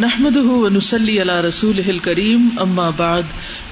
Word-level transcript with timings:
نحمده 0.00 0.42
ونسلي 0.42 1.20
على 1.20 1.40
رسوله 1.40 1.90
الكريم، 1.90 2.56
أما 2.60 2.90
بعد، 2.90 3.24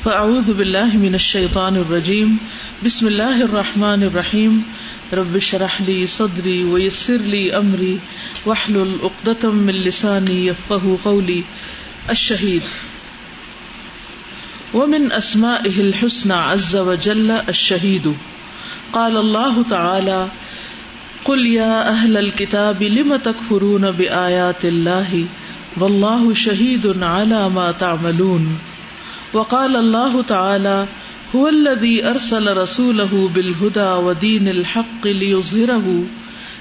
فأعوذ 0.05 0.53
بالله 0.55 0.97
من 0.97 1.15
الشيطان 1.15 1.77
الرجيم. 1.77 2.39
بسم 2.85 3.07
الله 3.07 3.43
الرحمن 3.43 4.03
الرحيم. 4.03 4.63
رب 5.13 5.37
اشرح 5.37 5.81
لي 5.81 6.07
صدري 6.07 6.65
ويسر 6.65 7.17
لي 7.17 7.57
أمري، 7.57 7.99
واحلل 8.47 8.93
عقدة 9.03 9.51
من 9.51 9.75
لساني 9.75 10.47
يفقه 10.47 10.99
قولي. 11.05 11.43
الشهيد. 12.11 12.63
ومن 14.75 15.13
أسمائه 15.13 15.81
الحسنى 15.81 16.35
عز 16.35 16.77
وجل 16.77 17.31
الشهيد. 17.31 18.15
قال 18.93 19.17
الله 19.17 19.63
تعالى 19.63 20.29
قل 21.25 21.47
يا 21.47 21.89
أهل 21.89 22.17
الكتاب، 22.17 22.83
لم 22.83 23.17
تكفرون 23.17 23.91
بآيات 23.91 24.65
الله؟ 24.65 25.27
واللہ 25.81 26.35
شہید 26.37 26.87
على 27.03 27.49
ما 27.53 27.71
تعملون. 27.71 28.55
وقال 29.33 29.77
اللہ 29.77 30.21
تعالی، 30.27 30.81
هو 31.35 31.47
الذي 31.47 32.01
ارسل 32.01 32.49
رسوله 32.49 33.27
بالهدى 33.33 33.93
ودين 34.05 34.49
الحق 34.49 35.07
ليظهره 35.07 36.03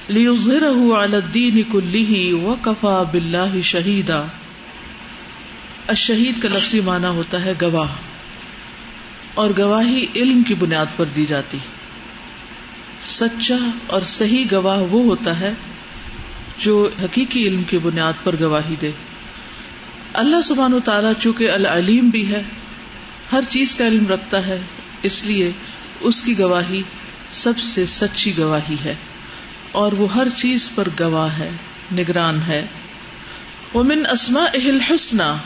ليظهره 0.10 0.94
على 0.98 1.18
الدين 1.18 1.62
كله 1.72 2.14
وكفى 2.44 3.02
بالله 3.12 3.62
شهيدا 3.64 4.24
الشہید 5.88 6.42
کا 6.42 6.50
لفظی 6.50 6.80
معنی 6.80 7.08
ہوتا 7.08 7.46
ہے 7.46 7.54
گواہ، 7.62 7.88
اور 9.34 9.50
گواہی 9.58 10.06
علم 10.16 10.44
کی 10.44 10.54
بنیاد 10.54 10.98
پر 10.98 11.06
دی 11.16 11.26
جاتی۔ 11.26 11.58
سچا 13.06 13.58
اور 13.88 14.02
صحیح 14.02 14.46
گواہ 14.52 14.80
وہ 14.80 15.04
ہوتا 15.04 15.40
ہے 15.40 15.54
جو 16.62 16.90
حقیقی 17.04 17.48
علم 17.48 17.64
کی 17.64 17.78
بنیاد 17.78 18.14
پر 18.24 18.36
گواہی 18.40 18.76
دے۔ 18.82 18.92
اللہ 20.14 20.42
سبحان 20.42 20.74
و 20.74 20.80
تعالیٰ 20.80 21.12
چونکہ 21.20 21.52
العلیم 21.52 22.10
بھی 22.10 22.34
ہے، 22.34 22.42
ہر 23.32 23.42
چیز 23.50 23.76
کا 23.76 23.88
علم 23.88 24.08
رکھتا 24.08 24.48
ہے، 24.48 24.58
اس 25.04 25.24
لیے 25.24 25.52
اس 26.00 26.22
کی 26.22 26.40
گواہی 26.40 26.82
سب 27.30 27.58
سے 27.58 27.86
سچی 27.86 28.38
گواہی 28.38 28.76
ہے۔ 28.86 28.96
اور 29.72 29.92
وہ 29.92 30.14
ہر 30.14 30.28
چیز 30.36 30.70
پر 30.76 30.88
گواہ 31.00 31.40
ہے، 31.40 31.50
نگران 31.98 32.40
ہے۔ 32.48 32.66
وہ 33.74 33.84
من 33.84 34.06
اسما 34.12 34.44
اہل 34.54 34.82
حسنا 34.82 35.38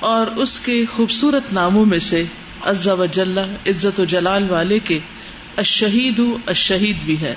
اور 0.00 0.26
اس 0.26 0.60
کے 0.60 0.84
خوبصورت 0.86 1.52
ناموں 1.52 1.84
میں 1.84 1.98
سے 1.98 2.24
عزا 2.62 2.92
و 2.92 3.06
جل، 3.06 3.38
عزت 3.38 4.00
و 4.00 4.04
جلال 4.04 4.50
والے 4.50 4.78
کے 4.78 4.98
اشہید 5.56 6.20
اشہید 6.46 6.96
بھی 7.04 7.20
ہے۔ 7.20 7.34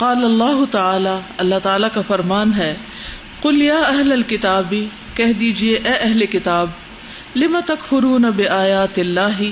قال 0.00 0.24
اللہ 0.24 0.64
تعالی 0.70 1.18
اللہ 1.38 1.58
تعالی 1.62 1.86
کا 1.94 2.00
فرمان 2.00 2.52
ہے 2.56 2.74
کل 3.42 3.62
یا 3.62 3.78
اہل 3.78 4.12
الکتابی 4.12 4.86
کہہ 5.14 5.32
دیجیے 5.32 5.76
اے 5.76 5.92
اہل 5.92 6.26
کتاب 6.26 6.68
لما 7.36 7.60
تک 7.60 7.84
فرون 7.88 8.22
بے 8.36 8.48
آیات 8.48 8.98
اللہ، 8.98 9.42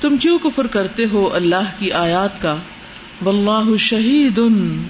تم 0.00 0.16
کیوں 0.16 0.38
کفر 0.38 0.66
کرتے 0.66 1.04
ہو 1.12 1.34
اللہ 1.34 1.70
کی 1.78 1.92
آیات 1.92 2.42
کا؟ 2.42 2.56
واللہ 3.24 3.76
شہید 3.76 4.40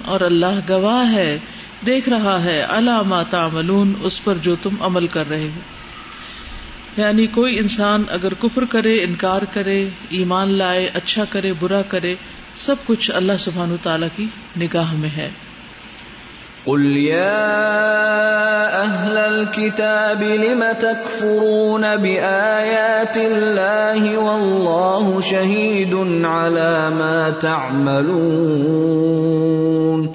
اور 0.05 0.21
اللہ 0.21 0.59
گواہ 0.69 1.13
ہے، 1.13 1.37
دیکھ 1.85 2.09
رہا 2.09 2.43
ہے 2.43 2.61
علامہ 2.69 3.21
تعملون، 3.29 3.93
اس 4.01 4.23
پر 4.23 4.37
جو 4.41 4.55
تم 4.61 4.75
عمل 4.81 5.07
کر 5.07 5.29
رہے 5.29 5.49
ہو۔ 5.55 5.59
یعنی 6.97 7.27
کوئی 7.27 7.59
انسان 7.59 8.03
اگر 8.09 8.33
کفر 8.33 8.63
کرے 8.69 9.03
انکار 9.03 9.41
کرے 9.51 9.89
ایمان 10.09 10.57
لائے 10.57 10.89
اچھا 10.93 11.23
کرے 11.29 11.53
برا 11.59 11.81
کرے 11.87 12.15
سب 12.55 12.75
کچھ 12.85 13.11
اللہ 13.15 13.31
سبحان 13.39 13.75
تعالی 13.83 14.05
کی 14.15 14.25
نگاہ 14.61 14.93
میں 14.93 15.09
ہے۔ 15.17 15.29
قل 16.63 16.97
يا 16.97 17.63
أهل 18.83 19.17
الكتاب 19.17 20.21
لم 20.21 20.63
تكفرون 20.79 21.83
بآيات 22.01 23.17
الله 23.17 24.15
والله 24.15 25.21
شهيد 25.21 26.25
على 26.25 26.93
ما 26.93 27.39
تعملون۔ 27.39 30.07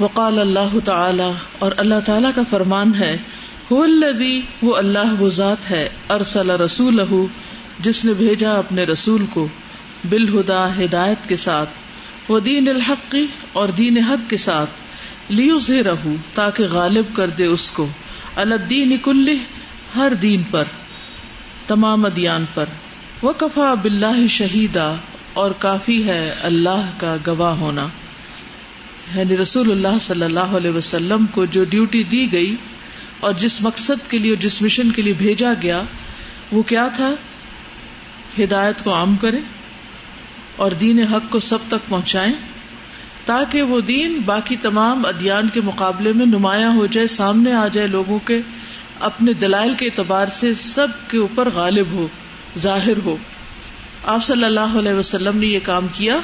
وقال 0.00 0.38
الله 0.38 0.78
تعالى 0.84 1.30
اور 1.58 1.72
اللہ 1.76 1.94
تعالی 2.06 2.28
کا 2.34 2.42
فرمان 2.50 2.92
ہے 2.98 3.16
هو 3.70 3.86
وہ 4.62 4.76
اللہ 4.76 5.14
وہ 5.18 5.28
ذات 5.28 5.70
ہے، 5.70 5.88
ارسل 6.10 6.50
رسوله 6.50 7.24
جس 7.80 8.04
نے 8.04 8.12
بھیجا 8.12 8.52
اپنے 8.52 8.84
رسول 8.84 9.26
کو، 9.30 9.48
بالہدا، 10.08 10.84
ہدایت 10.84 11.28
کے 11.28 11.36
ساتھ 11.36 11.70
وہ 12.28 12.40
دین 12.40 12.68
الحق 12.68 13.16
اور 13.52 13.68
دین 13.68 13.98
حق 13.98 14.30
کے 14.30 14.36
ساتھ 14.36 14.70
لیو 15.28 15.58
سے 15.58 15.82
رہو 15.82 16.14
تاکہ 16.34 16.64
غالب 16.70 17.04
کر 17.12 17.28
دے 17.28 17.44
اس 17.44 17.70
کو 17.70 17.86
الدین 18.36 18.96
کل 19.02 19.36
ہر 19.96 20.12
دین 20.22 20.42
پر، 20.50 20.64
تمام 21.66 22.04
ادیان 22.04 22.44
پر۔ 22.54 22.64
وہ 23.22 23.32
کفا 23.32 23.74
بلّہ 23.74 24.26
شہیدا، 24.26 24.94
اور 25.32 25.50
کافی 25.50 26.04
ہے 26.04 26.34
اللہ 26.42 26.90
کا 26.96 27.16
گواہ 27.26 27.54
ہونا۔ 27.54 27.88
یعنی 29.14 29.36
رسول 29.36 29.70
اللہ 29.70 29.98
صلی 30.00 30.22
اللہ 30.22 30.40
علیہ 30.40 30.70
وسلم 30.70 31.26
کو 31.26 31.44
جو 31.44 31.64
ڈیوٹی 31.64 32.02
دی 32.02 32.32
گئی 32.32 32.56
اور 33.22 33.32
جس 33.32 33.60
مقصد 33.60 34.10
کے 34.10 34.18
لیے 34.18 34.36
جس 34.36 34.62
مشن 34.62 34.90
کے 34.90 35.02
لیے 35.02 35.12
بھیجا 35.12 35.52
گیا، 35.62 35.82
وہ 36.52 36.62
کیا 36.62 36.88
تھا؟ 36.96 37.10
ہدایت 38.38 38.84
کو 38.84 38.94
عام 38.94 39.16
کرے 39.16 39.40
اور 40.56 40.70
دین 40.70 40.98
حق 41.02 41.30
کو 41.30 41.40
سب 41.40 41.58
تک 41.68 41.88
پہنچائیں 41.88 42.32
تاکہ 43.24 43.62
وہ 43.62 43.80
دین 43.80 44.20
باقی 44.24 44.56
تمام 44.56 45.06
ادیان 45.06 45.48
کے 45.48 45.60
مقابلے 45.60 46.12
میں 46.12 46.26
نمایاں 46.26 46.72
ہو 46.74 46.86
جائے، 46.86 47.06
سامنے 47.06 47.52
آ 47.52 47.68
جائے 47.68 47.86
لوگوں 47.86 48.18
کے 48.18 48.40
اپنے 49.00 49.32
دلائل 49.32 49.74
کے 49.74 49.86
اعتبار 49.86 50.26
سے 50.26 50.54
سب 50.54 50.88
کے 51.10 51.18
اوپر 51.18 51.48
غالب 51.54 51.86
ہو، 51.92 52.08
ظاہر 52.58 52.98
ہو۔ 53.04 53.16
آپ 54.06 54.24
صلی 54.24 54.44
اللہ 54.44 54.78
علیہ 54.78 54.94
وسلم 54.94 55.38
نے 55.38 55.46
یہ 55.46 55.58
کام 55.62 55.86
کیا 55.92 56.20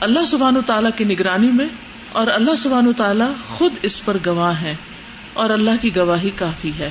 اللہ 0.00 0.26
سبحان 0.26 0.56
و 0.56 0.60
تعالیٰ 0.66 0.90
کی 0.96 1.04
نگرانی 1.04 1.50
میں 1.52 1.66
اور 2.12 2.26
اللہ 2.26 2.56
سبحان 2.58 2.86
و 2.86 2.92
تعالیٰ 2.92 3.32
خود 3.48 3.72
اس 3.82 4.04
پر 4.04 4.16
گواہ 4.26 4.60
ہے 4.60 4.74
اور 5.38 5.50
اللہ 5.50 5.76
کی 5.80 5.96
گواہی 5.96 6.30
کافی 6.36 6.72
ہے۔ 6.78 6.90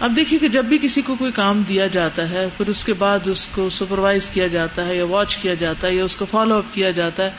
اب 0.00 0.16
دیکھیے 0.16 0.38
کہ 0.38 0.48
جب 0.48 0.64
بھی 0.64 0.78
کسی 0.82 1.02
کو 1.02 1.14
کوئی 1.18 1.32
کام 1.32 1.62
دیا 1.68 1.86
جاتا 1.86 2.30
ہے، 2.30 2.46
پھر 2.56 2.68
اس 2.68 2.84
کے 2.84 2.92
بعد 2.92 3.26
اس 3.26 3.48
کو 3.54 3.70
سپروائز 3.70 4.30
کیا 4.30 4.46
جاتا 4.46 4.86
ہے 4.86 4.96
یا 4.96 5.04
واچ 5.04 5.36
کیا 5.36 5.54
جاتا 5.54 5.86
ہے 5.86 5.94
یا 5.94 6.04
اس 6.04 6.16
کو 6.16 6.26
فالو 6.30 6.54
اپ 6.54 6.74
کیا 6.74 6.90
جاتا 6.90 7.24
ہے، 7.24 7.30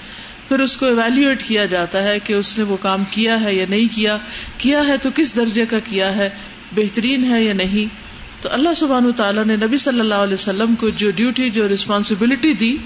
پھر 0.47 0.59
اس 0.59 0.77
کو 0.77 0.85
ایویلویٹ 0.85 1.43
کیا 1.47 1.65
جاتا 1.65 2.03
ہے 2.03 2.19
کہ 2.19 2.33
اس 2.33 2.57
نے 2.57 2.63
وہ 2.63 2.77
کام 2.81 3.03
کیا 3.11 3.41
ہے 3.41 3.53
یا 3.55 3.65
نہیں 3.69 3.95
کیا۔ 3.95 4.17
کیا 4.57 4.87
ہے 4.87 4.97
تو 4.97 5.09
کس 5.15 5.35
درجے 5.35 5.65
کا 5.65 5.79
کیا 5.79 6.15
ہے؟ 6.15 6.29
بہترین 6.75 7.33
ہے 7.33 7.43
یا 7.43 7.53
نہیں؟ 7.53 7.95
تو 8.43 8.49
اللہ 8.51 8.73
سبحان 8.77 9.11
تعالیٰ 9.15 9.45
نے 9.45 9.55
نبی 9.55 9.77
صلی 9.77 9.99
اللہ 9.99 10.23
علیہ 10.25 10.33
وسلم 10.33 10.75
کو 10.75 10.89
جو 10.89 11.11
ڈیوٹی 11.11 11.49
جو 11.49 11.67
ریسپانسبلٹی 11.67 12.53
دی، 12.53 12.77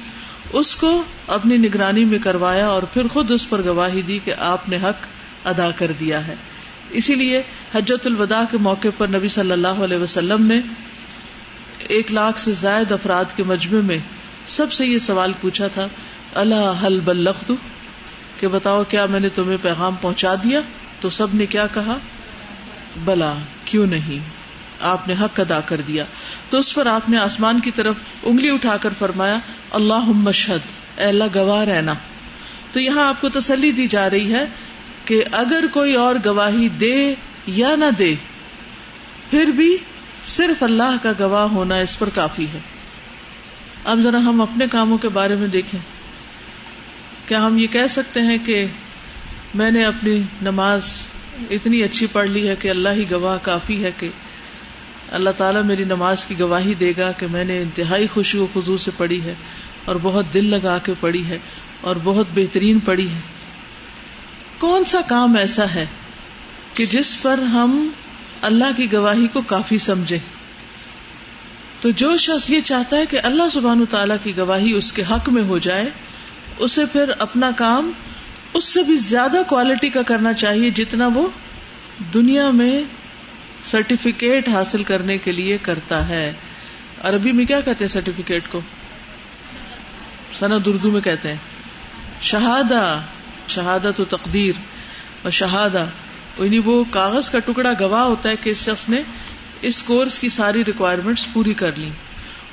اس 0.54 0.76
کو 0.76 1.04
اپنی 1.28 1.58
نگرانی 1.58 2.06
میں 2.06 2.20
کروایا 2.20 2.68
اور 2.68 2.84
پھر 2.84 3.08
خود 3.08 3.32
اس 3.32 3.50
پر 3.50 3.62
گواہی 3.66 4.02
دی 4.02 4.20
کہ 4.26 4.34
آپ 4.38 4.70
نے 4.70 4.78
حق 4.84 5.08
ادا 5.48 5.72
کر 5.72 5.92
دیا 6.00 6.28
ہے۔ 6.28 6.36
اسی 6.92 7.16
لیے 7.16 7.44
حجت 7.74 8.08
الوداع 8.08 8.44
کے 8.52 8.58
موقع 8.58 8.88
پر 8.98 9.08
نبی 9.08 9.28
صلی 9.28 9.52
اللہ 9.52 9.68
علیہ 9.68 9.98
وسلم 9.98 10.46
نے 10.46 10.60
ایک 11.80 12.12
لاکھ 12.12 12.40
سے 12.40 12.52
زائد 12.52 12.92
افراد 12.92 13.26
کے 13.36 13.44
مجمع 13.44 13.80
میں 13.82 13.98
سب 14.48 14.72
سے 14.72 14.86
یہ 14.86 15.00
سوال 15.00 15.32
پوچھا 15.42 15.68
تھا، 15.68 15.88
اللہ 16.36 16.74
حل 16.86 17.00
بلخت 17.00 17.52
کہ 18.40 18.48
بتاؤ، 18.48 18.84
کیا 18.84 19.06
میں 19.06 19.20
نے 19.20 19.30
تمہیں 19.30 19.58
پیغام 19.62 19.96
پہنچا 20.02 20.36
دیا؟ 20.36 20.62
تو 21.00 21.10
سب 21.10 21.28
نے 21.34 21.46
کیا 21.46 21.68
کہا؟ 21.68 21.98
بلا، 23.06 23.34
کیوں 23.66 23.88
نہیں؟ 23.88 24.20
آپ 24.82 25.08
نے 25.08 25.14
حق 25.22 25.40
ادا 25.40 25.60
کر 25.60 25.82
دیا. 25.82 26.04
تو 26.50 26.58
اس 26.58 26.74
پر 26.74 26.86
آپ 26.86 27.10
نے 27.10 27.18
آسمان 27.18 27.60
کی 27.60 27.72
طرف 27.72 27.96
انگلی 28.24 28.50
اٹھا 28.50 28.78
کر 28.78 28.90
فرمایا 29.00 29.38
اللہ 29.72 30.06
مشہد 30.06 30.60
اے 30.98 31.06
اللہ 31.06 31.24
گواہ 31.36 31.64
رہنا۔ 31.64 31.94
تو 32.72 32.80
یہاں 32.80 33.08
آپ 33.08 33.22
کو 33.22 33.30
تسلی 33.30 33.72
دی 33.72 33.88
جا 33.88 34.10
رہی 34.10 34.34
ہے 34.34 34.46
کہ 35.08 35.24
اگر 35.32 35.64
کوئی 35.74 35.94
اور 35.94 36.16
گواہی 36.26 36.70
دے 36.70 37.16
یا 37.48 37.76
نہ 37.76 37.86
دے، 37.98 38.16
پھر 39.30 39.46
بھی 39.46 39.78
صرف 40.28 40.64
اللہ 40.64 40.96
کا 41.04 41.12
گواہ 41.20 41.44
ہونا 41.44 41.76
اس 41.76 42.00
پر 42.00 42.10
کافی 42.16 42.46
ہے۔ 42.54 42.60
اب 43.86 44.00
ذرا 44.00 44.18
ہم 44.18 44.42
اپنے 44.42 44.66
کاموں 44.72 44.98
کے 44.98 45.10
بارے 45.10 45.36
میں 45.36 45.48
دیکھیں۔ 45.48 45.80
کیا 47.28 47.46
ہم 47.46 47.58
یہ 47.58 47.68
کہہ 47.72 47.88
سکتے 47.90 48.22
ہیں 48.22 48.38
کہ 48.46 48.66
میں 49.56 49.72
نے 49.72 49.86
اپنی 49.86 50.22
نماز 50.42 50.82
اتنی 51.50 51.84
اچھی 51.84 52.08
پڑھ 52.12 52.28
لی 52.28 52.48
ہے 52.48 52.56
کہ 52.60 52.70
اللہ 52.70 52.90
ہی 52.90 53.12
گواہ 53.12 53.38
کافی 53.42 53.84
ہے 53.84 53.92
کہ 53.98 54.10
اللہ 55.12 55.30
تعالیٰ 55.38 55.64
میری 55.64 55.84
نماز 55.84 56.26
کی 56.26 56.40
گواہی 56.40 56.74
دے 56.74 56.94
گا 56.98 57.12
کہ 57.12 57.28
میں 57.32 57.44
نے 57.44 57.62
انتہائی 57.62 58.08
خوشی 58.08 58.38
و 58.38 58.48
خزو 58.54 58.78
سے 58.78 58.92
پڑھی 58.98 59.22
ہے 59.22 59.34
اور 59.86 59.96
بہت 60.02 60.26
دل 60.34 60.46
لگا 60.46 60.78
کے 60.78 60.94
پڑھی 61.00 61.26
ہے 61.26 61.38
اور 61.82 61.96
بہت 62.04 62.26
بہترین 62.36 62.80
پڑھی 62.80 63.10
ہے۔ 63.10 63.37
کون 64.58 64.84
سا 64.86 65.02
کام 65.08 65.36
ایسا 65.36 65.66
ہے 65.76 65.86
کہ 66.74 66.86
جس 66.86 67.22
پر 67.22 67.38
ہم 67.38 67.90
اللہ 68.42 68.66
کی 68.78 68.92
گواہی 68.92 69.28
کو 69.28 69.42
کافی 69.42 69.78
سمجھے 69.78 70.18
تو 71.82 71.90
جو 71.90 72.18
شخص 72.18 72.50
یہ 72.50 72.62
چاہتا 72.62 72.98
ہے 72.98 73.06
کہ 73.06 73.20
اللہ 73.24 73.44
سبحان 73.52 73.86
تعالی 73.90 74.14
کی 74.24 74.38
گواہی 74.38 74.74
اس 74.74 74.92
کے 74.92 75.04
حق 75.12 75.30
میں 75.30 75.44
ہو 75.44 75.58
جائے، 75.58 75.86
اسے 76.58 76.86
پھر 76.86 77.12
اپنا 77.20 77.52
کام 77.52 77.92
اس 78.54 78.64
سے 78.64 78.84
بھی 78.84 78.96
زیادہ 78.96 79.38
کوالٹی 79.48 79.90
کا 79.90 80.02
کرنا 80.02 80.34
چاہیے 80.34 80.70
جتنا 80.70 81.10
وہ 81.14 81.28
دنیا 82.14 82.50
میں 82.50 82.84
سرٹیفکیٹ 83.64 84.50
حاصل 84.50 84.84
کرنے 84.84 85.18
کے 85.18 85.32
لیے 85.32 85.58
کرتا 85.62 86.08
ہے۔ 86.08 86.34
عربی 87.04 87.32
میں 87.32 87.46
کیا 87.46 87.62
کہتے 87.62 87.84
ہیں 87.86 87.90
سرٹیفکیٹ 87.90 88.44
کو؟ 88.50 88.62
سند 90.40 90.68
اردو 90.68 90.92
میں 90.92 91.02
کہتے 91.02 91.30
ہیں۔ 91.30 91.38
شہادہ۔ 92.22 93.00
شہادت 93.50 94.00
و 94.00 94.06
تقدیر 94.06 94.54
اور 95.22 95.32
شہادہ. 95.32 95.86
یعنی 96.40 96.60
وہ 96.60 96.84
کاغذ 96.92 97.30
کا 97.30 97.40
ٹکڑا 97.40 97.74
گواہ 97.80 98.04
ہوتا 98.04 98.30
ہے 98.30 98.36
کہ 98.44 98.50
اس 98.50 98.58
شخص 98.58 98.90
نے 98.90 99.02
اس 99.62 99.84
کورس 99.84 100.20
کی 100.20 100.30
ساری 100.30 100.66
ریکوائرمنٹس 100.66 101.28
پوری 101.34 101.54
کر 101.54 101.72
لی. 101.78 101.90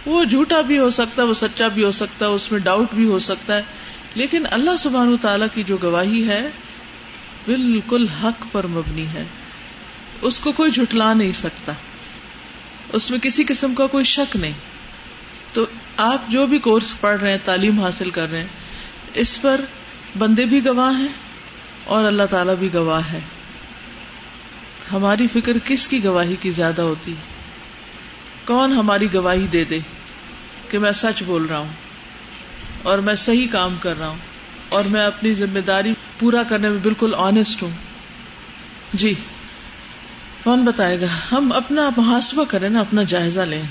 وہ 0.07 0.25
جھوٹا 0.25 0.61
بھی 0.61 0.79
ہو 0.79 0.91
سکتا 0.91 1.23
ہے، 1.23 1.27
وہ 1.27 1.35
سچا 1.35 1.69
بھی 1.69 1.85
ہو 1.85 1.93
سکتا 1.93 2.27
ہے، 2.27 2.31
اس 2.31 2.53
میں 2.53 2.61
ڈاؤٹ 2.61 2.95
بھی 2.95 3.05
ہو 3.05 3.19
سکتا 3.19 3.57
ہے. 3.57 3.63
لیکن 4.15 4.45
اللہ 4.51 4.77
سبحان 4.79 5.17
تعالی 5.21 5.45
کی 5.55 5.63
جو 5.63 5.77
گواہی 5.83 6.29
ہے، 6.29 6.51
بالکل 7.47 8.09
حق 8.09 8.45
پر 8.53 8.67
مبنی 8.67 9.07
ہے. 9.07 9.25
اس 10.23 10.41
کو 10.41 10.53
کوئی 10.53 10.71
جھٹلا 10.71 11.15
نہیں 11.15 11.33
سکتا. 11.33 11.73
اس 12.93 13.11
میں 13.11 13.19
کسی 13.19 13.45
قسم 13.45 13.75
کا 13.75 13.87
کوئی 13.87 14.05
شک 14.05 14.37
نہیں. 14.37 14.53
تو 15.53 15.67
آپ 15.97 16.29
جو 16.29 16.47
بھی 16.47 16.59
کورس 16.59 17.01
پڑھ 17.01 17.21
رہے 17.21 17.31
ہیں، 17.31 17.39
تعلیم 17.45 17.81
حاصل 17.81 18.11
کر 18.11 18.31
رہے 18.31 18.41
ہیں، 18.41 18.47
اس 19.15 19.43
پر 19.43 19.61
بندے 20.19 20.47
بھی 20.47 20.67
گواہ 20.67 20.99
ہیں 20.99 21.09
اور 21.85 22.05
اللہ 22.05 22.23
تعالی 22.31 22.53
بھی 22.59 22.75
گواہ 22.75 23.13
ہے۔ 23.13 23.21
ہماری 24.93 25.27
فکر 25.33 25.53
کس 25.65 25.89
کی 25.89 26.05
گواہی 26.05 26.37
کی 26.41 26.51
زیادہ 26.51 26.83
ہوتی؟ 26.83 27.15
کون 28.45 28.73
ہماری 28.73 29.15
گواہی 29.15 29.47
دے 29.47 29.65
دے 29.65 29.79
کہ 30.71 30.79
میں 30.79 30.93
سچ 30.93 31.23
بول 31.23 31.45
رہا 31.45 31.59
ہوں 31.59 31.73
اور 32.83 32.99
میں 32.99 33.15
صحیح 33.15 33.47
کام 33.51 33.77
کر 33.81 33.99
رہا 33.99 34.09
ہوں 34.09 34.19
اور 34.69 34.85
میں 34.85 35.07
اپنی 35.07 35.35
ذمہ 35.35 35.59
داری 35.59 35.95
پورا 36.19 36.43
کرنے 36.43 36.69
میں 36.69 36.79
بالکل 36.83 37.15
آنےسٹ 37.17 37.63
ہوں؟ 37.63 37.71
جی 38.95 39.15
کون 40.45 40.65
بتائے 40.65 41.01
گا؟ 41.01 41.07
ہم 41.33 41.53
اپنا 41.53 41.91
محاسبہ 41.97 42.45
کریں 42.45 42.69
نا، 42.69 42.81
اپنا 42.81 43.03
جائزہ 43.03 43.41
لیں۔ 43.41 43.63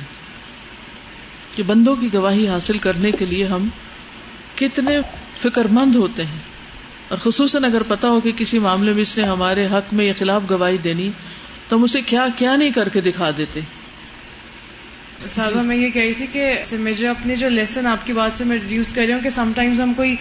کہ 1.55 1.63
بندوں 1.63 1.95
کی 1.95 2.13
گواہی 2.13 2.47
حاصل 2.47 2.77
کرنے 2.77 3.11
کے 3.11 3.25
لیے 3.25 3.47
ہم 3.47 3.67
کتنے 4.55 4.99
فکر 5.41 5.65
مند 5.65 5.95
ہوتے 5.95 6.25
ہیں۔ 6.25 6.39
اور 7.07 7.17
خصوصاً 7.17 7.63
اگر 7.63 7.83
پتا 7.83 8.07
ہو 8.07 8.19
کہ 8.19 8.31
کسی 8.37 8.59
معاملے 8.59 8.93
میں 8.93 9.01
اس 9.01 9.17
نے 9.17 9.23
ہمارے 9.23 9.65
حق 9.65 9.93
میں 9.93 10.05
یا 10.05 10.13
خلاف 10.19 10.41
گواہی 10.49 10.77
دینی 10.77 11.09
تو 11.69 11.75
ہم 11.75 11.83
اسے 11.83 12.01
کیا 12.01 12.27
کیا 12.35 12.55
نہیں 12.55 12.71
کر 12.71 12.89
کے 12.89 13.01
دکھا 13.01 13.29
دیتے؟ 13.37 13.59
سازا، 15.29 15.61
میں 15.61 15.75
یہ 15.75 15.89
کہی 15.89 16.13
تھی 16.13 16.27
کہ 16.31 16.53
میں 16.71 16.93
جو 16.93 17.09
اپنے 17.09 17.35
جو 17.35 17.49
لیسن 17.49 17.87
آپ 17.87 18.05
کی 18.05 18.13
بات 18.13 18.37
سے 18.37 18.43
میں 18.43 18.57
ریڈیوس 18.61 18.93
کر 18.93 19.01
رہی 19.05 19.13
ہوں 19.13 19.21
کہ 19.21 19.29
سم 19.29 19.51
ٹائمز 19.55 19.81
ہم 19.81 19.93
کوئی 19.93 20.15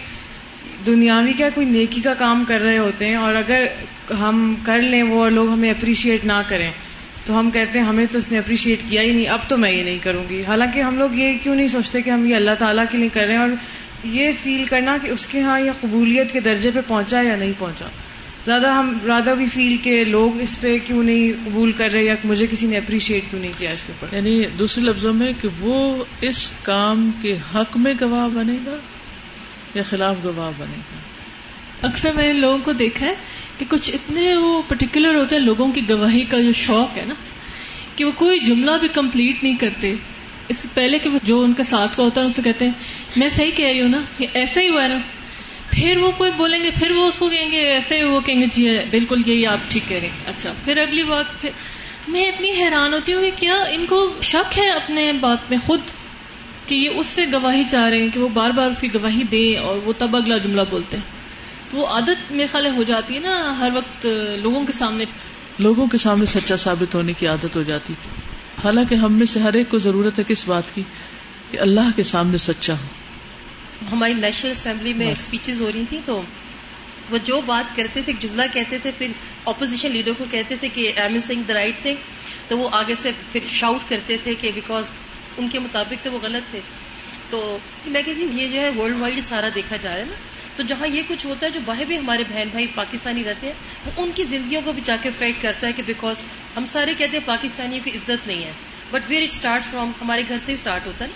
دنیاوی 0.86 1.32
کیا 1.32 1.48
کوئی 1.54 1.66
نیکی 1.66 2.00
کا 2.00 2.14
کام 2.14 2.44
کر 2.48 2.60
رہے 2.60 2.78
ہوتے 2.78 3.06
ہیں 3.06 3.14
اور 3.14 3.34
اگر 3.34 3.64
ہم 4.10 4.54
کر 4.62 4.78
لیں 4.78 5.02
وہ 5.02 5.22
اور 5.22 5.30
لوگ 5.30 5.48
ہمیں 5.48 5.70
اپریشیٹ 5.70 6.24
نہ 6.24 6.40
کریں، 6.48 6.70
تو 7.24 7.38
ہم 7.38 7.50
کہتے 7.50 7.78
ہیں 7.78 7.86
ہمیں 7.86 8.06
تو 8.10 8.18
اس 8.18 8.32
نے 8.32 8.38
اپریشیٹ 8.38 8.78
کیا 8.90 9.02
ہی 9.02 9.10
نہیں، 9.12 9.28
اب 9.28 9.38
تو 9.48 9.56
میں 9.56 9.72
یہ 9.72 9.82
نہیں 9.82 9.98
کروں 10.02 10.24
گی۔ 10.28 10.42
حالانکہ 10.48 10.80
ہم 10.80 10.98
لوگ 10.98 11.14
یہ 11.14 11.38
کیوں 11.42 11.54
نہیں 11.54 11.68
سوچتے 11.68 12.02
کہ 12.02 12.10
ہم 12.10 12.26
یہ 12.26 12.36
اللہ 12.36 12.50
تعالیٰ 12.58 12.84
کے 12.90 12.98
لیے 12.98 13.08
کر 13.12 13.24
رہے 13.24 13.32
ہیں 13.32 13.40
اور 13.40 13.48
یہ 14.04 14.31
فیل 14.43 14.64
کرنا 14.64 14.99
کہ 15.02 15.10
اس 15.10 15.26
کے 15.26 15.40
ہاں 15.40 15.60
یا 15.60 15.72
قبولیت 15.81 16.32
کے 16.32 16.40
درجے 16.40 16.70
پہ 16.75 16.81
پہنچا 16.87 17.22
یا 17.22 17.37
نہیں 17.37 17.52
پہنچا۔ 17.58 17.87
زیادہ 18.46 18.66
ہم 18.66 18.99
زیادہ 19.04 19.34
بھی 19.38 19.46
فیل 19.46 19.76
کہ 19.82 20.04
لوگ 20.04 20.40
اس 20.40 20.60
پہ 20.60 20.78
کیوں 20.84 21.02
نہیں 21.02 21.32
قبول 21.44 21.72
کر 21.72 21.90
رہے 21.93 22.04
یا 22.04 22.14
مجھے 22.25 22.46
کسی 22.50 22.66
نے 22.66 22.76
اپریشیٹ 22.76 23.31
کیوں 23.31 23.40
نہیں 23.40 23.52
کیا 23.58 23.70
اس 23.70 23.82
کے 23.87 23.93
اوپر۔ 23.93 24.16
یعنی 24.16 24.44
دوسرے 24.58 24.84
لفظوں 24.84 25.12
میں 25.12 25.32
کہ 25.40 25.49
وہ 25.60 26.04
اس 26.20 26.52
کام 26.62 27.10
کے 27.22 27.37
حق 27.54 27.76
میں 27.76 27.94
گواہ 28.00 28.28
بنے 28.28 28.56
گا 28.66 28.76
یا 29.75 29.82
خلاف 29.82 30.16
گواہ 30.25 30.50
بنے 30.58 30.76
گا۔ 30.76 30.96
اکثر 31.87 32.10
میں 32.14 32.26
نے 32.26 32.32
لوگوں 32.32 32.58
کو 32.58 32.72
دیکھا 32.72 33.06
ہے 33.06 33.14
کہ 33.58 33.64
کچھ 33.69 33.90
اتنے 33.94 34.37
وہ 34.37 34.62
پرٹیکولر 34.69 35.14
ہوتے 35.14 35.37
ہیں 35.37 35.43
لوگوں 35.43 35.72
کی 35.72 35.81
گواہی 35.90 36.20
کا 36.20 36.40
جو 36.40 36.52
شوق 36.52 36.96
ہے 36.96 37.05
نا 37.08 37.14
کہ 37.96 38.05
وہ 38.05 38.10
کوئی 38.16 38.38
جملہ 38.38 38.70
بھی 38.81 38.88
کمپلیٹ 38.88 39.43
نہیں 39.43 39.56
کرتے۔ 39.56 39.94
اس 40.48 40.66
پہلے 40.74 40.98
کہ 40.98 41.10
جو 41.22 41.40
ان 41.40 41.52
کا 41.52 41.62
ساتھ 41.62 41.96
کا 41.96 42.02
ہوتا 42.02 42.20
ہے 42.20 42.26
اسے 42.26 42.42
کہتے 42.42 42.64
ہیں، 42.64 42.72
میں 43.16 43.28
صحیح 43.28 43.50
کہہ 43.50 43.66
رہی 43.66 43.80
ہوں 43.80 43.88
نا، 43.88 44.00
یہ 44.18 44.26
ایسا 44.34 44.60
ہی 44.60 44.68
ہوا 44.68 44.82
ہے 44.82 44.88
نا۔ 44.88 44.98
پھر 45.70 45.96
وہ 45.96 46.10
کوئی 46.16 46.30
بولیں 46.36 46.64
گے، 46.64 46.70
پھر 46.70 46.90
وہ 46.90 47.06
اس 47.06 47.18
کو 47.18 47.28
کہیں 47.28 47.50
گے 47.52 47.72
ایسے 47.72 47.98
ہی 47.98 48.04
وہ 48.04 48.20
کہیں 48.20 48.40
گے 48.40 48.46
جی 48.52 48.76
بالکل 48.90 49.22
یہی 49.26 49.46
آپ 49.46 49.58
ٹھیک 49.68 49.88
کہہ 49.88 49.96
رہے 49.96 50.06
ہیں۔ 50.06 50.24
اچھا 50.26 50.52
پھر 50.64 50.76
اگلی 50.76 51.02
بات، 51.02 51.24
پھر 51.40 51.50
میں 52.08 52.28
اتنی 52.28 52.50
حیران 52.50 52.94
ہوتی 52.94 53.14
ہوں 53.14 53.22
کہ 53.22 53.30
کیا 53.40 53.54
ان 53.54 53.86
کو 53.86 54.14
شک 54.22 54.58
ہے 54.58 54.70
اپنے 54.70 55.12
بات 55.12 55.38
میں 55.50 55.58
خود 55.66 55.80
کہ 56.66 56.74
یہ 56.74 56.88
اس 56.94 57.06
سے 57.06 57.24
گواہی 57.32 57.62
چاہ 57.64 57.88
رہے 57.88 57.98
ہیں 57.98 58.08
کہ 58.14 58.20
وہ 58.20 58.28
بار 58.28 58.50
بار 58.50 58.70
اس 58.70 58.80
کی 58.80 58.88
گواہی 58.94 59.22
دیں 59.22 59.56
اور 59.56 59.76
وہ 59.84 59.92
تب 59.98 60.16
اگلا 60.16 60.38
جملہ 60.38 60.60
بولتے 60.70 60.96
ہیں۔ 60.96 61.04
تو 61.70 61.78
وہ 61.78 61.86
عادت 61.86 62.32
میرے 62.32 62.46
خیال 62.46 62.66
ہو 62.66 62.82
جاتی 62.82 63.14
ہے 63.14 63.20
نا، 63.20 63.54
ہر 63.58 63.68
وقت 63.74 64.06
لوگوں 64.42 64.66
کے 64.66 64.72
سامنے۔ 64.72 65.04
لوگوں 65.58 65.86
کے 65.86 65.98
سامنے 65.98 66.26
سچا 66.26 66.56
ثابت 66.56 66.94
ہونے 66.94 67.12
کی 67.12 67.26
عادت 67.26 67.56
ہو 67.56 67.62
جاتی۔ 67.62 67.94
حالانکہ 68.64 68.94
ہم 68.94 69.12
میں 69.12 69.26
سے 69.26 69.40
ہر 69.40 69.52
ایک 69.52 69.68
کو 69.68 69.78
ضرورت 69.78 70.18
ہے 70.18 70.24
کس 70.28 70.48
بات 70.48 70.62
کی؟ 70.74 70.82
کہ 71.50 71.58
اللہ 71.58 71.88
کے 71.96 72.02
سامنے 72.02 72.38
سچا 72.38 72.72
ہو۔ 72.72 72.86
ہماری 73.92 74.12
نیشنل 74.12 74.50
اسمبلی 74.50 74.92
میں 74.92 75.10
اسپیچز 75.10 75.62
ہو 75.62 75.72
رہی 75.72 75.84
تھی 75.88 76.00
تو 76.04 76.22
وہ 77.10 77.18
جو 77.24 77.40
بات 77.40 77.76
کرتے 77.76 78.02
تھے 78.02 78.12
جملہ 78.20 78.42
کہتے 78.52 78.78
تھے 78.78 78.90
پھر 78.98 79.06
اپوزیشن 79.44 79.90
لیڈر 79.90 80.12
کو 80.18 80.24
کہتے 80.30 80.56
تھے 80.56 80.68
کہ 80.68 80.92
ایم 80.96 81.20
سنگھ 81.20 81.48
دا 81.48 81.54
رائٹ 81.54 81.82
تھے 81.82 81.94
تو 82.48 82.58
وہ 82.58 82.68
آگے 82.72 82.94
سے 82.94 83.12
پھر 83.32 83.40
شاؤٹ 83.48 83.90
کرتے 83.90 84.16
تھے 84.22 84.34
کہ 84.34 84.50
بیکاز 84.54 84.84
ان 85.36 85.48
کے 85.48 85.58
مطابق 85.58 86.04
تو 86.04 86.12
وہ 86.12 86.18
غلط 86.22 86.50
تھے۔ 86.50 86.60
تو 87.30 87.58
میں 87.86 88.02
کہتی 88.02 88.24
ہوں 88.24 88.40
یہ 88.40 88.48
جو 88.48 88.60
ہے 88.60 88.70
ورلڈ 88.70 88.96
وائڈ 88.98 89.20
سارا 89.22 89.48
دیکھا 89.54 89.76
جا 89.76 89.90
رہا 89.90 89.96
ہے 89.96 90.04
نا۔ 90.04 90.14
تو 90.56 90.62
جہاں 90.62 90.87
یہ 90.87 91.02
کچھ 91.08 91.26
ہوتا 91.26 91.46
ہے 91.46 91.50
جو 91.50 91.60
باہر 91.64 91.84
بھی 91.88 91.99
ہمارے 91.99 92.22
بہن 92.28 92.49
بھائی 92.52 92.66
پاکستانی 92.75 93.25
رہتے 93.25 93.46
ہیں، 93.46 93.54
وہ 93.87 93.90
ان 93.96 94.10
کی 94.14 94.25
زندگیوں 94.25 94.62
کو 94.64 94.72
بھی 94.72 94.82
جا 94.84 94.96
کے 94.96 95.08
افیکٹ 95.08 95.43
کرتا 95.43 95.66
ہے 95.66 95.72
کہ 95.72 95.82
بیکاز 95.87 96.20
ہم 96.56 96.66
سارے 96.66 96.94
کہتے 96.94 97.19
ہیں 97.19 97.26
پاکستانیوں 97.26 97.84
کی 97.84 97.90
عزت 97.90 98.26
نہیں 98.26 98.44
ہے. 98.44 98.52
But 98.90 99.08
where 99.08 99.22
it 99.22 99.31
start 99.31 99.70
from 99.70 99.93
ہمارے 100.00 100.22
گھر 100.28 100.38
سے 100.38 100.52
اسٹارٹ 100.52 100.87
ہوتا 100.87 101.04
ہے 101.04 101.10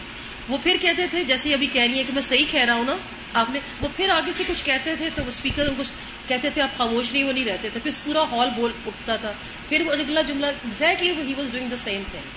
وہ 0.49 0.59
پھر 0.62 0.77
کہتے 0.81 1.06
تھے، 1.11 1.23
جیسے 1.25 1.55
ابھی 1.55 1.67
کہہ 1.73 1.83
رہی 1.83 1.99
ہے 1.99 2.05
کہ 2.05 2.12
میں 2.12 2.23
صحیح 2.23 2.44
کہہ 2.50 2.65
رہا 2.65 2.75
ہوں 2.75 2.85
نا، 2.85 2.97
آپ 3.35 3.50
نے، 3.50 3.61
وہ 3.81 3.88
پھر 3.97 4.09
آگے 4.09 4.33
سے 4.33 4.43
کچھ 4.47 4.65
کہتے 4.65 4.94
تھے 4.99 5.09
تو 5.15 5.23
وہ 5.23 5.29
اسپیکر 5.29 5.69
ان 5.69 5.75
کو 5.77 5.82
کہتے 6.29 6.50
تھے، 6.50 6.62
آپ 6.62 6.77
خاموش 6.79 7.12
نہیں، 7.12 7.25
وہ 7.25 7.32
نہیں 7.32 7.44
رہتے 7.44 7.69
تھے. 7.73 7.81
پھر 7.82 7.91
پورا 8.05 8.23
ہال 8.32 8.49
بول 8.56 8.71
اٹھتا 8.87 9.17
تھا. 9.17 9.32
پھر 9.69 9.82
وہ 9.87 9.93
اگلا 9.93 10.21
جملہ 10.21 10.47
exactly 10.47 11.12
he 11.19 11.35
was 11.37 11.53
doing 11.53 11.69
the 11.69 11.77
same 11.77 12.03
thing 12.11 12.35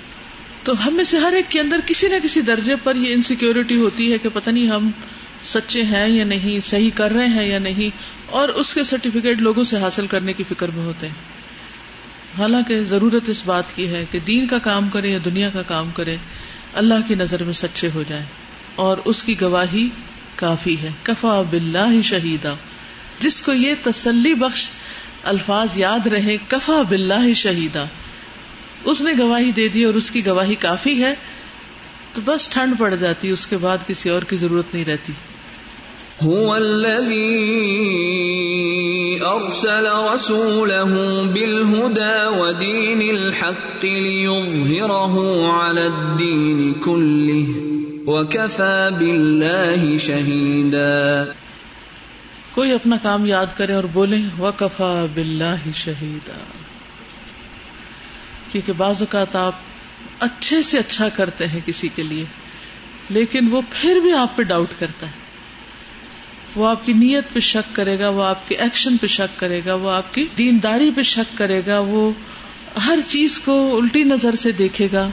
تو 0.64 0.74
ہم 0.88 0.94
میں 0.94 1.04
سے 1.04 1.18
ہر 1.18 1.34
ایک 1.34 1.50
کے 1.50 1.60
اندر 1.60 1.80
کسی 1.86 2.08
نہ 2.08 2.16
کسی 2.24 2.42
درجے 2.42 2.76
پر 2.84 2.96
یہ 2.96 3.14
انسیکیورٹی 3.14 3.76
ہوتی 3.76 4.12
ہے 4.12 4.18
کہ 4.18 4.30
پتہ 4.34 4.50
نہیں 4.50 4.68
ہم 4.68 4.90
سچے 5.44 5.84
ہیں 5.84 6.08
یا 6.08 6.26
نہیں، 6.26 6.66
صحیح 6.66 6.90
کر 6.96 7.12
رہے 7.12 7.26
ہیں 7.26 7.48
یا 7.48 7.60
نہیں، 7.60 7.98
اور 8.26 8.50
اس 8.50 8.74
کے 8.74 8.84
سرٹیفکیٹ 8.84 9.38
لوگوں 9.42 9.64
سے 9.64 9.78
حاصل 9.78 10.08
کرنے 10.08 10.34
کی 10.34 10.44
فکر 10.50 10.72
میں 10.76 10.84
ہوتے 10.84 11.08
ہیں۔ 11.08 11.14
حالانکہ 12.38 12.84
ضرورت 12.84 13.30
اس 13.30 13.44
بات 13.46 13.76
کی 13.76 13.88
ہے 13.88 14.06
کہ 14.12 14.20
دین 14.20 14.48
کا 14.48 14.58
کام 14.58 14.90
کرے 14.90 15.10
یا 15.10 15.20
دنیا 15.26 15.50
کا 15.50 15.62
کام 15.62 15.90
کرے، 15.94 16.16
اللہ 16.74 16.94
کی 17.08 17.16
نظر 17.16 17.44
میں 17.44 17.54
سچے 17.54 17.90
ہو 17.94 18.04
جائیں۔ 18.08 18.26
اور 18.76 18.98
اس 19.06 19.24
کی 19.24 19.42
گواہی 19.42 19.90
کافی 20.36 20.78
ہے۔ 20.82 20.90
کفا 21.04 21.42
بلّہ 21.50 22.02
شہیدا۔ 22.04 22.54
جس 23.20 23.42
کو 23.42 23.54
یہ 23.54 23.74
تسلی 23.84 24.34
بخش 24.34 24.70
الفاظ 25.24 25.68
یاد 25.76 26.08
رہے، 26.08 26.38
کفا 26.48 26.82
بلّہ 26.90 27.34
شہیدا۔ 27.34 27.84
اس 28.84 29.02
نے 29.02 29.12
گواہی 29.20 29.52
دے 29.52 29.68
دی 29.68 29.84
اور 29.84 29.94
اس 29.94 30.12
کی 30.12 30.26
گواہی 30.26 30.56
کافی 30.56 31.04
ہے۔ 31.04 31.14
تو 32.14 32.22
بس 32.26 32.50
ٹھنڈ 32.50 32.80
پڑ 32.80 32.96
جاتی، 32.96 33.30
اس 33.30 33.48
کے 33.48 33.58
بعد 33.58 33.78
کسی 33.88 34.10
اور 34.10 34.22
کی 34.22 34.38
ضرورت 34.38 34.74
نہیں 34.74 34.86
رہتی۔ 34.86 35.14
هو 36.26 36.56
الذي 36.56 37.50
ارسل 39.22 39.88
رسوله 40.14 40.94
بالهدى 41.34 42.40
ودين 42.40 43.10
الحق 43.10 43.86
ليظهره 43.86 45.16
على 45.52 45.82
الدين 45.82 46.74
كله 46.86 47.46
وكفى 48.06 48.90
بالله 49.00 49.98
شهيدا. 49.98 51.24
کوئی 52.52 52.72
اپنا 52.72 52.96
کام 53.02 53.26
یاد 53.26 53.46
کرے 53.56 53.74
اور 53.74 53.84
بولے، 53.84 54.18
وکفا 54.40 55.06
باللہ 55.14 55.70
شہیدا۔ 55.76 56.40
کیونکہ 58.52 58.74
بعض 58.78 59.02
اوقات 59.02 59.36
آپ 59.36 59.54
اچھے 60.20 60.62
سے 60.62 60.78
اچھا 60.78 61.10
کرتے 61.10 61.48
ہیں 61.48 61.60
کسی 61.66 61.90
کے 61.96 62.04
لیے، 62.04 62.26
لیکن 63.10 63.48
وہ 63.52 63.62
پھر 63.70 64.00
بھی 64.02 64.14
آپ 64.14 64.38
پہ 64.38 64.44
ڈاؤٹ 64.44 64.70
کرتا 64.80 65.08
ہے۔ 65.08 65.19
وہ 66.60 66.68
آپ 66.68 66.86
کی 66.86 66.94
نیت 66.94 67.34
پہ 67.34 67.40
شک 67.40 67.76
کرے 67.76 68.00
گا، 68.00 68.10
وہ 68.10 68.24
آپ 68.24 68.50
کے 68.50 68.56
ایکشن 68.56 68.98
پہ 68.98 69.08
شک 69.08 69.40
کرے 69.40 69.62
گا، 69.66 69.74
وہ 69.74 69.90
آپ 69.90 70.14
کی 70.14 70.26
دینداری 70.38 70.92
پہ 70.92 71.02
شک 71.02 71.38
کرے 71.38 71.62
گا، 71.68 71.80
وہ 71.80 72.12
ہر 72.86 73.00
چیز 73.08 73.40
کو 73.40 73.80
الٹی 73.82 74.04
نظر 74.04 74.36
سے 74.36 74.52
دیکھے 74.52 74.88
گا۔ 74.94 75.10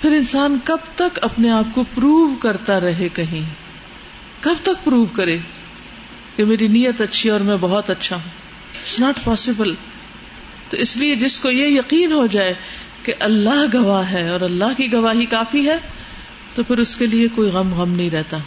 پھر 0.00 0.10
انسان 0.10 0.58
کب 0.64 0.76
تک 0.94 1.18
اپنے 1.22 1.50
آپ 1.50 1.74
کو 1.74 1.84
پروو 1.94 2.34
کرتا 2.34 2.80
رہے 2.80 3.08
کہیں؟ 3.14 3.50
کب 4.40 4.54
تک 4.62 4.84
پروو 4.84 5.04
کرے 5.04 5.38
کہ 6.36 6.44
میری 6.44 6.68
نیت 6.68 7.00
اچھی 7.00 7.30
اور 7.30 7.40
میں 7.40 7.56
بہت 7.60 7.90
اچھا 7.90 8.16
ہوں؟ 8.16 8.30
اٹس 8.82 9.00
ناٹ 9.00 9.24
پاسبل 9.24 9.74
تو 10.68 10.76
اس 10.76 10.96
لیے 10.96 11.16
جس 11.16 11.40
کو 11.40 11.50
یہ 11.50 11.66
یقین 11.66 12.12
ہو 12.12 12.26
جائے 12.26 12.54
کہ 13.02 13.12
اللہ 13.20 13.64
گواہ 13.74 14.10
ہے 14.12 14.28
اور 14.28 14.40
اللہ 14.40 14.72
کی 14.76 14.92
گواہی 14.92 15.26
کافی 15.26 15.68
ہے، 15.68 15.76
تو 16.54 16.62
پھر 16.62 16.78
اس 16.78 16.96
کے 16.96 17.06
لیے 17.06 17.28
کوئی 17.34 17.50
غم 17.50 17.74
غم 17.74 17.94
نہیں 17.94 18.10
رہتا۔ 18.10 18.38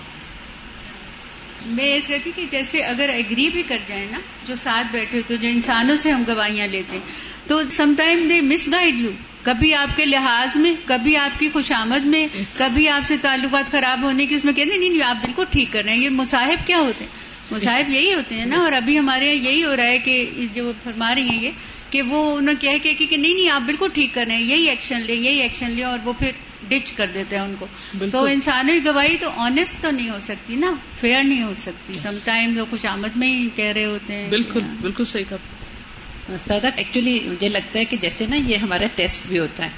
میں 1.66 1.96
اس 1.96 2.08
کہتی 2.08 2.32
کہ 2.36 2.46
جیسے 2.52 2.80
اگر 2.80 3.10
ایگری 3.10 3.50
بھی 3.50 3.64
کر 3.68 3.78
جائیں 3.88 4.08
نا 4.12 4.20
جو 4.48 4.56
ساتھ 4.56 4.88
بیٹھے 4.92 5.22
تو 5.28 5.36
جو 5.36 5.48
انسانوں 5.48 5.96
سے 5.96 6.12
ہم 6.12 6.24
گواہیاں 6.28 6.68
لیتے 6.68 6.98
ہیں 6.98 7.02
تو 7.48 7.62
some 7.70 7.94
time 7.98 8.28
they 8.30 8.42
misguide 8.72 9.00
you 9.00 9.12
کبھی 9.44 9.74
آپ 9.74 9.98
کے 9.98 10.06
لحاظ 10.06 10.56
میں 10.56 10.74
کبھی 10.86 11.18
آپ 11.18 11.40
کی 11.40 11.50
خوش 11.50 11.72
آمد 11.72 12.06
میں 12.06 12.28
کبھی 12.58 12.90
آپ 12.90 13.02
سے 13.08 13.18
تعلقات 13.18 13.72
خراب 13.72 14.04
ہونے 14.04 14.26
کی 14.26 14.36
اس 14.36 14.46
میں 14.46 14.54
کہتے 14.54 14.78
نہیں 14.78 14.90
نہیں 14.90 15.04
آپ 15.04 15.18
بالکل 15.22 15.44
ٹھیک 15.50 15.68
کر 15.72 15.84
رہے 15.84 15.94
ہیں 15.94 16.00
یہ 16.00 16.10
مصاحب 16.10 16.68
کیا 16.68 16.78
ہوتے 16.78 17.04
ہیں؟ 17.04 17.12
مصاحب 17.52 17.90
یہی 17.90 18.14
ہوتے 18.14 18.36
ہیں 18.36 18.46
نا 18.46 18.58
اور 18.58 18.72
ابھی 18.72 19.00
ہمارے 19.00 19.26
یہاں 19.26 19.44
یہی 19.44 19.64
ہو 19.64 19.76
رہا 19.76 19.86
ہے 19.86 19.98
کہ 19.98 20.30
جو 20.54 20.72
فرما 20.84 21.16
رہی 21.16 21.30
ہیں 21.30 21.44
یہ 21.44 21.52
کہ 21.96 22.02
وہ 22.02 22.38
انہوں 22.38 22.56
کہہ 22.62 22.78
کہ 22.84 23.06
کہ 23.06 23.18
نہیں 23.18 23.34
نہیں 23.34 23.50
آپ 23.50 23.62
بالکل 23.62 23.88
ٹھیک 23.94 24.10
کر 24.14 24.26
رہے 24.28 24.36
ہیں 24.36 24.44
یہی 24.44 24.70
ایکشن 24.70 25.02
لیں 25.02 25.16
یہی 25.16 25.42
ایکشن 25.42 25.72
لیں 25.72 25.84
اور 25.84 26.00
وہ 26.04 26.14
پھر 26.20 26.32
ڈچ 26.68 26.92
کر 26.92 27.06
دیتے 27.14 27.36
ہیں 27.36 27.44
ان 27.44 27.56
کو۔ 27.60 27.68
تو 28.12 28.26
انسانوں 28.26 28.80
کی 28.80 28.86
گواہی 28.86 29.18
تو 29.18 29.30
آنےسٹ 29.36 29.82
تو 29.82 29.92
نہیں 29.92 30.10
ہو 30.10 30.18
سکتی 30.22 30.56
نا 30.56 30.74
فیئر 31.02 31.24
نہیں 31.24 31.44
ہو 31.44 31.54
سکتی۔ 31.58 31.94
سم 31.94 32.18
ٹائم 32.24 32.60
وہ 32.60 32.66
خوش 32.70 32.86
آمد 32.86 33.18
میں 33.18 33.28
ہی 33.28 33.50
کہہ 33.56 33.72
رہے 33.72 33.86
ہوتے 33.86 34.14
ہیں۔ 34.14 34.30
بالکل 34.30 34.60
بالکل 34.82 35.06
صحیح 35.06 35.24
کہا۔ 35.30 35.38
استاد 36.34 36.66
ایکچولی 36.76 37.20
مجھے 37.20 37.50
لگتا 37.50 37.80
ہے 37.80 37.86
کہ 37.86 37.98
جیسے 37.98 38.26
نا 38.26 38.36
یہ 38.36 38.56
ہمارا 38.56 38.86
ٹیسٹ 38.96 39.28
بھی 39.28 39.40
ہوتا 39.40 39.64
ہے۔ 39.64 39.70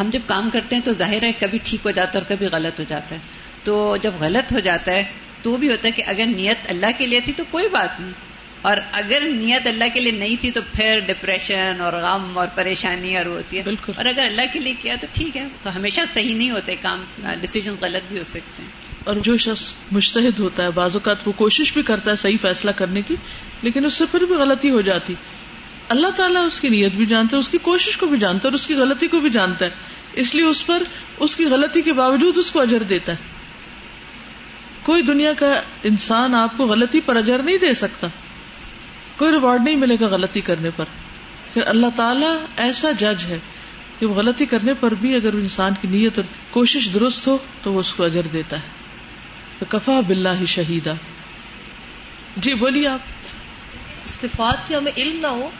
ہم 0.00 0.10
جب 0.12 0.20
کام 0.26 0.50
کرتے 0.52 0.76
ہیں 0.76 0.82
تو 0.82 0.92
ظاہر 0.92 1.22
ہے 1.22 1.32
کبھی 1.40 1.58
ٹھیک 1.64 1.86
ہو 1.86 1.90
جاتا 1.90 2.18
ہے 2.18 2.24
اور 2.24 2.36
کبھی 2.36 2.46
غلط 2.46 2.78
ہو 2.78 2.84
جاتا 2.88 3.14
ہے۔ 3.14 3.20
تو 3.64 3.96
جب 4.02 4.12
غلط 4.20 4.52
ہو 4.52 4.58
جاتا 4.58 4.92
ہے 4.92 5.04
تو 5.42 5.56
بھی 5.56 5.70
ہوتا 5.70 5.88
ہے 5.88 5.92
کہ 5.92 6.02
اگر 6.06 6.26
نیت 6.26 6.56
اللہ 6.64 6.86
کے 6.98 7.06
لیے 7.06 7.20
تھی 7.20 7.32
تو 7.36 7.44
کوئی 7.50 7.68
بات 7.68 8.00
نہیں۔ 8.00 8.31
اور 8.62 8.76
اگر 8.92 9.22
نیت 9.34 9.66
اللہ 9.66 9.84
کے 9.94 10.00
لیے 10.00 10.12
نہیں 10.12 10.36
تھی 10.40 10.50
تو 10.50 10.60
پھر 10.72 11.00
ڈپریشن 11.06 11.80
اور 11.80 11.92
غم 11.92 12.38
اور 12.38 12.48
پریشانی 12.54 13.16
اور 13.16 13.26
ہوتی 13.26 13.58
ہے. 13.58 13.62
بالکل. 13.62 13.92
اور 13.96 14.04
اگر 14.04 14.24
اللہ 14.24 14.52
کے 14.52 14.58
لیے 14.58 14.74
کیا 14.82 14.94
تو 15.00 15.06
ٹھیک 15.12 15.36
ہے. 15.36 15.46
تو 15.62 15.76
ہمیشہ 15.76 16.00
صحیح 16.14 16.34
نہیں 16.34 16.50
ہوتے 16.50 16.76
کام. 16.76 17.04
ڈسیزن 17.40 17.74
غلط 17.80 18.02
بھی 18.08 18.18
ہو 18.18 18.24
سکتے 18.24 18.62
ہیں. 18.62 18.68
اور 19.04 19.16
جو 19.16 19.36
شخص 19.36 19.72
مشتحد 19.92 20.38
ہوتا 20.38 20.62
ہے 20.62 20.70
بعض 20.70 20.96
اوقات 20.96 21.26
وہ 21.26 21.32
کوشش 21.32 21.72
بھی 21.72 21.82
کرتا 21.82 22.10
ہے 22.10 22.16
صحیح 22.16 22.36
فیصلہ 22.42 22.70
کرنے 22.70 23.02
کی 23.02 23.16
لیکن 23.62 23.84
اس 23.84 23.94
سے 23.94 24.04
پھر 24.10 24.20
بھی 24.20 24.34
غلطی 24.34 24.70
ہو 24.70 24.80
جاتی. 24.80 25.14
اللہ 25.88 26.10
تعالیٰ 26.16 26.46
اس 26.46 26.60
کی 26.60 26.68
نیت 26.68 26.92
بھی 26.92 27.06
جانتا 27.06 27.36
ہے 27.36 27.40
اس 27.40 27.48
کی 27.48 27.58
کوشش 27.62 27.96
کو 27.96 28.06
بھی 28.06 28.18
جانتا 28.18 28.38
ہے 28.38 28.48
اور 28.48 28.52
اس 28.52 28.66
کی 28.66 28.74
غلطی 28.74 29.08
کو 29.08 29.20
بھی 29.20 29.30
جانتا 29.30 29.64
ہے. 29.64 29.70
اس 30.14 30.34
لیے 30.34 30.44
اس 30.44 30.66
پر 30.66 30.82
اس 31.18 31.36
کی 31.36 31.44
غلطی 31.44 31.82
کے 31.82 31.92
باوجود 31.92 32.38
اس 32.38 32.50
کو 32.50 32.60
اجر 32.60 32.82
دیتا 32.82 33.12
ہے. 33.12 33.30
کوئی 34.82 35.02
دنیا 35.02 35.32
کا 35.32 35.60
انسان 35.82 36.34
آپ 36.34 36.56
کو 36.56 36.66
غلطی 36.66 37.00
پر 37.00 37.16
اجر 37.16 37.42
نہیں 37.42 37.58
دے 37.58 37.74
سکتا. 37.74 38.08
کوئی 39.18 39.32
ریوارڈ 39.32 39.62
نہیں 39.62 39.76
ملے 39.76 39.96
گا 40.00 40.06
غلطی 40.06 40.40
کرنے 40.40 40.70
پر۔ 40.76 40.84
پھر 41.54 41.62
اللہ 41.66 41.86
تعالیٰ 41.96 42.36
ایسا 42.56 42.90
جج 42.90 43.24
ہے 43.24 43.38
کہ 43.98 44.06
وہ 44.06 44.14
غلطی 44.14 44.46
کرنے 44.46 44.74
پر 44.80 44.94
بھی 44.94 45.14
اگر 45.14 45.32
انسان 45.32 45.72
کی 45.80 45.88
نیت 45.88 46.18
اور 46.18 46.24
کوشش 46.50 46.88
درست 46.94 47.26
ہو 47.26 47.38
تو 47.62 47.72
وہ 47.72 47.80
اس 47.80 47.94
کو 47.94 48.04
اجر 48.04 48.22
دیتا 48.32 48.56
ہے۔ 48.56 48.82
تو 49.58 49.64
کفا 49.68 50.00
بلّہ 50.06 50.28
ہی 50.40 50.46
شہیدا۔ 50.46 50.92
جی 52.36 52.54
بولیے 52.54 52.86
آپ۔ 52.86 52.98
استفاد 54.04 54.68
کی 54.68 54.74
ہمیں 54.76 54.92
علم 54.96 55.20
نہ 55.20 55.26
ہو 55.26 55.50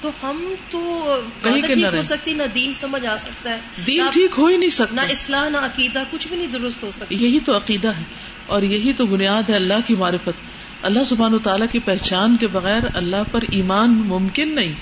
تو 0.00 0.10
ہم 0.22 0.54
تو 0.70 1.04
کہیں 1.42 1.62
کے 1.62 1.68
نہ 1.68 1.74
ٹھیک 1.74 1.94
ہو۔ 1.94 2.02
سکتی 2.02 2.32
نہ 2.32 2.42
دین 2.54 2.72
سمجھ 2.72 3.06
آ 3.06 3.16
سکتا 3.16 3.50
ہے 3.50 3.60
دین 3.86 4.04
نہ- 4.04 4.12
ٹھیک 4.12 4.30
ہو 4.38 4.46
ہی 4.46 4.56
نہیں 4.56 4.70
نہ 4.70 4.74
سکتا 4.74 5.02
اصلاح 5.02 5.48
نہ 5.48 5.56
عقیدہ 5.56 6.02
کچھ 6.10 6.28
بھی 6.28 6.36
نہیں 6.36 6.46
درست 6.46 6.82
ہو 6.82 6.90
سکتا۔ 6.90 7.14
یہی 7.14 7.40
تو 7.40 7.56
عقیدہ 7.56 7.88
ہے 7.88 8.02
اور 8.46 8.62
یہی 8.62 8.92
تو 8.92 9.06
بنیاد 9.06 9.50
ہے 9.50 9.54
اللہ 9.54 9.74
کی 9.86 9.94
معرفت۔ 9.94 10.52
اللہ 10.82 11.04
سبحان 11.04 11.34
و 11.34 11.38
تعالیٰ 11.38 11.66
کی 11.72 11.78
پہچان 11.78 12.36
کے 12.36 12.46
بغیر 12.46 12.82
اللہ 12.94 13.22
پر 13.30 13.44
ایمان 13.50 13.90
ممکن 13.90 14.48
نہیں 14.48 14.72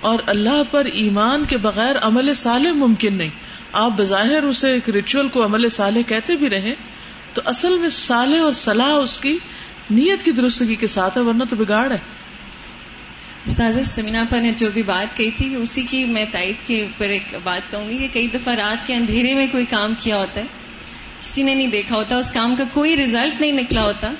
اور 0.00 0.18
اللہ 0.26 0.62
پر 0.70 0.84
ایمان 0.84 1.44
کے 1.44 1.56
بغیر 1.56 1.96
عمل 2.02 2.34
صالح 2.34 2.72
ممکن 2.72 3.14
نہیں 3.14 3.28
آپ 3.72 3.90
بظاہر 3.96 4.42
اسے 4.42 4.72
ایک 4.72 4.88
ریچول 4.88 5.28
کو 5.28 5.44
عمل 5.44 5.68
صالح 5.68 6.00
کہتے 6.06 6.36
بھی 6.36 6.50
رہیں 6.50 6.74
تو 7.34 7.42
اصل 7.44 7.78
میں 7.78 7.88
صالح 7.88 8.40
اور 8.40 8.52
صلاح 8.52 8.92
اس 8.92 9.18
کی 9.18 9.38
نیت 9.90 10.24
کی 10.24 10.30
درستگی 10.30 10.74
کے 10.74 10.86
ساتھ 10.86 11.18
ہے، 11.18 11.22
ورنہ 11.22 11.44
تو 11.50 11.56
بگاڑ 11.56 11.92
ہے۔ 11.92 11.96
استاذ 13.44 13.78
سمینا 13.84 14.24
پر 14.30 14.38
نے 14.38 14.52
جو 14.56 14.68
بھی 14.74 14.82
بات 14.82 15.16
کہی 15.16 15.30
تھی، 15.30 15.54
اسی 15.54 15.82
کی 15.82 16.04
میں 16.04 16.24
تائید 16.32 16.66
کے 16.66 16.82
اوپر 16.82 17.08
ایک 17.08 17.34
بات 17.42 17.70
کہوں 17.70 17.88
گی 17.88 17.98
کہ 17.98 18.08
کئی 18.12 18.28
دفعہ 18.28 18.54
رات 18.54 18.86
کے 18.86 18.94
اندھیرے 18.94 19.34
میں 19.34 19.46
کوئی 19.46 19.64
کام 19.64 19.92
کیا 19.98 20.16
ہوتا 20.16 20.40
ہے، 20.40 20.46
کسی 21.20 21.42
نے 21.42 21.54
نہیں 21.54 21.66
دیکھا 21.66 21.96
ہوتا، 21.96 22.16
اس 22.16 22.30
کام 22.30 22.54
کا 22.58 22.64
کوئی 22.72 22.96
ریزلٹ 22.96 23.40
نہیں 23.40 23.52
نکلا 23.52 23.82
ہوتا۔ 23.82 24.12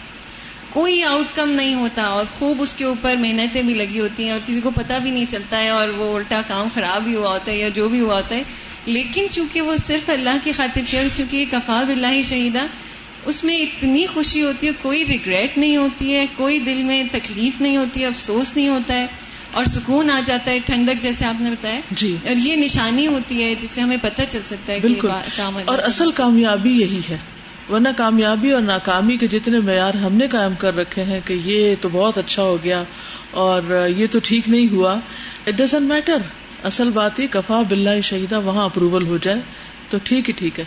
کوئی 0.72 1.02
آؤٹ 1.02 1.36
کم 1.36 1.50
نہیں 1.50 1.74
ہوتا 1.74 2.02
اور 2.02 2.24
خوب 2.38 2.62
اس 2.62 2.74
کے 2.74 2.84
اوپر 2.84 3.16
محنتیں 3.16 3.62
بھی 3.62 3.74
لگی 3.74 4.00
ہوتی 4.00 4.24
ہیں 4.24 4.30
اور 4.30 4.40
کسی 4.46 4.60
کو 4.60 4.70
پتہ 4.70 4.92
بھی 5.02 5.10
نہیں 5.10 5.24
چلتا 5.28 5.58
ہے 5.58 5.68
اور 5.68 5.88
وہ 5.88 6.16
الٹا 6.16 6.42
کام 6.48 6.68
خراب 6.74 7.06
ہی 7.06 7.14
ہوا 7.14 7.28
ہوتا 7.30 7.52
ہے 7.52 7.56
یا 7.56 7.68
جو 7.68 7.88
بھی 7.88 8.00
ہوا 8.00 8.16
ہوتا 8.16 8.34
ہے 8.34 8.42
لیکن 8.84 9.26
چونکہ 9.30 9.60
وہ 9.60 9.76
صرف 9.76 10.10
اللہ 10.10 10.38
کی 10.44 10.52
خاطر 10.52 10.80
کیا 10.86 11.02
چونکہ 11.16 11.36
یہ 11.36 11.44
کفا 11.50 11.82
بلّہ 11.82 12.22
شہیدہ 12.22 12.66
اس 13.24 13.44
میں 13.44 13.56
اتنی 13.56 14.06
خوشی 14.06 14.42
ہوتی 14.42 14.66
ہے 14.66 14.72
کوئی 14.82 15.04
ریگریٹ 15.06 15.58
نہیں 15.58 15.76
ہوتی 15.76 16.14
ہے 16.16 16.26
کوئی 16.36 16.58
دل 16.58 16.82
میں 16.82 17.02
تکلیف 17.12 17.60
نہیں 17.60 17.76
ہوتی 17.76 18.00
ہے 18.00 18.06
افسوس 18.06 18.56
نہیں 18.56 18.68
ہوتا 18.68 18.94
ہے 18.94 19.06
اور 19.52 19.64
سکون 19.64 20.10
آ 20.10 20.20
جاتا 20.26 20.50
ہے 20.50 20.58
ٹھنڈک 20.66 21.02
جیسے 21.02 21.24
آپ 21.24 21.40
نے 21.40 21.50
بتایا۔ 21.50 21.80
جی۔ 21.90 22.16
اور 22.22 22.36
یہ 22.36 22.56
نشانی 22.56 23.06
ہوتی 23.06 23.44
ہے 23.44 23.54
جس 23.54 23.70
سے 23.70 23.80
ہمیں 23.80 23.96
پتہ 24.02 24.22
چل 24.28 24.40
سکتا 24.44 24.72
ہے 24.72 24.80
کہ 24.80 24.88
بالکل۔ 24.88 25.10
اللہ 25.10 25.60
اور 25.64 25.78
اصل 25.78 26.10
کامیابی 26.10 26.70
یہی 26.70 27.00
ہے۔ 27.10 27.16
ورنہ 27.72 27.88
کامیابی 27.96 28.50
اور 28.50 28.62
ناکامی 28.62 29.16
کے 29.16 29.26
جتنے 29.26 29.58
معیار 29.58 29.94
ہم 29.94 30.14
نے 30.14 30.26
قائم 30.28 30.54
کر 30.54 30.76
رکھے 30.76 31.04
ہیں 31.04 31.20
کہ 31.24 31.34
یہ 31.44 31.74
تو 31.80 31.88
بہت 31.92 32.18
اچھا 32.18 32.42
ہو 32.42 32.56
گیا 32.64 32.82
اور 33.30 33.88
یہ 33.96 34.06
تو 34.10 34.18
ٹھیک 34.24 34.48
نہیں 34.48 34.68
ہوا 34.72 34.94
اٹ 35.46 35.54
ڈزنٹ 35.54 35.88
میٹر 35.88 36.16
اصل 36.64 36.90
بات 36.90 37.20
یہ 37.20 37.26
کفا 37.30 37.62
بلّہ 37.68 38.00
شہیدہ 38.00 38.40
وہاں 38.40 38.64
اپروول 38.64 39.06
ہو 39.06 39.16
جائے 39.16 39.40
تو 39.90 39.98
ٹھیک 40.04 40.28
ہی 40.28 40.34
ٹھیک 40.36 40.60
ہے۔ 40.60 40.64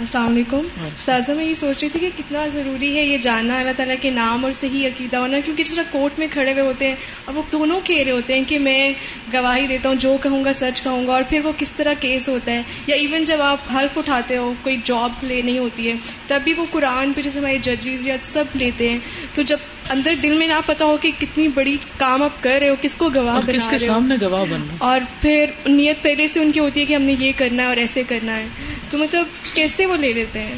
السلام 0.00 0.26
علیکم۔ 0.26 0.66
استاذہ 0.86 1.32
میں 1.32 1.44
یہ 1.44 1.54
سوچ 1.54 1.82
رہی 1.82 1.88
تھی 1.88 2.00
کہ 2.00 2.08
کتنا 2.18 2.46
ضروری 2.46 2.96
ہے 2.96 3.02
یہ 3.04 3.18
جاننا 3.18 3.58
اللہ 3.58 3.70
تعالیٰ 3.76 3.94
کے 4.00 4.10
نام 4.10 4.44
اور 4.44 4.52
صحیح 4.52 4.86
عقیدہ 4.86 5.16
ہونا 5.16 5.40
کیونکہ 5.44 5.64
جس 5.64 5.70
طرح 5.70 5.82
کورٹ 5.90 6.18
میں 6.18 6.26
کھڑے 6.30 6.52
ہوئے 6.52 6.62
ہوتے 6.62 6.88
ہیں 6.88 6.94
اب 7.26 7.36
وہ 7.36 7.42
دونوں 7.52 7.80
کہہ 7.84 8.02
رہے 8.02 8.12
ہوتے 8.12 8.34
ہیں 8.34 8.42
کہ 8.48 8.58
میں 8.58 8.92
گواہی 9.32 9.66
دیتا 9.66 9.88
ہوں 9.88 9.96
جو 9.96 10.16
کہوں 10.22 10.44
گا 10.44 10.52
سچ 10.52 10.82
کہوں 10.82 11.06
گا 11.06 11.12
اور 11.12 11.22
پھر 11.28 11.40
وہ 11.44 11.52
کس 11.58 11.72
طرح 11.72 11.92
کیس 12.00 12.28
ہوتا 12.28 12.52
ہے 12.52 12.62
یا 12.86 12.96
ایون 12.96 13.24
جب 13.24 13.42
آپ 13.42 13.58
حلف 13.74 13.98
اٹھاتے 13.98 14.36
ہو 14.36 14.52
کوئی 14.62 14.76
جاب 14.84 15.24
لینی 15.24 15.58
ہوتی 15.58 15.88
ہے 15.88 15.94
تب 16.26 16.40
بھی 16.44 16.52
وہ 16.52 16.64
قرآن 16.70 17.12
پہ 17.12 17.22
جیسے 17.22 17.38
ہمارے 17.38 17.58
ججز 17.58 18.06
یا 18.06 18.16
سب 18.22 18.44
لیتے 18.54 18.88
ہیں 18.88 18.98
تو 19.34 19.42
جب 19.42 19.56
اندر 19.90 20.14
دل 20.22 20.34
میں 20.34 20.46
نہ 20.46 20.60
پتا 20.66 20.84
ہو 20.84 20.96
کہ 20.96 21.10
کتنی 21.18 21.48
بڑی 21.48 21.76
کام 21.96 22.22
آپ 22.22 22.42
کر 22.42 22.58
رہے 22.60 22.68
ہو 22.68 22.74
کس 22.80 22.96
کو 22.96 23.10
گواہ 23.14 23.34
اور 23.34 23.42
کس 23.42 23.48
بنا 23.48 23.70
کے 23.70 23.78
رہے 23.78 23.88
ہو۔ 23.88 23.92
سامنے 23.92 24.14
گواہ 24.20 24.44
بننا 24.50 24.74
اور 24.78 25.00
پھر 25.20 25.44
نیت 25.66 26.02
پہلے 26.02 26.28
سے 26.28 26.40
ان 26.40 26.52
کی 26.52 26.60
ہوتی 26.60 26.80
ہے 26.80 26.84
کہ 26.84 26.94
ہم 26.94 27.02
نے 27.02 27.14
یہ 27.18 27.32
کرنا 27.36 27.62
ہے 27.62 27.68
اور 27.68 27.76
ایسے 27.76 28.02
کرنا 28.08 28.36
ہے۔ 28.36 28.46
تو 28.90 28.98
مطلب 28.98 29.26
کیسے 29.54 29.86
وہ 29.86 29.96
لے 29.96 30.12
لیتے 30.12 30.38
ہیں؟ 30.40 30.54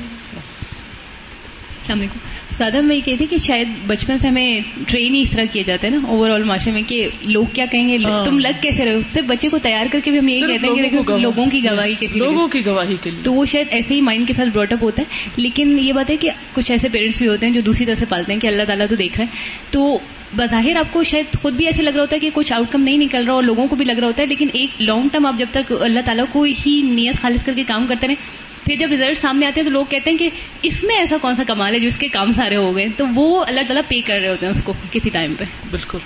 السلام 1.80 1.98
علیکم 1.98 2.18
سادہ 2.54 2.80
میں 2.80 2.96
یہ 2.96 3.00
کہتی 3.04 3.26
کہ 3.26 3.38
شاید 3.38 3.68
بچپن 3.86 4.18
سے 4.18 4.28
ہمیں 4.28 4.60
ٹرین 4.88 5.14
ہی 5.14 5.20
اس 5.20 5.30
طرح 5.30 5.44
کیا 5.52 5.62
جاتا 5.66 5.88
ہے 5.88 5.92
نا 5.92 6.08
اوور 6.08 6.30
آل 6.30 6.42
معاشرے 6.42 6.72
میں 6.72 6.82
کہ 6.86 7.08
لوگ 7.22 7.44
کیا 7.52 7.66
کہیں 7.72 7.88
گے؟ 7.88 8.04
ہاں۔ 8.04 8.24
تم 8.24 8.38
لگ 8.38 8.60
کیسے 8.60 8.84
رہے 8.84 8.94
ہو؟ 8.94 9.00
صرف 9.14 9.24
بچے 9.24 9.48
کو 9.48 9.58
تیار 9.58 9.86
کر 9.92 9.98
کے 10.04 10.10
بھی 10.10 10.18
ہم 10.18 10.28
یہی 10.28 10.40
کہتے 10.40 10.66
ہیں 10.66 10.90
کہ 10.90 11.16
لوگوں 11.16 11.46
کی 11.46 11.64
گواہی 11.64 11.94
لگے۔ 12.00 12.18
لوگوں 12.18 12.48
کی 12.48 12.66
گواہی 12.66 12.96
کے 13.02 13.10
لیے۔ 13.10 13.20
تو 13.24 13.32
وہ 13.32 13.44
شاید 13.44 13.66
ایسے 13.70 13.94
ہی 13.94 14.00
مائنڈ 14.00 14.28
کے 14.28 14.34
ساتھ 14.34 14.48
براٹ 14.48 14.72
اپ 14.72 14.82
ہوتا 14.82 15.02
ہے۔ 15.02 15.30
لیکن 15.36 15.78
یہ 15.78 15.92
بات 15.92 16.10
ہے 16.10 16.16
کہ 16.16 16.30
کچھ 16.52 16.70
ایسے 16.70 16.88
پیرنٹس 16.88 17.18
بھی 17.18 17.28
ہوتے 17.28 17.46
ہیں 17.46 17.54
جو 17.54 17.60
دوسری 17.60 17.86
طرح 17.86 17.94
سے 17.94 18.06
پالتے 18.08 18.32
ہیں 18.32 18.40
کہ 18.40 18.46
اللہ 18.46 18.62
تعالیٰ 18.62 18.86
تو 18.88 18.94
دیکھ 18.96 19.18
رہا 19.18 19.24
ہے 19.24 19.30
تو 19.70 19.98
بظاہر 20.36 20.76
آپ 20.76 20.92
کو 20.92 21.02
شاید 21.02 21.42
خود 21.42 21.54
بھی 21.54 21.66
ایسے 21.66 21.82
لگ 21.82 21.90
رہا 21.90 22.00
ہوتا 22.00 22.14
ہے 22.14 22.20
کہ 22.20 22.30
کچھ 22.34 22.52
آؤٹ 22.52 22.72
کم 22.72 22.80
نہیں 22.80 22.98
نکل 22.98 23.24
رہا 23.24 23.32
اور 23.32 23.42
لوگوں 23.42 23.66
کو 23.66 23.76
بھی 23.76 23.84
لگ 23.84 23.92
رہا 23.92 24.06
ہوتا 24.06 24.22
ہے، 24.22 24.26
لیکن 24.26 24.48
ایک 24.52 24.82
لانگ 24.82 25.08
ٹرم 25.12 25.26
آپ 25.26 25.34
جب 25.38 25.46
تک 25.50 25.72
اللہ 25.80 26.00
تعالیٰ 26.00 26.24
کو 26.32 26.42
ہی 26.42 26.82
نیت 26.82 27.22
خالص 27.22 27.44
کر 27.44 27.52
کے 27.52 27.62
کام 27.62 27.86
کرتے 27.86 28.06
رہیں، 28.06 28.16
پھر 28.64 28.74
جب 28.74 28.88
ریزلٹ 28.90 29.18
سامنے 29.18 29.46
آتے 29.46 29.60
ہیں 29.60 29.68
تو 29.68 29.72
لوگ 29.72 29.84
کہتے 29.88 30.10
ہیں 30.10 30.18
کہ 30.18 30.30
اس 30.62 30.84
میں 30.84 30.96
ایسا 30.96 31.16
کون 31.22 31.36
سا 31.36 31.42
کمال 31.46 31.74
ہے 31.74 31.78
جو 31.78 31.88
اس 31.88 31.98
کے 31.98 32.08
کام 32.08 32.32
سارے 32.32 32.56
ہو 32.56 32.76
گئے، 32.76 32.88
تو 32.96 33.04
وہ 33.14 33.44
اللہ 33.44 33.60
تعالیٰ 33.60 33.82
پے 33.88 34.00
کر 34.00 34.18
رہے 34.20 34.28
ہوتے 34.28 34.46
ہیں 34.46 34.52
اس 34.52 34.62
کو 34.64 34.72
کسی 34.92 35.10
ٹائم 35.10 35.34
پہ۔ 35.38 35.44
بالکل۔ 35.70 35.98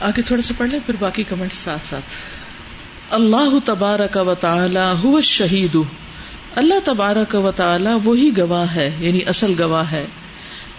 آگے 0.00 0.22
تھوڑا 0.22 0.42
سا 0.42 0.54
پڑھ 0.58 0.68
لیں، 0.70 0.80
پھر 0.86 0.94
باقی 0.98 1.22
کمنٹ 1.22 1.52
ساتھ 1.52 1.86
ساتھ۔ 1.86 2.04
اللہ 3.10 3.58
تبارک 3.64 4.18
و 4.26 4.34
تعالی 4.34 5.08
هو 5.08 5.20
شہید 5.20 5.76
اللہ 6.56 6.74
تبارک 6.84 7.34
و 7.34 7.52
تعالی 7.52 7.90
وہی 8.04 8.30
گواہ 8.38 8.74
ہے 8.74 8.96
یعنی 9.00 9.20
اصل 9.26 9.52
گواہ 9.58 9.90
ہے۔ 9.92 10.06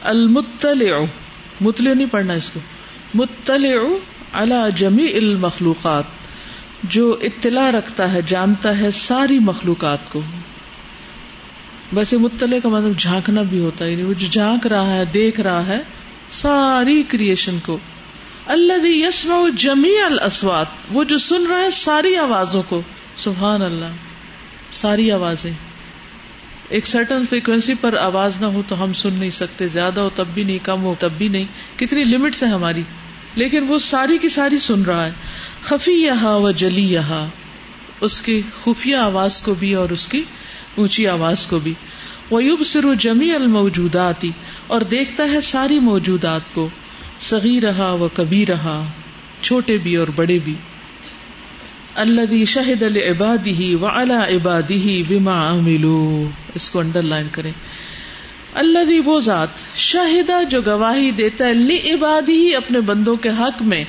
المطلع۔ 0.03 0.97
مطلع 1.61 1.93
نہیں 1.93 2.07
پڑھنا 2.11 2.33
اس 2.33 2.49
کو۔ 2.49 2.59
مطلع 3.13 3.81
علی 4.33 4.55
جمیع 4.75 5.15
المخلوقات، 5.15 6.03
جو 6.83 7.17
اطلاع 7.21 7.71
رکھتا 7.71 8.13
ہے، 8.13 8.19
جانتا 8.27 8.79
ہے 8.79 8.91
ساری 8.91 9.39
مخلوقات 9.39 9.97
کو۔ 10.11 10.21
ویسے 11.93 12.17
مطلع 12.17 12.57
کا 12.63 12.69
مطلب 12.69 12.97
جھانکنا 12.97 13.41
بھی 13.41 13.59
ہوتا 13.59 13.85
ہے 13.85 13.91
یعنی 13.91 14.03
وہ 14.03 14.13
جو 14.13 14.27
جھانک 14.27 14.67
رہا 14.67 14.95
ہے، 14.95 15.05
دیکھ 15.05 15.39
رہا 15.39 15.67
ہے، 15.67 15.81
ساری 16.29 17.03
کریشن 17.07 17.57
کو۔ 17.65 17.77
اللہ 18.45 18.87
یسما 18.87 19.49
جمی 19.57 20.01
الاسوات 20.05 20.65
وہ 20.91 21.03
جو 21.03 21.17
سن 21.17 21.47
رہا 21.49 21.61
ہے 21.61 21.71
ساری 21.71 22.15
آوازوں 22.15 22.63
کو۔ 22.69 22.81
سبحان 23.15 23.61
اللہ، 23.61 23.85
ساری 24.71 25.11
آوازیں۔ 25.11 25.51
ایک 26.69 26.87
سرٹن 26.87 27.23
فریکوینسی 27.29 27.73
پر 27.81 27.97
آواز 27.97 28.41
نہ 28.41 28.45
ہو 28.45 28.61
تو 28.67 28.83
ہم 28.83 28.93
سن 28.93 29.13
نہیں 29.13 29.29
سکتے، 29.29 29.67
زیادہ 29.67 29.99
ہو 29.99 30.09
تب 30.15 30.25
بھی 30.33 30.43
نہیں، 30.43 30.59
کم 30.63 30.83
ہو 30.83 30.95
تب 30.99 31.11
بھی 31.17 31.27
نہیں۔ 31.27 31.45
کتنی 31.79 32.03
لمٹس 32.03 32.43
ہے 32.43 32.47
ہماری۔ 32.47 32.83
لیکن 33.35 33.63
وہ 33.67 33.79
ساری 33.79 34.17
کی 34.17 34.29
ساری 34.29 34.59
سن 34.59 34.83
رہا 34.83 35.05
ہے۔ 35.05 35.11
خفی 35.61 35.91
یہاں 35.91 36.39
و 36.39 36.51
جلی 36.51 36.93
یہاں 36.93 37.27
اس 38.01 38.21
کی 38.21 38.41
خفیہ 38.63 38.95
آواز 38.95 39.41
کو 39.41 39.53
بھی 39.53 39.73
اور 39.73 39.89
اس 39.89 40.07
کی 40.07 40.23
اونچی 40.75 41.07
آواز 41.07 41.47
کو 41.47 41.59
بھی۔ 41.59 41.73
ویوب 42.31 42.63
سرو 42.63 42.93
جمی 42.93 43.31
الموجوداتی 43.31 44.31
اور 44.67 44.81
دیکھتا 44.81 45.23
ہے 45.23 45.41
ساری 45.41 45.79
موجودات 45.79 46.41
کو۔ 46.53 46.69
سگی 47.19 47.61
رہا 47.61 47.91
و 47.91 48.07
کبھی 48.13 48.45
رہا 48.45 48.85
چھوٹے 49.41 49.77
بھی 49.77 49.95
اور 49.95 50.07
بڑے 50.15 50.37
بھی۔ 50.43 50.53
اللہ 51.95 52.45
شہد 52.45 52.83
العبادی 52.83 53.75
و 53.75 53.85
الا 53.85 54.27
عبادی 54.27 55.03
بما 55.07 55.51
عملو۔ 55.51 56.29
اس 56.55 56.69
کو 56.69 56.79
انڈر 56.79 57.01
لائن 57.01 57.27
کریں۔ 57.31 57.51
اللہ 58.53 58.99
وہ 59.05 59.19
ذات 59.19 59.47
شاہدہ 59.75 60.43
جو 60.49 60.61
گواہی 60.61 61.11
دیتا 61.11 61.45
ہے، 61.45 61.53
لی 61.53 61.93
عبادی 61.93 62.47
ہی 62.47 62.55
اپنے 62.55 62.81
بندوں 62.81 63.15
کے 63.15 63.29
حق 63.29 63.61
میں 63.61 63.83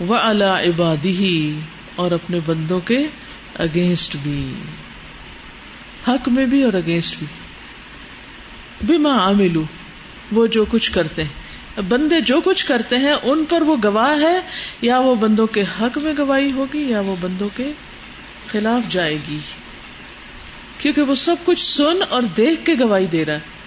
وہ 0.00 0.14
اللہ 0.14 0.44
عبادی 0.44 1.16
ہی 1.16 1.60
اور 1.96 2.10
اپنے 2.10 2.40
بندوں 2.46 2.80
کے 2.80 3.06
اگینسٹ 3.54 4.16
بھی۔ 4.22 4.52
حق 6.08 6.28
میں 6.28 6.46
بھی 6.46 6.62
اور 6.62 6.72
اگینسٹ 6.72 7.18
بھی۔ 7.18 7.26
بما 8.82 9.18
عاملو 9.18 9.62
وہ 10.32 10.46
جو 10.46 10.64
کچھ 10.68 10.92
کرتے 10.92 11.24
ہیں۔ 11.24 11.48
بندے 11.88 12.20
جو 12.20 12.40
کچھ 12.40 12.66
کرتے 12.66 12.96
ہیں، 12.96 13.14
ان 13.22 13.44
پر 13.48 13.62
وہ 13.62 13.76
گواہ 13.84 14.20
ہے، 14.20 14.40
یا 14.82 14.98
وہ 14.98 15.14
بندوں 15.14 15.46
کے 15.46 15.62
حق 15.80 15.98
میں 15.98 16.14
گواہی 16.18 16.52
ہوگی، 16.52 16.80
یا 16.80 17.00
وہ 17.00 17.16
بندوں 17.20 17.48
کے 17.56 17.72
خلاف 18.46 18.92
جائے 18.92 19.16
گی۔ 19.28 19.38
کیونکہ 20.78 21.02
وہ 21.02 21.14
سب 21.14 21.36
کچھ 21.44 21.64
سن 21.64 21.98
اور 22.08 22.22
دیکھ 22.22 22.66
کے 22.66 22.74
گواہی 22.80 23.06
دے 23.06 23.24
رہا 23.24 23.34
ہے۔ 23.34 23.57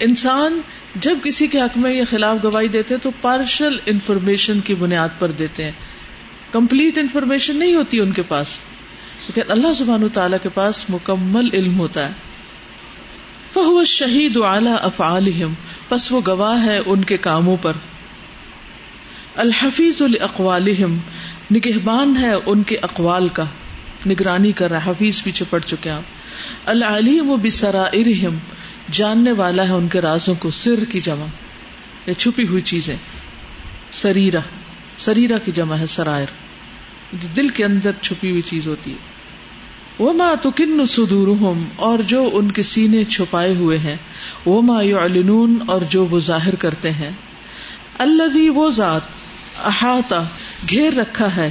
انسان 0.00 0.60
جب 0.94 1.18
کسی 1.24 1.46
کے 1.46 1.60
حق 1.60 1.78
میں 1.78 1.92
یہ 1.92 2.02
خلاف 2.10 2.36
گواہی 2.44 2.68
دیتے 2.68 2.96
تو 2.96 3.10
پارشل 3.20 3.76
انفارمیشن 3.86 4.60
کی 4.60 4.74
بنیاد 4.74 5.08
پر 5.18 5.30
دیتے 5.30 5.64
ہیں۔ 5.64 5.72
کمپلیٹ 6.52 6.98
انفارمیشن 6.98 7.56
نہیں 7.56 7.74
ہوتی 7.74 8.00
ان 8.00 8.12
کے 8.12 8.22
پاس۔ 8.22 8.48
لیکن 9.28 9.50
اللہ 9.50 9.74
سبحان 9.74 10.08
تعالیٰ 10.12 10.38
کے 10.42 10.48
پاس 10.48 10.90
مکمل 10.90 11.48
علم 11.52 11.78
ہوتا 11.78 12.08
ہے۔ 12.08 12.12
وہ 13.54 13.84
شہید 13.84 14.36
اعلی 14.36 14.70
افعالہم۔ 14.82 15.54
پس 15.88 16.12
وہ 16.12 16.20
گواہ 16.26 16.64
ہے 16.64 16.78
ان 16.86 17.02
کے 17.02 17.16
کاموں 17.16 17.56
پر۔ 17.62 17.72
الحفیظ 19.36 20.02
الاقوالہم 20.02 20.98
نگہبان 21.54 22.16
ہے 22.16 22.32
ان 22.46 22.62
کے 22.62 22.76
اقوال 22.82 23.28
کا۔ 23.28 23.44
نگرانی 24.06 24.52
کر 24.52 24.70
رہا 24.70 24.90
حفیظ 24.90 25.22
پیچھے 25.22 25.44
پڑ 25.50 25.58
چکے 25.58 25.90
آپ 25.90 26.02
العلیم 26.68 27.36
بسرائرہم۔ 27.42 28.36
جاننے 28.92 29.32
والا 29.32 29.64
ہے 29.64 29.72
ان 29.72 29.88
کے 29.88 30.00
رازوں 30.00 30.34
کو، 30.34 30.50
سر 30.50 30.84
کی 30.92 31.00
جمع 31.00 31.26
یا 32.06 32.14
چھپی 32.14 32.46
ہوئی 32.46 32.62
چیزیں۔ 32.62 32.96
سریرا 33.92 34.40
سریرا 34.96 35.38
کی 35.38 35.52
جمع 35.52 35.76
ہے، 35.76 35.86
سرائر۔ 35.86 36.26
دل 37.36 37.48
کے 37.48 37.64
اندر 37.64 37.90
چھپی 38.00 38.30
ہوئی 38.30 38.42
چیز 38.42 38.66
ہوتی 38.66 38.90
ہے۔ 38.90 38.96
وہ 39.98 40.12
ماں 40.12 40.34
تو 40.42 40.50
کن 40.50 40.86
سدور 40.86 41.54
اور 41.76 41.98
جو 41.98 42.30
ان 42.32 42.50
کے 42.50 42.62
سینے 42.62 43.04
چھپائے 43.04 43.54
ہوئے 43.54 43.78
ہیں۔ 43.78 43.96
وہ 44.44 44.62
ماں 44.62 44.84
یو 44.84 44.98
اور 45.66 45.80
جو 45.88 46.06
وہ 46.06 46.20
ظاہر 46.20 46.54
کرتے 46.54 46.90
ہیں۔ 46.90 47.10
اللہ 47.98 48.22
بھی 48.22 48.48
وہ 48.48 48.70
ذات، 48.70 49.00
احاطہ، 49.64 50.24
گھیر 50.70 50.92
رکھا 50.92 51.36
ہے۔ 51.36 51.50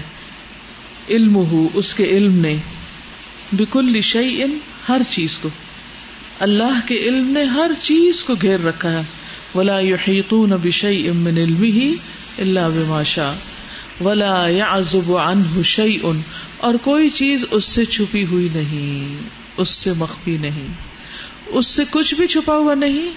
علم 1.10 1.36
ہو 1.36 1.68
اس 1.74 1.94
کے 1.94 2.04
علم 2.04 2.34
نے۔ 2.34 2.56
بکل 3.52 4.02
شعی 4.02 4.44
ان 4.44 4.58
ہر 4.90 5.02
چیز 5.10 5.38
کو۔ 5.38 5.50
اللہ 6.40 6.80
کے 6.88 6.98
علم 6.98 7.32
نے 7.32 7.44
ہر 7.44 7.72
چیز 7.82 8.24
کو 8.24 8.36
گھیر 8.42 8.60
رکھا 8.60 8.92
ہے۔ 8.92 9.02
ولا 9.56 9.80
یحیطون 9.80 10.50
بشیء 10.50 11.12
من 11.14 11.38
علمه 11.38 11.92
الا 12.38 12.68
بما 12.70 13.04
شاء۔ 13.04 13.34
ولا 14.04 14.48
يعزب 14.48 15.18
عنه 15.18 15.62
شيء۔ 15.62 16.12
اور 16.58 16.74
کوئی 16.84 17.10
چیز 17.10 17.46
اس 17.52 17.66
سے 17.66 17.86
چھپی 17.86 18.26
ہوئی 18.26 18.48
نہیں، 18.56 19.28
اس 19.58 19.70
سے 19.70 19.94
مخفی 19.94 20.38
نہیں۔ 20.38 20.68
اس 21.48 21.68
سے 21.68 21.84
کچھ 21.90 22.16
بھی 22.16 22.28
چھپا 22.28 22.58
ہوا 22.58 22.74
نہیں، 22.74 23.12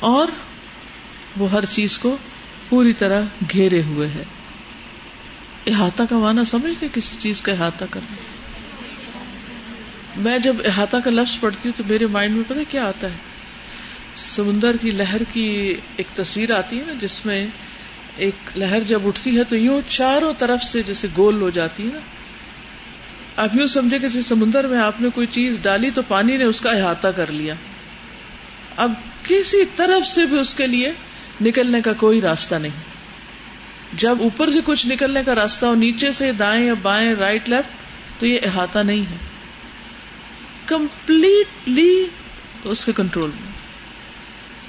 اور 0.00 0.26
وہ 1.36 1.50
ہر 1.50 1.64
چیز 1.64 1.98
کو 1.98 2.16
پوری 2.68 2.92
طرح 2.92 3.22
گھیرے 3.52 3.82
ہوئے 3.82 4.08
ہے۔ 4.08 4.24
احاطہ 5.66 6.02
کا 6.10 6.18
معنی 6.18 6.44
سمجھتے 6.44 6.86
کسی 6.94 7.16
چیز 7.18 7.42
کا 7.42 7.52
احاطہ 7.52 7.84
کرنا۔ 7.90 8.35
میں 10.16 10.38
جب 10.38 10.56
احاطہ 10.64 10.96
کا 11.04 11.10
لفظ 11.10 11.40
پڑھتی 11.40 11.68
ہوں 11.68 11.78
تو 11.78 11.84
میرے 11.88 12.06
مائنڈ 12.06 12.34
میں 12.36 12.44
پتا 12.48 12.60
کیا 12.68 12.84
آتا 12.84 13.06
ہے؟ 13.06 13.16
سمندر 14.14 14.76
کی 14.76 14.90
لہر 14.90 15.22
کی 15.32 15.74
ایک 15.96 16.16
تصویر 16.16 16.50
آتی 16.58 16.78
ہے 16.78 16.84
نا، 16.86 16.92
جس 17.00 17.26
میں 17.26 17.46
ایک 18.16 18.58
لہر 18.58 18.80
جب 18.80 19.06
اٹھتی 19.06 19.38
ہے 19.38 19.44
تو 19.44 19.56
یوں 19.56 19.80
چاروں 19.88 20.32
طرف 20.38 20.62
سے 20.62 20.82
جیسے 20.82 21.08
گول 21.16 21.42
ہو 21.42 21.50
جاتی 21.50 21.82
ہے 21.82 21.90
نا۔ 21.94 22.00
آپ 23.36 23.56
یوں 23.56 23.66
سمجھے 23.66 23.98
کہ 23.98 24.08
سمندر 24.08 24.66
میں 24.66 24.78
آپ 24.78 25.00
نے 25.00 25.08
کوئی 25.14 25.26
چیز 25.26 25.58
ڈالی 25.62 25.90
تو 25.90 26.02
پانی 26.02 26.36
نے 26.36 26.44
اس 26.44 26.60
کا 26.60 26.70
احاطہ 26.70 27.08
کر 27.08 27.32
لیا۔ 27.32 27.54
اب 28.76 28.92
کسی 29.24 29.64
طرف 29.76 30.06
سے 30.06 30.24
بھی 30.24 30.38
اس 30.38 30.54
کے 30.54 30.66
لیے 30.66 30.92
نکلنے 31.40 31.80
کا 31.80 31.92
کوئی 31.92 32.20
راستہ 32.20 32.54
نہیں۔ 32.54 32.96
جب 33.92 34.16
اوپر 34.20 34.50
سے 34.50 34.58
کچھ 34.64 34.86
نکلنے 34.86 35.20
کا 35.26 35.34
راستہ 35.34 35.66
ہو، 35.66 35.74
نیچے 35.74 36.12
سے 36.12 36.32
دائیں 36.32 36.66
یا 36.66 36.74
بائیں 36.82 37.14
رائٹ 37.14 37.48
لیفٹ 37.48 37.70
تو 38.20 38.26
یہ 38.26 38.38
احاطہ 38.44 38.78
نہیں 38.78 39.00
ہے۔ 39.00 39.35
کمپلیٹلی 40.66 42.06
اس 42.64 42.84
کے 42.84 42.92
کنٹرول 42.92 43.30
میں۔ 43.40 43.52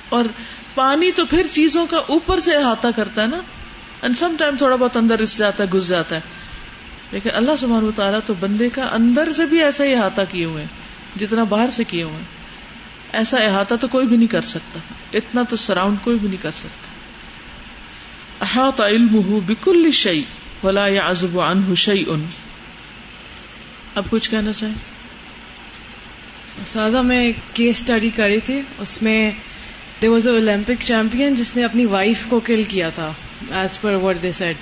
اور 0.09 0.25
پانی 0.75 1.11
تو 1.11 1.25
پھر 1.25 1.47
چیزوں 1.51 1.85
کا 1.85 1.97
اوپر 1.97 2.39
سے 2.39 2.55
احاطہ 2.55 2.87
کرتا 2.95 3.21
ہے 3.21 3.27
نا۔ 3.27 3.39
اینڈ 4.01 4.17
سم 4.17 4.35
ٹائم 4.39 4.57
تھوڑا 4.57 4.75
بہت 4.75 4.97
اندر 4.97 5.19
اس 5.19 5.37
جاتا 5.37 5.63
ہے، 5.63 5.77
گھس 5.77 5.87
جاتا 5.87 6.15
ہے۔ 6.15 6.21
لیکن 7.11 7.29
اللہ 7.33 7.51
سبحان 7.59 7.83
و 7.83 7.91
تعالیٰ 7.95 8.19
تو 8.25 8.33
بندے 8.39 8.69
کا 8.69 8.83
اندر 8.91 9.31
سے 9.31 9.45
بھی 9.45 9.63
ایسا 9.63 9.83
ہی 9.83 9.95
احاطہ 9.95 10.21
کیے 10.29 10.45
ہوئے 10.45 10.65
جتنا 11.19 11.43
باہر 11.43 11.69
سے 11.69 11.83
کیے 11.83 12.03
ہوئے 12.03 12.23
ایسا 13.13 13.37
احاطہ 13.37 13.75
تو 13.81 13.87
کوئی 13.87 14.07
بھی 14.07 14.17
نہیں 14.17 14.27
کر 14.27 14.41
سکتا۔ 14.41 14.79
اتنا 15.13 15.43
تو 15.49 15.55
سراؤنڈ 15.55 15.97
کوئی 16.03 16.19
بھی 16.19 16.27
نہیں 16.27 16.43
کر 16.43 16.51
سکتا۔ 16.51 16.87
احاطہ 18.41 18.83
علم 18.83 19.39
بکل 19.45 19.91
شعی 19.91 20.23
ولا 20.63 20.87
یا 20.87 21.05
ازب 21.05 21.39
ان 21.39 21.75
شعی 21.75 22.03
ان 22.07 22.25
اب 23.95 24.03
کچھ 24.09 24.31
کہنا 24.31 24.53
چاہیں؟ 24.53 24.96
سازا 26.65 27.01
میں 27.01 27.19
ایک 27.25 27.35
کیس 27.53 27.75
اسٹڈی 27.75 28.09
کری 28.15 28.39
تھی۔ 28.39 28.61
اس 28.79 29.01
میں 29.01 29.31
there 30.01 30.09
was 30.09 30.27
a 30.27 30.33
Olympic 30.33 30.83
champion 30.85 31.35
جس 31.35 31.55
نے 31.55 31.63
اپنی 31.63 31.85
وائف 31.85 32.25
کو 32.29 32.39
کل 32.39 32.63
کیا 32.67 32.89
تھا 32.89 33.11
as 33.51 33.79
per 33.81 33.93
what 33.93 34.23
they 34.23 34.31
said 34.31 34.55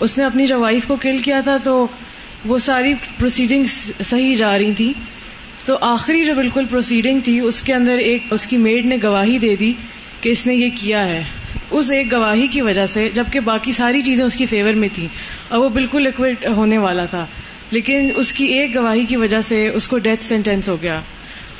اس 0.00 0.18
نے 0.18 0.24
اپنی 0.24 0.46
جب 0.46 0.58
وائف 0.58 0.86
کو 0.86 0.96
کل 0.96 1.18
کیا 1.22 1.40
تھا، 1.40 1.56
تو 1.56 1.86
وہ 2.44 2.58
ساری 2.58 2.94
پروسیڈنگس 3.18 3.92
صحیح 4.04 4.36
جا 4.36 4.58
رہی 4.58 4.72
تھی۔ 4.76 4.92
تو 5.64 5.76
آخری 5.80 6.24
جو 6.24 6.34
بالکل 6.34 6.64
پروسیڈنگ 6.70 7.20
تھی، 7.24 7.40
اس 7.40 7.62
کے 7.62 7.74
اندر 7.74 7.98
ایک، 7.98 8.22
اس 8.30 8.46
کی 8.46 8.56
میڈ 8.56 8.86
نے 8.86 8.96
گواہی 9.02 9.38
دے 9.38 9.56
دی 9.56 9.72
کہ 10.20 10.28
اس 10.28 10.46
نے 10.46 10.54
یہ 10.54 10.68
کیا 10.74 11.06
ہے۔ 11.06 11.24
اس 11.70 11.90
ایک 11.90 12.12
گواہی 12.12 12.46
کی 12.46 12.60
وجہ 12.60 12.86
سے، 12.86 13.08
جبکہ 13.14 13.40
باقی 13.40 13.72
ساری 13.72 14.02
چیزیں 14.02 14.24
اس 14.24 14.36
کی 14.36 14.46
فیور 14.46 14.72
میں 14.72 14.88
تھیں، 14.94 15.08
اور 15.48 15.58
وہ 15.58 15.68
بالکل 15.68 16.06
اکوٹ 16.06 16.46
ہونے 16.46 16.78
والا 16.78 17.04
تھا۔ 17.04 17.26
لیکن 17.70 18.08
اس 18.16 18.32
کی 18.32 18.44
ایک 18.44 18.74
گواہی 18.74 19.04
کی 19.04 19.16
وجہ 19.16 19.40
سے 19.48 19.68
اس 19.68 19.88
کو 19.88 19.98
ڈیتھ 19.98 20.24
سینٹینس 20.24 20.68
ہو 20.68 20.76
گیا۔ 20.82 21.00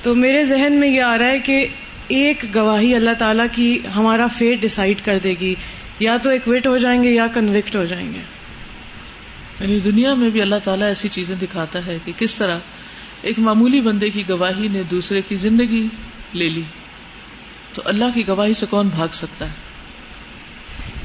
تو 0.05 0.15
میرے 0.15 0.45
ذہن 0.45 0.73
میں 0.73 0.89
یہ 0.89 1.03
آ 1.03 1.19
رہا 1.19 1.27
ہے 1.27 1.39
کہ 1.39 1.67
ایک 2.09 2.45
گواہی 2.55 2.95
اللہ 2.95 3.11
تعالیٰ 3.19 3.47
کی 3.53 3.79
ہمارا 3.97 4.27
فیٹ 4.27 4.61
ڈسائڈ 4.61 5.01
کر 5.05 5.19
دے 5.19 5.35
گی۔ 5.41 5.55
یا 6.01 6.17
تو 6.17 6.31
ایکوٹ 6.31 6.67
ہو 6.67 6.77
جائیں 6.77 7.03
گے 7.03 7.11
یا 7.11 7.27
کنوکٹ 7.27 7.77
ہو 7.77 7.85
جائیں 7.85 8.13
گے۔ 8.15 8.19
یعنی 9.61 9.81
دنیا 9.81 10.15
میں 10.15 10.31
بھی 10.31 10.43
اللہ 10.43 10.55
تعالیٰ 10.65 10.87
ایسی 10.89 11.09
چیزیں 11.09 11.37
دکھاتا 11.37 11.87
ہے 11.87 11.99
کہ 12.05 12.13
کس 12.19 12.37
طرح 12.37 12.59
ایک 13.23 13.39
معمولی 13.39 13.81
بندے 13.81 14.11
کی 14.11 14.23
گواہی 14.29 14.69
نے 14.69 14.83
دوسرے 14.83 15.21
کی 15.29 15.37
زندگی 15.37 15.89
لے 16.35 16.49
لی۔ 16.49 16.63
تو 17.73 17.83
اللہ 17.85 18.05
کی 18.15 18.29
گواہی 18.29 18.55
سے 18.55 18.67
کون 18.71 18.89
بھاگ 18.89 19.09
سکتا 19.13 19.47
ہے؟ 19.47 19.53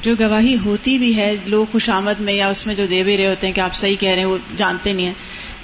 جو 0.02 0.16
گواہی 0.20 0.58
ہوتی 0.66 0.98
بھی 0.98 1.16
ہے 1.16 1.36
لوگ 1.46 1.66
خوش 1.72 1.90
آمد 1.90 2.20
میں 2.20 2.34
یا 2.34 2.48
اس 2.48 2.68
میں 2.68 2.76
جو 2.76 2.86
دے 2.86 3.04
بھی 3.04 3.18
رہے 3.18 3.28
ہوتے 3.28 3.48
ہیں 3.48 3.54
کہ 3.54 3.62
آپ 3.62 3.76
صحیح 3.76 3.96
کہہ 4.00 4.10
رہے 4.10 4.18
ہیں 4.18 4.26
وہ 4.26 4.38
جانتے 4.58 4.94
نہیں 4.94 5.06
ہیں۔ 5.06 5.14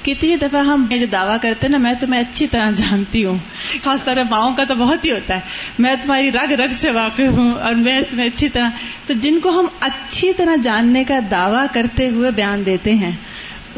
کتنی 0.05 0.35
دفعہ 0.35 0.63
ہم 0.63 0.87
جو 0.89 1.05
دعویٰ 1.11 1.37
کرتے 1.41 1.67
ہیں 1.67 1.71
نا، 1.71 1.77
میں 1.77 1.93
تمہیں 1.93 2.21
اچھی 2.21 2.47
طرح 2.47 2.71
جانتی 2.71 3.25
ہوں۔ 3.25 3.37
خاص 3.83 4.03
طور 4.03 4.15
پہ 4.15 4.21
ماؤں 4.29 4.55
کا 4.55 4.63
تو 4.63 4.75
بہت 4.75 5.05
ہی 5.05 5.11
ہوتا 5.11 5.35
ہے۔ 5.35 5.39
میں 5.79 5.95
تمہاری 6.01 6.31
رگ 6.31 6.51
رگ 6.51 6.71
سے 6.71 6.91
واقف 6.91 7.37
ہوں 7.37 7.53
اور 7.53 7.73
میں 7.73 8.01
تمہیں 8.01 8.27
اچھی 8.27 8.49
طرح، 8.49 8.69
تو 9.07 9.13
جن 9.13 9.39
کو 9.43 9.59
ہم 9.59 9.65
اچھی 9.79 10.33
طرح 10.33 10.55
جاننے 10.63 11.03
کا 11.03 11.19
دعویٰ 11.31 11.65
کرتے 11.73 12.09
ہوئے 12.09 12.31
بیان 12.31 12.65
دیتے 12.65 12.93
ہیں، 12.93 13.11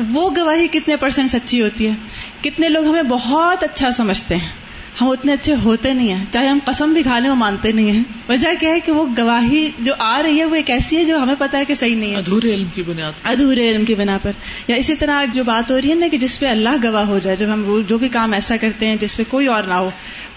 وہ 0.10 0.30
گواہی 0.38 0.68
کتنے 0.68 0.96
پرسنٹ 0.96 1.32
سچی 1.32 1.62
ہوتی 1.62 1.88
ہے؟ 1.88 1.94
کتنے 2.42 2.70
لوگ 2.70 2.86
ہمیں 2.86 3.04
بہت 3.04 3.63
اچھا 3.63 3.92
سمجھتے 3.92 4.36
ہیں۔ 4.36 4.66
ہم 5.01 5.10
اتنے 5.10 5.33
اچھے 5.33 5.55
ہوتے 5.63 5.93
نہیں 5.93 6.13
ہیں 6.13 6.25
چاہے 6.31 6.47
ہم 6.47 6.60
قسم 6.65 6.93
بھی 6.93 7.03
کھا 7.03 7.19
لیں 7.19 7.29
وہ 7.29 7.36
مانتے 7.36 7.71
نہیں 7.71 7.91
ہیں۔ 7.91 8.03
وجہ 8.29 8.47
کیا 8.60 8.69
ہے 8.69 8.79
کہ 8.79 8.91
وہ 8.91 9.05
گواہی 9.17 9.71
جو 9.79 9.93
آ 9.99 10.21
رہی 10.23 10.39
ہے 10.39 10.45
وہ 10.45 10.55
ایک 10.55 10.69
ایسی 10.69 10.97
ہے 10.97 11.05
جو 11.05 11.17
ہمیں 11.17 11.36
پتا 11.39 11.57
ہے 11.57 11.65
کہ 11.65 11.75
صحیح 11.75 11.95
نہیں 11.95 12.12
ہے۔ 12.12 12.15
ادھورے 12.15 12.53
علم 12.53 12.67
کی 12.75 12.83
بنیاد 12.83 13.12
ادھورے 13.23 13.71
علم 13.71 13.86
کی 13.86 13.95
بنا 13.95 14.17
پر۔ 14.21 14.31
یا 14.67 14.75
اسی 14.75 14.95
طرح 14.95 15.25
جو 15.33 15.43
بات 15.43 15.71
ہو 15.71 15.81
رہی 15.81 15.89
ہے 15.89 15.95
نا 15.95 16.07
کہ 16.07 16.17
جس 16.17 16.39
پہ 16.39 16.45
اللہ 16.47 16.69
گواہ 16.83 17.05
ہو 17.05 17.19
جائے 17.19 17.38
جب 17.38 17.47
ہم 17.53 17.81
جو 17.88 17.97
بھی 17.97 18.10
کام 18.10 18.33
ایسا 18.33 18.57
کرتے 18.57 18.88
ہیں 18.88 18.95
جس 18.95 19.17
پہ 19.17 19.23
کوئی 19.29 19.47
اور 19.47 19.63
نہ 19.63 19.73
ہو 19.73 19.89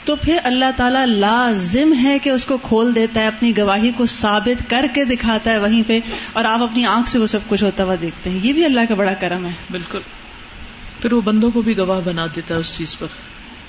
تو 0.05 0.17
پھر 0.17 0.39
اللہ 0.45 0.65
تعالیٰ 0.77 1.07
لازم 1.07 1.93
ہے 2.03 2.19
کہ 2.19 2.31
اس 2.31 2.47
کو 2.47 2.59
کھول 2.59 2.95
دیتا 2.95 3.21
ہے 3.21 3.27
اپنی 3.27 3.59
گواہی 3.59 3.91
کو 3.97 4.07
ثابت 4.07 4.71
کر 4.71 4.87
کے 4.95 5.05
دکھاتا 5.05 5.53
ہے 5.53 5.59
وہیں 5.59 5.83
پہ 5.87 6.01
اور 6.33 6.45
آپ 6.45 6.63
اپنی 6.63 6.85
آنکھ 6.85 7.09
سے 7.09 7.19
وہ 7.19 7.27
سب 7.27 7.39
کچھ 7.49 7.65
ہوتا 7.65 7.85
ہوا 7.85 7.95
دیکھتے 8.03 8.31
ہیں۔ 8.31 8.39
یہ 8.43 8.53
بھی 8.53 8.65
اللہ 8.65 8.81
کا 8.89 8.95
بڑا 8.95 9.13
کرم 9.13 9.47
ہے۔ 9.47 9.51
بالکل۔ 9.71 9.99
پھر 11.03 11.13
وہ 11.13 11.21
بندوں 11.21 11.51
کو 11.51 11.63
بھی 11.63 11.77
گواہ 11.77 12.01
بنا 12.05 12.27
دیتا 12.37 12.55
ہے 12.55 12.59
اس 12.61 12.77
چیز 12.79 12.99
پر۔ 12.99 13.07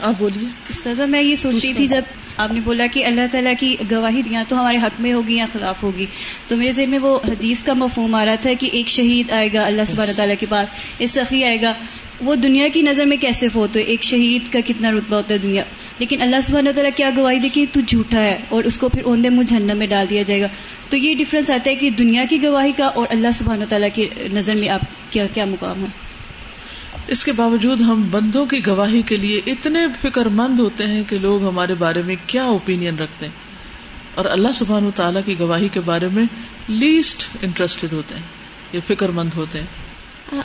آپ 0.02 0.14
بولیے۔ 0.18 0.48
استاذہ 0.70 1.04
میں 1.04 1.22
یہ 1.22 1.36
سوچ 1.36 1.56
رہی 1.64 1.74
تھی 1.74 1.88
جب 1.88 2.02
آپ 2.38 2.52
نے 2.52 2.60
بولا 2.60 2.86
کہ 2.94 3.06
اللہ 3.06 3.22
تعالیٰ 3.32 3.54
کی 3.60 3.76
گواہی 3.92 4.22
یا 4.30 4.44
تو 4.48 4.60
ہمارے 4.60 4.78
حق 4.78 5.02
میں 5.02 5.14
ہوگی 5.14 5.36
یا 5.36 5.46
خلاف 5.54 5.84
ہوگی 5.84 6.06
تو 6.48 6.58
میرے 6.58 6.72
ذہن 6.72 6.90
میں 6.90 7.00
وہ 7.00 7.20
حدیث 7.28 7.64
کا 7.64 7.74
مفہوم 7.74 8.16
آ 8.16 8.26
رہا 8.26 8.36
تھا 8.36 8.50
کہ 8.60 8.70
ایک 8.72 8.88
شہید 8.88 9.32
آئے 9.32 9.50
گا 9.54 9.66
اللہ 9.66 9.82
سبحانہ 9.88 10.12
تعالیٰ 10.12 10.36
کے 10.40 10.46
پاس 10.50 10.68
ایک 10.98 11.10
سخی 11.10 11.44
آئے 11.44 11.62
گا۔ 11.62 11.74
وہ 12.22 12.36
دنیا 12.36 12.68
کی 12.74 12.82
نظر 12.82 13.06
میں 13.06 13.18
کیسے 13.18 13.48
فوت 13.48 13.76
ہو 13.76 13.82
ایک 13.86 14.04
شہید 14.04 14.54
کا 14.54 14.60
کتنا 14.66 14.92
رتبہ 14.92 15.16
ہوتا 15.16 15.34
ہے 15.34 15.40
دنیا۔ 15.40 15.64
لیکن 16.00 16.22
اللہ 16.22 16.36
سبحانہ 16.44 16.70
تعالیٰ 16.70 16.92
کیا 16.96 17.10
گواہی 17.18 17.40
دے 17.40 17.50
کہ 17.50 17.66
تو 17.74 17.80
جھوٹا 17.88 18.18
ہے 18.18 18.38
اور 18.50 18.64
اس 18.64 18.78
کو 18.78 18.90
پھر 18.90 19.02
اوندے 19.06 19.30
منہ 19.30 19.44
جہنم 19.44 19.78
میں 19.78 19.88
ڈال 19.88 20.06
دیا 20.10 20.22
جائے 20.22 20.42
گا۔ 20.42 20.48
تو 20.90 20.98
یہ 20.98 21.16
ڈفرنس 21.16 21.50
آتا 21.50 21.70
ہے 21.70 21.76
کہ 21.76 21.90
دنیا 21.90 22.24
کی 22.30 22.44
گواہی 22.44 22.72
کا 22.78 22.86
اور 22.86 23.08
اللہ 23.10 23.28
سبحانہ 23.34 23.64
تعالیٰ 23.70 23.90
کی 23.94 24.06
نظر 24.34 24.56
میں 24.56 24.70
آپ 24.70 24.82
کیا 25.10 25.26
کیا 25.34 25.46
مقام 25.46 25.82
ہے؟ 25.82 26.11
اس 27.08 27.26
کے 27.26 27.32
باوجود 27.32 27.82
ہم 27.82 28.08
بندوں 28.12 28.46
کی 28.46 28.66
گواہی 28.66 29.02
کے 29.02 29.16
لیے 29.16 29.42
اتنے 29.46 29.80
فکر 30.02 30.26
مند 30.26 30.60
ہوتے 30.60 30.88
ہیں 30.88 31.04
کہ 31.08 31.20
لوگ 31.20 31.48
ہمارے 31.48 31.74
بارے 31.74 32.02
میں 32.02 32.16
کیا 32.28 32.44
اوپینین 32.44 33.00
رکھتے 33.00 33.26
ہیں۔ 33.26 33.34
اور 34.16 34.26
اللہ 34.26 34.48
سبحان 34.54 34.86
و 34.86 34.92
تعالیٰ 34.96 35.22
کی 35.26 35.40
گواہی 35.40 35.68
کے 35.68 35.80
بارے 35.80 36.08
میں 36.08 36.24
لیسٹ 36.68 37.24
انٹرسٹڈ 37.42 37.94
ہوتے 37.94 38.16
ہیں، 38.16 38.22
یہ 38.74 38.80
فکر 38.88 39.10
مند 39.10 39.30
ہوتے 39.36 39.60
ہیں۔ 39.60 39.66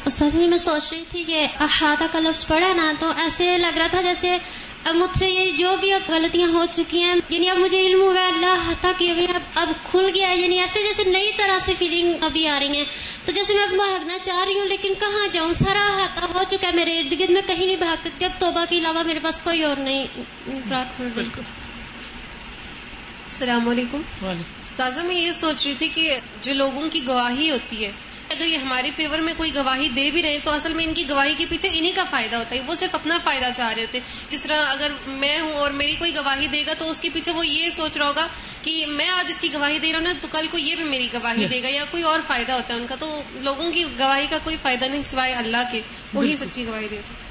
استاد 0.04 0.30
جی، 0.38 0.46
میں 0.46 0.58
سوچ 0.58 0.92
رہی 0.92 1.04
تھی 1.08 1.24
کہ 1.24 1.46
احاطہ 1.60 2.04
کا 2.12 2.20
لفظ 2.20 2.46
پڑھا 2.46 2.72
نا، 2.72 2.92
تو 3.00 3.12
ایسے 3.16 3.58
لگ 3.58 3.78
رہا 3.78 3.86
تھا 3.86 4.02
جیسے 4.02 4.36
اب 4.86 4.94
مجھ 4.94 5.18
سے 5.18 5.30
یہ 5.30 5.52
جو 5.52 5.76
بھی 5.80 5.92
اب 5.92 6.00
غلطیاں 6.08 6.48
ہو 6.48 6.64
چکی 6.70 7.02
ہیں 7.02 7.14
یعنی 7.28 7.48
اب 7.50 7.58
مجھے 7.58 7.80
علم 7.86 8.00
ہوا 8.00 8.28
اللہ 8.28 8.70
تک 8.80 9.02
اب 9.02 9.42
اب 9.54 9.68
کھل 9.90 10.10
گیا 10.14 10.28
ہے 10.28 10.36
یعنی 10.36 10.60
ایسے 10.60 10.80
جیسے 10.80 11.10
نئی 11.10 11.30
طرح 11.36 11.58
سے 11.64 11.74
فیلنگ 11.78 12.12
ابھی 12.20 12.48
آ 12.48 12.58
رہی 12.60 12.76
ہیں۔ 12.76 12.84
تو 13.24 13.32
جیسے 13.32 13.54
میں 13.54 13.62
اب 13.62 13.68
بھاگنا 13.68 14.18
چاہ 14.18 14.44
رہی 14.44 14.58
ہوں 14.58 14.66
لیکن 14.66 14.94
کہاں 15.00 15.28
جاؤں؟ 15.32 15.52
سارا 15.54 15.88
ہاتھا 15.98 16.26
ہو 16.34 16.42
چکا 16.48 16.68
ہے 16.68 16.72
میرے 16.72 16.98
ارد 16.98 17.20
گرد 17.20 17.30
میں 17.30 17.42
کہیں 17.46 17.66
نہیں 17.66 17.76
بھاگ 17.76 17.96
سکتی۔ 18.00 18.24
اب 18.24 18.40
توبہ 18.40 18.64
کے 18.70 18.78
علاوہ 18.78 19.02
میرے 19.02 19.18
پاس 19.22 19.40
کوئی 19.44 19.62
اور 19.62 19.76
نہیں 19.76 20.06
راک 20.70 21.00
السلام 23.24 23.68
علیکم۔ 23.68 24.02
استاذہ 24.64 25.00
میں 25.00 25.16
یہ 25.16 25.32
سوچ 25.32 25.66
رہی 25.66 25.74
تھی 25.74 25.88
کہ 25.88 26.14
جو 26.42 26.54
لوگوں 26.54 26.88
کی 26.92 27.06
گواہی 27.06 27.50
ہوتی 27.50 27.84
ہے 27.84 27.92
اگر 28.30 28.46
یہ 28.46 28.56
ہمارے 28.56 28.90
فیور 28.96 29.18
میں 29.18 29.32
کوئی 29.36 29.54
گواہی 29.54 29.88
دے 29.88 30.10
بھی 30.10 30.22
رہے 30.22 30.38
تو 30.44 30.52
اصل 30.52 30.74
میں 30.74 30.84
ان 30.84 30.94
کی 30.94 31.08
گواہی 31.10 31.34
کے 31.38 31.46
پیچھے 31.48 31.68
انہی 31.72 31.90
کا 31.90 32.04
فائدہ 32.04 32.36
ہوتا 32.36 32.54
ہے۔ 32.56 32.60
وہ 32.60 32.74
صرف 32.74 32.94
اپنا 32.94 33.18
فائدہ 33.24 33.46
چاہ 33.56 33.72
رہے 33.72 33.82
ہوتے 33.82 34.00
جس 34.28 34.42
طرح 34.42 34.66
اگر 34.66 34.92
میں 35.06 35.40
ہوں 35.40 35.52
اور 35.52 35.70
میری 35.70 35.94
کوئی 35.94 36.14
گواہی 36.14 36.46
دے 36.46 36.62
گا 36.66 36.74
تو 36.74 36.90
اس 36.90 37.00
کے 37.00 37.08
پیچھے 37.12 37.32
وہ 37.32 37.46
یہ 37.46 37.68
سوچ 37.68 37.96
رہا 37.96 38.06
ہوگا 38.06 38.26
کہ 38.62 38.86
میں 38.86 39.08
آج 39.08 39.26
اس 39.28 39.40
کی 39.40 39.52
گواہی 39.52 39.78
دے 39.78 39.92
رہا 39.92 39.98
ہوں 39.98 40.06
نا 40.06 40.12
تو 40.20 40.28
کل 40.32 40.46
کو 40.50 40.58
یہ 40.58 40.76
بھی 40.76 40.84
میری 40.84 41.08
گواہی 41.12 41.46
دے 41.46 41.62
گا 41.62 41.68
یا 41.68 41.84
کوئی 41.84 42.02
اور 42.02 42.20
فائدہ 42.26 42.52
ہوتا 42.52 42.74
ہے 42.74 42.78
ان 42.78 42.86
کا۔ 42.86 42.94
تو 42.94 43.22
لوگوں 43.42 43.72
کی 43.72 43.84
گواہی 43.98 44.26
کا 44.30 44.38
کوئی 44.38 44.56
فائدہ 44.62 44.84
نہیں 44.84 45.02
سوائے 45.02 45.32
اللہ 45.32 45.70
کے 45.72 45.80
وہی 46.14 46.36
سچی 46.36 46.66
گواہی 46.66 46.88
دے 46.88 47.02
سکتے 47.02 47.24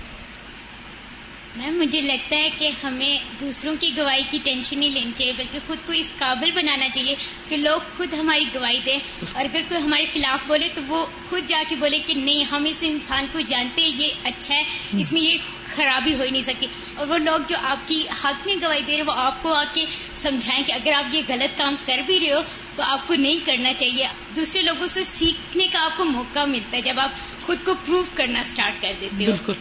میم 1.56 1.78
مجھے 1.80 2.02
لگتا 2.02 2.36
ہے 2.36 2.50
کہ 2.58 2.70
ہمیں 2.84 3.18
دوسروں 3.40 3.76
کی 3.80 3.92
گواہی 3.98 4.24
کی 4.32 4.38
ٹینشن 4.44 4.80
نہیں 4.80 4.90
لینی 4.90 5.12
چاہیے 5.16 5.34
بلکہ 5.38 5.60
خود 5.68 5.78
کو 5.86 5.94
اس 5.94 6.12
قابل 6.18 6.52
بنانا 6.52 6.90
چاہیے۔ 6.90 7.16
کہ 7.50 7.58
لوگ 7.58 7.80
خود 7.98 8.14
ہماری 8.14 8.46
گواہی 8.56 8.80
دیں 8.86 9.00
اور 9.34 9.46
اگر 9.46 9.60
کوئی 9.70 9.82
ہمارے 9.82 10.06
خلاف 10.14 10.48
بولے 10.48 10.70
تو 10.76 10.82
وہ 10.88 11.06
خود 11.30 11.42
جا 11.48 11.64
کے 11.70 11.76
بولے 11.76 12.00
کہ 12.00 12.14
نہیں، 12.14 12.44
ہم 12.44 12.66
اس 12.66 12.78
انسان 12.82 13.26
کو 13.32 13.40
جانتے 13.48 13.82
ہیں، 13.82 13.92
یہ 13.98 14.10
اچھا 14.24 14.56
ہے، 14.56 14.64
اس 14.98 15.12
میں 15.14 15.22
یہ 15.22 15.38
خرابی 15.76 16.14
ہو 16.14 16.22
ہی 16.22 16.30
نہیں 16.30 16.42
سکتی۔ 16.42 16.68
اور 16.96 17.08
وہ 17.08 17.18
لوگ 17.18 17.40
جو 17.48 17.56
آپ 17.64 17.88
کی 17.88 18.04
حق 18.24 18.48
میں 18.48 18.56
گواہی 18.62 18.82
دے 18.88 18.96
رہے 18.96 19.02
وہ 19.02 19.12
آپ 19.16 19.44
کو 19.44 19.54
آ 19.54 19.64
کے 19.74 19.86
سمجھائیں 20.16 20.64
کہ 20.64 20.72
اگر 20.72 20.92
آپ 20.92 21.16
یہ 21.16 21.22
غلط 21.28 21.58
کام 21.58 21.76
کر 21.86 22.02
بھی 22.06 22.20
رہے 22.20 22.34
ہو 22.34 22.42
تو 22.76 22.84
آپ 22.86 23.08
کو 23.08 23.14
نہیں 23.14 23.40
کرنا 23.46 23.74
چاہیے۔ 23.74 24.08
دوسرے 24.36 24.62
لوگوں 24.62 24.88
سے 24.88 25.04
سیکھنے 25.04 25.68
کا 25.68 25.86
آپ 25.86 25.98
کو 25.98 26.06
موقع 26.06 26.46
ملتا 26.46 26.78
ہے 26.78 26.82
جب 26.82 27.00
آپ 27.00 27.10
خود 27.46 27.58
کو 27.66 27.74
پروو 27.74 28.04
کرنا 28.16 28.40
اسٹارٹ 28.40 28.82
کر 28.82 28.92
دیتے 29.02 29.26
بالکل۔ 29.26 29.54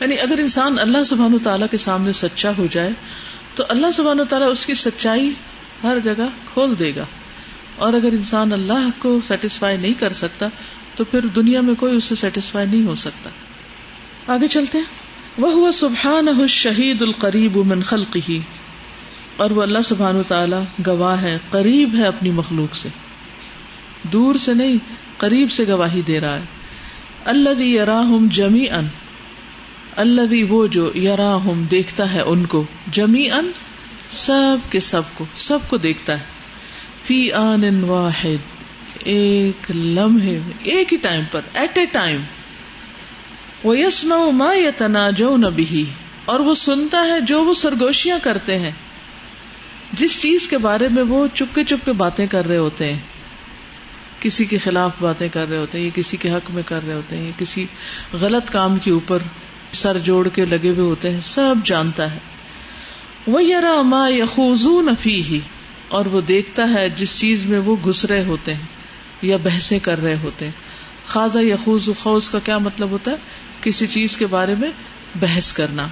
یعنی 0.00 0.18
اگر 0.18 0.38
انسان 0.38 0.78
اللہ 0.78 1.04
سبحان 1.04 1.34
و 1.34 1.38
تعالیٰ 1.38 1.66
کے 1.70 1.76
سامنے 1.76 2.12
سچا 2.12 2.50
ہو 2.58 2.66
جائے 2.70 2.90
تو 3.54 3.64
اللہ 3.68 3.86
سبحان 3.96 4.20
و 4.20 4.24
تعالیٰ 4.24 4.50
اس 4.50 4.66
کی 4.66 4.74
سچائی 4.74 5.32
ہر 5.82 5.98
جگہ 5.98 6.26
کھول 6.52 6.78
دے 6.78 6.94
گا۔ 6.96 7.04
اور 7.78 7.92
اگر 7.92 8.08
انسان 8.12 8.52
اللہ 8.52 8.88
کو 8.98 9.18
سیٹسفائی 9.28 9.76
نہیں 9.76 9.94
کر 9.94 10.12
سکتا، 10.12 10.46
تو 10.96 11.04
پھر 11.04 11.26
دنیا 11.26 11.60
میں 11.60 11.74
کوئی 11.74 11.96
اس 11.96 12.04
سے 12.04 12.14
سیٹسفائی 12.14 12.66
نہیں 12.66 12.86
ہو 12.86 12.94
سکتا۔ 12.94 13.30
آگے 14.32 14.48
چلتے 14.48 14.78
ہیں۔ 14.78 14.84
وہ 15.38 15.70
سبحان 15.70 16.46
شہید 16.48 17.02
القریب 17.02 17.56
من 17.56 17.82
خلق 17.82 18.16
ہی 18.28 18.38
اور 19.36 19.50
وہ 19.50 19.62
اللہ 19.62 19.78
سبحان 19.84 20.16
و 20.16 20.22
تعالیٰ 20.22 20.62
گواہ 20.86 21.22
ہے، 21.22 21.38
قریب 21.50 21.94
ہے 21.94 22.06
اپنی 22.06 22.30
مخلوق 22.30 22.76
سے۔ 22.76 22.88
دور 24.12 24.34
سے 24.34 24.54
نہیں، 24.54 24.76
قریب 25.16 25.50
سے 25.50 25.64
گواہی 25.68 26.02
دے 26.02 26.20
رہا 26.20 26.36
ہے۔ 26.36 26.42
اللہ 27.24 27.62
یراہم 27.62 28.28
جمی 28.30 28.70
ان 28.70 28.86
اللہ 29.96 30.52
وہ 30.52 30.66
جو 30.66 30.90
یراہم 30.94 31.64
دیکھتا 31.70 32.14
ہے 32.14 32.20
ان 32.20 32.46
کو 32.46 32.64
جمی 32.92 33.30
ان 33.30 33.50
سب 34.10 34.56
کے 34.70 34.80
سب 34.80 35.02
کو 35.14 35.24
سب 35.36 35.58
کو 35.68 35.76
دیکھتا 35.76 36.20
ہے۔ 36.20 36.37
فی 37.08 37.32
آن 37.32 37.84
واحد، 37.84 38.64
ایک 39.04 39.70
لمحے، 39.70 40.38
ایک 40.62 40.92
ہی 40.92 40.98
ٹائم 40.98 41.24
پر، 41.32 41.40
ایٹ 41.54 41.78
اے 41.78 41.84
ٹائم۔ 41.84 42.20
وہ 43.64 43.78
یسم 43.78 44.14
ما 44.32 44.54
یا 44.54 44.70
تناجو 44.76 45.36
نبی 45.36 45.84
اور 46.24 46.40
وہ 46.40 46.54
سنتا 46.54 47.00
ہے 47.00 47.20
جو 47.20 47.44
وہ 47.44 47.54
سرگوشیاں 47.54 48.18
کرتے 48.22 48.58
ہیں۔ 48.58 48.70
جس 49.92 50.22
چیز 50.22 50.48
کے 50.48 50.58
بارے 50.58 50.88
میں 50.90 51.02
وہ 51.02 51.26
چپکے 51.34 51.64
چپکے 51.64 51.92
باتیں 51.92 52.26
کر 52.26 52.48
رہے 52.48 52.56
ہوتے 52.56 52.92
ہیں۔ 52.92 53.00
کسی 54.20 54.44
کے 54.44 54.58
خلاف 54.58 54.90
باتیں 55.00 55.28
کر 55.28 55.48
رہے 55.50 55.56
ہوتے 55.56 55.78
ہیں، 55.78 55.84
یا 55.84 55.90
کسی 55.94 56.16
کے 56.16 56.30
حق 56.30 56.50
میں 56.50 56.62
کر 56.66 56.80
رہے 56.86 56.94
ہوتے 56.94 57.16
ہیں، 57.16 57.24
یا 57.24 57.32
کسی 57.38 57.66
غلط 58.12 58.50
کام 58.50 58.76
کے 58.76 58.90
اوپر 58.90 59.18
سر 59.72 59.98
جوڑ 59.98 60.28
کے 60.28 60.44
لگے 60.44 60.70
ہوئے 60.70 60.86
ہوتے 60.86 61.10
ہیں، 61.10 61.20
سب 61.20 61.54
جانتا 61.64 62.14
ہے۔ 62.14 62.18
وہ 63.26 63.44
یار 63.44 63.82
ما 63.82 64.08
یخوزو 64.08 64.82
نفی 64.82 65.22
ہی 65.22 65.40
اور 65.88 66.06
وہ 66.06 66.20
دیکھتا 66.20 66.70
ہے 66.74 66.88
جس 66.88 67.20
چیز 67.20 67.46
میں 67.46 67.58
وہ 67.58 67.76
گھس 67.84 68.04
رہے 68.04 68.24
ہوتے 68.24 68.54
ہیں 68.54 68.66
یا 69.22 69.36
بحثیں 69.42 69.78
کر 69.78 70.02
رہے 70.02 70.16
ہوتے 70.22 70.44
ہیں۔ 70.44 70.52
خاصا 71.06 71.40
یخوز 71.40 71.88
خوز 71.98 72.28
کا 72.28 72.38
کیا 72.38 72.58
مطلب 72.58 72.90
ہوتا 72.90 73.10
ہے؟ 73.10 73.16
کسی 73.60 73.86
چیز 73.86 74.16
کے 74.16 74.26
بارے 74.26 74.54
میں 74.58 74.70
بحث 75.20 75.52
کرنا۔ 75.52 75.86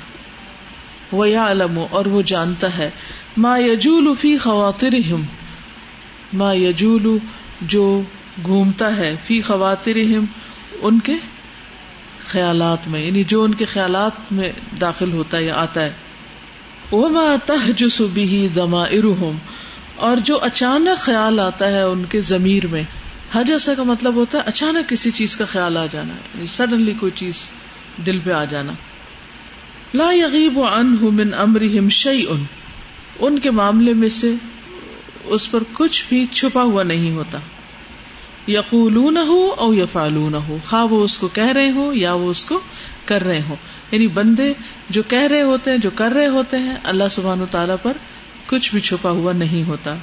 وہ 1.13 1.29
یا 1.29 1.51
علم 1.51 1.85
اور 1.91 2.07
وہ 2.07 2.23
جانتا 2.23 2.79
ہے۔ 2.79 2.91
ما 3.37 3.59
یجول 3.59 4.15
فی 4.21 4.39
خواتر 4.39 4.95
ما 6.33 6.53
یجول 6.53 7.19
جو 7.61 8.03
گھومتا 8.45 8.97
ہے 8.97 9.17
فی 9.25 9.41
خواتر 9.41 9.99
ان 10.83 11.01
کے 11.01 11.15
خیالات 12.29 12.89
میں 12.89 13.01
یعنی 13.01 13.25
جو 13.25 13.43
ان 13.43 13.55
کے 13.55 13.65
خیالات 13.65 14.33
میں 14.33 14.53
داخل 14.81 15.13
ہوتا 15.13 15.37
ہے 15.37 15.45
یا 15.45 15.55
آتا 15.55 15.83
ہے۔ 15.83 15.93
وہ 16.91 17.37
تحجس 17.47 18.01
بھی 18.01 18.49
زما 18.55 18.83
ارحم 18.83 19.39
اور 19.97 20.17
جو 20.17 20.39
اچانک 20.43 20.99
خیال 20.99 21.41
آتا 21.41 21.69
ہے 21.69 21.83
ان 21.83 22.05
کے 22.05 22.21
ضمیر 22.21 22.67
میں 22.67 22.83
حج 23.33 23.53
ایسا 23.53 23.75
کا 23.75 23.83
مطلب 23.83 24.15
ہوتا 24.15 24.39
ہے 24.39 24.43
اچانک 24.47 24.89
کسی 24.89 25.11
چیز 25.11 25.37
کا 25.37 25.45
خیال 25.45 25.77
آ 25.77 25.87
جانا 25.91 26.13
یعنی 26.13 26.47
سڈنلی 26.47 26.95
کوئی 27.01 27.13
چیز 27.15 27.35
دل 28.07 28.19
پہ 28.25 28.33
آ 28.33 28.45
جانا۔ 28.45 28.73
لا 29.95 30.13
یغیب 30.13 30.61
عنہ 30.61 31.03
من 31.03 31.35
امرہم 31.35 31.89
شیئن۔ 31.89 32.45
ان 33.21 33.39
کے 33.39 33.51
معاملے 33.51 33.93
میں 33.93 34.09
سے 34.09 34.35
اس 35.25 35.51
پر 35.51 35.59
کچھ 35.73 36.05
بھی 36.09 36.27
چھپا 36.27 36.63
ہوا 36.63 36.83
نہیں 36.83 37.11
ہوتا۔ 37.11 37.39
یقولون 38.49 39.17
ہو 39.17 39.55
او 39.59 39.75
یفعلون 39.75 40.35
ہو 40.35 40.59
خواہ 40.69 40.85
وہ 40.85 41.05
اس 41.05 41.19
کو 41.19 41.29
کہہ 41.29 41.49
رہے 41.49 41.71
ہوں 41.71 41.95
یا 41.95 42.15
وہ 42.15 42.31
اس 42.31 42.45
کو 42.45 42.61
کر 43.05 43.23
رہے 43.23 43.43
ہوں 43.49 43.57
یعنی 43.91 44.07
بندے 44.07 44.53
جو 44.91 45.03
کہہ 45.03 45.27
رہے 45.31 45.43
ہوتے 45.43 45.71
ہیں، 45.71 45.79
جو 45.79 45.91
کر 45.95 46.13
رہے 46.13 46.27
ہوتے 46.27 46.59
ہیں، 46.59 46.75
اللہ 46.85 47.05
سبحان 47.11 47.41
و 47.41 47.47
تعالیٰ 47.51 47.77
پر 47.83 47.93
کچھ 48.47 48.73
بھی 48.73 48.81
چھپا 48.81 49.11
ہوا 49.11 49.33
نہیں 49.33 49.69
ہوتا۔ 49.69 49.95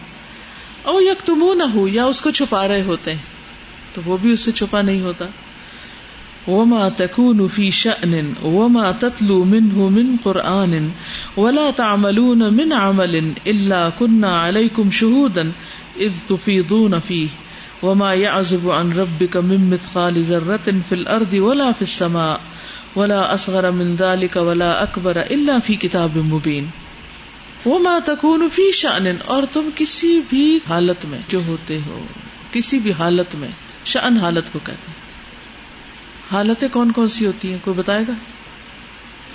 او 0.83 1.01
یک 1.01 1.29
ہو 1.73 1.87
یا 1.87 2.05
اس 2.05 2.21
کو 2.21 2.31
چھپا 2.31 2.67
رہے 2.67 2.81
ہوتے 2.81 3.11
ہیں۔ 3.11 3.21
تو 3.93 4.01
وہ 4.05 4.17
بھی 4.17 4.31
اس 4.31 4.39
سے 4.39 4.51
چھپا 4.51 4.81
نہیں 4.81 5.01
ہوتا۔ 5.01 5.25
وما 6.47 6.89
تكون 6.89 7.47
في 7.47 7.69
شأن 7.69 8.33
وما 8.43 8.91
تتلو 8.91 9.43
منه 9.43 9.89
من 9.89 10.15
قرآن 10.23 10.89
ولا 11.37 11.69
تعملون 11.75 12.39
من 12.39 12.73
عمل 12.73 13.31
إلا 13.45 13.89
كنا 13.89 14.47
عليكم 14.47 14.89
شهودا 14.91 15.41
إذ 15.99 16.27
تفيضون 16.27 16.93
فيه 17.07 17.25
وما 17.83 18.13
يعزب 18.13 18.71
عن 18.71 18.91
ربك 18.91 19.37
من 19.37 19.69
مثقال 19.69 20.23
ذرة 20.23 20.71
في 20.87 20.95
الأرض 20.95 21.33
ولا 21.33 21.71
في 21.71 21.81
السماء۔ 21.81 22.35
ولا 22.95 23.33
أصغر 23.33 23.71
من 23.71 23.95
ذلك 23.99 24.37
ولا 24.37 24.83
أكبر 24.83 25.17
إلا 25.29 25.57
في 25.65 25.75
كتاب 25.75 26.17
مبين 26.17 26.82
وما 27.65 27.99
تكون 28.05 28.49
في 28.53 28.71
شأن 28.71 29.15
اور 29.25 29.43
تم 29.51 29.69
کسی 29.75 30.21
بھی 30.29 30.59
حالت 30.69 31.05
میں 31.05 31.19
جو 31.27 31.41
ہوتے 31.47 31.79
ہو، 31.85 32.05
کسی 32.51 32.79
بھی 32.79 32.91
حالت 32.91 33.35
میں 33.35 33.47
شأن 33.85 34.17
حالت 34.17 34.53
کو 34.53 34.59
کہتے 34.59 34.91
ہیں۔ 34.91 35.03
حالتیں 36.31 36.67
کون 36.69 36.91
کون 36.91 37.07
سی 37.07 37.25
ہوتی 37.25 37.51
ہیں؟ 37.51 37.57
کوئی 37.63 37.77
بتائے 37.77 38.03
گا؟ 38.07 38.13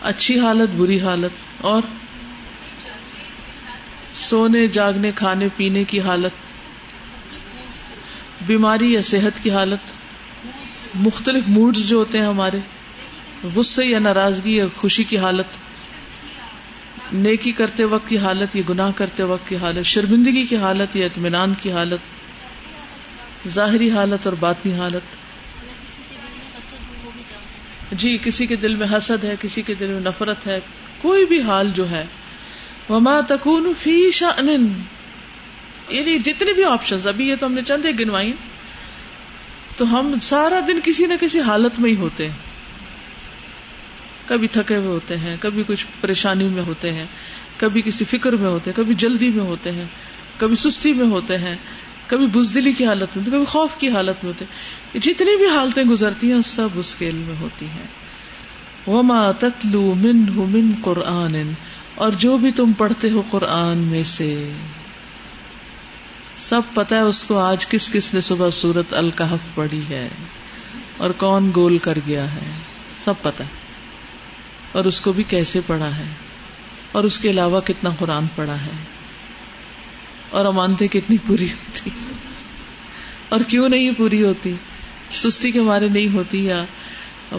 اچھی 0.03 0.41
حالت، 0.41 0.75
بری 0.77 1.01
حالت، 1.01 1.31
اور 1.61 1.83
سونے، 4.15 4.69
جاگنے، 4.69 5.13
کھانے، 5.15 5.49
پینے 5.57 5.85
کی 5.85 6.01
حالت، 6.01 6.33
بیماری 8.47 8.93
یا 8.93 9.03
صحت 9.03 9.45
کی 9.45 9.51
حالت، 9.51 9.93
مختلف 10.95 11.45
موڈز 11.47 11.81
جو 11.81 11.97
ہوتے 11.97 12.19
ہیں 12.19 12.27
ہمارے، 12.27 12.59
غصے 13.55 13.87
یا 13.87 13.99
ناراضگی 13.99 14.57
یا 14.57 14.65
خوشی 14.77 15.05
کی 15.05 15.19
حالت 15.19 15.47
نیکی 17.13 17.53
کرتے 17.53 17.85
وقت 17.85 18.09
کی 18.09 18.19
حالت، 18.19 18.57
یا 18.57 18.63
گناہ 18.69 18.91
کرتے 18.97 19.23
وقت 19.23 19.49
کی 19.49 19.57
حالت، 19.57 19.87
شرمندگی 19.87 20.43
کی 20.43 20.57
حالت، 20.57 20.97
یا 20.97 21.07
اطمینان 21.07 21.55
کی 21.63 21.73
حالت، 21.73 22.01
ظاہری 23.49 23.91
حالت 23.91 24.27
اور 24.27 24.35
باطنی 24.41 24.73
حالت۔ 24.73 25.19
جی 27.93 28.19
کسی 28.25 28.47
کے 28.47 28.57
دل 28.57 28.75
میں 28.75 28.87
حسد 28.93 29.25
ہے، 29.25 29.35
کسی 29.41 29.63
کے 29.63 29.75
دل 29.75 29.87
میں 29.87 30.01
نفرت 30.01 30.47
ہے، 30.47 30.61
کوئی 30.99 31.27
بھی 31.27 31.43
حال 31.43 31.71
جو 31.75 31.91
ہے۔ 31.91 32.05
وما 32.91 33.21
تکون 33.29 33.73
فی 33.79 34.11
شأن۔ 34.11 34.49
یعنی 35.89 36.19
جتنے 36.19 36.53
بھی 36.53 36.65
آپشن 36.65 36.97
ابھی 37.05 37.29
یہ 37.29 37.35
تو 37.41 37.47
ہم 37.47 37.53
نے 37.53 37.63
چند 37.63 37.85
ایک 37.85 38.01
گنوائی 38.01 38.33
تو 39.77 39.99
ہم 39.99 40.15
سارا 40.23 40.61
دن 40.67 40.79
کسی 40.85 41.07
نہ 41.07 41.15
کسی 41.21 41.41
حالت 41.41 41.81
میں 41.81 41.91
ہی 41.91 41.97
ہوتے 41.97 42.31
ہیں۔ 42.31 42.48
کبھی 44.29 44.49
تھکے 44.49 44.77
ہوئے 44.77 44.89
ہوتے 44.89 45.17
ہیں، 45.17 45.37
کبھی 45.41 45.63
کچھ 45.67 45.87
پریشانی 46.01 46.49
میں 46.49 46.63
ہوتے 46.63 46.93
ہیں، 46.93 47.07
کبھی 47.57 47.83
کسی 47.83 48.05
فکر 48.05 48.33
میں 48.33 48.49
ہوتے 48.49 48.71
ہیں، 48.71 48.77
کبھی 48.77 48.95
جلدی 48.95 49.29
میں 49.29 49.45
ہوتے 49.45 49.73
ہیں، 49.73 49.85
کبھی 50.39 50.57
سستی 50.57 50.93
میں 50.93 51.07
ہوتے 51.07 51.39
ہیں، 51.39 51.57
کبھی 52.07 52.27
بزدلی 52.27 52.73
کی 52.73 52.85
حالت 52.87 53.17
میں 53.17 53.25
کبھی 53.27 53.45
خوف 53.45 53.77
کی 53.77 53.89
حالت 53.89 54.25
میں 54.25 54.33
ہوتے 54.33 54.45
ہیں۔ 54.45 55.01
جتنی 55.01 55.37
بھی 55.37 55.47
حالتیں 55.47 55.83
گزرتی 55.85 56.33
ہیں، 56.33 56.41
سب 56.41 56.69
اس 56.75 56.95
کے 56.95 57.09
علم 57.09 57.21
میں 57.21 57.35
ہوتی 57.41 57.67
ہیں۔ 57.67 57.87
وما 58.87 59.31
تتلو 59.33 59.95
من 59.97 60.25
من 60.37 60.71
قرآن، 60.83 61.37
اور 61.95 62.13
جو 62.19 62.37
بھی 62.37 62.51
تم 62.51 62.73
پڑھتے 62.73 63.11
ہو 63.11 63.23
قرآن 63.31 63.79
میں 63.79 64.03
سے۔ 64.05 64.33
سب 66.39 66.75
پتا 66.75 66.97
ہے 66.97 67.01
اس 67.01 67.25
کو 67.25 67.39
آج 67.39 67.67
کس 67.67 67.91
کس 67.93 68.15
نے 68.15 68.21
صبح 68.21 68.51
سورت 68.51 68.95
الکحف 68.95 69.55
پڑھی 69.55 69.83
ہے، 69.91 70.09
اور 70.97 71.11
کون 71.11 71.51
گول 71.57 71.79
کر 71.79 71.99
گیا 72.07 72.35
ہے۔ 72.35 72.51
سب 73.05 73.15
پتا 73.23 73.45
ہے۔ 73.45 73.68
اور 74.73 74.85
اس 74.85 75.01
کو 75.01 75.13
بھی 75.13 75.23
کیسے 75.23 75.61
پڑھا 75.67 75.97
ہے؟ 75.97 76.05
اور 76.93 77.05
اس 77.05 77.19
کے 77.19 77.31
علاوہ 77.31 77.61
کتنا 77.61 77.91
قرآن 77.99 78.25
پڑھا 78.35 78.61
ہے؟ 78.61 78.85
اور 80.31 80.47
امانتے 80.47 80.89
کتنی 80.89 81.17
پوری 81.27 81.45
ہوتی۔ 81.45 81.91
اور 83.29 83.41
کیوں 83.41 83.69
نہیں 83.69 83.91
پوری 83.97 84.25
ہوتی؟ 84.25 84.55
سستی 85.13 85.51
کے 85.51 85.61
مارے 85.61 85.89
نہیں 85.89 86.15
ہوتی 86.15 86.45
یا 86.45 86.65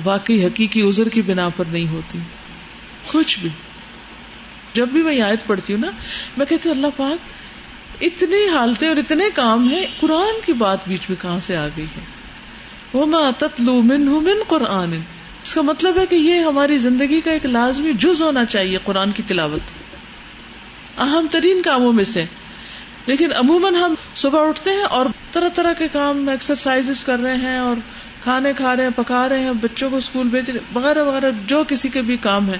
واقعی 0.04 0.46
حقیقی 0.46 0.88
ازر 0.88 1.10
کی 1.10 1.22
بنا 1.22 1.50
پر 1.50 1.65
نہیں 1.65 1.88
ہوتی؟ 1.88 2.20
کچھ 3.12 3.39
بھی۔ 3.39 3.50
جب 4.74 4.88
بھی 4.88 5.04
میں 5.04 5.22
آیت 5.22 5.48
پڑھتی 5.48 5.74
ہوں 5.74 5.80
نا، 5.80 5.92
میں 6.38 6.46
کہتی 6.46 6.70
ہوں، 6.70 6.76
اللہ 6.76 6.88
پاک، 6.98 7.30
اتنی 8.04 8.48
حالتیں 8.48 8.88
اور 8.88 8.98
اتنے 8.98 9.24
کام 9.34 9.70
ہیں، 9.70 9.86
قرآن 10.00 10.39
کی 10.46 10.54
بات 10.54 10.88
بیچ 10.88 11.10
میں 11.10 11.22
کہاں 11.22 11.39
سے 11.39 11.58
آ 11.58 11.68
گئی 11.78 11.86
ہے؟ 11.86 12.02
وہ 12.94 13.06
میں 13.06 13.32
تتلو 13.38 13.82
من 13.82 14.08
ہوں 14.08 14.22
من 14.22 14.38
قرآن۔ 14.48 14.96
اس 15.43 15.54
کا 15.54 15.62
مطلب 15.62 15.99
ہے 15.99 16.06
کہ 16.06 16.15
یہ 16.15 16.39
ہماری 16.39 16.78
زندگی 16.78 17.21
کا 17.21 17.32
ایک 17.32 17.45
لازمی 17.45 17.93
جز 17.93 18.21
ہونا 18.21 18.45
چاہیے 18.45 18.78
قرآن 18.86 19.12
کی 19.12 19.23
تلاوت. 19.28 19.62
اہم 20.99 21.28
ترین 21.32 21.62
کاموں 21.62 21.93
میں 21.93 22.04
سے. 22.04 22.25
لیکن 23.06 23.34
عموماً 23.34 23.75
ہم 23.75 23.93
صبح 24.15 24.49
اٹھتے 24.49 24.69
ہیں 24.69 24.84
اور 24.84 25.06
طرح 25.32 25.49
طرح 25.49 25.73
کے 25.73 25.88
کام 25.91 26.30
ایکسرسائز 26.30 27.04
کر 27.04 27.19
رہے 27.19 27.36
ہیں 27.36 27.58
اور 27.58 27.75
کھانے 28.23 28.54
کھا 28.54 28.75
رہے 28.75 28.84
ہیں، 28.84 28.89
پکا 28.95 29.30
رہے 29.30 29.39
ہیں، 29.39 29.52
بچوں 29.52 29.89
کو 29.89 29.97
اسکول 29.97 30.28
بھیج 30.28 30.49
رہے 30.49 30.60
وغیرہ 30.73 31.04
وغیرہ، 31.04 31.32
جو 31.47 31.63
کسی 31.67 31.89
کے 31.89 32.02
بھی 32.02 32.17
کام 32.17 32.49
ہے 32.49 32.58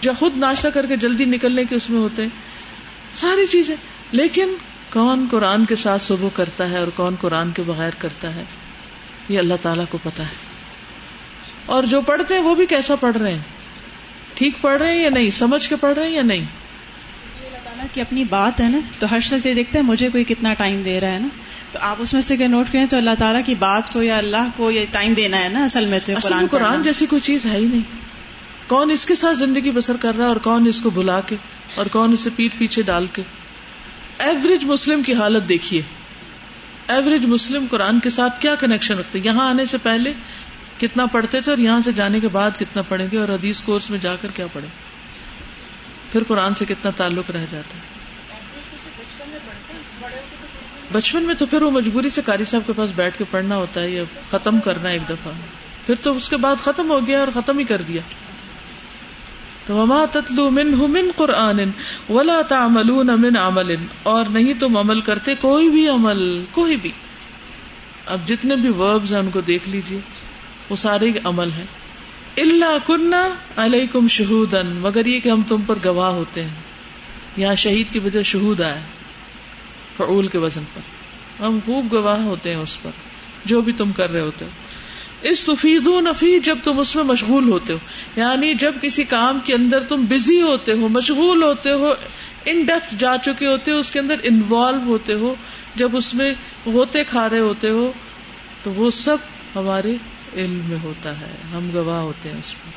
جو 0.00 0.12
خود 0.18 0.36
ناشتہ 0.36 0.68
کر 0.68 0.86
کے 0.86 0.96
جلدی 0.96 1.24
نکلنے 1.24 1.64
کے 1.64 1.74
اس 1.74 1.90
میں 1.90 2.00
ہوتے 2.00 2.22
ہیں. 2.22 2.28
ساری 3.14 3.46
چیزیں. 3.46 3.76
لیکن 4.12 4.54
کون 4.92 5.26
قرآن 5.30 5.64
کے 5.64 5.76
ساتھ 5.76 6.02
صبح 6.02 6.28
کرتا 6.34 6.70
ہے 6.70 6.78
اور 6.78 6.86
کون 6.86 7.14
قرآن 7.20 7.50
کے 7.50 7.62
بغیر 7.66 7.90
کرتا 7.98 8.34
ہے؟ 8.34 8.44
یہ 9.28 9.38
اللہ 9.38 9.54
تعالیٰ 9.62 9.84
کو 9.90 9.98
پتا 10.02 10.22
ہے. 10.22 10.51
اور 11.66 11.82
جو 11.84 12.00
پڑھتے 12.00 12.34
ہیں 12.34 12.40
وہ 12.40 12.54
بھی 12.54 12.66
کیسا 12.66 12.94
پڑھ 12.96 13.16
رہے 13.16 13.32
ہیں؟ 13.32 13.42
ٹھیک 14.34 14.54
پڑھ 14.60 14.78
رہے 14.78 14.92
ہیں 14.92 15.02
یا 15.02 15.10
نہیں؟ 15.10 15.30
سمجھ 15.30 15.68
کے 15.68 15.76
پڑھ 15.76 15.98
رہے 15.98 16.06
ہیں 16.06 16.14
یا 16.14 16.22
نہیں؟ 16.22 16.40
اللہ 16.40 17.56
تعالیٰ 17.64 17.84
کی 17.94 18.00
اپنی 18.00 18.24
بات 18.24 18.60
ہے 18.60 18.68
نا 18.68 18.78
تو 18.98 19.06
ہر 19.10 19.20
شخص 19.20 19.46
یہ 19.46 19.54
دیکھتا 19.54 19.78
ہے 19.78 19.84
مجھے 19.84 20.08
کوئی 20.08 20.24
کتنا 20.24 20.54
ٹائم 20.54 20.82
دے 20.84 21.00
رہا 21.00 21.12
ہے 21.12 21.18
نا؟ 21.18 21.28
تو 21.72 21.78
آپ 21.82 21.96
اس 21.98 22.12
میں 22.12 22.22
سے 22.22 22.36
نوٹ 22.36 22.66
کریں 22.72 22.86
تو 22.86 22.96
اللہ 22.96 23.10
تعالیٰ 23.18 23.40
کی 23.46 23.54
بات 23.54 23.92
کو 23.92 24.02
یا 24.02 24.16
اللہ 24.16 24.48
کو 24.56 24.70
یہ 24.70 24.86
ٹائم 24.92 25.14
دینا 25.14 25.44
ہے 25.44 25.48
نا 25.48 25.64
اصل 25.64 25.84
میں 25.84 25.98
تو 26.04 26.12
قرآن 26.22 26.46
قرآن 26.50 26.82
جیسی 26.82 27.06
کوئی 27.06 27.20
چیز 27.20 27.46
ہے 27.46 27.56
ہی 27.56 27.64
نہیں۔ 27.64 27.80
کون 28.66 28.90
اس 28.90 29.06
کے 29.06 29.14
ساتھ 29.14 29.38
زندگی 29.38 29.70
بسر 29.70 29.96
کر 30.00 30.12
رہا 30.16 30.24
ہے 30.24 30.28
اور 30.28 30.36
کون 30.36 30.66
اس 30.66 30.80
کو 30.80 30.90
بلا 30.90 31.20
کے 31.20 31.36
اور 31.74 31.86
کون 31.86 32.12
اسے 32.12 32.30
پیٹ 32.36 32.58
پیچھے 32.58 32.82
ڈال 32.82 33.06
کے؟ 33.12 33.22
ایوریج 34.18 34.64
مسلم 34.64 35.02
کی 35.02 35.14
حالت 35.14 35.48
دیکھیے۔ 35.48 35.82
ایوریج 36.88 37.26
مسلم 37.26 37.66
قرآن 37.70 38.00
کے 38.00 38.10
ساتھ 38.10 38.40
کیا 38.40 38.54
کنیکشن 38.54 38.98
رکھتے 38.98 39.18
یہاں 39.24 39.50
آنے 39.50 39.66
سے 39.66 39.76
پہلے 39.82 40.12
کتنا 40.82 41.06
پڑھتے 41.06 41.40
تھے 41.40 41.52
اور 41.52 41.58
یہاں 41.58 41.80
سے 41.80 41.92
جانے 41.92 42.20
کے 42.20 42.28
بعد 42.28 42.58
کتنا 42.58 42.82
پڑھیں 42.82 43.06
گے 43.12 43.18
اور 43.18 43.28
حدیث 43.28 43.62
کورس 43.62 43.90
میں 43.90 43.98
جا 43.98 44.16
کر 44.20 44.30
کیا 44.30 44.46
پڑھیں 44.52 44.68
پھر 46.12 46.22
قرآن 46.28 46.54
سے 46.54 46.64
کتنا 46.64 46.90
تعلق 46.90 47.30
رہ 47.30 47.44
جاتا 47.50 47.78
ہے 47.78 47.90
بچپن 50.92 51.22
میں 51.22 51.34
تو 51.34 51.46
پھر 51.46 51.62
وہ 51.62 51.70
مجبوری 51.70 52.10
سے 52.10 52.22
قاری 52.24 52.44
صاحب 52.44 52.62
کے 52.66 52.72
پاس 52.76 52.90
بیٹھ 52.94 53.18
کے 53.18 53.24
پڑھنا 53.30 53.56
ہوتا 53.56 53.80
ہے 53.80 53.90
یا 53.90 54.02
ختم 54.30 54.60
کرنا 54.60 54.88
ایک 54.88 55.08
دفعہ 55.08 55.32
پھر 55.86 55.94
تو 56.02 56.16
اس 56.16 56.28
کے 56.28 56.36
بعد 56.36 56.56
ختم 56.64 56.90
ہو 56.90 57.06
گیا 57.06 57.18
اور 57.18 57.28
ختم 57.34 57.58
ہی 57.58 57.64
کر 57.64 57.82
دیا 57.82 58.00
تو 59.66 59.74
وما 59.74 60.04
تتلو 60.12 60.50
من 60.50 60.66
من 60.66 61.10
قرآن 61.16 61.60
ولا 62.08 62.40
تعملون 62.48 63.06
من 63.06 63.36
عمل 63.36 63.74
اور 64.02 64.24
نہیں 64.24 64.60
تم 64.60 64.76
عمل 64.76 65.00
کرتے 65.00 65.34
کوئی 65.34 65.70
بھی 65.70 65.88
عمل، 65.88 66.44
کوئی 66.50 66.76
بھی۔ 66.76 66.90
اب 68.06 68.28
جتنے 68.28 68.56
بھی 68.56 68.68
وربز 68.68 69.12
ہیں 69.12 69.20
ان 69.20 69.30
کو 69.30 69.40
دیکھ 69.40 69.68
لیجیے۔ 69.68 70.00
وہ 70.72 70.76
سارے 70.76 71.10
عمل 71.24 71.48
ہے 71.56 71.64
اللہ 72.42 72.76
کنہ 72.86 73.34
علیہ 73.56 73.86
کم 73.92 74.08
شہود 74.08 74.54
مگر 74.54 75.06
یہ 75.06 75.20
کہ 75.20 75.28
ہم 75.28 75.42
تم 75.48 75.62
پر 75.66 75.74
گواہ 75.84 76.10
ہوتے 76.10 76.42
ہیں۔ 76.42 76.54
یہاں 77.36 77.54
شہید 77.54 77.92
کی 77.92 77.98
وجہ 77.98 78.22
شہود 78.22 78.60
آئے 78.60 78.80
فعول 79.96 80.26
کے 80.26 80.38
وزن 80.38 80.62
پر۔ 80.74 80.80
ہم 81.42 81.58
خوب 81.66 81.92
گواہ 81.92 82.22
ہوتے 82.22 82.50
ہیں 82.50 82.56
اس 82.56 82.82
پر، 82.82 82.90
جو 83.44 83.60
بھی 83.60 83.72
تم 83.72 83.92
کر 83.92 84.12
رہے 84.12 84.20
ہوتے 84.20 84.44
ہو۔ 84.44 84.50
اس 85.22 85.44
تفید 85.44 85.86
نفی 85.86 86.40
جب 86.40 86.58
تم 86.64 86.78
اس 86.78 86.96
میں 86.96 87.04
مشغول 87.04 87.48
ہوتے 87.48 87.72
ہو۔ 87.72 87.78
یعنی 88.16 88.54
جب 88.54 88.74
کسی 88.82 89.04
کام 89.04 89.38
کے 89.44 89.54
اندر 89.54 89.82
تم 89.82 90.04
بزی 90.04 90.42
ہوتے 90.42 90.72
ہو، 90.72 90.88
مشغول 90.88 91.42
ہوتے 91.42 91.70
ہو 91.70 91.94
ان 92.44 92.62
ڈیپتھ 92.62 92.94
جا 92.98 93.16
چکے 93.24 93.46
ہوتے 93.46 93.70
ہو، 93.70 93.78
اس 93.78 93.92
کے 93.92 93.98
اندر 93.98 94.16
انوالو 94.22 94.78
ہوتے 94.86 95.12
ہو، 95.12 95.34
جب 95.74 95.96
اس 95.96 96.14
میں 96.14 96.34
ہوتے 96.66 97.04
کھا 97.04 97.28
رہے 97.28 97.40
ہوتے 97.40 97.70
ہو، 97.70 97.92
تو 98.62 98.72
وہ 98.72 98.90
سب 98.90 99.16
ہمارے 99.56 99.96
علم 100.36 100.60
میں 100.68 100.78
ہوتا 100.82 101.20
ہے، 101.20 101.34
ہم 101.52 101.70
گواہ 101.74 102.00
ہوتے 102.00 102.28
ہیں 102.28 102.38
اس 102.38 102.54
میں 102.54 102.72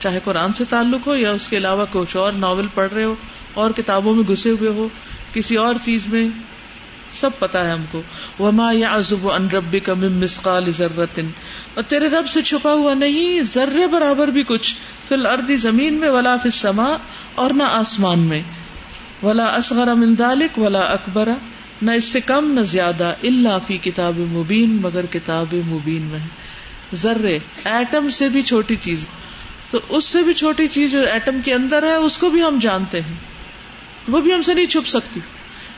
چاہے 0.00 0.18
قرآن 0.24 0.52
سے 0.52 0.64
تعلق 0.64 1.06
ہو 1.06 1.14
یا 1.16 1.32
اس 1.32 1.48
کے 1.48 1.56
علاوہ 1.56 1.86
کچھ 1.90 2.16
اور 2.16 2.32
ناول 2.32 2.66
پڑھ 2.74 2.92
رہے 2.92 3.04
ہو، 3.04 3.14
اور 3.54 3.70
کتابوں 3.70 4.14
میں 4.14 4.24
گھسے 4.28 4.50
ہوئے 4.50 4.70
ہو، 4.70 4.88
کسی 5.32 5.56
اور 5.56 5.74
چیز 5.82 6.08
میں 6.08 6.28
سب 7.12 7.30
پتا 7.38 7.64
ہے 7.64 7.70
ہم 7.70 7.84
کو۔ 7.90 8.02
وما 8.40 8.72
یا 8.72 8.92
ازب 8.92 9.30
ان 9.30 9.48
ربی 9.48 9.80
کا 9.80 9.94
مسقال 9.94 10.70
ضرورت 10.76 11.18
اور 11.74 11.84
تیرے 11.88 12.08
رب 12.08 12.28
سے 12.28 12.42
چھپا 12.42 12.72
ہوا 12.72 12.94
نہیں، 12.94 13.42
ذرے 13.42 13.86
برابر 13.86 14.28
بھی 14.28 14.42
کچھ۔ 14.42 14.74
فی 15.08 15.14
الردی 15.14 15.56
زمین 15.56 15.94
میں، 15.94 16.08
ولا 16.08 16.36
فی 16.36 16.50
سما 16.50 16.96
اور 17.34 17.50
نہ 17.50 17.62
آسمان 17.62 18.18
میں۔ 18.18 18.42
ولا 19.22 19.44
اصغر 19.44 19.94
من 19.94 20.14
ذلك 20.18 20.58
ولا 20.58 20.80
اکبر 20.80 21.28
نہ 21.82 21.90
اس 21.90 22.04
سے 22.04 22.20
کم 22.20 22.50
نہ 22.50 22.60
زیادہ 22.60 23.14
اللہ 23.22 23.58
فی 23.66 23.78
کتاب 23.78 24.18
مبین، 24.18 24.78
مگر 24.82 25.06
کتاب 25.06 25.54
مبین 25.66 26.02
میں 26.02 26.18
ذرے، 26.94 27.38
ایٹم 27.64 28.10
سے 28.10 28.28
بھی 28.28 28.42
چھوٹی 28.42 28.76
چیز۔ 28.80 29.06
تو 29.70 29.80
اس 29.88 30.04
سے 30.04 30.22
بھی 30.22 30.34
چھوٹی 30.34 30.68
چیز 30.68 30.90
جو 30.90 31.00
ایٹم 31.00 31.40
کے 31.44 31.54
اندر 31.54 31.82
ہے، 31.82 31.94
اس 31.94 32.18
کو 32.18 32.30
بھی 32.30 32.42
ہم 32.42 32.58
جانتے 32.62 33.00
ہیں۔ 33.00 33.14
وہ 34.08 34.20
بھی 34.20 34.34
ہم 34.34 34.42
سے 34.42 34.54
نہیں 34.54 34.66
چھپ 34.66 34.88
سکتی۔ 34.88 35.20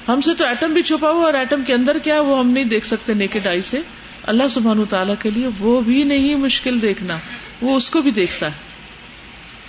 ہم 0.09 0.21
سے 0.21 0.31
تو 0.35 0.45
ایٹم 0.45 0.73
بھی 0.73 0.83
چھپا 0.83 1.11
ہوا 1.11 1.25
اور 1.25 1.35
ایٹم 1.35 1.63
کے 1.67 1.75
اندر 1.75 1.99
کیا 1.99 2.21
وہ 2.21 2.39
ہم 2.39 2.51
نہیں 2.51 2.65
دیکھ 2.65 2.87
سکتے 2.87 3.15
نیکڈ 3.15 3.47
آئی 3.47 3.63
سے۔ 3.63 3.81
اللہ 4.23 4.43
سبحان 4.51 4.85
تعالیٰ 4.91 5.15
کے 5.19 5.31
لیے 5.31 5.49
وہ 5.59 5.81
بھی 5.81 6.03
نہیں 6.03 6.35
مشکل 6.35 6.83
دیکھنا، 6.83 7.19
وہ 7.63 7.77
اس 7.77 7.91
کو 7.91 8.03
بھی 8.03 8.11
دیکھتا 8.11 8.47
ہے۔ 8.47 8.64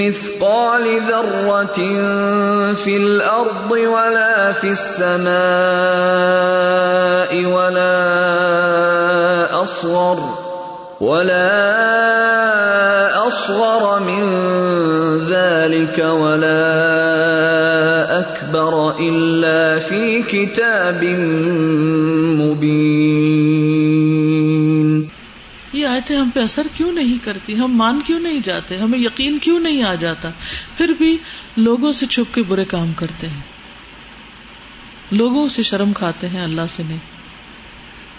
مثقال 0.00 0.84
ذرة 1.10 1.80
في 2.74 2.96
الأرض 2.96 3.70
ولا 3.70 4.52
في 4.52 4.68
السماء 4.68 5.30
ولا 7.44 7.92
أصغر 9.62 10.18
ولا 11.00 11.50
أصغر 13.26 14.00
من 14.00 14.22
ذلك 15.28 15.98
ولا 15.98 16.90
أكثر 18.20 18.98
إلا 18.98 19.78
في 19.78 20.22
كتاب 20.22 21.04
مبين 22.40 22.89
آیتیں 26.00 26.16
ہم 26.16 26.30
پہ 26.34 26.40
اثر 26.40 26.66
کیوں 26.76 26.92
نہیں 26.92 27.24
کرتی؟ 27.24 27.56
ہم 27.56 27.76
مان 27.76 28.00
کیوں 28.06 28.20
نہیں 28.20 28.40
جاتے؟ 28.44 28.76
ہمیں 28.76 28.98
یقین 28.98 29.38
کیوں 29.38 29.60
نہیں 29.60 29.82
آ 29.82 29.94
جاتا؟ 29.94 30.30
پھر 30.76 30.92
بھی 30.98 31.18
لوگوں 31.56 31.92
سے 31.92 32.06
چھپ 32.06 32.34
کے 32.34 32.42
برے 32.42 32.64
کام 32.64 32.92
کرتے 32.96 33.28
ہیں۔ 33.28 33.40
لوگوں 35.12 35.48
سے 35.48 35.62
شرم 35.62 35.92
کھاتے 35.92 36.28
ہیں 36.28 36.40
اللہ 36.40 36.60
سے 36.76 36.82
نہیں۔ 36.88 36.98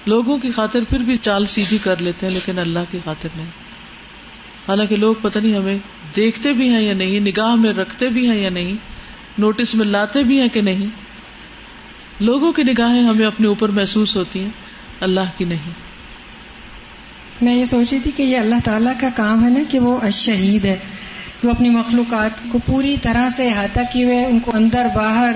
لوگوں 0.06 0.38
کی 0.38 0.52
خاطر 0.52 0.80
پھر 0.90 0.98
بھی 0.98 1.18
چال 1.18 1.46
سیدھی 1.46 1.78
کر 1.84 2.02
لیتے 2.02 2.28
ہیں، 2.28 2.34
لیکن 2.34 2.60
اللہ 2.60 2.80
کی 2.92 2.98
خاطر 3.04 3.30
نہیں۔ 3.36 3.46
حالانکہ 4.68 4.96
لوگ 4.96 5.16
پتہ 5.22 5.40
نہیں 5.40 5.56
ہمیں 5.56 5.78
دیکھتے 6.16 6.54
بھی 6.54 6.70
ہیں 6.70 6.82
یا 6.82 6.94
نہیں، 6.94 7.20
نگاہ 7.20 7.56
میں 7.56 7.74
رکھتے 7.74 8.08
بھی 8.08 8.30
ہیں 8.30 8.42
یا 8.42 8.50
نہیں، 8.50 8.74
نوٹس 9.38 9.76
میں 9.76 9.86
لاتے 9.86 10.24
بھی 10.24 10.42
ہیں 10.42 10.50
کہ 10.50 10.62
نہیں۔ 10.62 10.86
لوگوں 12.20 12.52
کی 12.52 12.64
نگاہیں 12.64 13.04
ہمیں 13.04 13.28
اپنے 13.28 13.48
اوپر 13.48 13.70
محسوس 13.70 14.16
ہوتی 14.16 14.40
ہیں، 14.40 14.50
اللہ 15.00 15.38
کی 15.38 15.46
نہیں۔ 15.46 15.91
میں 17.42 17.56
یہ 17.56 17.66
سوچ 17.66 17.88
رہی 17.92 18.00
تھی 18.00 18.12
کہ 18.16 18.24
یہ 18.24 18.38
اللہ 18.38 18.56
تعالیٰ 18.64 18.94
کا 19.00 19.08
کام 19.16 19.46
ہے 19.46 19.50
نا 19.50 19.60
کہ 19.70 19.80
وہ 19.80 20.10
شہید 20.12 20.66
ہے۔ 20.66 20.76
وہ 21.44 21.52
اپنی 21.52 21.70
مخلوقات 21.70 22.52
کو 22.52 22.60
پوری 22.66 22.96
طرح 23.02 23.30
سے 23.30 23.50
احاطہ 23.50 23.80
کیے 23.94 24.06
ہوئے 24.06 24.26
ان 24.26 24.40
کو 24.40 24.52
اندر 24.54 24.88
باہر 24.96 25.36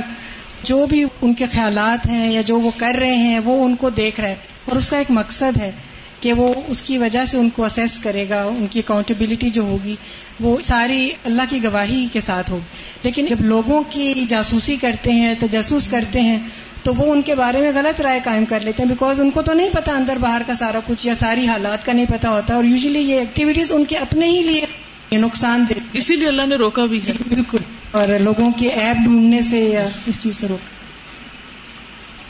جو 0.63 0.85
بھی 0.85 1.05
ان 1.21 1.33
کے 1.33 1.45
خیالات 1.51 2.07
ہیں 2.07 2.31
یا 2.31 2.41
جو 2.41 2.59
وہ 2.59 2.71
کر 2.77 2.95
رہے 2.99 3.15
ہیں، 3.15 3.39
وہ 3.39 3.65
ان 3.65 3.75
کو 3.75 3.89
دیکھ 3.89 4.19
رہا 4.19 4.29
ہے 4.29 4.35
اور 4.65 4.75
اس 4.75 4.87
کا 4.87 4.97
ایک 4.97 5.11
مقصد 5.11 5.57
ہے 5.57 5.71
کہ 6.19 6.33
وہ 6.33 6.53
اس 6.67 6.81
کی 6.81 6.97
وجہ 6.97 7.25
سے 7.25 7.37
ان 7.37 7.49
کو 7.49 7.65
اسیس 7.65 7.99
کرے 7.99 8.29
گا، 8.29 8.43
ان 8.43 8.67
کی 8.69 8.79
اکاؤنٹیبلٹی 8.79 9.49
جو 9.49 9.61
ہوگی، 9.61 9.95
وہ 10.39 10.57
ساری 10.63 11.11
اللہ 11.23 11.41
کی 11.49 11.63
گواہی 11.63 12.07
کے 12.13 12.21
ساتھ 12.21 12.51
ہوگی۔ 12.51 12.77
لیکن 13.03 13.25
جب 13.25 13.41
لوگوں 13.41 13.83
کی 13.89 14.25
جاسوسی 14.27 14.75
کرتے 14.81 15.11
ہیں، 15.11 15.33
تجسس 15.39 15.87
کرتے 15.87 16.21
ہیں 16.21 16.39
تو 16.85 16.93
وہ 16.95 17.11
ان 17.11 17.21
کے 17.21 17.35
بارے 17.35 17.61
میں 17.61 17.71
غلط 17.75 18.01
رائے 18.01 18.19
قائم 18.23 18.45
کر 18.45 18.59
لیتے 18.59 18.83
ہیں 18.83 18.89
بیکاز 18.89 19.21
ان 19.21 19.31
کو 19.31 19.41
تو 19.41 19.53
نہیں 19.53 19.69
پتا 19.73 19.91
اندر 19.95 20.17
باہر 20.17 20.41
کا 20.47 20.55
سارا 20.55 20.79
کچھ 20.85 21.07
یا 21.07 21.15
ساری 21.15 21.47
حالات 21.47 21.85
کا 21.85 21.93
نہیں 21.93 22.05
پتا 22.05 22.29
ہوتا 22.29 22.55
اور 22.55 22.63
یوزلی 22.63 22.99
یہ 22.99 23.19
ایکٹیویٹیز 23.19 23.71
ان 23.71 23.85
کے 23.85 23.97
اپنے 23.97 24.25
ہی 24.29 24.43
لیے 24.43 24.65
یہ 25.11 25.17
نقصان 25.17 25.65
دے 25.69 25.73
اسی 25.93 26.15
لیے 26.15 26.27
اللہ 26.27 26.41
نے 26.41 26.55
روکا 26.55 26.85
بھی 26.85 27.01
بالکل۔ 27.27 27.57
اور 27.91 28.07
لوگوں 28.19 28.51
کے 28.51 28.67
ایپ 28.67 28.95
ڈھونڈنے 29.03 29.41
سے 29.41 29.59
یا 29.59 29.87
اس 30.07 30.23
چیز 30.23 30.35
سے 30.35 30.47
روکا۔ 30.47 30.75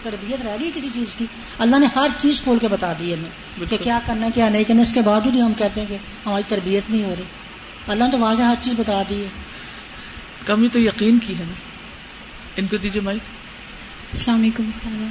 تربیت 0.03 0.45
رہ 0.45 0.57
گئی 0.61 0.71
کسی 0.75 0.87
چیز 0.93 1.15
کی۔ 1.15 1.25
اللہ 1.59 1.75
نے 1.75 1.85
ہر 1.95 2.07
چیز 2.17 2.41
کھول 2.41 2.57
کے 2.57 2.67
بتا 2.67 2.93
دی 2.99 3.13
ہمیں 3.13 3.65
کہ 3.69 3.77
کیا 3.83 3.99
کرنا 4.05 4.27
کیا 4.35 4.49
نہیں 4.49 4.63
کرنا 4.63 4.81
اس 4.81 4.93
کے 4.93 5.01
باوجود 5.01 5.35
ہی 5.35 5.41
ہم 5.41 5.53
کہتے 5.53 5.81
ہیں 5.81 5.87
کہ 5.87 5.97
ہماری 6.25 6.43
تربیت 6.47 6.89
نہیں 6.89 7.03
ہو 7.03 7.15
رہی۔ 7.17 7.23
اللہ 7.87 8.03
نے 8.03 8.11
تو 8.11 8.19
واضح 8.19 8.43
ہر 8.43 8.55
چیز 8.61 8.73
بتا 8.77 9.01
دی 9.09 9.23
ہے۔ 9.23 9.27
کمی 10.45 10.67
تو 10.67 10.79
یقین 10.79 11.19
کی 11.19 11.33
ہے 11.33 11.43
نا۔ 11.47 11.53
ان 12.55 12.67
کو 12.67 12.77
دیجیے 12.77 13.01
مائک۔ 13.01 13.44
السلام 14.15 14.41
علیکم 14.41 14.63
السلام 14.65 15.08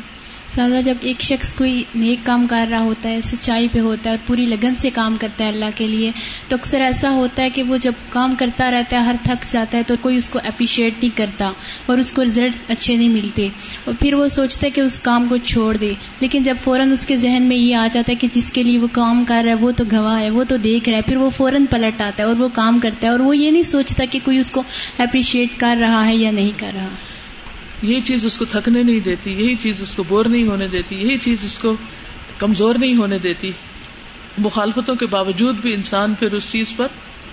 سادہ، 0.49 0.81
جب 0.85 0.95
ایک 1.01 1.21
شخص 1.21 1.55
کوئی 1.55 1.85
نیک 1.95 2.27
کام 2.27 2.47
کر 2.51 2.67
رہا 2.71 2.81
ہوتا 2.81 3.09
ہے، 3.09 3.21
سچائی 3.21 3.69
پہ 3.73 3.79
ہوتا 3.79 4.11
ہے 4.11 4.14
اور 4.14 4.27
پوری 4.27 4.47
لگن 4.47 4.75
سے 4.75 4.90
کام 4.90 5.17
کرتا 5.21 5.45
ہے 5.45 5.49
اللہ 5.49 5.64
کے 5.75 5.87
لیے، 5.87 6.11
تو 6.49 6.57
اکثر 6.57 6.81
ایسا 6.81 7.11
ہوتا 7.11 7.43
ہے 7.43 7.51
کہ 7.51 7.62
وہ 7.62 7.77
جب 7.77 7.93
کام 8.09 8.35
کرتا 8.38 8.71
رہتا 8.71 8.97
ہے، 8.97 9.03
ہر 9.03 9.14
تھک 9.23 9.53
جاتا 9.53 9.79
ہے، 9.79 9.83
تو 9.83 9.95
کوئی 10.01 10.17
اس 10.17 10.31
کو 10.31 10.38
اپریشیٹ 10.45 10.95
نہیں 11.03 11.17
کرتا 11.19 11.53
اور 11.87 11.99
اس 11.99 12.12
کو 12.12 12.23
رزلٹ 12.23 12.71
اچھے 12.71 12.97
نہیں 12.97 13.09
ملتے۔ 13.09 13.49
اور 13.85 13.95
پھر 14.01 14.14
وہ 14.14 14.29
سوچتا 14.29 14.67
ہے 14.67 14.71
کہ 14.71 14.81
اس 14.81 15.01
کام 15.01 15.27
کو 15.29 15.37
چھوڑ 15.37 15.77
دے۔ 15.77 15.95
لیکن 16.21 16.43
جب 16.43 16.55
فوراً 16.64 16.93
اس 16.93 17.07
کے 17.07 17.17
ذہن 17.17 17.43
میں 17.43 17.57
یہ 17.57 17.77
آ 17.77 17.87
جاتا 17.93 18.12
ہے 18.12 18.17
کہ 18.17 18.29
جس 18.33 18.53
کے 18.53 18.62
لیے 18.62 18.79
وہ 18.79 18.88
کام 18.93 19.25
کر 19.29 19.43
رہا 19.45 19.53
ہے، 19.53 19.59
وہ 19.61 19.71
تو 19.71 19.85
گواہ 19.93 20.21
ہے، 20.21 20.31
وہ 20.31 20.45
تو 20.45 20.57
دیکھ 20.57 20.88
رہا 20.88 20.97
ہے، 20.97 21.03
پھر 21.03 21.17
وہ 21.17 21.31
فوراً 21.31 21.64
پلٹ 21.71 22.01
آتا 22.01 22.23
ہے 22.23 22.29
اور 22.29 22.37
وہ 22.38 22.49
کام 22.53 22.79
کرتا 22.79 23.07
ہے 23.07 23.12
اور 23.12 23.21
وہ 23.21 23.37
یہ 23.37 23.51
نہیں 23.51 23.62
سوچتا 23.62 24.05
کہ 24.11 24.19
کوئی 24.25 24.38
اس 24.38 24.53
کو 24.53 24.62
اپریشیٹ 24.99 25.49
کر 25.57 25.77
رہا 25.81 26.07
ہے 26.07 26.17
یا 26.17 26.31
نہیں 26.31 26.51
کر 26.57 26.71
رہا۔ 26.75 26.88
یہی 27.85 28.01
چیز 28.01 28.25
اس 28.25 28.38
کو 28.38 28.44
تھکنے 28.44 28.83
نہیں 28.83 29.01
دیتی، 29.01 29.33
یہی 29.33 29.55
چیز 29.55 29.81
اس 29.81 29.94
کو 29.94 30.03
بور 30.03 30.25
نہیں 30.25 30.47
ہونے 30.47 30.68
دیتی، 30.68 30.97
یہی 30.97 31.18
چیز 31.18 31.38
اس 31.44 31.59
کو 31.59 31.77
کمزور 32.38 32.75
نہیں 32.75 32.97
ہونے 32.97 33.18
دیتی۔ 33.18 33.53
مخالفتوں 34.38 34.94
کے 34.94 35.07
باوجود 35.07 35.57
بھی 35.61 35.75
انسان 35.75 36.14
پھر 36.14 36.33
اس 36.33 36.53
چیز 36.53 36.73
پر 36.77 36.87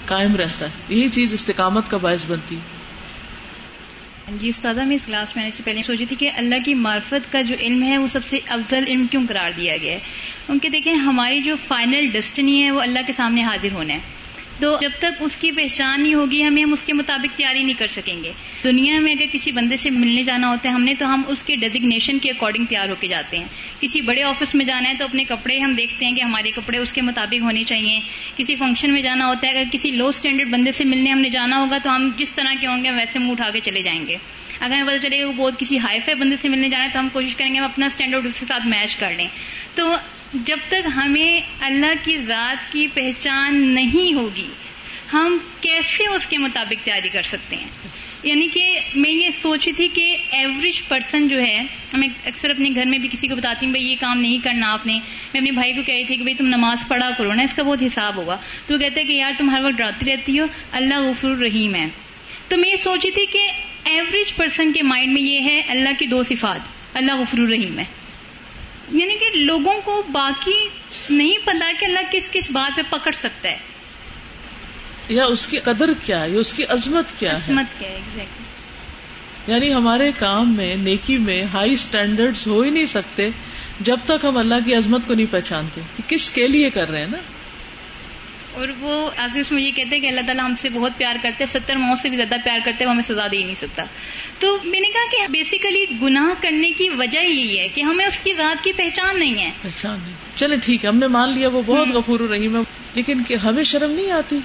قائم 0.05 0.35
رہتا 0.35 0.65
ہے۔ 0.65 0.95
یہی 0.95 1.09
چیز 1.09 1.33
استقامت 1.33 1.89
کا 1.89 1.97
باعث 1.97 2.25
بنتی۔ 2.27 2.55
ہاں 2.55 4.37
جی 4.41 4.49
استاذہ، 4.49 4.81
میں 4.81 4.95
اس 4.95 5.05
کلاس 5.05 5.35
میں 5.35 5.43
آنے 5.43 5.51
سے 5.51 5.63
پہلے 5.65 5.81
سوچی 5.81 6.05
تھی 6.05 6.15
کہ 6.15 6.29
اللہ 6.35 6.55
کی 6.65 6.73
معرفت 6.73 7.31
کا 7.31 7.41
جو 7.41 7.55
علم 7.59 7.83
ہے، 7.83 7.97
وہ 7.97 8.07
سب 8.07 8.19
سے 8.25 8.39
افضل 8.47 8.83
علم 8.87 9.05
کیوں 9.11 9.23
قرار 9.29 9.51
دیا 9.57 9.77
گیا 9.81 9.93
ہے؟ 9.93 9.99
کیونکہ 10.45 10.69
دیکھیں، 10.69 10.93
ہماری 10.93 11.41
جو 11.41 11.55
فائنل 11.67 12.07
ڈیسٹنی 12.07 12.63
ہے، 12.63 12.71
وہ 12.71 12.81
اللہ 12.81 12.99
کے 13.07 13.13
سامنے 13.17 13.43
حاضر 13.43 13.71
ہونا 13.71 13.93
ہے۔ 13.93 13.99
تو 14.61 14.77
جب 14.81 14.89
تک 14.99 15.11
اس 15.19 15.37
کی 15.37 15.51
پہچان 15.51 16.03
نہیں 16.03 16.13
ہوگی، 16.13 16.43
ہمیں 16.43 16.63
ہم 16.63 16.73
اس 16.73 16.79
کے 16.85 16.93
مطابق 16.93 17.37
تیاری 17.37 17.63
نہیں 17.63 17.79
کر 17.79 17.87
سکیں 17.87 18.23
گے۔ 18.23 18.31
دنیا 18.63 18.99
میں 18.99 19.13
اگر 19.13 19.25
کسی 19.31 19.51
بندے 19.51 19.77
سے 19.77 19.89
ملنے 19.89 20.23
جانا 20.23 20.49
ہوتا 20.49 20.69
ہے 20.69 20.73
ہم 20.73 20.83
نے، 20.83 20.93
تو 20.93 21.13
ہم 21.13 21.21
اس 21.27 21.43
کے 21.43 21.55
ڈیزگنیشن 21.55 22.19
کے 22.19 22.29
اکارڈنگ 22.29 22.65
تیار 22.65 22.89
ہو 22.89 22.95
کے 22.99 23.07
جاتے 23.07 23.37
ہیں۔ 23.37 23.45
کسی 23.79 24.01
بڑے 24.01 24.23
آفس 24.23 24.55
میں 24.55 24.65
جانا 24.65 24.89
ہے 24.89 24.93
تو 24.93 25.05
اپنے 25.05 25.23
کپڑے 25.23 25.59
ہم 25.59 25.73
دیکھتے 25.73 26.05
ہیں 26.05 26.15
کہ 26.15 26.21
ہمارے 26.21 26.51
کپڑے 26.51 26.77
اس 26.77 26.93
کے 26.93 27.01
مطابق 27.01 27.41
ہونے 27.41 27.63
چاہیے۔ 27.63 27.99
کسی 28.37 28.55
فنکشن 28.55 28.91
میں 28.91 29.01
جانا 29.01 29.27
ہوتا 29.27 29.47
ہے، 29.47 29.59
اگر 29.59 29.63
کسی 29.71 29.91
لو 29.91 30.07
اسٹینڈرڈ 30.07 30.49
بندے 30.49 30.71
سے 30.71 30.85
ملنے 30.85 31.11
ہم 31.11 31.19
نے 31.19 31.29
جانا 31.29 31.57
ہوگا 31.57 31.77
تو 31.83 31.95
ہم 31.95 32.09
جس 32.17 32.31
طرح 32.31 32.53
کے 32.61 32.67
ہوں 32.67 32.83
گے 32.83 32.91
ویسے 32.91 33.19
منہ 33.19 33.31
اٹھا 33.31 33.49
کے 33.49 33.59
چلے 33.59 33.81
جائیں 33.81 34.07
گے۔ 34.07 34.17
اگر 34.59 34.73
ہمیں 34.73 34.93
پتہ 34.93 35.07
چلے 35.07 35.21
گا 35.21 35.27
وہ 35.27 35.33
بہت 35.33 35.59
کسی 35.59 35.79
ہائی 35.79 35.99
فائی 35.99 36.15
بندے 36.15 36.35
سے 36.41 36.49
ملنے 36.49 36.69
جانا 36.69 36.83
ہے 36.83 36.89
تو 36.93 36.99
ہم 36.99 37.07
کوشش 37.13 37.35
کریں 37.35 37.53
گے 37.53 37.59
ہم 37.59 37.65
اپنا 37.65 37.85
اسٹینڈرڈ 37.85 38.25
اس 38.25 38.39
کے 38.39 38.45
ساتھ 38.45 38.67
میچ 38.67 38.95
کر 38.95 39.11
لیں۔ 39.17 39.27
تو 39.75 39.95
جب 40.33 40.57
تک 40.67 40.87
ہمیں 40.95 41.41
اللہ 41.61 41.93
کی 42.03 42.17
ذات 42.17 42.71
کی 42.71 42.87
پہچان 42.93 43.55
نہیں 43.55 44.13
ہوگی، 44.13 44.47
ہم 45.13 45.37
کیسے 45.61 46.03
اس 46.15 46.27
کے 46.27 46.37
مطابق 46.37 46.85
تیاری 46.85 47.09
کر 47.09 47.21
سکتے 47.21 47.55
ہیں؟ 47.55 47.67
یعنی 48.23 48.47
کہ 48.47 48.79
میں 48.95 49.11
یہ 49.11 49.29
سوچی 49.41 49.71
تھی 49.71 49.87
کہ 49.87 50.17
ایوریج 50.31 50.87
پرسن 50.87 51.27
جو 51.27 51.41
ہے، 51.41 51.63
ہمیں 51.93 52.07
اکثر 52.25 52.49
اپنے 52.49 52.69
گھر 52.75 52.85
میں 52.85 52.97
بھی 52.97 53.09
کسی 53.11 53.27
کو 53.27 53.35
بتاتی 53.35 53.65
ہوں، 53.65 53.71
بھائی 53.71 53.89
یہ 53.89 53.95
کام 53.99 54.21
نہیں 54.21 54.37
کرنا 54.43 54.73
آپ 54.73 54.87
نے۔ 54.87 54.93
میں 54.93 55.41
اپنے 55.41 55.51
بھائی 55.51 55.73
کو 55.73 55.81
کہی 55.85 56.03
تھی 56.03 56.15
کہ 56.15 56.23
بھائی 56.23 56.35
تم 56.35 56.47
نماز 56.47 56.77
پڑھا 56.87 57.09
کرو 57.17 57.33
نا، 57.33 57.43
اس 57.43 57.53
کا 57.53 57.63
بہت 57.63 57.83
حساب 57.83 58.15
ہوگا۔ 58.15 58.37
تو 58.67 58.73
وہ 58.73 58.79
کہتے 58.79 59.01
ہیں 59.01 59.07
کہ 59.07 59.13
یار 59.13 59.31
تم 59.37 59.49
ہر 59.49 59.59
وقت 59.63 59.77
ڈراتی 59.77 60.11
رہتی 60.11 60.39
ہو، 60.39 60.45
اللہ 60.71 60.95
غفر 60.95 61.29
الرحیم 61.29 61.75
ہے۔ 61.75 61.87
تو 62.47 62.57
میں 62.57 62.69
یہ 62.69 62.75
سوچی 62.75 63.11
تھی 63.11 63.25
کہ 63.25 63.51
ایوریج 63.83 64.35
پرسن 64.35 64.71
کے 64.71 64.81
مائنڈ 64.81 65.13
میں 65.13 65.21
یہ 65.21 65.39
ہے، 65.41 65.61
اللہ 65.67 65.89
کی 65.99 66.05
دو 66.05 66.23
صفات، 66.23 66.59
اللہ 66.93 67.15
غفر 67.15 67.39
الرحیم 67.39 67.79
ہے۔ 67.79 68.00
یعنی 68.91 69.15
کہ 69.15 69.29
لوگوں 69.33 69.81
کو 69.85 70.03
باقی 70.11 70.67
نہیں 71.09 71.37
پتا 71.43 71.71
کہ 71.79 71.85
اللہ 71.85 71.99
کس 72.11 72.29
کس 72.31 72.51
بات 72.51 72.75
پہ 72.75 72.81
پکڑ 72.89 73.11
سکتا 73.11 73.49
ہے۔ 73.49 73.57
یا 75.09 75.25
اس 75.25 75.47
کی 75.47 75.57
قدر 75.57 75.93
کیا 75.93 76.23
ہے 76.23 76.35
اس 76.35 76.53
کی 76.53 76.65
عظمت 76.65 77.19
کیا 77.19 77.31
ہے؟ 77.31 77.35
عظمت 77.35 77.79
کیا 77.79 77.89
ہے 77.89 77.95
exactly. 77.95 78.41
یعنی 79.47 79.73
ہمارے 79.73 80.11
کام 80.19 80.55
میں 80.55 80.75
نیکی 80.75 81.17
میں 81.17 81.43
ہائی 81.53 81.73
اسٹینڈرڈ 81.73 82.33
ہو 82.47 82.61
ہی 82.61 82.69
نہیں 82.69 82.85
سکتے 82.85 83.29
جب 83.79 83.97
تک 84.05 84.25
ہم 84.25 84.37
اللہ 84.37 84.55
کی 84.65 84.75
عظمت 84.75 85.07
کو 85.07 85.13
نہیں 85.13 85.31
پہچانتے۔ 85.31 85.81
کہ 85.97 86.09
کس 86.09 86.29
کے 86.29 86.47
لیے 86.47 86.69
کر 86.69 86.89
رہے 86.89 86.99
ہیں 86.99 87.07
نا؟ 87.11 87.17
اور 88.53 88.67
وہ 88.79 89.09
آخر 89.17 89.39
اس 89.39 89.51
میں 89.51 89.63
یہ 89.63 89.71
کہتے 89.71 89.95
ہیں 89.95 90.03
کہ 90.03 90.07
اللہ 90.07 90.21
تعالیٰ 90.21 90.45
ہم 90.45 90.55
سے 90.55 90.69
بہت 90.69 90.91
پیار 90.97 91.15
کرتے 91.21 91.43
ہیں 91.43 91.59
ستر 91.59 91.75
ماؤں 91.75 91.95
سے 91.95 92.09
بھی 92.09 92.17
زیادہ 92.17 92.35
پیار 92.43 92.59
کرتے 92.65 92.77
ہیں 92.79 92.85
وہ 92.85 92.91
ہمیں 92.91 93.03
سزا 93.03 93.27
دے 93.31 93.37
ہی 93.37 93.43
نہیں 93.43 93.55
سکتا۔ 93.55 93.83
تو 94.39 94.57
میں 94.63 94.79
نے 94.79 94.87
کہا 94.87 95.11
کہ 95.11 95.31
بیسیکلی 95.31 95.85
گناہ 96.01 96.41
کرنے 96.41 96.71
کی 96.71 96.89
وجہ 96.89 97.21
یہی 97.21 97.59
ہے 97.59 97.67
کہ 97.67 97.81
ہمیں 97.81 98.05
اس 98.05 98.19
کی 98.19 98.33
ذات 98.33 98.63
کی 98.63 98.73
پہچان 98.73 99.19
نہیں 99.19 99.45
ہے۔ 99.45 99.51
پہچان 99.61 99.99
نہیں۔ 100.03 100.13
چلے 100.35 100.55
ٹھیک 100.55 100.83
ہے 100.83 100.89
ہم 100.89 100.97
نے 100.97 101.07
مان 101.07 101.33
لیا 101.33 101.47
وہ 101.47 101.61
بہت 101.65 101.87
غفور 101.87 102.19
رحیم 102.19 102.55
ہے 102.55 102.61
لیکن 102.93 103.23
کہ 103.23 103.35
ہمیں 103.35 103.63
شرم 103.63 103.91
نہیں 103.91 104.11
آتی 104.11 104.39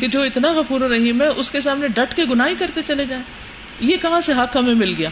کہ 0.00 0.08
جو 0.08 0.22
اتنا 0.22 0.52
غفور 0.52 0.80
رحیم 0.80 1.22
ہے 1.22 1.26
اس 1.26 1.50
کے 1.50 1.60
سامنے 1.60 1.88
ڈٹ 1.88 2.16
کے 2.16 2.24
گناہ 2.24 2.48
کرتے 2.58 2.80
چلے 2.86 3.04
جائیں۔ 3.06 3.24
یہ 3.80 3.96
کہاں 3.96 4.20
سے 4.20 4.32
حق 4.32 4.56
ہمیں 4.56 4.74
مل 4.74 4.94
گیا؟ 4.98 5.08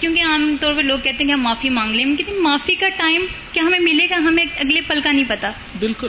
کیونکہ 0.00 0.22
عام 0.22 0.56
طور 0.60 0.72
پہ 0.72 0.80
لوگ 0.80 0.98
کہتے 0.98 1.16
ہیں 1.20 1.28
کہ 1.28 1.32
ہم 1.32 1.40
معافی 1.40 1.68
مانگ 1.68 1.94
لیں 1.94 2.04
لیکن 2.04 2.42
معافی 2.42 2.74
کا 2.74 2.88
ٹائم 2.88 3.26
کیا 3.52 3.62
ہمیں 3.62 3.80
ملے 3.80 4.06
گا؟ 4.10 4.16
ہمیں 4.16 4.44
اگلے 4.58 4.80
پل 4.80 5.00
کا 5.00 5.12
نہیں 5.12 5.24
پتا۔ 5.28 5.50
بالکل۔ 5.78 6.08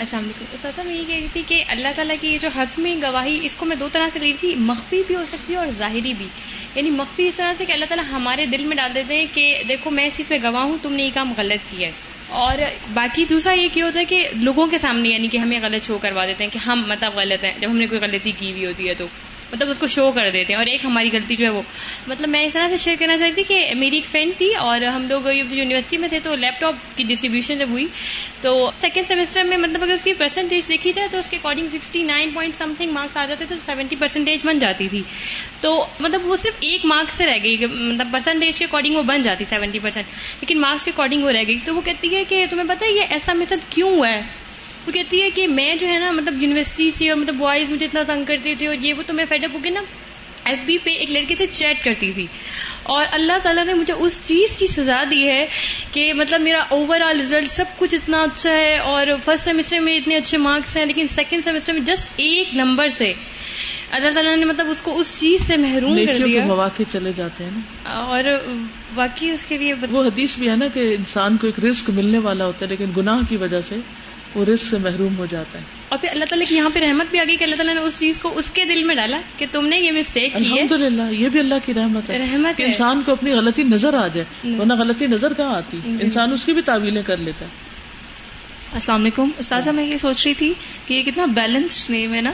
السلام 0.00 0.24
علیکم 0.24 0.56
سر 0.62 0.82
میں 0.86 0.94
یہ 0.96 1.02
کہہ 1.06 1.14
رہی 1.14 1.26
تھی 1.32 1.42
کہ 1.46 1.64
اللہ 1.68 1.88
تعالیٰ 1.96 2.16
کی 2.20 2.28
یہ 2.28 2.38
جو 2.38 2.48
حق 2.56 2.78
میں 2.78 2.96
گواہی، 3.02 3.38
اس 3.42 3.54
کو 3.54 3.66
میں 3.66 3.76
دو 3.76 3.88
طرح 3.92 4.08
سے 4.12 4.18
لی 4.18 4.32
تھی، 4.40 4.54
مخفی 4.56 5.02
بھی 5.06 5.14
ہو 5.14 5.24
سکتی 5.24 5.52
ہے 5.52 5.58
اور 5.58 5.66
ظاہری 5.78 6.12
بھی۔ 6.18 6.26
یعنی 6.74 6.90
مخفی 6.90 7.28
اس 7.28 7.34
طرح 7.34 7.52
سے 7.58 7.64
کہ 7.64 7.72
اللہ 7.72 7.84
تعالیٰ 7.84 8.04
ہمارے 8.10 8.46
دل 8.46 8.64
میں 8.64 8.76
ڈال 8.76 8.94
دیتے 8.94 9.16
ہیں 9.16 9.26
کہ 9.34 9.62
دیکھو 9.68 9.90
میں 9.90 10.06
اس 10.06 10.16
چیز 10.16 10.28
پہ 10.28 10.38
گواہ 10.42 10.62
ہوں، 10.62 10.78
تم 10.82 10.92
نے 10.92 11.02
یہ 11.02 11.10
کام 11.14 11.32
غلط 11.36 11.70
کیا 11.70 11.88
ہے۔ 11.88 11.92
اور 12.28 12.58
باقی 12.94 13.24
دوسرا 13.24 13.52
یہ 13.52 13.68
کیا 13.72 13.84
ہوتا 13.84 14.00
ہے 14.00 14.04
کہ 14.04 14.28
لوگوں 14.36 14.66
کے 14.66 14.78
سامنے 14.78 15.08
یعنی 15.08 15.28
کہ 15.28 15.38
ہمیں 15.38 15.60
غلط 15.62 15.86
شو 15.86 15.98
کروا 15.98 16.26
دیتے 16.26 16.44
ہیں 16.44 16.50
کہ 16.50 16.58
ہم 16.58 16.84
مطلب 16.86 17.14
غلط 17.14 17.44
ہیں۔ 17.44 17.52
جب 17.60 17.70
ہم 17.70 17.76
نے 17.76 17.86
کوئی 17.86 18.00
غلطی 18.00 18.32
کی 18.38 18.50
ہوئی 18.50 18.66
ہوتی 18.66 18.88
ہے 18.88 18.94
تو۔ 18.94 19.06
مطلب 19.52 19.70
اس 19.70 19.78
کو 19.78 19.86
شو 19.86 20.10
کر 20.12 20.30
دیتے 20.30 20.52
ہیں 20.52 20.58
اور 20.58 20.66
ایک 20.66 20.84
ہماری 20.84 21.08
غلطی 21.12 21.36
جو 21.36 21.44
ہے 21.46 21.50
وہ 21.50 21.62
مطلب 22.06 22.28
میں 22.28 22.44
اس 22.44 22.52
طرح 22.52 22.68
سے 22.68 22.76
شیئر 22.76 22.96
کرنا 22.98 23.16
چاہتی 23.18 23.34
تھی 23.34 23.54
کہ 23.54 23.74
میری 23.74 23.96
ایک 23.96 24.06
فرینڈ 24.06 24.32
تھی 24.38 24.54
اور 24.54 24.80
ہم 24.80 25.06
لوگ 25.08 25.26
یونیورسٹی 25.52 25.96
میں 25.96 26.08
تھے 26.08 26.18
تو 26.20 26.34
لیپ 26.34 26.60
ٹاپ 26.60 26.74
کی 26.96 27.04
ڈسٹریبیوشن 27.04 27.58
جب 27.58 27.68
ہوئی، 27.70 27.86
تو 28.40 28.70
سیکنڈ 28.80 29.06
سیمسٹر 29.06 29.42
میں 29.42 29.58
مطلب 29.58 29.82
اگر 29.82 29.92
اس 29.92 30.04
کی 30.04 30.14
پرسنٹیج 30.14 30.68
دیکھی 30.68 30.92
جائے 30.92 31.08
تو 31.10 31.18
اس 31.18 31.30
کے 31.30 31.36
according 31.36 31.68
sixty 31.68 32.02
nine 32.02 32.30
point 32.30 32.54
something 32.76 32.92
marks 32.92 33.16
آ 33.16 33.26
جاتے 33.26 33.44
تو 33.48 33.54
سیونٹی 33.62 33.96
پرسینٹیج 33.96 34.46
بن 34.46 34.58
جاتی 34.58 34.88
تھی۔ 34.88 35.02
تو 35.60 35.86
مطلب 36.00 36.26
وہ 36.26 36.36
صرف 36.36 36.54
ایک 36.60 36.84
مارکس 36.84 37.14
سے 37.14 37.26
رہ 37.26 37.38
گئی 37.44 37.56
مطلب 37.66 38.12
پرسنٹیج 38.12 38.58
کے 38.58 38.64
اکارڈنگ 38.64 38.96
وہ 38.96 39.02
بن 39.02 39.22
جاتی 39.22 39.44
سیونٹی 39.50 39.78
پرسینٹ 39.78 40.06
لیکن 40.40 40.60
مارکس 40.60 40.84
کے 40.84 40.90
اکارڈنگ 40.94 41.24
وہ 41.24 41.30
رہ 41.30 41.42
گئی۔ 41.46 41.58
تو 41.64 41.74
وہ 41.74 41.80
کہتی 41.80 42.14
ہے 42.16 42.24
کہ 42.24 42.44
تمہیں 42.50 42.68
پتا 42.68 42.86
ہے 42.86 42.92
یہ 42.92 43.04
ایسا 43.10 43.32
میتھڈ 43.32 43.64
کیوں 43.70 43.90
ہوا 43.90 44.08
ہے؟ 44.08 44.22
وہ 44.86 44.92
کہتی 44.92 45.22
ہے 45.22 45.30
کہ 45.30 45.48
میں 45.48 45.76
جو 45.76 45.88
ہے 45.88 45.98
نا 45.98 46.10
مطلب 46.10 46.42
یونیورسٹی 46.42 46.90
سے 46.90 47.10
اور 47.10 47.18
مطلب 47.18 47.34
بوائز 47.34 47.70
مجھے 47.70 47.86
اتنا 47.86 48.02
تنگ 48.06 48.24
کرتی 48.24 48.54
تھی 48.54 48.66
اور 48.66 48.74
یہ 48.74 48.94
وہ 48.94 49.02
تو 49.06 49.14
میں 49.14 49.24
فیڈ 49.28 49.44
اپ 49.44 49.50
ہو 49.54 49.64
گئی 49.64 49.70
نا۔ 49.72 49.80
ایف 50.44 50.58
بی 50.66 50.78
پہ 50.78 50.90
ایک 50.90 51.12
لڑکے 51.12 51.34
سے 51.34 51.46
چیٹ 51.46 51.84
کرتی 51.84 52.12
تھی۔ 52.12 52.26
اور 52.82 53.06
اللہ 53.12 53.32
تعالیٰ 53.42 53.64
نے 53.64 53.74
مجھے 53.74 53.94
اس 53.94 54.20
چیز 54.24 54.56
کی 54.56 54.66
سزا 54.66 55.04
دی 55.10 55.28
ہے 55.28 55.46
کہ 55.92 56.14
مطلب 56.14 56.40
میرا 56.40 56.64
اوور 56.68 57.00
آل 57.00 57.20
ریزلٹ 57.20 57.48
سب 57.48 57.64
کچھ 57.78 57.94
اتنا 57.94 58.22
اچھا 58.22 58.52
ہے 58.52 58.78
اور 58.78 59.06
فرسٹ 59.24 59.44
سیمسٹر 59.44 59.78
میں 59.78 59.96
اتنے 59.96 60.16
اچھے 60.16 60.38
مارکس 60.38 60.76
ہیں 60.76 60.86
لیکن 60.86 61.06
سیکنڈ 61.14 61.44
سیمسٹر 61.44 61.72
میں 61.72 61.80
جسٹ 61.80 62.10
ایک 62.16 62.54
نمبر 62.54 62.88
سے۔ 62.88 63.12
اللہ 63.90 64.10
تعالیٰ 64.10 64.36
نے 64.36 64.44
مطلب 64.44 64.70
اس 64.70 64.80
کو 64.80 64.98
اس 64.98 65.16
چیز 65.20 65.40
سے 65.40 65.56
محروم 65.56 66.06
کر 66.06 66.14
دیا۔ 66.14 66.40
کے 66.40 66.46
مواقع 66.46 66.82
چلے 66.92 67.12
جاتے 67.16 67.44
ہیں 67.44 67.50
نا۔ 67.54 67.90
اور 67.90 68.24
باقی 68.94 69.30
اس 69.30 69.46
کے 69.46 69.58
لیے 69.58 69.74
وہ 69.90 70.04
حدیث 70.04 70.36
بھی 70.36 70.50
ہے 70.50 70.56
نا 70.56 70.68
کہ 70.68 70.94
انسان 70.98 71.36
کو 71.36 71.46
ایک 71.46 71.64
رزق 71.64 71.90
ملنے 71.90 72.18
والا 72.18 72.46
ہوتا 72.46 72.64
ہے 72.64 72.70
لیکن 72.70 72.84
گناہ 72.96 73.18
کی 73.28 73.36
وجہ 73.36 73.60
سے 73.68 73.74
وہ 74.34 74.44
رزق 74.44 74.70
سے 74.70 74.78
محروم 74.78 75.16
ہو 75.18 75.26
جاتا 75.30 75.58
ہے۔ 75.58 75.64
اور 75.88 75.98
پھر 75.98 76.08
اللہ 76.10 76.24
تعالیٰ 76.24 76.46
کی 76.48 76.56
یہاں 76.56 76.70
پہ 76.74 76.80
رحمت 76.80 77.06
بھی 77.10 77.18
آ 77.18 77.24
گئی 77.28 77.36
کہ 77.36 77.44
اللہ 77.44 77.56
تعالیٰ 77.56 77.74
نے 77.74 77.80
اس 77.80 78.00
چیز 78.00 78.18
کو 78.18 78.32
اس 78.34 78.50
کے 78.50 78.64
دل 78.64 78.82
میں 78.82 78.94
ڈالا 78.94 79.20
کہ 79.38 79.46
تم 79.52 79.66
نے 79.66 79.78
یہ 79.80 79.92
مسٹیک 79.92 80.36
کی 80.38 80.44
ہے۔ 80.44 80.60
الحمد 80.60 80.80
للہ 80.80 81.02
یہ 81.10 81.28
بھی 81.28 81.40
اللہ 81.40 81.54
کی 81.64 81.74
رحمت 81.74 82.10
ہے 82.10 82.18
رحمت 82.18 82.58
کہ 82.58 82.62
انسان 82.62 83.02
کو 83.06 83.12
اپنی 83.12 83.32
غلطی 83.32 83.62
نظر 83.62 83.94
آ 83.94 84.06
جائے 84.08 84.52
ورنہ 84.58 84.72
غلطی 84.72 85.06
نظر 85.06 85.32
کہاں 85.34 85.54
آتی؟ 85.54 85.80
انسان 86.00 86.32
اس 86.32 86.44
کی 86.44 86.52
بھی 86.52 86.62
تعویلیں 86.62 87.02
کر 87.02 87.16
لیتا 87.16 87.44
ہے۔ 87.44 87.50
السلام 88.72 89.00
علیکم۔ 89.00 89.30
استاذہ 89.38 89.70
میں 89.70 89.84
یہ 89.84 89.96
سوچ 89.96 90.26
رہی 90.26 90.34
تھی 90.34 90.54
کہ 90.86 90.94
یہ 90.94 91.02
کتنا 91.02 91.24
بیلنسڈ 91.24 91.90
نیم 91.90 92.14
ہے 92.14 92.20
نا 92.20 92.32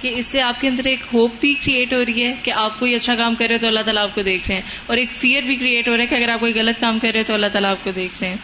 کہ 0.00 0.12
اس 0.16 0.26
سے 0.26 0.42
آپ 0.42 0.60
کے 0.60 0.68
اندر 0.68 0.82
ایک 0.84 1.00
ہوپ 1.12 1.30
بھی 1.40 1.54
کریٹ 1.54 1.92
ہو 1.92 2.00
رہی 2.00 2.24
ہے 2.24 2.34
کہ 2.42 2.50
آپ 2.54 2.78
کوئی 2.78 2.94
اچھا 2.94 3.14
کام 3.14 3.34
کر 3.34 3.46
رہے 3.50 3.58
تو 3.58 3.66
اللہ 3.68 3.80
تعالیٰ 3.80 4.02
آپ 4.02 4.14
کو 4.14 4.22
دیکھ 4.22 4.48
رہے 4.48 4.54
ہیں 4.54 4.62
اور 4.86 4.96
ایک 4.96 5.10
فیئر 5.10 5.42
بھی 5.42 5.56
کریٹ 5.56 5.88
ہو 5.88 5.92
رہا 5.92 6.00
ہے 6.00 6.06
کہ 6.06 6.14
اگر 6.14 6.28
آپ 6.28 6.40
کوئی 6.40 6.52
غلط 6.54 6.80
کام 6.80 6.98
کر 6.98 7.10
رہے 7.14 7.22
تو 7.22 7.34
اللہ 7.34 7.46
تعالیٰ 7.52 7.70
آپ 7.70 7.84
کو 7.84 7.90
دیکھ 7.90 8.12
رہے 8.20 8.28
ہیں۔ 8.28 8.36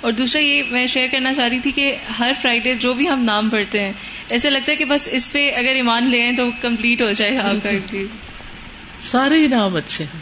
اور 0.00 0.12
دوسرا 0.12 0.42
یہ 0.42 0.62
میں 0.70 0.86
شیئر 0.86 1.06
کرنا 1.12 1.34
چاہ 1.34 1.48
رہی 1.48 1.58
تھی 1.58 1.70
کہ 1.70 1.96
ہر 2.18 2.32
فرائیڈے 2.42 2.74
جو 2.74 2.92
بھی 2.92 3.08
ہم 3.08 3.24
نام 3.24 3.48
پڑھتے 3.48 3.84
ہیں، 3.84 3.92
ایسے 4.28 4.50
لگتا 4.50 4.72
ہے 4.72 4.76
کہ 4.76 4.84
بس 4.84 5.08
اس 5.12 5.32
پہ 5.32 5.50
اگر 5.50 5.74
ایمان 5.74 6.10
لے 6.10 6.32
تو 6.36 6.44
کمپلیٹ 6.60 7.02
ہو 7.02 7.10
جائے 7.10 7.36
گا 7.36 7.48
آپ 7.48 7.62
کا 7.62 7.70
بھی 7.90 8.06
سارے 9.00 9.46
اچھے 9.54 10.04
ہیں۔ 10.04 10.20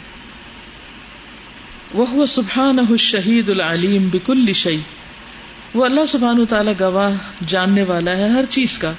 وہ 1.93 2.25
سبحان 2.25 2.97
شہید 2.97 3.49
العلیم 3.49 4.09
بکل 4.09 4.53
شعی 4.53 4.77
وہ 5.73 5.85
اللہ 5.85 6.05
سبحان 6.07 6.45
تعالیٰ 6.45 6.73
گواہ 6.79 7.15
جاننے 7.47 7.83
والا 7.83 8.17
ہے 8.17 8.29
ہر 8.29 8.45
چیز 8.49 8.77
کا۔ 8.77 8.93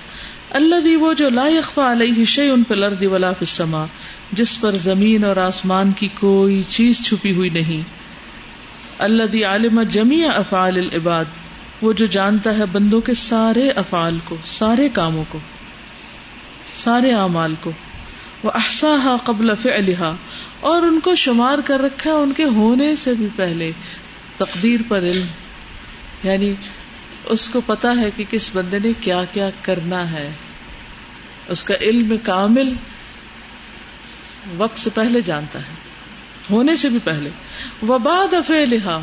اللہ 0.50 0.74
بھی 0.74 0.96
وہ 0.96 1.12
جو 1.12 1.30
لا 1.30 1.48
يخفى 1.48 1.80
علیہ 1.92 2.24
شيء 2.24 2.54
فی 2.68 2.74
الارض 2.74 3.02
ولا 3.02 3.32
فی 3.32 3.64
جس 4.32 4.60
پر 4.60 4.72
زمین 4.72 5.24
اور 5.24 5.36
آسمان 5.36 5.92
کی 5.92 6.08
کوئی 6.20 6.62
چیز 6.68 7.04
چھپی 7.06 7.32
ہوئی 7.32 7.50
نہیں۔ 7.50 7.99
اللہ 9.01 9.22
دی 9.22 9.44
عالم 9.44 9.82
جمیع 9.82 10.30
افعال 10.34 10.78
العباد، 10.78 11.24
وہ 11.82 11.92
جو 11.92 12.07
جانتا 12.07 12.59
ہے 12.59 12.66
بندوں 12.72 13.01
کے 13.01 13.14
سارے 13.14 13.70
افعال 13.70 14.18
کو، 14.24 14.36
سارے 14.44 14.88
کاموں 14.92 15.24
کو، 15.28 15.38
سارے 16.74 17.12
اعمال 17.12 17.55
کو۔ 17.61 17.70
وہ 18.42 18.51
احسا 18.55 19.16
قبل 19.24 19.51
فعلها، 19.62 20.14
اور 20.61 20.82
ان 20.82 21.01
کو 21.01 21.14
شمار 21.14 21.59
کر 21.64 21.80
رکھا 21.80 22.12
ان 22.12 22.32
کے 22.32 22.44
ہونے 22.44 22.96
سے 22.96 23.14
بھی 23.14 23.28
پہلے۔ 23.36 23.72
تقدیر 24.36 24.80
پر 24.88 24.98
علم 24.98 25.26
یعنی 26.22 26.55
اس 27.24 27.51
کو 27.51 27.61
پتا 27.66 27.92
ہے 27.96 28.11
کہ 28.16 28.24
کس 28.30 28.51
بندے 28.55 28.78
نے 28.78 28.92
کیا 29.01 29.24
کیا 29.32 29.51
کرنا 29.62 30.12
ہے۔ 30.12 30.30
اس 31.48 31.64
کا 31.64 31.74
علم 31.80 32.14
کامل 32.22 32.74
وقت 34.57 34.78
سے 34.78 34.90
پہلے 34.94 35.20
جانتا 35.20 35.59
ہے۔ 35.59 35.79
ہونے 36.51 36.76
سے 36.76 36.88
بھی 36.88 36.98
پہلے۔ 37.05 37.30
وباد 37.88 38.34
افعلها 38.34 39.01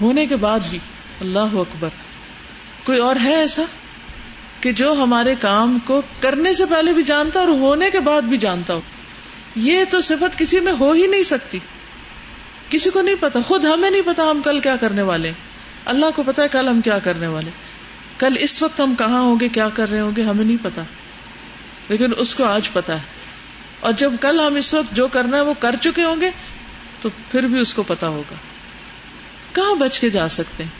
ہونے 0.00 0.26
کے 0.26 0.36
بعد 0.36 0.60
بھی۔ 0.70 0.78
اللہ 1.20 1.38
اکبر۔ 1.38 1.88
کوئی 2.84 2.98
اور 2.98 3.16
ہے 3.24 3.34
ایسا؟ 3.34 3.62
کہ 4.60 4.72
جو 4.72 4.92
ہمارے 4.92 5.34
کام 5.40 5.78
کو 5.84 6.02
کرنے 6.20 6.54
سے 6.54 6.66
پہلے 6.66 6.92
بھی 6.92 7.02
جانتا 7.02 7.40
اور 7.40 7.48
ہونے 7.48 7.90
کے 7.90 8.00
بعد 8.00 8.22
بھی 8.22 8.36
جانتا 8.36 8.74
ہو۔ 8.74 8.80
یہ 9.56 9.84
تو 9.90 10.00
صفت 10.00 10.38
کسی 10.38 10.60
میں 10.60 10.72
ہو 10.80 10.92
ہی 10.92 11.06
نہیں 11.06 11.22
سکتی۔ 11.22 11.58
کسی 12.68 12.90
کو 12.90 13.00
نہیں 13.00 13.14
پتا، 13.20 13.40
خود 13.46 13.64
ہمیں 13.64 13.90
نہیں 13.90 14.02
پتا 14.02 14.22
ہم 14.22 14.40
کل 14.44 14.60
کیا 14.60 14.76
کرنے 14.76 15.02
والے 15.02 15.32
اللہ 15.84 16.06
کو 16.16 16.22
پتا 16.26 16.42
ہے 16.42 16.48
کل 16.48 16.68
ہم 16.68 16.80
کیا 16.80 16.98
کرنے 16.98 17.26
والے 17.26 17.50
کل 18.18 18.32
اس 18.40 18.62
وقت 18.62 18.80
ہم 18.80 18.94
کہاں 18.98 19.20
ہوں 19.20 19.36
گے، 19.40 19.48
کیا 19.48 19.68
کر 19.68 19.90
رہے 19.90 20.00
ہوں 20.00 20.12
گے، 20.16 20.22
ہمیں 20.22 20.44
نہیں 20.44 20.56
پتا۔ 20.62 20.82
لیکن 21.88 22.06
اس 22.16 22.34
کو 22.34 22.44
آج 22.44 22.72
پتا 22.72 22.94
ہے۔ 22.94 23.19
اور 23.80 23.92
جب 23.92 24.12
کل 24.20 24.40
ہم 24.40 24.54
اس 24.54 24.74
وقت 24.74 24.96
جو 24.96 25.08
کرنا 25.08 25.36
ہے 25.36 25.42
وہ 25.42 25.54
کر 25.58 25.76
چکے 25.80 26.04
ہوں 26.04 26.20
گے 26.20 26.30
تو 27.00 27.08
پھر 27.30 27.42
بھی 27.42 27.60
اس 27.60 27.74
کو 27.74 27.82
پتا 27.82 28.08
ہوگا۔ 28.08 28.34
کہاں 29.52 29.74
بچ 29.74 30.00
کے 30.00 30.10
جا 30.10 30.28
سکتے 30.28 30.62
ہیں؟ 30.62 30.70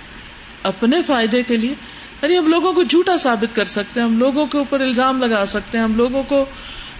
اپنے 0.62 1.02
فائدے 1.02 1.42
کے 1.42 1.56
لیے۔ 1.56 1.74
یعنی 2.22 2.38
ہم 2.38 2.46
لوگوں 2.46 2.72
کو 2.72 2.82
جھوٹا 2.82 3.16
ثابت 3.16 3.56
کر 3.56 3.64
سکتے 3.64 4.00
ہیں، 4.00 4.06
ہم 4.06 4.18
لوگوں 4.18 4.46
کے 4.46 4.58
اوپر 4.58 4.80
الزام 4.80 5.24
لگا 5.24 5.46
سکتے 5.46 5.78
ہیں، 5.78 5.84
ہم 5.84 5.96
لوگوں 5.96 6.22
کو 6.22 6.44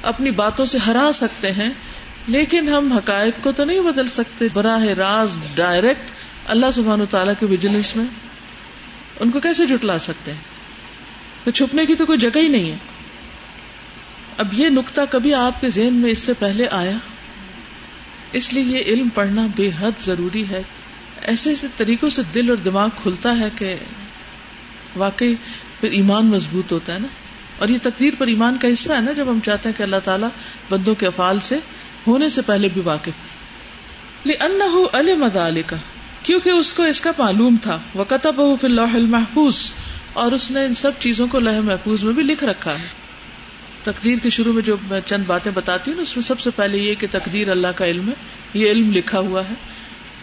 اپنی 0.03 0.31
باتوں 0.31 0.65
سے 0.65 0.79
ہرا 0.79 1.11
سکتے 1.15 1.53
ہیں، 1.53 1.71
لیکن 2.27 2.69
ہم 2.69 2.93
حقائق 2.93 3.35
کو 3.43 3.53
تو 3.53 3.65
نہیں 3.65 3.81
بدل 3.81 4.09
سکتے۔ 4.09 4.45
براہ 4.53 4.83
راز 4.83 5.39
ڈائریکٹ 5.55 6.11
اللہ 6.51 6.67
سبحانہ 6.75 7.03
تعالیٰ 7.11 7.35
کے 7.41 7.47
وجلنس 7.47 7.97
میں 7.97 8.05
ان 9.21 9.31
کو 9.31 9.41
کیسے 9.41 9.67
جٹلا 9.67 9.99
سکتے 9.99 10.33
ہیں؟ 10.33 11.51
چھپنے 11.51 11.87
کی 11.87 11.95
تو 11.95 12.07
کوئی 12.07 12.19
جگہ 12.19 12.39
ہی 12.39 12.49
نہیں 12.49 12.71
ہے۔ 12.71 12.77
اب 14.41 14.49
یہ 14.53 14.69
نقطہ 14.69 15.01
کبھی 15.11 15.35
آپ 15.35 15.61
کے 15.61 15.69
ذہن 15.69 15.95
میں 15.95 16.11
اس 16.11 16.19
سے 16.19 16.33
پہلے 16.39 16.67
آیا؟ 16.71 16.97
اس 18.33 18.53
لیے 18.53 18.79
یہ 18.79 18.85
علم 18.85 19.09
پڑھنا 19.09 19.47
بے 19.57 19.71
حد 19.81 19.91
ضروری 20.01 20.45
ہے۔ 20.51 20.63
ایسے 21.23 21.51
ایسے 21.51 21.67
طریقوں 21.77 22.11
سے 22.11 22.23
دل 22.35 22.49
اور 22.49 22.57
دماغ 22.57 22.89
کھلتا 23.03 23.39
ہے 23.39 23.49
کہ 23.59 23.75
واقعی 24.97 25.35
پھر 25.81 25.91
ایمان 25.91 26.27
مضبوط 26.27 26.73
ہوتا 26.73 26.95
ہے 26.95 26.99
نا۔ 26.99 27.07
اور 27.59 27.69
یہ 27.69 27.79
تقدیر 27.83 28.13
پر 28.19 28.27
ایمان 28.27 28.57
کا 28.61 28.69
حصہ 28.73 28.93
ہے 28.93 29.01
نا 29.01 29.13
جب 29.13 29.31
ہم 29.31 29.39
چاہتے 29.45 29.69
ہیں 29.69 29.79
کہ 29.79 29.83
اللہ 29.83 29.97
تعالیٰ 30.05 30.29
بندوں 30.71 30.95
کے 30.95 31.07
افعال 31.07 31.41
سے 31.41 31.59
ہونے 32.07 32.29
سے 32.29 32.43
پہلے 32.43 32.69
بھی 32.69 32.83
واقف۔ 32.85 34.27
علم 34.95 35.25
کا 35.35 35.77
کیونکہ 36.23 36.51
اس 36.51 36.73
کو 36.73 36.83
اس 36.83 37.01
کا 37.01 37.11
معلوم 37.19 37.57
تھا۔ 37.63 37.79
وہ 37.95 38.05
کتب 38.05 38.37
فی 38.61 38.67
اللہ 38.67 38.95
المحفوظ، 38.95 39.71
اور 40.13 40.33
اس 40.33 40.51
نے 40.51 40.65
ان 40.65 40.75
سب 40.75 40.93
چیزوں 40.99 41.27
کو 41.27 41.39
لہ 41.39 41.61
محفوظ 41.61 42.05
میں 42.05 42.13
بھی 42.13 42.23
لکھ 42.23 42.45
رکھا 42.45 42.79
ہے۔ 42.79 43.10
تقدیر 43.83 44.19
کے 44.23 44.31
شروع 44.31 44.53
میں 44.53 44.63
جو 44.63 44.77
میں 44.91 45.01
چند 45.01 45.25
باتیں 45.27 45.53
بتاتی 45.55 45.93
ہوں 45.93 46.01
اس 46.01 46.17
میں 46.17 46.25
سب 46.25 46.41
سے 46.41 46.51
پہلے 46.57 46.79
یہ 46.79 46.95
کہ 46.95 47.07
تقدیر 47.11 47.51
اللہ 47.51 47.67
کا 47.75 47.87
علم 47.87 48.09
ہے، 48.09 48.15
یہ 48.55 48.71
علم 48.71 48.91
لکھا 48.91 49.19
ہوا 49.19 49.43
ہے۔ 49.49 49.55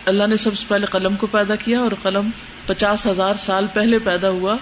اللہ 0.06 0.28
نے 0.28 0.38
سب 0.38 0.58
سے 0.58 0.66
پہلے 0.68 0.86
قلم 0.86 1.16
کو 1.16 1.28
پیدا 1.28 1.56
کیا 1.56 1.80
اور 1.80 1.92
قلم 2.02 2.30
پچاس 2.66 3.08
ہزار 3.08 3.34
سال 3.36 3.66
پہلے 3.74 4.00
پیدا 4.00 4.30
ہوا 4.30 4.58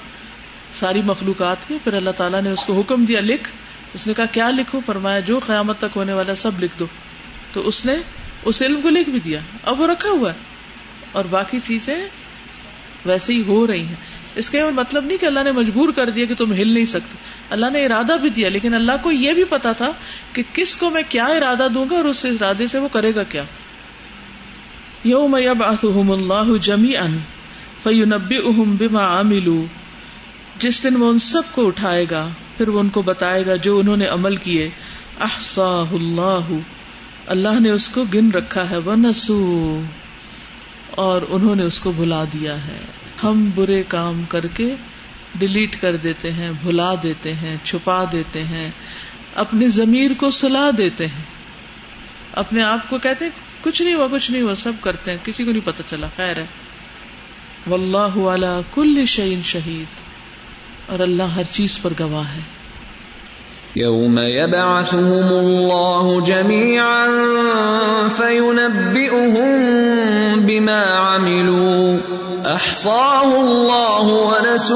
ساری 0.75 1.01
مخلوقات 1.05 1.67
کے۔ 1.67 1.77
پھر 1.83 1.93
اللہ 1.93 2.09
تعالیٰ 2.09 2.41
نے 2.41 2.49
اس 2.49 2.65
کو 2.65 2.79
حکم 2.79 3.05
دیا، 3.05 3.19
لکھ۔ 3.19 3.49
اس 3.93 4.07
نے 4.07 4.13
کہا، 4.13 4.25
کیا 4.25 4.51
لکھو؟ 4.51 4.81
فرمایا، 4.85 5.19
جو 5.19 5.39
قیامت 5.39 5.77
تک 5.77 5.95
ہونے 5.95 6.13
والا 6.13 6.35
سب 6.35 6.63
لکھ 6.63 6.79
دو۔ 6.79 6.85
تو 7.53 7.67
اس 7.67 7.85
نے 7.85 7.95
اس 8.45 8.61
علم 8.61 8.81
کو 8.81 8.89
لکھ 8.89 9.09
بھی 9.09 9.19
دیا۔ 9.19 9.39
اب 9.63 9.81
وہ 9.81 9.87
رکھا 9.87 10.09
ہوا 10.09 10.33
ہے۔ 10.33 10.37
اور 11.11 11.25
باقی 11.25 11.59
چیزیں 11.59 12.09
ویسے 13.05 13.33
ہی 13.33 13.43
ہو 13.47 13.67
رہی 13.67 13.85
ہیں۔ 13.85 13.95
اس 14.35 14.49
کا 14.49 14.69
مطلب 14.69 15.05
نہیں 15.05 15.17
کہ 15.17 15.25
اللہ 15.25 15.39
نے 15.43 15.51
مجبور 15.51 15.89
کر 15.89 16.09
دیا 16.09 16.25
کہ 16.25 16.35
تم 16.35 16.53
ہل 16.53 16.67
نہیں 16.67 16.85
سکتے۔ 16.85 17.17
اللہ 17.49 17.65
نے 17.73 17.85
ارادہ 17.85 18.13
بھی 18.21 18.29
دیا، 18.29 18.49
لیکن 18.49 18.73
اللہ 18.73 18.91
کو 19.01 19.11
یہ 19.11 19.33
بھی 19.33 19.43
پتا 19.43 19.71
تھا 19.71 19.91
کہ 20.33 20.43
کس 20.53 20.77
کو 20.77 20.89
میں 20.89 21.03
کیا 21.09 21.25
ارادہ 21.25 21.67
دوں 21.73 21.85
گا 21.91 21.95
اور 21.95 22.05
اس 22.05 22.25
ارادے 22.25 22.67
سے 22.67 22.79
وہ 22.79 22.87
کرے 22.87 23.15
گا 23.15 23.23
کیا۔ 23.23 23.43
یوم 25.03 25.35
یبعثہم 25.35 26.11
اللہ 26.11 26.57
جمیعا 26.61 27.05
فینبئہم 27.83 28.75
بما 28.75 29.19
عملوا۔ 29.19 29.65
جس 30.59 30.83
دن 30.83 30.95
وہ 30.95 31.09
ان 31.09 31.19
سب 31.19 31.41
کو 31.51 31.67
اٹھائے 31.67 32.05
گا، 32.11 32.29
پھر 32.57 32.67
وہ 32.67 32.79
ان 32.79 32.89
کو 32.89 33.01
بتائے 33.01 33.45
گا 33.45 33.55
جو 33.55 33.79
انہوں 33.79 33.97
نے 33.97 34.05
عمل 34.05 34.35
کیے۔ 34.35 34.69
احصاہ 35.19 35.93
اللہ۔ 35.93 36.57
اللہ 37.27 37.59
نے 37.59 37.69
اس 37.69 37.89
کو 37.89 38.03
گن 38.13 38.31
رکھا 38.31 38.69
ہے 38.69 38.77
ونسو 38.77 39.81
اور 40.91 41.21
انہوں 41.29 41.55
نے 41.55 41.63
اس 41.63 41.79
کو 41.79 41.91
بھلا 41.91 42.23
دیا 42.23 42.67
ہے۔ 42.67 42.79
ہم 43.25 43.49
برے 43.55 43.83
کام 43.87 44.23
کر 44.29 44.47
کے 44.47 44.75
ڈیلیٹ 45.35 45.81
کر 45.81 45.95
دیتے 45.95 46.31
ہیں، 46.31 46.51
بھلا 46.63 46.91
دیتے 47.03 47.33
ہیں، 47.33 47.57
چھپا 47.63 48.03
دیتے 48.11 48.43
ہیں، 48.43 48.69
اپنی 49.35 49.67
ضمیر 49.67 50.11
کو 50.17 50.31
سلا 50.31 50.69
دیتے 50.77 51.07
ہیں۔ 51.07 51.23
اپنے 52.33 52.63
آپ 52.63 52.89
کو 52.89 52.97
کہتے 52.97 53.25
ہیں، 53.25 53.31
کچھ 53.61 53.81
نہیں 53.81 53.95
ہوا، 53.95 54.07
کچھ 54.11 54.31
نہیں 54.31 54.41
ہوا، 54.41 54.55
سب 54.55 54.71
کرتے 54.81 55.11
ہیں، 55.11 55.17
کسی 55.23 55.43
کو 55.43 55.51
نہیں 55.51 55.65
پتا 55.65 55.83
چلا، 55.87 56.07
خیر 56.15 56.37
ہے۔ 56.37 56.45
واللہ 57.67 58.19
علی 58.19 58.61
کل 58.73 59.05
شعین 59.05 59.41
شہید۔ 59.43 60.05
اور 60.91 60.99
اللہ 60.99 61.23
ہر 61.23 61.43
چیز 61.43 61.79
پر 61.81 61.93
گواہ 61.99 62.35
ہے۔ 62.35 62.41
يوم 63.77 64.19
يبعثهم 64.19 65.27
الله 65.31 66.23
جميعا 66.25 67.05
فينبئهم 68.17 69.45
بما 70.45 71.15
عملوا 71.15 72.24
احصاه 72.55 73.31
الله 73.33 74.11
ونسوه 74.11 74.75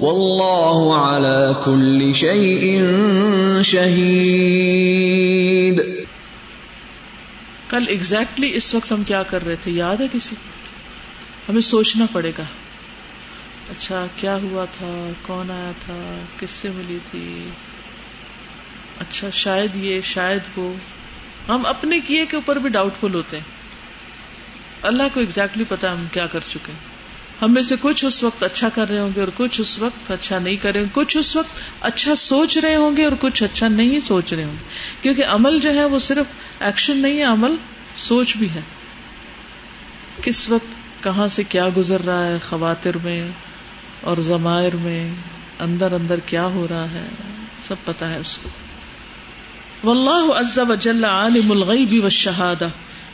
والله 0.00 0.98
على 0.98 1.52
كل 1.64 2.12
شيء 2.12 2.82
شهيد. 3.62 4.14
کل 7.68 7.84
ایگزیکٹلی 7.88 8.46
exactly 8.46 8.50
اس 8.52 8.74
وقت 8.74 8.92
ہم 8.92 9.02
کیا 9.02 9.22
کر 9.22 9.44
رہے 9.44 9.56
تھے؟ 9.56 9.70
یاد 9.70 9.96
ہے 10.00 10.06
کسی؟ 10.12 10.36
ہمیں 11.48 11.60
سوچنا 11.60 12.06
پڑے 12.12 12.32
گا۔ 12.38 12.42
اچھا 13.70 14.06
کیا 14.16 14.38
ہوا 14.42 14.64
تھا؟ 14.64 15.10
کون 15.22 15.50
آیا 15.50 15.72
تھا؟ 15.80 16.18
کس 16.40 16.50
سے 16.50 16.68
ملی 16.74 16.98
تھی؟ 17.10 17.44
اچھا 19.00 19.30
شاید 19.30 19.76
یہ، 19.76 20.00
شاید 20.00 20.40
وہ۔ 20.56 20.74
ہم 21.48 21.66
اپنے 21.66 22.00
کیے 22.00 22.26
کے 22.26 22.36
اوپر 22.36 22.56
بھی 22.56 22.70
ڈاؤٹ 22.70 22.92
فل 23.00 23.14
ہوتے 23.14 23.36
ہیں۔ 23.36 23.61
اللہ 24.82 25.02
کو 25.14 25.20
ایگزیکٹلی 25.20 25.64
پتا 25.68 25.92
ہم 25.92 26.04
کیا 26.12 26.26
کر 26.26 26.40
چکے 26.50 26.72
ہیں۔ 26.72 26.78
ہم 27.42 27.54
میں 27.54 27.62
سے 27.62 27.74
کچھ 27.80 28.04
اس 28.04 28.22
وقت 28.22 28.42
اچھا 28.42 28.68
کر 28.68 28.88
رہے 28.88 28.98
ہوں 28.98 29.10
گے 29.16 29.20
اور 29.20 29.28
کچھ 29.36 29.60
اس 29.60 29.78
وقت 29.78 30.10
اچھا 30.10 30.38
نہیں 30.38 30.56
کر 30.56 30.72
رہے 30.72 30.80
ہوں 30.80 30.86
گے۔ 30.86 30.90
کچھ 30.92 31.16
اس 31.16 31.36
وقت 31.36 31.50
اچھا 31.80 32.14
سوچ 32.14 32.58
رہے 32.58 32.76
ہوں 32.76 32.96
گے 32.96 33.04
اور 33.04 33.12
کچھ 33.20 33.42
اچھا 33.42 33.68
نہیں 33.68 34.00
سوچ 34.00 34.32
رہے 34.32 34.44
ہوں 34.44 34.52
گے۔ 34.52 34.64
کیونکہ 35.02 35.24
عمل 35.24 35.58
جو 35.60 35.74
ہے 35.74 35.84
وہ 35.84 35.98
صرف 35.98 36.26
ایکشن 36.62 36.96
نہیں 36.96 37.18
ہے، 37.18 37.22
عمل 37.22 37.56
سوچ 37.96 38.36
بھی 38.36 38.48
ہے۔ 38.54 38.60
کس 40.22 40.50
وقت 40.50 41.04
کہاں 41.04 41.28
سے 41.28 41.42
کیا 41.44 41.68
گزر 41.76 42.04
رہا 42.04 42.26
ہے، 42.26 42.38
خواتر 42.48 42.96
میں 43.04 43.28
اور 44.00 44.16
ضمائر 44.20 44.76
میں، 44.76 45.14
اندر 45.60 45.92
اندر 45.92 46.20
کیا 46.20 46.44
ہو 46.44 46.66
رہا 46.70 46.84
ہے، 46.84 47.08
سب 47.68 47.74
پتا 47.84 48.12
ہے 48.12 48.18
اس 48.18 48.38
کو۔ 48.38 48.48
واللہ 49.86 50.38
عز 50.38 50.58
وجل 50.58 51.04
عالم 51.04 51.50
الغیب 51.50 52.00
والشہادہ 52.00 52.68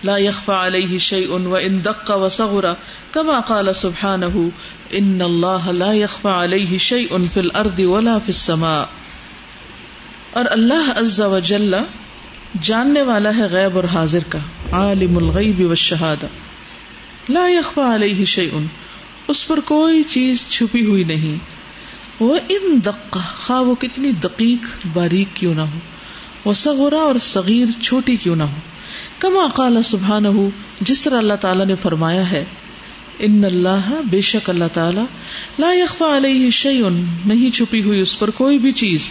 لا 0.05 0.17
يخفى 0.17 0.53
عليه 0.53 0.99
شيء 0.99 1.31
وان 1.31 1.85
دق 1.85 2.11
وصغر 2.11 2.65
كما 3.13 3.41
قال 3.41 3.75
سبحانه 3.75 4.49
ان 4.91 5.23
الله 5.23 5.73
لا 5.73 5.93
يخفى 5.93 6.29
عليه 6.29 6.77
شيء 6.79 7.17
في 7.33 7.41
الارض 7.41 7.81
ولا 7.81 8.19
في 8.19 8.33
السماء 8.33 8.85
اور 10.33 10.45
اللہ 10.51 10.93
عز 10.97 11.21
وجل 11.21 11.75
جاننے 12.63 13.03
والا 13.03 13.37
ہے 13.37 13.43
غیب 13.43 13.77
اور 13.77 13.85
حاضر 13.85 14.19
کا، 14.29 14.39
عالم 14.73 15.17
الغیب 15.17 15.61
والشہادہ۔ 15.61 16.27
لا 17.29 17.49
يخفى 17.49 17.81
عليه 17.81 18.25
شيء، 18.25 18.59
اس 19.29 19.49
پر 19.49 19.61
کوئی 19.61 20.03
چیز 20.03 20.47
چھپی 20.49 20.87
ہوئی 20.87 21.05
نہیں۔ 21.05 21.37
وہ 22.21 22.39
ان 22.49 22.81
دقا 22.85 23.21
خواہ 23.47 23.61
وہ 23.61 23.75
کتنی 23.75 24.13
دقیق، 24.13 24.87
باریک 24.93 25.29
کیوں 25.35 25.55
نہ 25.55 25.61
ہو۔ 25.61 25.79
وہ 26.45 26.53
سغورا 26.53 26.99
اور 26.99 27.15
صغیر، 27.21 27.83
چھوٹی 27.83 28.17
کیوں 28.17 28.37
نہ 28.37 28.43
ہو۔ 28.43 28.78
کما 29.19 29.47
قال 29.55 29.83
سبحان 29.83 30.27
ہو 30.27 30.51
جس 30.81 31.03
طرح 31.03 31.19
اللہ 31.19 31.33
تعالیٰ 31.41 31.67
نے 31.67 31.75
فرمایا 31.75 32.31
ہے، 32.31 32.45
ان 33.19 33.45
اللہ 33.45 33.95
بے 34.11 34.21
شک 34.21 34.51
اللہ 34.51 34.65
تعالیٰ 34.73 35.05
لا 35.59 35.73
يخفى 35.73 36.17
علیہ 36.17 36.51
شیئن 36.51 37.05
نہیں 37.27 37.55
چھپی 37.55 37.83
ہوئی 37.83 38.01
اس 38.01 38.19
پر 38.19 38.31
کوئی 38.31 38.59
بھی 38.59 38.73
چیز 38.73 39.11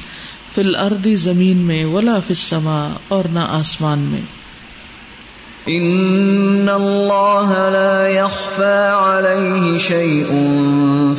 فی 0.55 0.61
الارض 0.61 1.07
زمین 1.15 1.57
میں 1.57 1.85
ولا 1.85 2.19
فی 2.19 2.29
السماء 2.29 2.87
اور 3.07 3.23
نہ 3.33 3.39
آسمان 3.39 3.99
میں۔ 3.99 4.21
ان 5.65 6.69
اللہ 6.73 7.69
لا 7.71 8.07
يخفى 8.07 8.93
عليه 8.93 9.77
شيء 9.77 10.27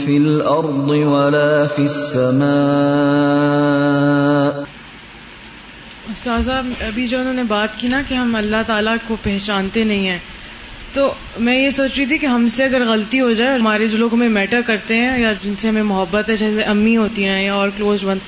في 0.05 0.17
الارض 0.17 0.91
ولا 0.91 1.65
في 1.77 1.83
السماء۔ 1.83 4.68
استاذہ، 6.11 6.53
ابھی 6.81 7.07
جو 7.07 7.21
انہوں 7.21 7.35
نے 7.35 7.43
بات 7.43 7.69
کی 7.77 7.89
نا 7.89 8.03
کہ 8.09 8.15
ہم 8.15 8.37
اللہ 8.37 8.57
تعالیٰ 8.67 8.97
کو 9.07 9.17
پہچانتے 9.23 9.85
نہیں 9.85 10.09
ہیں، 10.09 10.19
تو 10.93 11.15
میں 11.39 11.61
یہ 11.61 11.71
سوچ 11.71 11.91
رہی 11.99 12.07
تھی 12.07 12.19
کہ 12.19 12.27
ہم 12.27 12.49
سے 12.49 12.65
اگر 12.65 12.83
غلطی 12.87 13.21
ہو 13.21 13.33
جائے، 13.33 13.59
ہمارے 13.59 13.87
جو 13.87 13.99
لوگ 13.99 14.15
ہمیں 14.15 14.29
میٹر 14.29 14.61
کرتے 14.67 14.97
ہیں 14.97 15.19
یا 15.19 15.33
جن 15.33 15.55
سے 15.59 15.69
ہمیں 15.69 15.83
محبت 15.83 16.31
ہے، 16.31 16.37
جیسے 16.37 16.63
امی 16.63 16.97
ہوتی 16.97 17.25
ہیں 17.25 17.43
یا 17.43 17.55
اور 17.55 17.69
کلوز 17.77 18.05
ون 18.05 18.19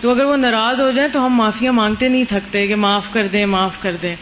تو 0.00 0.10
اگر 0.10 0.24
وہ 0.24 0.36
ناراض 0.36 0.80
ہو 0.80 0.90
جائیں 0.90 1.10
تو 1.12 1.26
ہم 1.26 1.34
معافیاں 1.34 1.72
مانگتے 1.72 2.08
نہیں 2.08 2.24
تھکتے 2.24 2.66
کہ 2.66 2.76
معاف 2.76 3.12
کر 3.12 3.26
دیں، 3.32 3.46
معاف 3.46 3.82
کر 3.82 3.96
دیں۔ 4.02 4.16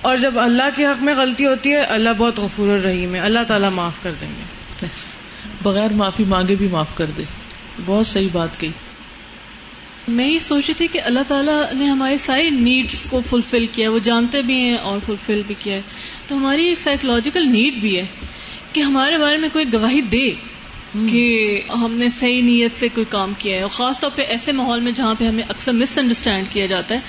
اور 0.00 0.16
جب 0.16 0.38
اللہ 0.38 0.62
کے 0.76 0.86
حق 0.86 1.02
میں 1.02 1.14
غلطی 1.14 1.46
ہوتی 1.46 1.72
ہے، 1.72 1.80
اللہ 1.80 2.10
بہت 2.18 2.38
غفور 2.38 2.68
الرحیم 2.68 3.14
ہے۔ 3.14 3.20
اللہ 3.20 3.38
تعالیٰ 3.48 3.70
معاف 3.70 3.92
کر 4.02 4.10
دیں 4.20 4.28
گے۔ 4.28 4.42
بغیر 5.62 5.90
معافی 5.90 6.24
مانگے 6.24 6.54
بھی 6.54 6.68
معاف 6.68 6.96
کر 6.96 7.06
دے۔ 7.16 7.22
بہت 7.86 8.06
صحیح 8.06 8.28
بات 8.32 8.60
کہی۔ 8.60 8.70
میں 10.08 10.28
یہ 10.28 10.38
سوچی 10.38 10.72
تھی 10.74 10.86
کہ 10.86 11.00
اللہ 11.04 11.20
تعالیٰ 11.28 11.74
نے 11.74 11.86
ہماری 11.86 12.18
ساری 12.18 12.50
نیڈس 12.50 13.06
کو 13.10 13.20
فلفل 13.20 13.66
کیا 13.66 13.90
وہ 13.90 13.98
جانتے 13.98 14.42
بھی 14.42 14.68
ہیں 14.68 14.76
اور 14.76 14.98
فلفل 15.06 15.42
بھی 15.46 15.54
کیا 15.58 15.74
ہے۔ 15.74 15.82
تو 16.26 16.36
ہماری 16.36 16.66
ایک 16.66 16.78
سائیکولوجیکل 16.78 17.48
نیڈ 17.48 17.74
بھی 17.74 17.96
ہے 17.96 18.06
کہ 18.72 18.80
ہمارے 18.80 19.18
بارے 19.18 19.36
میں 19.36 19.48
کوئی 19.52 19.64
گواہی 19.72 20.00
دے 20.00 20.30
کہ 21.10 21.58
ہم 21.70 21.94
نے 21.94 22.08
صحیح 22.08 22.42
نیت 22.42 22.72
سے 22.76 22.88
کوئی 22.88 23.04
کام 23.08 23.32
کیا 23.38 23.56
ہے۔ 23.56 23.60
اور 23.60 23.70
خاص 23.70 24.00
طور 24.00 24.10
پہ 24.14 24.22
ایسے 24.22 24.52
ماحول 24.52 24.80
میں 24.80 24.92
جہاں 24.92 25.14
پہ 25.18 25.24
ہمیں 25.24 25.44
اکثر 25.48 25.72
مس 25.72 25.98
انڈرسٹینڈ 25.98 26.46
کیا 26.52 26.64
جاتا 26.64 26.94
ہے 26.94 27.00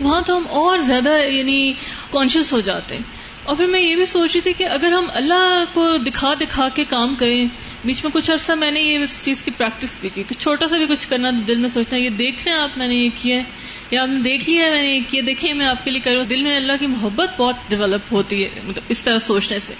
وہاں 0.00 0.22
تو 0.26 0.36
ہم 0.36 0.44
اور 0.48 0.78
زیادہ 0.78 1.18
یعنی 1.28 1.72
کانشیس 2.10 2.52
ہو 2.52 2.60
جاتے 2.60 2.96
ہیں۔ 2.96 3.02
اور 3.44 3.56
پھر 3.56 3.66
میں 3.66 3.80
یہ 3.80 3.96
بھی 3.96 4.06
سوچ 4.06 4.30
رہی 4.34 4.40
تھی 4.40 4.52
کہ 4.52 4.64
اگر 4.64 4.92
ہم 4.92 5.04
اللہ 5.12 5.64
کو 5.72 5.96
دکھا 5.96 6.34
دکھا 6.34 6.68
کے 6.68 6.84
کام 6.88 7.14
کریں 7.18 7.44
بیچ 7.84 8.04
میں 8.04 8.12
کچھ 8.12 8.30
عرصہ 8.30 8.52
میں 8.52 8.70
نے 8.70 8.80
یہ 8.80 8.98
اس 8.98 9.24
چیز 9.24 9.42
کی 9.42 9.50
پریکٹس 9.50 9.96
بھی 10.00 10.08
کی 10.14 10.22
کہ 10.28 10.40
چھوٹا 10.40 10.68
سا 10.68 10.76
بھی 10.76 10.86
کچھ 10.86 11.08
کرنا 11.08 11.30
دل 11.48 11.54
میں 11.54 11.68
سوچنا 11.68 11.98
یہ 11.98 12.08
دیکھ 12.08 12.44
رہے 12.44 12.52
ہیں 12.52 12.58
آپ، 12.58 12.78
میں 12.78 12.88
نے 12.88 12.94
یہ 12.94 13.08
کیا 13.22 13.36
ہے، 13.36 13.42
یا 13.90 14.02
آپ 14.02 14.08
نے 14.08 14.18
دیکھ 14.20 14.50
لیا 14.50 14.64
ہے، 14.64 14.70
میں 14.70 14.82
نے 14.82 14.88
یہ 14.88 15.00
کیا، 15.10 15.22
دیکھیں، 15.26 15.54
میں 15.54 15.66
آپ 15.66 15.84
کے 15.84 15.90
لیے 15.90 16.00
کروں 16.00 16.24
دل 16.24 16.42
میں 16.42 16.56
اللہ 16.56 16.72
کی 16.80 16.86
محبت 16.86 17.40
بہت 17.40 17.56
ڈیولپ 17.68 18.12
ہوتی 18.12 18.44
ہے 18.44 18.48
مطلب 18.64 18.84
اس 18.88 19.02
طرح 19.02 19.18
سوچنے 19.18 19.58
سے۔ 19.58 19.74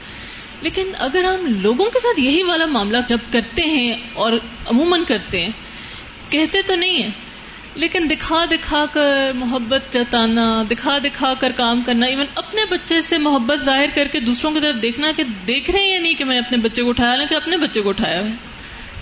لیکن 0.63 0.91
اگر 0.99 1.25
ہم 1.25 1.61
لوگوں 1.63 1.91
کے 1.91 2.01
ساتھ 2.01 2.21
یہی 2.21 2.43
والا 2.43 2.67
معاملہ 2.67 2.97
جب 3.09 3.19
کرتے 3.33 3.63
ہیں 3.63 3.93
اور 4.13 4.33
عموماً 4.67 5.05
کرتے 5.09 5.41
ہیں، 5.41 5.49
کہتے 6.31 6.63
تو 6.63 6.75
نہیں 6.75 7.03
ہیں۔ 7.03 7.26
لیکن 7.77 8.09
دکھا 8.11 8.45
دکھا 8.45 8.85
کر 8.93 9.33
محبت 9.35 9.93
جتانا 9.93 10.63
دکھا 10.71 10.99
دکھا 10.99 11.35
کر 11.35 11.53
کام 11.57 11.81
کرنا 11.87 12.07
ایون 12.07 12.27
اپنے 12.35 12.63
بچے 12.71 13.01
سے 13.01 13.19
محبت 13.19 13.59
ظاہر 13.59 13.87
کر 13.95 14.07
کے 14.13 14.21
دوسروں 14.21 14.53
کی 14.53 14.61
طرف 14.61 14.83
دیکھنا 14.83 15.11
کہ 15.17 15.23
دیکھ 15.49 15.71
رہے 15.71 15.81
ہیں 15.81 15.93
یا 15.93 15.99
نہیں 16.01 16.15
کہ 16.15 16.25
میں 16.25 16.39
اپنے 16.39 16.59
بچے 16.59 16.83
کو 16.83 16.89
اٹھایا 16.89 17.25
کہ 17.29 17.35
اپنے 17.35 17.57
بچے 17.57 17.81
کو 17.81 17.89
اٹھایا 17.89 18.19
ہے۔ 18.19 18.35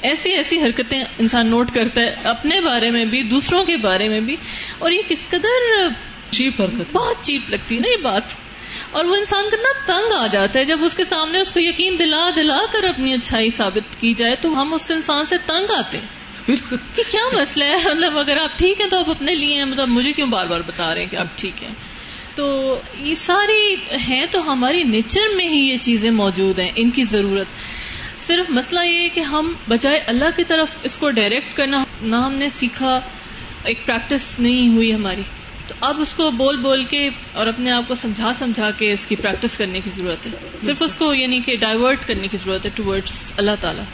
ایسی 0.03 0.33
ایسی 0.33 0.63
حرکتیں 0.63 1.05
انسان 1.19 1.47
نوٹ 1.47 1.71
کرتا 1.71 2.01
ہے 2.03 2.15
اپنے 2.25 2.61
بارے 2.61 2.91
میں 2.91 3.05
بھی 3.05 3.23
دوسروں 3.23 3.65
کے 3.65 3.77
بارے 3.77 4.09
میں 4.09 4.21
بھی 4.21 4.37
اور 4.79 4.91
یہ 4.91 5.03
کس 5.09 5.29
قدر 5.31 5.89
چیپ 6.31 6.61
حرکت 6.61 6.93
بہت 6.93 7.25
چیپ 7.25 7.51
لگتی 7.51 7.75
ہے 7.75 7.81
نا 7.81 7.91
یہ 7.91 7.97
بات۔ 7.97 8.23
اور 8.91 9.05
وہ 9.05 9.17
انسان 9.17 9.45
کتنا 9.49 9.87
تنگ 9.87 10.13
آ 10.13 10.27
جاتا 10.27 10.59
ہے 10.59 10.65
جب 10.65 10.79
اس 10.83 10.95
کے 10.95 11.05
سامنے 11.05 11.41
اس 11.41 11.53
کو 11.53 11.61
یقین 11.61 11.99
دلا 11.99 12.31
دلا 12.37 12.61
کر 12.73 12.85
اپنی 12.85 13.13
اچھائی 13.13 13.49
ثابت 13.49 14.01
کی 14.01 14.13
جائے 14.13 14.35
تو 14.41 14.63
ہم 14.63 14.75
اس 14.75 14.91
انسان 14.91 15.25
سے 15.25 15.37
تنگ 15.47 15.71
آتے 15.71 15.99
ہیں۔ 15.99 16.24
کہ 16.47 17.03
کیا 17.11 17.41
مسئلہ 17.41 17.65
ہے؟ 17.65 17.75
مطلب 17.75 18.19
اگر 18.19 18.37
آپ 18.37 18.59
ٹھیک 18.59 18.81
ہیں 18.81 18.89
تو 18.89 18.99
آپ 18.99 19.11
اپنے 19.11 19.35
لیے 19.35 19.65
مطلب 19.65 19.89
مجھے 19.89 20.13
کیوں 20.13 20.27
بار 20.27 20.47
بار 20.47 20.61
بتا 20.67 20.95
رہے 20.95 21.03
ہیں 21.03 21.11
کہ 21.11 21.17
آپ 21.17 21.27
ٹھیک 21.37 21.63
ہیں؟ 21.63 21.75
تو 22.35 22.79
یہ 22.99 23.15
ساری 23.15 23.75
ہیں 24.09 24.25
تو 24.31 24.53
ہماری 24.53 24.83
نیچر 24.83 25.21
میں 25.37 25.49
ہی 25.49 25.59
یہ 25.59 25.77
چیزیں 25.77 26.11
موجود 26.11 26.61
ہیں، 26.61 26.71
ان 26.77 26.91
کی 26.91 27.05
ضرورت۔ 27.05 27.47
صرف 28.27 28.51
مسئلہ 28.51 28.81
یہ 28.81 28.99
ہے 28.99 29.09
کہ 29.09 29.21
ہم 29.21 29.53
بجائے 29.69 29.99
اللہ 29.99 30.25
کی 30.37 30.45
طرف 30.45 30.77
اس 30.83 30.99
کو 30.99 31.11
ڈائریکٹ 31.11 31.57
کرنا، 31.57 31.85
نہ 32.03 32.17
ہم 32.17 32.35
نے 32.35 32.49
سیکھا، 32.49 33.01
ایک 33.65 33.87
پریکٹس 33.87 34.35
نہیں 34.39 34.69
ہوئی 34.69 34.95
ہماری۔ 34.95 35.23
تو 35.67 35.75
اب 35.81 36.01
اس 36.01 36.15
کو 36.15 36.31
بول 36.31 36.57
بول 36.57 36.85
کے 36.85 37.11
اور 37.33 37.47
اپنے 37.47 37.71
آپ 37.71 37.83
کو 37.89 37.95
سمجھا 37.95 38.33
سمجھا 38.39 38.71
کے 38.71 38.93
اس 38.93 39.07
کی 39.07 39.17
پریکٹس 39.17 39.59
کرنے 39.59 39.81
کی 39.81 39.91
ضرورت 39.91 40.27
ہے۔ 40.27 40.31
صرف 40.63 40.83
اس 40.83 40.95
کو 40.95 41.15
یعنی 41.15 41.41
کہ 41.41 41.57
ڈائیورٹ 41.57 41.99
کرنے 42.07 42.29
کی 42.29 42.37
ضرورت 42.45 42.65
ہے 42.65 42.71
ٹورڈس 42.75 43.33
اللہ 43.37 43.51
تعالیٰ۔ 43.61 43.85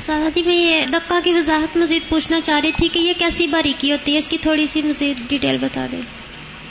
سادہ 0.00 0.28
جی 0.34 0.42
میں 0.42 0.56
یہ 0.56 0.84
دکا 0.86 1.20
کی 1.24 1.32
وضاحت 1.32 1.76
مزید 1.76 2.08
پوچھنا 2.08 2.40
چاہ 2.40 2.60
رہی 2.60 2.72
تھی 2.72 2.88
کہ 2.88 2.98
یہ 2.98 3.12
کیسی 3.18 3.46
باریکی 3.46 3.92
ہوتی 3.92 4.12
ہے؟ 4.12 4.18
اس 4.18 4.28
کی 4.28 4.38
تھوڑی 4.38 4.66
سی 4.66 4.82
مزید 4.82 5.16
ڈیٹیل 5.28 5.56
بتا 5.60 5.86
دیں۔ 5.92 6.00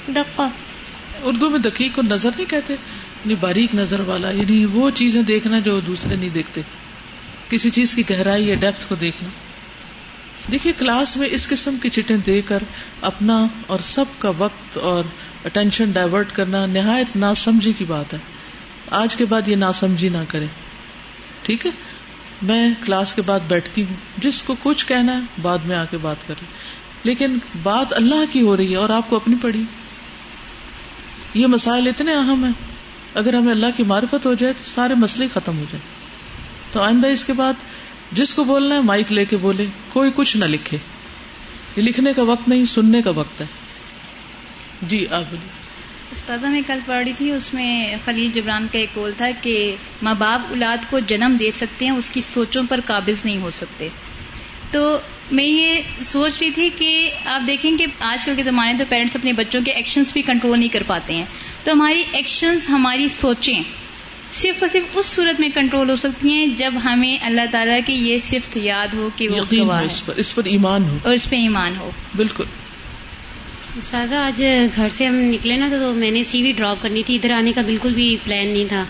دکا 0.08 0.48
اردو 1.24 1.50
میں 1.50 1.60
دقیق 1.60 1.96
کو 1.96 2.02
نظر 2.02 2.30
نہیں 2.36 2.50
کہتے 2.50 2.74
یعنی 2.74 3.36
باریک 3.36 3.76
نظر 3.76 4.00
والا 4.00 4.32
یعنی 4.32 4.66
وہ 4.66 4.90
چیزیں 4.90 5.24
دیکھنا 5.24 5.60
جو 5.60 5.80
دوسرے 5.80 6.16
نہیں 6.16 6.30
دیکھتے۔ 6.30 6.62
کسی 7.50 7.70
چیز 7.70 7.96
کی 7.96 8.04
گہرائی 8.10 8.48
یا 8.48 8.56
ڈیپتھ 8.56 8.86
کو 8.90 8.96
دیکھنا۔ 8.96 9.30
دیکھیے، 10.52 10.74
کلاس 10.78 11.18
میں 11.18 11.28
اس 11.32 11.48
قسم 11.48 11.78
کی 11.82 11.90
چٹیں 11.90 12.18
دے 12.18 12.42
کر 12.42 12.64
اپنا 13.02 13.48
اور 13.68 13.80
سب 13.80 14.06
کا 14.18 14.32
وقت 14.38 14.78
اور 14.78 15.04
اٹینشن 15.46 15.92
ڈائیورٹ 15.92 16.32
کرنا 16.34 16.66
نہایت 16.66 17.16
ناسمجھی 17.16 17.74
کی 17.74 17.86
بات 17.86 18.14
ہے۔ 18.14 18.20
آج 18.92 19.16
کے 19.16 19.26
بعد 19.26 19.48
یہ 19.48 19.56
ناسمجھی 19.56 20.10
نہ 20.10 20.18
کرے 20.28 20.46
ٹھیک 21.44 21.66
ہے؟ 21.66 21.72
میں 22.42 22.70
کلاس 22.86 23.14
کے 23.14 23.22
بعد 23.22 23.40
بیٹھتی 23.48 23.84
ہوں، 23.84 23.96
جس 24.18 24.44
کو 24.44 24.56
کچھ 24.64 24.86
کہنا 24.86 25.14
ہے، 25.14 25.20
بعد 25.42 25.58
میں 25.58 25.76
آ 25.76 25.86
کے 25.86 25.98
بات 25.98 26.28
کر 26.28 26.34
لیکن 27.04 27.38
بات 27.64 27.94
اللہ 27.94 28.24
کی 28.32 28.42
ہو 28.42 28.58
رہی 28.58 28.72
ہے 28.72 28.76
اور 28.76 28.90
آپ 28.90 29.10
کو 29.10 29.16
اپنی 29.16 29.36
پڑی 29.42 29.64
یہ 31.34 31.48
مسائل 31.48 31.88
اتنے 31.88 32.14
اہم 32.14 32.44
ہیں۔ 32.44 32.52
اگر 33.14 33.34
ہمیں 33.34 33.52
اللہ 33.52 33.66
کی 33.78 33.84
معرفت 33.84 34.26
ہو 34.26 34.34
جائے 34.34 34.54
تو 34.54 34.70
سارے 34.76 34.94
مسئلے 34.94 35.28
ختم 35.34 35.58
ہو 35.58 35.64
جائیں۔ 35.72 35.86
تو 36.74 36.82
آئندہ 36.82 37.08
اس 37.08 37.26
کے 37.26 37.34
بعد 37.34 37.54
جس 38.12 38.34
کو 38.34 38.44
بولنا 38.44 38.76
ہے، 38.76 38.82
مائک 38.82 39.12
لے 39.12 39.26
کے 39.26 39.38
بولے۔ 39.38 39.66
کوئی 39.90 40.12
کچھ 40.16 40.38
نہ 40.38 40.46
لکھے۔ 40.46 40.78
یہ 41.76 41.82
لکھنے 41.82 42.14
کا 42.14 42.24
وقت 42.24 42.50
نہیں، 42.50 42.66
سننے 42.66 43.02
کا 43.02 43.10
وقت 43.10 43.42
ہے۔ 43.42 43.46
جی 44.82 45.08
آپ 45.12 45.24
بولیے۔ 45.30 45.61
استاذہ 46.12 46.48
میں 46.48 46.62
کل 46.68 46.80
پڑھ 46.86 47.04
رہی 47.04 47.14
تھی 47.18 47.32
اس 47.32 47.54
میں 47.54 47.96
خلیل 48.06 48.32
جبران 48.34 48.68
کا 48.72 48.80
ایک 48.80 48.90
کول 48.94 49.12
تھا 49.18 49.30
کہ 49.42 49.76
ماں 50.02 50.14
باپ 50.14 50.42
اولاد 50.50 50.78
کو 50.90 51.00
جنم 51.00 51.38
دے 51.40 51.52
سکتے 51.52 51.86
ہیں 51.86 51.92
اس 51.92 52.10
کی 52.10 52.22
سوچوں 52.34 52.64
پر 52.70 52.80
قابض 52.86 53.26
نہیں 53.26 53.38
ہو 53.38 53.52
سکتے۔ 53.52 53.88
تو 54.72 54.98
میں 55.32 55.46
یہ 55.46 55.76
سوچ 56.04 56.32
رہی 56.42 56.52
تھی 56.52 56.70
کہ 56.78 57.12
آپ 57.26 57.48
دیکھیں 57.48 57.78
کہ 57.78 57.86
آج 58.00 58.26
کل 58.26 58.34
کے 58.38 58.44
زمانے 58.44 58.74
تو 58.78 58.84
پیرنٹس 58.90 59.16
اپنے 59.16 59.34
بچوں 59.34 59.62
کے 59.62 59.72
ایکشنز 59.72 60.14
بھی 60.14 60.22
کنٹرول 60.22 60.60
نہیں 60.60 60.70
کر 60.70 60.84
پاتے 60.88 61.14
ہیں۔ 61.16 61.26
تو 61.64 61.72
ہماری 61.72 62.04
ایکشنز 62.12 62.70
ہماری 62.70 63.06
سوچیں 63.06 63.60
صرف 64.32 64.56
اور 64.60 64.70
صرف 64.70 64.84
اس 64.94 65.06
صورت 65.06 65.40
میں 65.40 65.50
کنٹرول 65.56 65.90
ہو 65.90 65.96
سکتی 65.96 66.30
ہیں 66.30 66.48
جب 66.48 66.74
ہمیں 66.84 67.18
اللہ 67.22 67.42
تعالیٰ 67.52 67.80
کی 67.86 67.94
یہ 67.94 68.18
صفت 68.18 68.58
یاد 68.58 68.88
ہو 68.94 69.10
کہ 69.16 69.30
وہ 69.30 69.38
اس 70.16 70.36
پر 70.36 70.44
ایمان 70.46 70.84
ہو۔ 70.84 70.98
اور 71.04 71.14
اس 71.14 71.30
پہ 71.30 71.36
ایمان 71.36 71.76
ہو۔ 71.78 71.92
بالکل۔ 72.16 72.44
سازا، 73.80 74.26
آج 74.26 74.44
گھر 74.76 74.88
سے 74.90 75.06
ہم 75.06 75.16
نکلے 75.16 75.56
نا 75.56 75.70
تو 75.72 75.94
میں 75.94 76.12
نے 76.12 76.24
سی 76.24 76.42
وی 76.42 76.52
ڈراپ 76.52 76.78
کرنی 76.82 77.04
تھی۔ 77.06 77.16
ادھر 77.16 77.32
آنے 77.32 77.52
کا 77.56 77.62
بالکل 77.62 77.92
بھی 77.94 78.16
پلان 78.24 78.48
نہیں 78.48 78.66
تھا۔ 78.68 78.84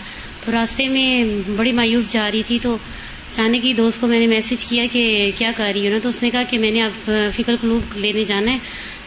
تو 0.44 0.52
راستے 0.52 0.88
میں 0.88 1.24
بڑی 1.56 1.72
مایوس 1.72 2.12
جا 2.12 2.30
رہی 2.32 2.42
تھی۔ 2.46 2.58
تو 2.62 2.74
اچانک 2.74 3.64
ہی 3.66 3.72
دوست 3.74 4.00
کو 4.00 4.06
میں 4.06 4.20
نے 4.20 4.26
میسج 4.26 4.64
کیا 4.64 4.84
کہ 4.92 5.30
کیا 5.38 5.50
کر 5.56 5.72
رہی 5.74 5.86
ہوں 5.86 5.92
نا؟ 5.92 5.98
تو 6.02 6.08
اس 6.08 6.22
نے 6.22 6.30
کہا 6.30 6.42
کہ 6.42 6.58
میں 6.58 6.70
نے 6.70 6.82
اب 6.82 7.10
فکر 7.32 7.54
کلوب 7.60 7.96
لینے 7.96 8.24
جانا 8.24 8.52
ہے۔ 8.52 8.58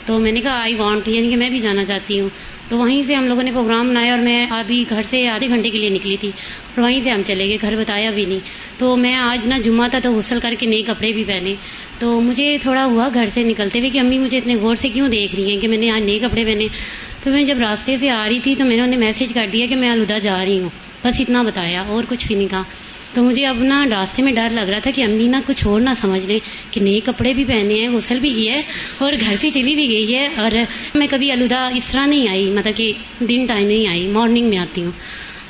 تو 0.06 0.20
میں 0.20 0.32
نے 0.32 0.42
کہا 0.42 0.62
آئی 0.62 0.76
وانٹ 0.76 1.08
یعنی 1.08 1.30
کہ 1.30 1.36
میں 1.36 1.50
بھی 1.50 1.60
جانا 1.60 1.86
چاہتی 1.86 2.20
ہوں۔ 2.20 2.30
تو 2.70 2.78
وہیں 2.78 3.04
سے 3.04 3.16
ہم 3.16 3.26
لوگوں 3.26 3.44
نے 3.44 3.52
پروگرام 3.52 3.90
بنایا 3.90 4.12
اور 4.12 4.20
میں 4.20 4.46
ابھی 4.50 4.86
گھر 4.90 5.02
سے 5.10 5.28
آدھے 5.28 5.48
گھنٹے 5.48 5.70
کے 5.70 5.78
لیے 5.78 5.90
نکلی 5.90 6.18
تھی 6.20 6.28
اور 6.76 6.84
وہیں 6.84 7.02
سے 7.04 7.10
ہم 7.10 7.22
چلے 7.26 7.48
گئے، 7.48 7.58
گھر 7.62 7.76
بتایا 7.76 8.12
بھی 8.12 8.26
نہیں۔ 8.26 8.40
تو 8.78 8.98
میں 8.98 9.16
آج 9.16 9.48
نا 9.48 9.58
جمعہ 9.58 9.88
تھا 9.88 10.00
تو 10.04 10.14
غسل 10.14 10.40
کر 10.40 10.54
کے 10.60 10.66
نئے 10.66 10.82
کپڑے 10.82 11.12
بھی 11.12 11.24
پہنے۔ 11.28 11.54
تو 12.00 12.22
مجھے 12.22 12.58
تھوڑا 12.62 12.86
ہوا 12.86 13.10
گھر 13.14 13.26
سے 13.34 13.44
نکلتے 13.44 13.80
ہوئے 13.80 13.90
کہ 13.90 14.00
امی 14.00 14.18
مجھے 14.18 14.38
اتنے 14.38 14.56
غور 14.56 14.76
سے 14.76 14.90
کیوں 14.90 15.08
دیکھ 15.08 15.36
رہی 15.36 15.52
ہیں 15.52 15.58
کہ 15.58 15.68
میں 15.68 15.78
نے 15.78 15.92
آج 15.92 16.02
نئے 16.02 16.20
کپڑے 16.20 16.46
پہنے۔ 16.46 16.68
تو 17.24 17.30
میں 17.30 17.44
جب 17.44 17.58
راستے 17.60 17.98
سے 17.98 18.10
آ 18.10 18.30
رہی 18.30 18.40
تھی 18.40 18.56
تو 18.56 18.66
میں 18.66 18.78
نے 18.78 18.84
انہیں 18.84 19.00
میسج 19.00 19.34
کر 19.34 19.46
دیا 19.54 19.66
کہ 19.66 19.76
میں 19.76 19.90
الدا 19.90 20.18
جا 20.18 20.46
رہی 20.46 20.60
ہوں۔ 20.60 20.70
بس 21.04 21.22
اتنا 21.22 21.42
بتایا 21.42 21.82
اور 21.82 22.04
کچھ 22.10 22.28
بھی 22.28 22.36
نہیں 22.36 22.48
کہا۔ 22.48 22.64
تو 23.16 23.24
مجھے 23.24 23.48
اب 23.48 23.64
نا 23.64 23.86
راستے 23.92 24.22
میں 24.22 24.34
ڈر 24.34 24.48
لگ 24.52 24.60
رہا 24.60 24.80
تھا 24.80 24.92
کہ 24.92 25.02
امی 25.04 25.28
نا 25.28 25.42
کچھ 25.46 25.68
اور 25.68 25.82
نہ 25.82 25.90
سمجھ 26.02 26.26
لیں 26.26 26.40
کہ 26.72 26.82
نئے 26.82 27.00
کپڑے 27.00 27.34
بھی 27.34 27.46
پہنے 27.46 27.74
ہیں، 27.74 27.90
غسل 27.90 28.20
بھی 28.20 28.30
کیا 28.30 28.54
ہے 28.54 28.62
اور 28.98 29.14
گھر 29.20 29.36
سے 29.42 29.50
چلی 29.50 29.76
بھی 29.76 29.90
گئی 29.90 30.16
ہے 30.16 30.28
اور 30.38 30.52
میں 30.96 31.08
کبھی 31.10 31.32
الدا 31.32 31.70
اس 31.76 31.86
طرح 31.86 32.06
نہیں 32.06 32.28
آئی 32.28 32.52
مطلب 32.52 32.78
کہ 32.78 32.94
دن 33.20 33.46
ٹائم 33.46 33.68
نہیں 33.68 33.88
آئی 33.88 34.08
مارننگ 34.08 34.50
میں 34.50 34.58
آتی 34.58 34.84
ہوں۔ 34.84 34.92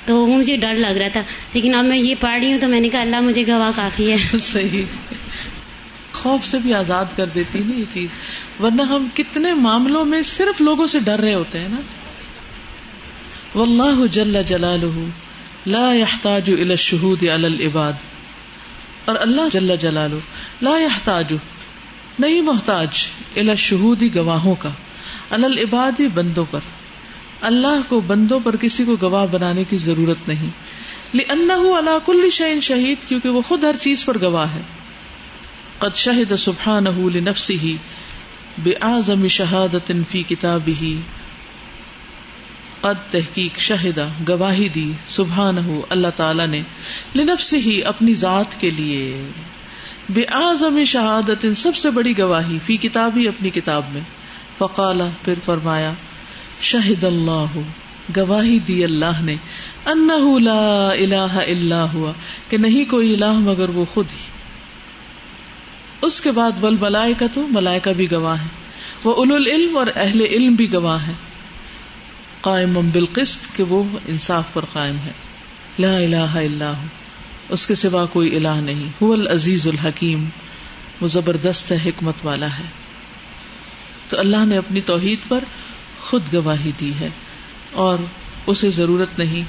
تو 0.05 0.17
وہ 0.17 0.37
مجھے 0.37 0.57
ڈر 0.57 0.75
لگ 0.75 0.97
رہا 0.97 1.07
تھا۔ 1.07 1.21
لیکن 1.53 1.75
اب 1.75 1.85
میں 1.85 1.97
یہ 1.97 2.15
پڑھ 2.19 2.39
رہی 2.39 2.51
ہوں 2.51 2.59
تو 2.59 2.67
میں 2.67 2.79
نے 2.79 2.89
کہا 2.89 3.01
اللہ 3.01 3.19
مجھے 3.19 3.43
گواہ 3.47 3.71
کافی 3.75 4.11
ہے۔ 4.11 4.17
صحیح۔ 4.41 4.83
خوف 6.11 6.45
سے 6.45 6.57
بھی 6.57 6.73
آزاد 6.73 7.05
کر 7.15 7.25
دیتی 7.25 7.59
نا 7.65 7.79
یہ 7.79 7.83
چیز۔ 7.93 8.09
ورنہ 8.63 8.81
ہم 8.81 9.07
کتنے 9.13 9.53
معاملوں 9.53 10.05
میں 10.05 10.21
صرف 10.21 10.61
لوگوں 10.61 10.87
سے 10.87 10.99
ڈر 10.99 11.19
رہے 11.19 11.33
ہوتے 11.33 11.59
ہیں 11.59 11.67
نا۔ 11.69 11.81
واللہ 13.57 14.07
جل 14.07 14.43
جلالہ۔ 14.45 15.34
لا 15.67 15.93
يحتاج 15.93 16.43
الى 16.47 16.71
الشهود 16.71 17.23
على 17.23 17.45
العباد. 17.45 17.93
اور 19.05 19.15
اللہ 19.19 19.41
جل 19.53 19.75
جلالہ 19.77 20.15
لا 20.61 20.79
يحتاج، 20.79 21.33
نہیں 22.19 22.41
محتاج 22.41 22.87
الى 23.35 23.49
الشهود 23.49 24.03
گواہوں 24.15 24.55
کا، 24.55 24.69
على 25.31 25.43
العباد 25.43 26.01
بندوں 26.13 26.45
پر۔ 26.51 26.59
اللہ 27.41 27.81
کو 27.87 27.99
بندوں 27.99 28.39
پر 28.43 28.55
کسی 28.55 28.83
کو 28.83 28.97
گواہ 29.01 29.25
بنانے 29.31 29.63
کی 29.63 29.77
ضرورت 29.77 30.27
نہیں۔ 30.27 30.49
لأنه 31.15 31.63
على 31.79 31.91
كل 32.05 32.29
شيء 32.29 32.59
شہید 32.61 32.97
کیونکہ 33.07 33.29
وہ 33.29 33.41
خود 33.47 33.63
ہر 33.63 33.75
چیز 33.81 34.05
پر 34.05 34.17
گواہ 34.21 34.55
ہے۔ 34.55 34.61
قد 35.77 35.95
شہد 35.95 36.35
سبحانه 36.37 37.07
لنفسه 37.13 37.71
بأعظم 38.63 39.27
شہادت 39.27 39.91
فی 40.11 40.23
کتابه 40.23 40.93
قد 42.85 43.11
تحقیق 43.11 43.59
شہدا 43.59 44.07
گواہی 44.27 44.69
دی 44.69 44.91
سبحان 45.07 45.57
ہو 45.57 45.81
اللہ 45.89 46.07
تعالی 46.15 46.45
نے 46.45 46.61
لنفس 47.15 47.53
ہی 47.53 47.83
اپنی 47.83 48.13
ذات 48.13 48.59
کے 48.59 48.69
لیے۔ 48.69 49.27
بے 50.09 50.23
آزم 50.31 50.83
شہادت 50.87 51.45
سب 51.57 51.75
سے 51.75 51.89
بڑی 51.89 52.17
گواہی 52.17 52.57
فی 52.65 52.77
کتاب 52.77 53.17
ہی 53.17 53.27
اپنی 53.27 53.49
کتاب 53.49 53.83
میں۔ 53.93 54.01
فقالا 54.57 55.07
پھر 55.21 55.33
فرمایا 55.45 55.93
شہد 56.61 57.03
اللہ، 57.03 57.57
گواہی 58.17 58.59
دی 58.59 58.83
اللہ 58.83 59.21
نے۔ 59.21 59.35
انہ 59.85 60.39
لا 60.39 60.89
الہ 60.89 61.37
الا 61.47 61.93
ہوا، 61.93 62.11
کہ 62.49 62.57
نہیں 62.57 62.85
کوئی 62.85 63.13
الہ 63.13 63.33
مگر 63.33 63.69
وہ 63.69 63.85
خود 63.93 64.05
ہی۔ 64.11 64.31
اس 66.01 66.21
کے 66.21 66.31
بعد 66.31 66.51
بل 66.59 66.75
ملائکہ 66.79 67.25
تو 67.33 67.47
ملائکہ 67.47 67.91
بھی 67.91 68.11
گواہ 68.11 68.41
ہے 68.41 68.47
وہ 69.03 69.13
اول 69.13 69.35
العلم 69.35 69.77
اور 69.77 69.87
اہل 69.95 70.21
علم 70.21 70.53
بھی 70.53 70.73
گواہ 70.73 71.07
ہے 71.07 71.13
قائم 72.45 72.89
بالقسط 72.93 73.55
کہ 73.55 73.63
وہ 73.63 73.83
انصاف 74.07 74.53
پر 74.53 74.65
قائم 74.73 74.95
ہے۔ 74.95 75.11
لا 75.79 75.97
الہ 75.97 76.37
الا 76.37 76.77
ہو۔ 76.77 76.83
اس 77.49 77.67
کے 77.67 77.75
سوا 77.75 78.05
کوئی 78.05 78.35
الہ 78.35 78.47
نہیں۔ 78.47 78.83
هو 78.83 79.13
العزیز 79.13 79.67
الحکیم۔ 79.67 80.25
وہ 81.01 81.07
زبردست 81.07 81.71
ہے، 81.71 81.77
حکمت 81.85 82.13
والا 82.23 82.45
ہے۔ 82.45 82.63
تو 84.09 84.19
اللہ 84.19 84.45
نے 84.45 84.57
اپنی 84.57 84.81
توحید 84.81 85.19
پر 85.27 85.43
خود 85.99 86.21
گواہی 86.33 86.71
دی 86.79 86.91
ہے۔ 86.99 87.09
اور 87.71 87.97
اسے 88.47 88.71
ضرورت 88.71 89.19
نہیں 89.19 89.43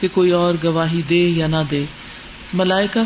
کہ 0.00 0.08
کوئی 0.12 0.30
اور 0.30 0.54
گواہی 0.64 1.02
دے 1.02 1.28
یا 1.28 1.46
نہ 1.46 1.62
دے۔ 1.70 1.84
ملائکہ 2.52 3.00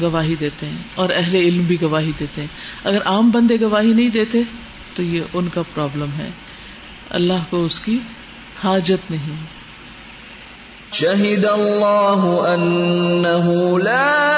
گواہی 0.00 0.34
دیتے 0.40 0.66
ہیں 0.66 0.82
اور 0.94 1.08
اہل 1.16 1.34
علم 1.34 1.62
بھی 1.62 1.76
گواہی 1.82 2.12
دیتے 2.20 2.40
ہیں۔ 2.40 2.48
اگر 2.84 3.02
عام 3.04 3.30
بندے 3.30 3.60
گواہی 3.60 3.92
نہیں 3.92 4.08
دیتے 4.08 4.42
تو 4.94 5.02
یہ 5.02 5.20
ان 5.32 5.48
کا 5.54 5.62
پرابلم 5.74 6.10
ہے۔ 6.18 6.30
اللہ 7.10 7.44
کو 7.50 7.64
اس 7.64 7.80
کی 7.80 7.98
حاجت 8.64 9.10
نہیں۔ 9.10 9.56
شہید 10.92 11.44
اللہ 11.44 12.44
انه 12.48 13.52
لا 13.78 14.32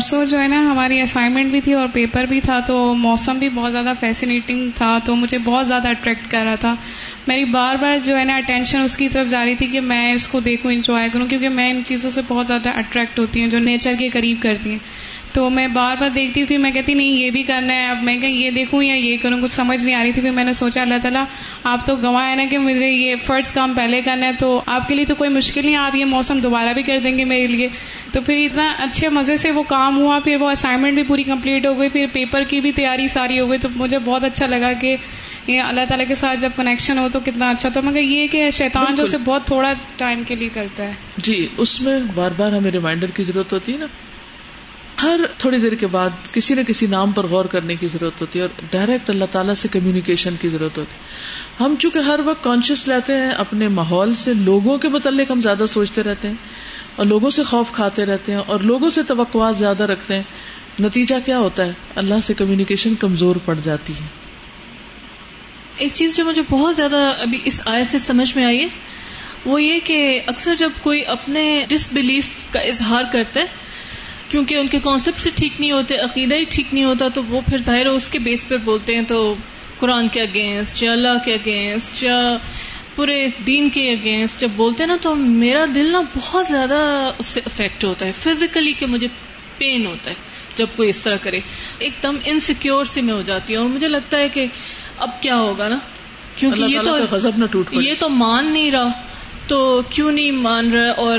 پرسوں 0.00 0.24
جو 0.24 0.40
ہے 0.40 0.48
نا 0.48 0.58
ہماری 0.58 1.00
اسائنمنٹ 1.00 1.50
بھی 1.50 1.60
تھی 1.60 1.72
اور 1.72 1.86
پیپر 1.92 2.24
بھی 2.24 2.40
تھا 2.40 2.60
تو 2.60 2.94
موسم 2.94 3.38
بھی 3.38 3.48
بہت 3.48 3.72
زیادہ 3.72 3.92
فیسینیٹنگ 4.00 4.70
تھا 4.74 4.98
تو 5.04 5.16
مجھے 5.16 5.38
بہت 5.38 5.68
زیادہ 5.68 5.88
اٹریکٹ 5.88 6.30
کر 6.30 6.40
رہا 6.44 6.54
تھا۔ 6.54 6.74
میری 7.26 7.44
بار 7.44 7.74
بار 7.80 7.96
جو 8.04 8.18
ہے 8.18 8.24
نا 8.24 8.36
اٹینشن 8.36 8.78
اس 8.78 8.96
کی 8.96 9.08
طرف 9.08 9.28
جا 9.28 9.44
رہی 9.44 9.54
تھی 9.54 9.66
کہ 9.66 9.80
میں 9.80 10.12
اس 10.12 10.28
کو 10.28 10.40
دیکھوں 10.40 10.72
انجوائے 10.72 11.08
کروں، 11.12 11.26
کیونکہ 11.26 11.48
میں 11.48 11.70
ان 11.70 11.82
چیزوں 11.84 12.10
سے 12.10 12.20
بہت 12.28 12.46
زیادہ 12.46 12.68
اٹریکٹ 12.68 13.18
ہوتی 13.18 13.40
ہوں 13.40 13.48
جو 13.48 13.58
نیچر 13.58 13.92
کے 13.98 14.08
قریب 14.08 14.36
کرتی 14.40 14.70
ہیں۔ 14.70 14.78
تو 15.32 15.50
میں 15.50 15.68
بار 15.68 15.96
بار 16.00 16.08
دیکھتی 16.08 16.44
پھر 16.44 16.58
میں 16.58 16.70
کہتی 16.70 16.94
نہیں 16.94 17.08
یہ 17.08 17.30
بھی 17.30 17.42
کرنا 17.42 17.74
ہے 17.74 17.86
اب 17.86 18.02
میں 18.02 18.16
کہ 18.16 18.26
یہ 18.26 18.50
دیکھوں 18.50 18.82
یا 18.82 18.94
یہ 18.94 19.16
کروں 19.22 19.40
کچھ 19.42 19.50
سمجھ 19.50 19.84
نہیں 19.84 19.94
آ 19.94 20.02
رہی 20.02 20.12
تھی 20.12 20.22
پھر 20.22 20.30
میں 20.30 20.44
نے 20.44 20.52
سوچا 20.52 20.82
اللہ 20.82 20.94
تعالیٰ 21.02 21.24
آپ 21.64 21.86
تو 21.86 21.96
گواہ 21.96 22.30
ہے 22.30 22.34
نا 22.34 22.44
کہ 22.50 22.58
مجھے 22.58 22.88
یہ 22.90 23.14
فرض 23.24 23.52
کام 23.52 23.74
پہلے 23.74 24.02
کرنا 24.02 24.26
ہے 24.26 24.32
تو 24.38 24.62
آپ 24.66 24.88
کے 24.88 24.94
لیے 24.94 25.04
تو 25.04 25.14
کوئی 25.14 25.30
مشکل 25.30 25.64
نہیں 25.64 25.76
آپ 25.76 25.94
یہ 25.94 26.04
موسم 26.04 26.38
دوبارہ 26.38 26.72
بھی 26.72 26.82
کر 26.82 26.98
دیں 27.02 27.18
گے 27.18 27.24
میرے 27.24 27.46
لیے۔ 27.46 27.68
تو 28.12 28.20
پھر 28.20 28.34
اتنا 28.34 28.74
اچھے 28.78 29.08
مزے 29.08 29.36
سے 29.36 29.50
وہ 29.50 29.62
کام 29.62 29.96
ہوا 29.98 30.18
پھر 30.24 30.36
وہ 30.40 30.50
اسائنمنٹ 30.50 30.94
بھی 30.94 31.02
پوری 31.02 31.22
کمپلیٹ 31.22 31.66
ہو 31.66 31.78
گئی 31.78 31.88
پھر 31.88 32.06
پیپر 32.12 32.42
کی 32.42 32.60
بھی 32.60 32.72
تیاری 32.72 33.08
ساری 33.08 33.40
ہو 33.40 33.50
گئی 33.50 33.58
تو 33.58 33.68
مجھے 33.76 33.98
بہت 33.98 34.24
اچھا 34.24 34.46
لگا 34.46 34.72
کہ 34.72 34.96
یہ 35.46 35.60
اللہ 35.60 35.80
تعالیٰ 35.88 36.08
کے 36.08 36.14
ساتھ 36.14 36.40
جب 36.40 36.50
کنیکشن 36.56 36.98
ہو 36.98 37.08
تو 37.12 37.20
کتنا 37.20 37.50
اچھا 37.50 37.68
تو 37.68 37.82
مگر 37.82 38.02
یہ 38.02 38.26
کہ 38.26 38.50
شیطان 38.50 38.94
جو 38.96 39.04
اسے 39.04 39.16
بہت 39.24 39.46
تھوڑا 39.46 39.72
ٹائم 39.96 40.22
کے 40.26 40.34
لیے 40.34 40.48
کرتا 40.54 40.86
ہے۔ 40.86 40.92
جی 41.16 41.46
اس 41.56 41.80
میں 41.80 41.98
بار 42.14 42.30
بار 42.36 42.52
ہمیں 42.52 42.70
ریمائنڈر 42.70 43.10
کی 43.10 43.22
ضرورت 43.22 43.52
ہوتی 43.52 43.72
ہے 43.72 43.78
نا؟ 43.78 43.86
ہر 45.02 45.20
تھوڑی 45.38 45.58
دیر 45.58 45.74
کے 45.74 45.86
بعد 45.86 46.10
کسی 46.32 46.54
نہ 46.54 46.60
کسی 46.60 46.86
نام 46.86 47.12
پر 47.12 47.26
غور 47.26 47.44
کرنے 47.44 47.76
کی 47.76 47.88
ضرورت 47.88 48.20
ہوتی 48.20 48.38
ہے 48.38 48.44
اور 48.44 48.62
ڈائریکٹ 48.70 49.10
اللہ 49.10 49.24
تعالیٰ 49.30 49.54
سے 49.54 49.68
کمیونیکیشن 49.68 50.34
کی 50.40 50.48
ضرورت 50.48 50.78
ہوتی 50.78 50.94
ہے۔ 50.94 50.98
ہم 51.64 51.74
چونکہ 51.78 51.98
ہر 51.98 52.20
وقت 52.24 52.44
کانشیس 52.44 52.88
لیتے 52.88 53.12
ہیں، 53.12 53.30
اپنے 53.30 53.68
ماحول 53.68 54.14
سے 54.14 54.34
لوگوں 54.34 54.78
کے 54.78 54.88
متعلق 54.88 55.30
ہم 55.30 55.40
زیادہ 55.40 55.64
سوچتے 55.68 56.02
رہتے 56.02 56.28
ہیں 56.28 56.34
اور 56.96 57.06
لوگوں 57.06 57.30
سے 57.30 57.42
خوف 57.42 57.66
کھاتے 57.72 58.06
رہتے 58.06 58.32
ہیں 58.32 58.40
اور 58.46 58.60
لوگوں 58.60 58.90
سے 58.90 59.02
توقعات 59.02 59.56
زیادہ 59.56 59.82
رکھتے 59.82 60.14
ہیں۔ 60.14 60.22
نتیجہ 60.80 61.14
کیا 61.24 61.38
ہوتا 61.38 61.66
ہے؟ 61.66 61.72
اللہ 61.96 62.14
سے 62.24 62.34
کمیونیکیشن 62.34 62.94
کمزور 62.94 63.36
پڑ 63.44 63.54
جاتی 63.64 63.92
ہے۔ 63.92 64.06
ایک 65.76 65.90
چیز 65.92 66.16
جو 66.16 66.24
مجھے 66.24 66.42
بہت 66.50 66.76
زیادہ 66.76 67.12
ابھی 67.18 67.40
اس 67.44 67.62
آئے 67.66 67.84
سے 67.84 67.98
سمجھ 67.98 68.36
میں 68.36 68.44
آئی 68.44 68.58
ہے، 68.58 68.66
وہ 69.44 69.62
یہ 69.62 69.78
کہ 69.84 70.20
اکثر 70.26 70.54
جب 70.54 70.70
کوئی 70.82 71.06
اپنے 71.06 71.64
ڈس 71.68 71.92
بلیف 71.92 72.26
کا 72.52 72.60
اظہار 72.60 73.02
کرتا 73.12 73.40
ہے 73.40 73.59
کیونکہ 74.30 74.54
ان 74.54 74.68
کے 74.68 74.78
کانسیپٹ 74.78 75.20
سے 75.20 75.30
ٹھیک 75.34 75.52
نہیں 75.60 75.72
ہوتے 75.72 75.96
عقیدہ 75.96 76.34
ہی 76.34 76.44
ٹھیک 76.50 76.74
نہیں 76.74 76.84
ہوتا 76.84 77.08
تو 77.08 77.22
وہ 77.24 77.40
پھر 77.40 77.58
ظاہر 77.58 77.86
اس 77.86 78.08
کے 78.08 78.18
بیس 78.18 78.48
پر 78.48 78.56
بولتے 78.56 78.94
ہیں 78.94 79.02
تو 79.02 79.34
قرآن 79.78 80.08
کے 80.08 80.22
اگینسٹ 80.22 80.82
یا 80.82 80.92
اللہ 80.92 81.24
کے 81.24 81.34
اگینسٹ 81.34 82.02
یا 82.02 82.36
پورے 82.94 83.26
دین 83.46 83.70
کے 83.70 83.92
اگینسٹ 83.92 84.40
جب 84.40 84.48
بولتے 84.56 84.82
ہیں 84.82 84.88
نا 84.88 84.96
تو 85.02 85.14
میرا 85.14 85.64
دل 85.74 85.92
نا 85.92 86.00
بہت 86.16 86.46
زیادہ 86.46 87.10
اس 87.18 87.26
سے 87.26 87.40
افیکٹ 87.46 87.84
ہوتا 87.84 88.06
ہے 88.06 88.12
فزیکلی 88.12 88.72
کہ 88.72 88.86
مجھے 88.86 89.08
پین 89.58 89.86
ہوتا 89.86 90.10
ہے 90.10 90.14
جب 90.54 90.66
کوئی 90.76 90.88
اس 90.88 90.98
طرح 91.02 91.16
کرے۔ 91.22 91.38
ایک 91.78 91.92
دم 92.02 92.16
انسیکیور 92.24 92.84
سی 92.84 93.00
میں 93.00 93.14
ہو 93.14 93.22
جاتی 93.22 93.56
ہوں 93.56 93.62
اور 93.62 93.70
مجھے 93.70 93.88
لگتا 93.88 94.18
ہے 94.18 94.28
کہ 94.28 94.46
اب 94.98 95.10
کیا 95.22 95.34
ہوگا 95.36 95.68
نا؟ 95.68 95.76
کیونکہ 96.36 96.60
یہ 96.62 96.78
تو 96.84 96.96
یہ 97.82 97.92
تو 97.98 98.08
مان 98.08 98.52
نہیں 98.52 98.70
رہا 98.70 98.88
تو 99.48 99.82
کیوں 99.90 100.12
نہیں 100.12 100.30
مان 100.30 100.72
رہا؟ 100.72 100.90
اور 100.90 101.18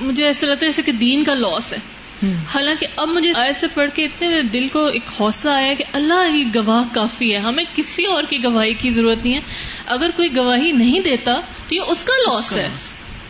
مجھے 0.00 0.26
ایسا 0.26 0.46
لگتا 0.46 0.66
ہے 0.66 0.70
جیسے 0.70 0.82
کہ 0.82 0.92
دین 0.92 1.24
کا 1.24 1.34
لاس 1.34 1.72
ہے۔ 1.72 1.78
حالانکہ 2.24 2.86
اب 2.96 3.08
مجھے 3.08 3.32
آیت 3.34 3.56
سے 3.56 3.66
پڑھ 3.74 3.90
کے 3.94 4.04
اتنے 4.04 4.42
دل 4.42 4.68
کو 4.68 4.86
ایک 4.86 5.02
حوصلہ 5.20 5.50
آیا 5.50 5.74
کہ 5.74 5.84
اللہ 5.92 6.32
کی 6.32 6.44
گواہ 6.54 6.94
کافی 6.94 7.32
ہے، 7.32 7.38
ہمیں 7.38 7.64
کسی 7.74 8.04
اور 8.04 8.24
کی 8.24 8.44
گواہی 8.44 8.74
کی 8.74 8.90
ضرورت 8.90 9.24
نہیں 9.24 9.34
ہے۔ 9.34 9.40
اگر 9.86 10.10
کوئی 10.16 10.36
گواہی 10.36 10.72
نہیں 10.72 11.00
دیتا 11.00 11.34
تو 11.68 11.74
یہ 11.74 11.80
اس 11.86 12.04
کا 12.04 12.12
لاس 12.12 12.56
ہے۔ 12.56 12.68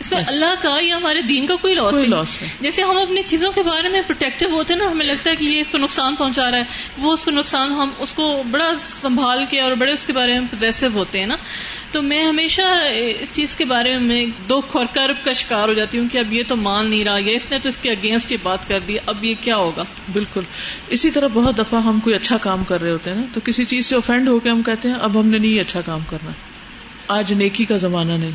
اس 0.01 0.11
میں 0.11 0.21
اللہ 0.27 0.53
کا 0.61 0.77
یا 0.81 0.97
ہمارے 0.97 1.21
دین 1.21 1.45
کا 1.45 1.55
کوئی 1.55 1.73
لاس 1.73 1.93
نہیں۔ 1.93 2.07
نہیں۔ 2.07 2.63
جیسے 2.63 2.81
ہم 2.81 2.97
اپنی 2.97 3.21
چیزوں 3.23 3.51
کے 3.51 3.63
بارے 3.63 3.89
میں 3.89 4.01
پروٹیکٹو 4.01 4.55
ہوتے 4.55 4.73
ہیں 4.73 4.81
نا 4.81 4.91
ہمیں 4.91 5.05
لگتا 5.05 5.31
ہے 5.31 5.35
کہ 5.35 5.45
یہ 5.45 5.59
اس 5.59 5.69
کو 5.69 5.77
نقصان 5.77 6.15
پہنچا 6.15 6.51
رہا 6.51 6.57
ہے۔ 6.57 6.63
وہ 6.97 7.13
اس 7.13 7.25
کو 7.25 7.31
نقصان 7.31 7.71
ہم 7.71 7.89
اس 7.99 8.13
کو 8.13 8.43
بڑا 8.51 8.71
سنبھال 8.77 9.45
کے 9.49 9.61
اور 9.61 9.71
بڑے 9.71 9.91
اس 9.91 10.05
کے 10.05 10.13
بارے 10.13 10.31
میں 10.31 10.41
پوزیسو 10.41 10.87
ہوتے 10.93 11.19
ہیں 11.19 11.27
نا۔ 11.27 11.35
تو 11.91 12.01
میں 12.01 12.23
ہمیشہ 12.23 12.61
اس 13.19 13.31
چیز 13.31 13.55
کے 13.55 13.65
بارے 13.65 13.97
میں 13.97 14.23
دکھ 14.47 14.77
اور 14.77 14.85
کرب 14.93 15.25
کا 15.25 15.33
شکار 15.33 15.67
ہو 15.67 15.73
جاتی 15.73 15.99
ہوں 15.99 16.09
کہ 16.11 16.17
اب 16.17 16.33
یہ 16.33 16.43
تو 16.47 16.55
مان 16.55 16.89
نہیں 16.89 17.03
رہا 17.03 17.17
یا 17.17 17.31
اس 17.35 17.51
نے 17.51 17.57
تو 17.57 17.69
اس 17.69 17.77
کے 17.77 17.91
اگینسٹ 17.91 18.31
یہ 18.31 18.37
بات 18.43 18.67
کر 18.67 18.79
دی 18.79 18.97
اب 19.05 19.23
یہ 19.23 19.33
کیا 19.41 19.55
ہوگا؟ 19.55 19.83
بالکل۔ 20.13 20.41
اسی 20.87 21.11
طرح 21.11 21.27
بہت 21.33 21.57
دفعہ 21.57 21.81
ہم 21.81 21.99
کوئی 21.99 22.15
اچھا 22.15 22.37
کام 22.37 22.63
کر 22.63 22.81
رہے 22.81 22.91
ہوتے 22.91 23.09
ہیں 23.09 23.17
نا 23.17 23.23
تو 23.33 23.39
کسی 23.43 23.65
چیز 23.65 23.85
سے 23.85 23.95
اوفینڈ 23.95 24.27
ہو 24.27 24.39
کے 24.39 24.49
ہم 24.49 24.63
کہتے 24.63 24.87
ہیں 24.87 24.95
اب 24.95 25.19
ہم 25.19 25.27
نے 25.27 25.37
نہیں 25.37 25.59
اچھا 25.59 25.81
کام 25.81 25.99
کرنا۔ 26.09 26.31
آج 27.07 27.33
نیکی 27.33 27.65
کا 27.65 27.77
زمانہ 27.77 28.13
نہیں۔ 28.13 28.31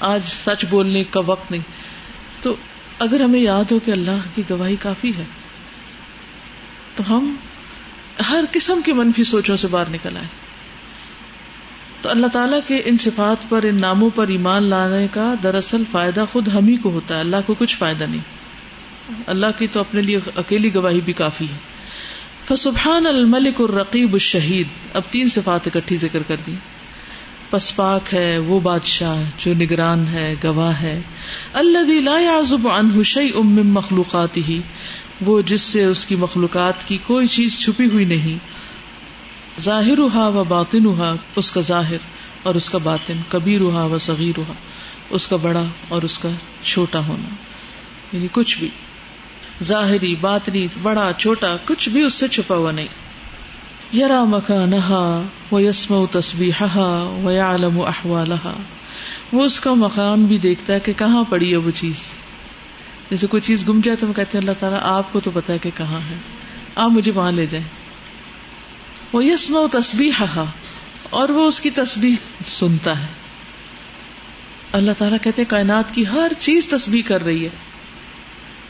آج 0.00 0.20
سچ 0.44 0.64
بولنے 0.70 1.04
کا 1.04 1.20
وقت 1.20 1.50
نہیں۔ 1.50 1.62
تو 2.42 2.56
اگر 2.98 3.20
ہمیں 3.20 3.40
یاد 3.40 3.72
ہو 3.72 3.78
کہ 3.78 3.90
اللہ 3.90 4.18
کی 4.34 4.42
گواہی 4.50 4.76
کافی 4.76 5.12
ہے، 5.18 5.24
تو 6.96 7.16
ہم 7.16 7.34
ہر 8.30 8.44
قسم 8.52 8.80
کی 8.84 8.92
منفی 8.92 9.24
سوچوں 9.24 9.56
سے 9.56 9.68
باہر 9.68 9.90
نکل 9.90 10.16
آئے 10.16 10.26
تو 12.00 12.10
اللہ 12.10 12.26
تعالیٰ 12.26 12.60
کے 12.66 12.82
ان 12.84 12.96
صفات 12.96 13.48
پر، 13.48 13.62
ان 13.62 13.80
ناموں 13.80 14.10
پر 14.14 14.28
ایمان 14.28 14.62
لانے 14.62 15.08
کا 15.10 15.34
دراصل 15.42 15.82
فائدہ 15.90 16.24
خود 16.32 16.48
ہم 16.48 16.68
ہی 16.68 16.76
کو 16.76 16.90
ہوتا 16.90 17.14
ہے، 17.14 17.20
اللہ 17.20 17.36
کو 17.46 17.54
کچھ 17.58 17.76
فائدہ 17.76 18.04
نہیں۔ 18.04 18.44
اللہ 19.26 19.46
کی 19.58 19.66
تو 19.66 19.80
اپنے 19.80 20.02
لیے 20.02 20.18
اکیلی 20.36 20.74
گواہی 20.74 21.00
بھی 21.00 21.12
کافی 21.12 21.44
ہے۔ 21.44 21.74
فسبحان 22.48 23.06
الملک 23.06 23.60
الرقیب 23.60 24.12
الشہید۔ 24.12 24.66
اب 24.96 25.02
تین 25.10 25.28
صفات 25.28 25.66
اکٹھی 25.66 25.96
ذکر 25.96 26.22
کر 26.22 26.36
دی 26.46 26.54
پس 27.54 27.76
پاک 27.76 28.14
ہے، 28.14 28.38
وہ 28.38 28.60
بادشاہ 28.60 29.22
جو 29.38 29.54
نگران 29.54 30.06
ہے، 30.08 30.34
گواہ 30.44 30.80
ہے۔ 30.80 31.00
اللہ 31.52 32.00
لا 32.00 32.18
يعزب 32.20 32.68
عنہ 32.68 33.02
شيء 33.02 33.34
من 33.34 33.68
مخلوقاته، 33.68 34.52
وہ 35.20 35.42
جس 35.42 35.62
سے 35.62 35.84
اس 35.84 36.06
کی 36.06 36.16
مخلوقات 36.16 36.88
کی 36.88 36.96
کوئی 36.96 37.26
چیز 37.26 37.58
چھپی 37.60 37.86
ہوئی 37.86 38.04
نہیں۔ 38.04 38.38
ظاہر 39.60 39.98
ہوا 39.98 40.26
و 40.26 40.44
باطن 40.44 40.86
ہوا 40.86 41.14
اس 41.36 41.50
کا 41.50 41.60
ظاہر 41.60 41.96
اور 42.42 42.54
اس 42.54 42.70
کا 42.70 42.78
باطن۔ 42.78 43.16
کبیر 43.28 43.60
و 43.60 43.98
صغیر 44.00 44.38
ہوا 44.38 44.54
اس 45.10 45.28
کا 45.28 45.36
بڑا 45.36 45.64
اور 45.88 46.02
اس 46.02 46.18
کا 46.18 46.28
چھوٹا 46.62 46.98
ہونا۔ 46.98 47.34
یعنی 48.16 48.28
کچھ 48.32 48.58
بھی۔ 48.58 48.68
ظاہری، 49.62 50.14
باطنی، 50.14 50.66
بڑا، 50.82 51.10
چھوٹا، 51.18 51.56
کچھ 51.64 51.88
بھی 51.88 52.02
اس 52.02 52.14
سے 52.14 52.28
چھپا 52.28 52.56
ہوا 52.56 52.70
نہیں۔ 52.70 53.03
یرا 53.94 54.24
مکانہا 54.24 55.22
و 55.52 55.60
یسم 55.60 55.94
و 55.94 56.06
تصبیحہا 56.06 57.20
و 57.24 57.30
یعلم 57.30 57.80
احوالہا 57.80 58.52
وہ 59.32 59.44
اس 59.44 59.60
کا 59.60 59.74
مقام 59.74 60.24
بھی 60.24 60.38
دیکھتا 60.38 60.74
ہے 60.74 60.80
کہ 60.80 60.92
کہاں 60.96 61.24
پڑی 61.24 61.52
ہے 61.52 61.56
وہ 61.56 61.70
چیز۔ 61.74 61.94
جیسے 63.10 63.26
کوئی 63.26 63.40
چیز 63.40 63.68
گم 63.68 63.80
جائے 63.84 63.96
تو 63.96 64.06
ہم 64.06 64.12
کہتے 64.12 64.38
ہیں 64.38 64.42
اللہ 64.42 64.60
تعالیٰ، 64.60 64.78
آپ 64.82 65.12
کو 65.12 65.20
تو 65.20 65.30
پتا 65.34 65.52
ہے 65.52 65.58
کہ 65.58 65.70
کہاں 65.76 66.00
ہے۔ 66.10 66.14
آپ 66.74 66.90
مجھے 66.90 67.12
وہاں 67.12 67.32
لے 67.32 67.46
جائیں۔ 67.46 67.66
وہ 69.12 69.24
یسم 69.24 69.56
و 69.56 69.68
تصبیح 69.72 70.38
اور 71.10 71.28
وہ 71.28 71.48
اس 71.48 71.60
کی 71.60 71.70
تسبیح 71.70 72.14
سنتا 72.46 73.00
ہے۔ 73.00 73.06
اللہ 74.72 74.92
تعالیٰ 74.98 75.18
کہتے 75.22 75.44
کائنات 75.44 75.94
کی 75.94 76.06
ہر 76.06 76.32
چیز 76.38 76.68
تسبیح 76.68 77.02
کر 77.06 77.24
رہی 77.24 77.44
ہے۔ 77.44 77.50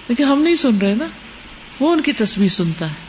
لیکن 0.09 0.25
ہم 0.25 0.43
نہیں 0.43 0.55
سن 0.55 0.79
رہے 0.79 0.95
نا، 0.95 1.07
وہ 1.81 1.93
ان 1.93 2.01
کی 2.01 2.13
تسبیح 2.13 2.49
سنتا 2.49 2.87
ہے۔ 2.87 3.04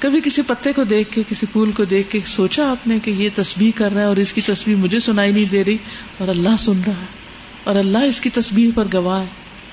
کبھی 0.00 0.20
کسی 0.20 0.42
پتے 0.46 0.72
کو 0.72 0.84
دیکھ 0.84 1.12
کے، 1.12 1.22
کسی 1.28 1.46
پھول 1.52 1.72
کو 1.72 1.84
دیکھ 1.84 2.10
کے 2.10 2.20
سوچا 2.26 2.70
آپ 2.70 2.86
نے 2.86 2.98
کہ 2.98 3.10
یہ 3.10 3.28
تسبیح 3.34 3.70
کر 3.74 3.92
رہا 3.92 4.00
ہے 4.00 4.06
اور 4.06 4.16
اس 4.16 4.32
کی 4.32 4.40
تسبیح 4.40 4.76
مجھے 4.76 5.00
سنائی 5.00 5.32
نہیں 5.32 5.44
دے 5.44 5.64
رہی 5.64 5.76
اور 6.18 6.28
اللہ 6.28 6.56
سن 6.58 6.80
رہا 6.86 6.92
ہے 6.92 7.06
اور 7.64 7.76
اللہ 7.76 7.98
اس 7.98 8.20
کی 8.20 8.30
تسبیح 8.30 8.70
پر 8.74 8.84
گواہ 8.92 9.20
ہے۔ 9.20 9.26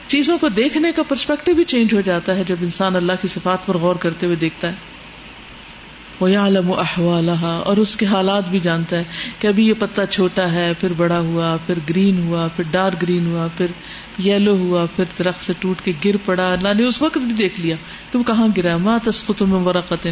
چیزوں 0.08 0.38
کو 0.38 0.50
دیکھنے 0.50 0.92
کا 0.92 1.04
پرسپیکٹو 1.04 1.54
بھی 1.54 1.64
چینج 1.64 1.94
ہو 1.94 2.02
جاتا 2.02 2.36
ہے 2.36 2.44
جب 2.48 2.56
انسان 2.62 2.96
اللہ 2.96 3.14
کی 3.22 3.28
صفات 3.28 3.66
پر 3.66 3.78
غور 3.78 3.96
کرتے 3.96 4.26
ہوئے 4.26 4.36
دیکھتا 4.36 4.68
ہے۔ 4.68 4.95
وہ 6.20 6.28
عالم 6.38 6.72
و 6.72 6.80
احوالہ 6.80 7.46
اور 7.46 7.78
اس 7.78 7.96
کے 7.96 8.06
حالات 8.06 8.50
بھی 8.50 8.60
جانتا 8.60 8.98
ہے 8.98 9.04
کہ 9.40 9.48
ابھی 9.48 9.68
یہ 9.68 9.74
پتا 9.80 10.06
چھوٹا 10.06 10.52
ہے، 10.52 10.74
پھر 10.80 10.94
بڑا 10.98 11.20
ہوا، 11.20 11.58
پھر 11.66 11.74
گرین 11.90 12.28
ہوا، 12.28 12.48
پھر 12.56 12.64
ڈارک 12.72 13.02
گرین 13.02 13.26
ہوا، 13.28 13.48
پھر 13.58 13.66
یلو 14.26 14.56
ہوا، 14.56 14.86
پھر 14.96 15.04
درخت 15.20 15.44
سے 15.44 15.54
ٹوٹ 15.60 15.82
کے 15.86 15.92
گر 16.06 16.16
پڑا۔ 16.26 16.54
اللہ 16.54 16.74
نے 16.74 16.84
اس 16.84 17.02
وقت 17.02 17.18
بھی 17.18 17.34
دیکھ 17.34 17.60
لیا 17.60 17.76
کہ 18.12 18.18
وہ 18.18 18.24
کہاں 18.24 18.48
گرا 18.58 18.78
ماں 18.78 19.00
تسکت 19.04 19.44
میں 19.44 19.60
ورقت 19.60 20.08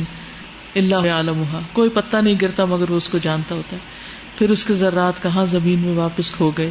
اللہ 0.76 0.96
عالم 0.96 1.44
کوئی 1.74 1.90
پتا 1.90 2.22
نہیں 2.22 2.36
گرتا 2.42 2.66
مگر 2.66 2.92
وہ 2.92 2.98
اس 2.98 3.10
کو 3.10 3.18
جانتا 3.18 3.56
ہوتا 3.56 3.76
ہے۔ 3.76 3.82
پھر 4.38 4.50
اس 4.50 4.66
کے 4.66 4.74
ذرات 4.74 5.24
کہاں 5.24 5.46
زمین 5.46 5.80
میں 5.80 5.94
واپس 5.94 6.32
کھو 6.32 6.52
گئے؟ 6.58 6.70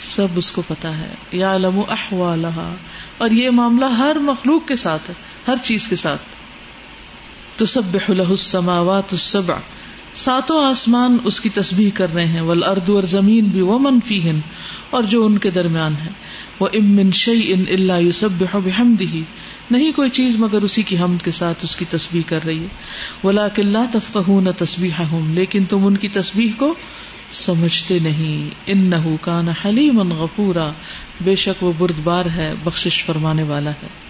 سب 0.00 0.26
اس 0.36 0.52
کو 0.52 0.62
پتا 0.68 0.98
ہے۔ 0.98 1.08
یا 1.32 1.54
علم 1.54 1.80
احوالہ 1.88 2.74
اور 3.18 3.30
یہ 3.30 3.50
معاملہ 3.50 3.84
ہر 3.84 4.16
مخلوق 4.20 4.68
کے 4.68 4.76
ساتھ 4.76 5.10
ہے، 5.10 5.14
ہر 5.48 5.54
چیز 5.62 5.88
کے 5.88 5.96
ساتھ۔ 5.96 6.39
تو 7.60 7.66
سب 7.66 7.82
السماوات 8.30 9.02
السبع. 9.12 9.54
ساتوں 10.14 10.64
آسمان 10.64 11.16
اس 11.24 11.40
کی 11.40 11.48
تسبیح 11.48 11.90
کر 11.94 12.14
رہے 12.14 12.26
ہیں، 12.26 12.40
والارض 12.40 12.90
اور 12.90 13.02
زمین 13.02 13.44
بھی 13.44 13.60
وہ 13.60 13.78
منفی 13.78 14.24
اور 14.90 15.02
جو 15.02 15.26
ان 15.26 15.38
کے 15.38 15.50
درمیان 15.50 15.94
ہے۔ 16.04 16.10
وہ 16.60 16.68
امن 16.74 17.10
شعی 17.12 17.52
ان 17.52 17.64
اللہ 17.68 17.92
یوسب 17.92 18.28
بحمدہ 18.38 19.16
نہیں 19.70 19.92
کوئی 19.92 20.10
چیز 20.10 20.36
مگر 20.38 20.62
اسی 20.62 20.82
کی 20.82 20.98
حمد 20.98 21.24
کے 21.24 21.30
ساتھ 21.30 21.58
اس 21.62 21.76
کی 21.76 21.84
تسبیح 21.90 22.22
کر 22.26 22.38
رہی 22.46 22.62
ہے۔ 22.62 22.66
ولا 23.24 23.48
کلّہ 23.48 23.84
تفقہ 23.92 24.30
نہ 24.30 24.50
تصبیح 24.58 25.16
لیکن 25.26 25.64
تم 25.64 25.86
ان 25.86 25.96
کی 25.96 26.08
تسبیح 26.08 26.50
کو 26.58 26.74
سمجھتے 27.32 27.98
نہیں۔ 27.98 28.50
ان 28.66 28.78
نہ 28.78 29.16
کان 29.20 29.48
حلیم 29.48 30.12
غفورا۔ 30.12 30.70
بے 31.20 31.36
شک 31.36 31.64
وہ 31.64 31.72
بردبار 31.78 32.24
ہے، 32.24 32.54
بخشش 32.64 33.04
فرمانے 33.04 33.42
والا 33.42 33.70
ہے۔ 33.70 34.09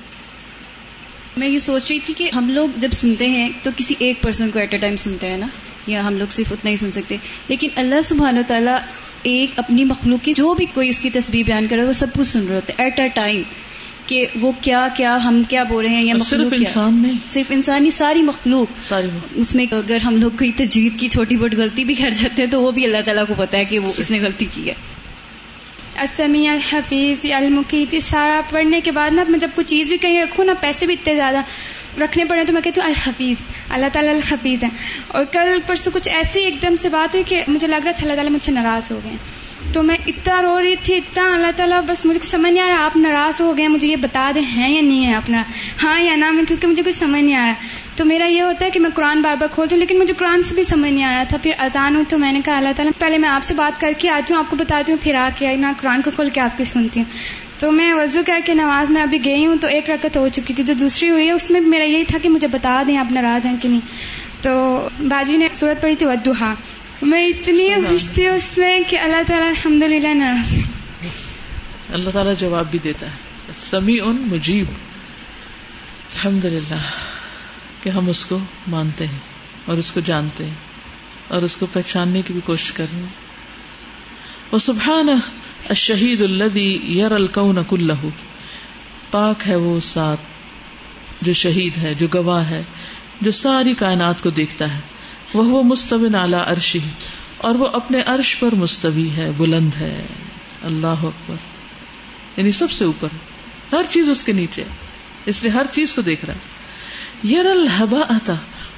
میں 1.37 1.47
یہ 1.47 1.59
سوچ 1.59 1.85
رہی 1.89 1.99
تھی 1.99 2.13
کہ 2.17 2.29
ہم 2.35 2.49
لوگ 2.49 2.67
جب 2.77 2.89
سنتے 2.91 3.27
ہیں 3.27 3.49
تو 3.63 3.71
کسی 3.77 3.93
ایک 3.99 4.21
پرسن 4.21 4.49
کو 4.51 4.59
ایٹ 4.59 4.73
اے 4.73 4.77
ٹائم 4.79 4.95
سنتے 4.95 5.27
ہیں 5.27 5.37
نا؟ 5.37 5.47
یا 5.87 6.07
ہم 6.07 6.17
لوگ 6.17 6.27
صرف 6.31 6.51
اتنا 6.51 6.71
ہی 6.71 6.75
سن 6.75 6.91
سکتے 6.91 7.17
لیکن 7.47 7.67
اللہ 7.75 8.01
سبحانہ 8.03 8.39
و 8.39 8.41
تعالیٰ 8.47 8.77
ایک 9.23 9.49
اپنی 9.55 9.83
مخلوق 9.83 10.25
کی 10.25 10.33
جو 10.33 10.53
بھی 10.53 10.65
کوئی 10.73 10.89
اس 10.89 11.01
کی 11.01 11.09
تصویر 11.09 11.43
بیان 11.45 11.67
کرے 11.67 11.83
وہ 11.83 11.93
سب 11.93 12.07
کچھ 12.13 12.27
سن 12.27 12.45
رہے 12.47 12.55
ہوتے 12.55 12.73
ایٹ 12.77 12.99
اے 12.99 13.07
ٹائم 13.07 13.41
کہ 14.05 14.25
وہ 14.41 14.51
کیا 14.61 14.87
کیا 14.97 15.17
ہم 15.23 15.41
کیا 15.49 15.63
بول 15.63 15.85
رہے 15.85 15.93
ہیں 15.93 16.03
یا 16.03 16.13
صرف 16.25 16.53
انسان 16.53 16.93
نہیں۔ 16.93 17.17
صرف 17.29 17.45
انسانی 17.49 17.91
ساری 17.91 18.21
مخلوق۔ 18.21 18.67
ساری 18.83 19.07
اس 19.35 19.55
میں 19.55 19.65
اگر 19.71 19.97
ہم 19.97 20.15
لوگ 20.15 20.31
کوئی 20.31 20.51
تجوید 20.51 20.99
کی 20.99 21.09
چھوٹی 21.09 21.37
بہت 21.37 21.53
غلطی 21.57 21.83
بھی 21.83 21.93
کر 21.93 22.09
جاتے 22.09 22.41
ہیں 22.41 22.49
تو 22.49 22.61
وہ 22.61 22.71
بھی 22.71 22.85
اللہ 22.85 22.97
تعالیٰ 23.05 23.27
کو 23.27 23.33
پتا 23.37 23.57
ہے 23.57 23.65
کہ 23.65 23.79
وہ 23.79 23.93
اس 23.97 24.11
نے 24.11 24.19
غلطی 24.19 24.45
کی 24.53 24.69
ہے۔ 24.69 24.73
اسمی 26.01 26.47
الحفیظ 26.47 27.25
المقیت 27.35 27.95
سارا 28.03 28.39
پڑھنے 28.49 28.79
کے 28.81 28.91
بعد 28.91 29.11
نا 29.11 29.23
میں 29.29 29.39
جب 29.39 29.49
کوئی 29.55 29.65
چیز 29.65 29.87
بھی 29.87 29.97
کہیں 29.97 30.21
رکھوں 30.21 30.45
نا 30.45 30.53
پیسے 30.61 30.85
بھی 30.85 30.93
اتنے 30.93 31.15
زیادہ 31.15 31.41
رکھنے 32.01 32.25
پڑے 32.25 32.43
تو 32.43 32.53
میں 32.53 32.61
کہتی 32.61 32.81
ہوں 32.81 32.87
الحفیظ، 32.87 33.37
اللہ 33.69 33.85
تعالیٰ 33.93 34.13
الحفیظ 34.15 34.63
ہے 34.63 34.69
اور 35.07 35.25
کل 35.31 35.57
پرسوں 35.67 35.91
کچھ 35.95 36.09
ایسی 36.09 36.43
ایک 36.43 36.61
دم 36.61 36.75
سے 36.75 36.89
بات 36.89 37.15
ہوئی 37.15 37.23
کہ 37.27 37.43
مجھے 37.47 37.67
لگ 37.67 37.85
رہا 37.85 37.91
تھا 37.91 38.03
اللہ 38.03 38.15
تعالیٰ 38.15 38.33
مجھ 38.33 38.43
سے 38.43 38.51
ناراض 38.51 38.91
ہو 38.91 38.99
گئے 39.03 39.15
تو 39.73 39.83
میں 39.83 39.97
اتنا 40.07 40.41
رو 40.41 40.61
رہی 40.61 40.75
تھی، 40.75 40.95
اتنا 40.95 41.33
اللہ 41.33 41.47
تعالیٰ، 41.55 41.81
بس 41.87 42.05
مجھے 42.05 42.19
کچھ 42.19 42.27
سمجھ 42.27 42.51
نہیں 42.51 42.63
آ 42.63 42.69
رہا۔ 42.69 42.85
آپ 42.85 42.97
ناراض 42.97 43.41
ہو 43.41 43.57
گئے، 43.57 43.67
مجھے 43.67 43.87
یہ 43.87 43.95
بتا 43.95 44.31
دیں 44.35 44.41
ہیں 44.41 44.69
یا 44.75 44.81
نہیں 44.81 45.05
ہے 45.05 45.13
اپنا۔ 45.13 45.43
ہاں 45.83 46.01
یا 46.01 46.15
نہ، 46.15 46.31
میں 46.31 46.43
کیونکہ 46.43 46.67
مجھے 46.67 46.83
کچھ 46.83 46.95
سمجھ 46.95 47.21
نہیں 47.21 47.35
آ 47.35 47.45
رہا۔ 47.45 47.53
تو 47.95 48.05
میرا 48.05 48.25
یہ 48.25 48.41
ہوتا 48.41 48.65
ہے 48.65 48.69
کہ 48.69 48.79
میں 48.79 48.89
قرآن 48.95 49.21
بار 49.21 49.35
بار 49.35 49.47
کھولتی 49.55 49.75
ہوں، 49.75 49.79
لیکن 49.79 49.99
مجھے 49.99 50.13
قرآن 50.17 50.43
سے 50.43 50.55
بھی 50.55 50.63
سمجھ 50.63 50.91
نہیں 50.91 51.03
آ 51.03 51.11
رہا 51.11 51.23
تھا۔ 51.23 51.37
پھر 51.37 51.51
اذان 51.57 51.93
ہوئی 51.95 52.05
تو 52.09 52.17
میں 52.17 52.31
نے 52.31 52.41
کہا، 52.45 52.57
اللہ 52.57 52.69
تعالیٰ، 52.75 52.99
پہلے 52.99 53.17
میں 53.17 53.29
آپ 53.29 53.43
سے 53.43 53.53
بات 53.53 53.81
کر 53.81 53.91
کے 53.97 54.09
آتی 54.09 54.33
ہوں، 54.33 54.41
آپ 54.41 54.49
کو 54.49 54.55
بتاتی 54.55 54.91
ہوں، 54.91 54.99
پھر 55.03 55.15
آ 55.15 55.29
کے 55.37 55.55
میں 55.55 55.71
قرآن 55.81 56.01
کو 56.01 56.11
کھول 56.15 56.29
کے 56.29 56.41
آپ 56.41 56.57
کی 56.57 56.65
سنتی 56.65 56.99
ہوں۔ 56.99 57.17
تو 57.59 57.71
میں 57.71 57.93
وضو 57.93 58.21
کر 58.25 58.39
کے 58.45 58.53
نماز 58.53 58.89
میں 58.89 59.01
ابھی 59.01 59.25
گئی 59.25 59.45
ہوں، 59.45 59.55
تو 59.55 59.67
ایک 59.67 59.89
رکت 59.89 60.17
ہو 60.17 60.27
چکی 60.27 60.53
تھی۔ 60.53 60.63
جو 60.63 60.73
دوسری 60.73 61.09
ہوئی 61.09 61.27
ہے، 61.27 61.31
اس 61.31 61.51
میں 61.51 61.61
میرا 61.61 61.83
یہی 61.83 62.03
تھا 62.03 62.17
کہ 62.17 62.29
مجھے 62.29 62.47
بتا 62.47 62.83
دیں 62.87 62.97
آپ 62.97 63.11
ناراض 63.11 63.45
ہیں 63.45 63.55
کہ 63.61 63.69
نہیں۔ 63.69 63.81
تو 64.41 64.87
باجی 64.99 65.37
نے 65.37 65.47
صورت 65.53 65.81
پڑھی 65.81 65.95
تھی 65.95 66.05
ودوہا 66.05 66.55
میں 67.01 67.27
اتنی 67.27 67.69
خوش 67.87 68.05
تھی 68.13 68.27
اس 68.27 68.57
میں 68.57 68.79
کہ 68.87 68.99
اللہ 68.99 69.23
تعالیٰ 69.27 69.47
الحمد 69.47 69.83
للہ 69.83 70.13
ناراض 70.13 70.55
اللہ 71.89 72.09
تعالیٰ 72.09 72.33
جواب 72.37 72.71
بھی 72.71 72.79
دیتا 72.79 73.05
ہے۔ 73.05 73.15
سمی 73.69 73.99
ان 73.99 74.15
مجیب۔ 74.31 74.65
الحمد 76.13 76.45
للہ 76.45 76.81
کہ 77.83 77.89
ہم 77.89 78.09
اس 78.09 78.25
کو 78.25 78.39
مانتے 78.67 79.07
ہیں 79.07 79.19
اور 79.65 79.77
اس 79.77 79.91
کو 79.91 79.99
جانتے 79.99 80.45
ہیں 80.45 80.53
اور 81.27 81.41
اس 81.41 81.55
کو 81.55 81.65
پہچاننے 81.73 82.21
کی 82.21 82.33
بھی 82.33 82.41
کوشش 82.45 82.73
کر 82.73 82.85
رہے 82.93 82.99
ہیں۔ 82.99 83.07
وہ 84.51 84.59
سبحان 84.59 85.09
الشہید 85.69 86.21
الدی 86.21 86.99
یر 86.99 87.11
الکون 87.11 87.57
کلو 87.69 88.09
پاک 89.11 89.47
ہے 89.47 89.55
وہ 89.55 89.79
ساتھ 89.79 90.21
جو 91.21 91.33
شہید 91.33 91.77
ہے 91.77 91.93
جو 91.93 92.07
گواہ 92.13 92.49
ہے 92.49 92.63
جو 93.21 93.31
ساری 93.31 93.73
کائنات 93.73 94.21
کو 94.21 94.29
دیکھتا 94.29 94.75
ہے۔ 94.75 94.79
وہ 95.33 95.43
وہ 95.43 95.63
مستوی 95.63 96.15
اعلی 96.15 96.37
عرشی 96.45 96.79
اور 97.37 97.55
وہ 97.55 97.67
اپنے 97.73 98.01
عرش 98.05 98.39
پر 98.39 98.55
مستوی 98.55 99.09
ہے، 99.09 99.31
بلند 99.37 99.69
ہے۔ 99.79 100.05
اللہ 100.63 100.87
اکبر۔ 100.87 101.35
یعنی 102.37 102.51
سب 102.51 102.71
سے 102.71 102.85
اوپر۔ 102.85 103.07
ہر 103.71 103.81
چیز 103.89 104.09
اس 104.09 104.23
کے 104.23 104.31
نیچے۔ 104.31 104.63
اس 105.25 105.43
لیے 105.43 105.51
ہر 105.51 105.65
چیز 105.71 105.93
کو 105.93 106.01
دیکھ 106.01 106.25
رہا 106.25 106.33
ہے۔ 106.33 106.39
یر 107.33 107.45
الحبا 107.45 108.15
آتا 108.15 108.33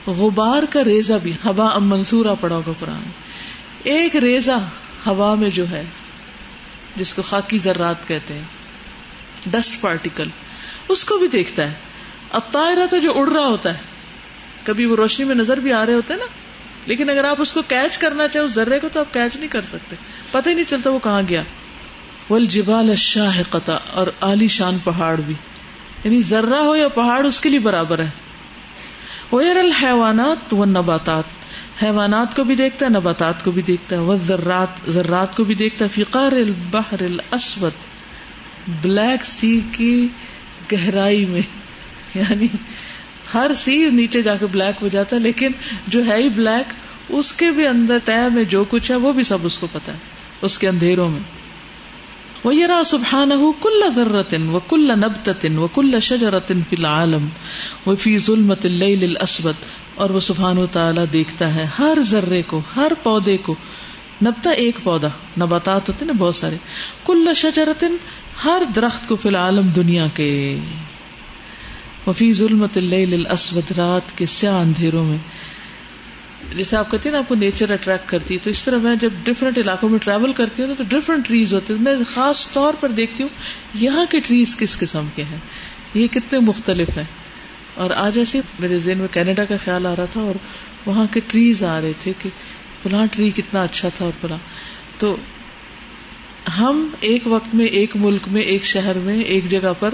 غبار 0.08 0.64
کا 0.70 0.84
ریزا 0.84 1.18
بھی۔ 1.18 1.32
ہوا 1.32 1.68
ام 1.76 1.89
منصورہ 1.89 2.36
پڑا 2.41 2.56
ہوگا 2.56 2.72
قرآن۔ 2.80 3.04
ایک 3.84 4.16
ریزا 4.16 4.58
ہوا 5.06 5.36
میں 5.36 5.49
جو 5.49 5.70
ہے، 5.70 5.84
جس 6.95 7.14
کو 7.14 7.22
خاکی 7.22 7.58
ذرات 7.58 8.08
کہتے 8.08 8.34
ہیں، 8.34 8.43
ڈسٹ 9.47 9.82
پارٹیکل۔ 9.82 10.28
اس 10.89 11.06
کو 11.06 11.18
بھی 11.18 11.28
دیکھتا 11.28 11.68
ہے۔ 11.68 11.74
اب 12.32 12.41
تائرہ 12.51 12.86
تو 12.89 12.99
جو 12.99 13.20
اڑ 13.20 13.30
رہا 13.30 13.45
ہوتا 13.45 13.74
ہے، 13.74 13.80
کبھی 14.64 14.86
وہ 14.86 14.95
روشنی 14.95 15.26
میں 15.26 15.36
نظر 15.36 15.60
بھی 15.60 15.74
آ 15.74 15.86
رہے 15.86 15.93
ہوتے 15.93 16.14
ہیں 16.14 16.22
نا؟ 16.22 16.42
لیکن 16.86 17.09
اگر 17.09 17.23
آپ 17.23 17.41
اس 17.41 17.53
کو 17.53 17.61
کیچ 17.61 17.97
کرنا 17.97 18.27
چاہے، 18.27 18.45
اس 18.45 18.51
ذرے 18.51 18.79
کو 18.79 18.89
تو 18.89 18.99
آپ 18.99 19.13
کیچ 19.13 19.36
نہیں 19.36 19.47
کر 19.47 19.61
سکتے۔ 19.61 19.95
پتہ 20.31 20.49
ہی 20.49 20.53
نہیں 20.53 20.65
چلتا 20.65 20.89
وہ 20.89 20.99
کہاں 21.03 21.21
گیا۔ 21.29 21.43
ول 22.29 22.45
جبال 22.45 22.95
شاہ 22.95 23.41
قطع 23.49 23.77
اور 23.93 24.07
عالی 24.21 24.47
شان 24.47 24.77
پہاڑ 24.84 25.21
بھی۔ 25.21 25.34
یعنی 26.03 26.21
ذرہ 26.21 26.55
ہو 26.55 26.75
یا 26.75 26.88
پہاڑ، 26.88 27.25
اس 27.25 27.41
کے 27.41 27.49
لیے 27.49 27.59
برابر 27.59 27.99
ہے۔ 27.99 28.09
ویر 29.31 29.57
الحیوانات 29.57 30.53
و 30.53 30.65
نباتات 30.65 31.23
حیوانات 31.84 32.36
کو 32.36 32.43
بھی 32.43 32.55
دیکھتا 32.55 32.86
ہے، 32.86 32.91
نباتات 32.91 33.43
کو 33.43 33.51
بھی 33.51 33.61
دیکھتا 33.61 33.95
ہے۔ 33.95 34.01
وہ 34.01 34.15
ذرات 34.25 34.91
ذرات 34.91 35.38
کو 35.38 35.43
بھی 35.43 35.55
دیکھتا 35.55 35.86
ہے۔ 35.86 36.03
فقار 36.03 36.31
البحر 36.31 37.01
الاسود 37.01 37.71
بلیک 38.81 39.25
سی 39.25 39.61
کی 39.71 40.07
گہرائی 40.71 41.25
میں۔ 41.25 41.41
یعنی 42.15 42.47
ہر 43.34 43.51
سی 43.57 43.89
نیچے 43.89 44.21
جا 44.21 44.36
کے 44.36 44.45
بلیک 44.45 44.84
ہو 44.84 44.88
جاتا 44.88 45.15
ہے، 45.15 45.21
لیکن 45.21 45.51
جو 45.88 46.05
ہے 46.05 46.23
ہی 46.23 46.29
بلیک، 46.29 46.73
اس 47.09 47.34
کے 47.34 47.51
بھی 47.51 47.67
اندر 47.67 47.97
طے 48.05 48.29
میں 48.34 48.43
جو 48.43 48.63
کچھ 48.69 48.91
ہے، 48.91 48.95
وہ 48.95 49.11
بھی 49.11 49.23
سب 49.23 49.38
اس 49.43 49.57
کو 49.57 49.67
پتا 49.71 49.91
ہے، 49.91 49.97
اس 50.41 50.59
کے 50.59 50.67
اندھیروں 50.67 51.09
میں۔ 51.09 51.19
وہ 52.43 52.55
یہ 52.55 52.65
را 52.65 52.81
سبحان 52.86 53.31
کل 53.61 53.84
ذرتن 53.95 54.49
و 54.49 54.59
کل 54.59 54.91
نبتن 54.99 55.57
و 55.57 55.67
کل 55.67 55.99
شجرتن 55.99 56.59
فی 56.69 56.75
العالم 56.79 57.27
وہ 57.86 57.95
فی 57.95 58.19
ظلمت 58.19 58.65
اللیل 58.65 59.03
الاسود 59.03 59.55
اور 59.95 60.09
وہ 60.09 60.19
سبحان 60.19 60.57
و 60.57 60.65
تعالی 60.65 61.01
دیکھتا 61.13 61.55
ہے 61.55 61.67
ہر 61.79 61.97
ذرے 62.01 62.41
کو، 62.41 62.61
ہر 62.75 62.91
پودے 63.03 63.38
کو۔ 63.38 63.55
نبتا 64.25 64.49
ایک 64.49 64.77
پودا، 64.84 65.07
نباتات 65.39 65.89
ہوتے 65.89 66.05
نا 66.05 66.13
بہت 66.17 66.36
سارے۔ 66.36 66.55
کل 67.05 67.34
شجرتن 67.36 67.95
ہر 68.45 68.63
درخت 68.75 69.07
کو 69.07 69.15
فی 69.15 69.29
العالم 69.29 69.67
دنیا 69.67 70.07
کے۔ 70.15 70.57
وفی 72.08 72.34
ظلمت 72.34 72.78
الاسود 72.78 73.72
رات 73.78 74.18
کے 74.18 74.26
سیاہ 74.26 74.60
اندھیروں 74.60 75.06
میں۔ 75.06 75.18
جیسے 76.56 76.78
آپ 76.78 76.91
کہتے 76.91 77.10
ہیں 77.10 77.14
نا، 77.14 77.20
آپ 77.20 77.28
کو 77.28 77.36
نیچر 77.36 77.72
اٹریکٹ 77.72 78.10
کرتی 78.10 78.34
ہے، 78.34 78.39
تو 78.43 78.49
اس 78.49 78.64
طرح 78.64 78.78
میں 78.78 78.95
جب 78.95 79.10
ڈفرینٹ 79.24 79.58
علاقوں 79.58 79.89
میں 79.89 79.99
ٹریول 79.99 80.34
کرتی 80.34 80.64
ہوں 80.64 80.76
تو 80.76 80.84
ڈفرینٹ 80.89 81.28
ٹریز 81.28 81.54
ہوتے 81.54 81.74
ہیں۔ 81.74 81.82
میں 81.82 81.95
خاص 82.14 82.51
طور 82.51 82.74
پر 82.80 82.89
دیکھتی 82.89 83.24
ہوں، 83.24 83.30
یہاں 83.74 84.06
کے 84.10 84.20
ٹریز 84.20 84.56
کس 84.56 84.78
قسم 84.78 85.06
کے 85.16 85.24
ہیں؟ 85.24 85.38
یہ 85.93 86.08
کتنے 86.08 86.39
مختلف 86.39 86.97
ہیں۔ 86.97 87.04
اور 87.76 87.89
آج 87.91 88.20
ایسے 88.20 88.41
میرے 88.60 88.80
ذہن 88.80 88.97
میں 88.97 89.08
کینیڈا 89.12 89.45
کا 89.45 89.56
خیال 89.64 89.86
آ 89.86 89.95
رہا 89.97 90.06
تھا، 90.06 90.22
اور 90.22 90.36
وہاں 90.86 91.06
کے 91.12 91.20
ٹریز 91.28 91.64
آ 91.64 91.82
رہے 91.82 91.91
تھے 91.99 92.14
کہ 92.22 92.30
فلاں 92.84 93.06
ٹری 93.12 93.30
کتنا 93.30 93.64
اچھا 93.64 93.89
تھا 93.89 94.06
اور 94.06 94.14
فلاں۔ 94.22 94.38
تو 94.97 95.16
ہم 96.60 96.88
ایک 96.99 97.28
وقت 97.28 97.56
میں، 97.56 97.66
ایک 97.66 97.95
ملک 97.95 98.28
میں، 98.28 98.41
ایک 98.41 98.64
شہر 98.64 98.97
میں، 98.97 99.22
ایک 99.22 99.49
جگہ 99.49 99.74
پر 99.80 99.93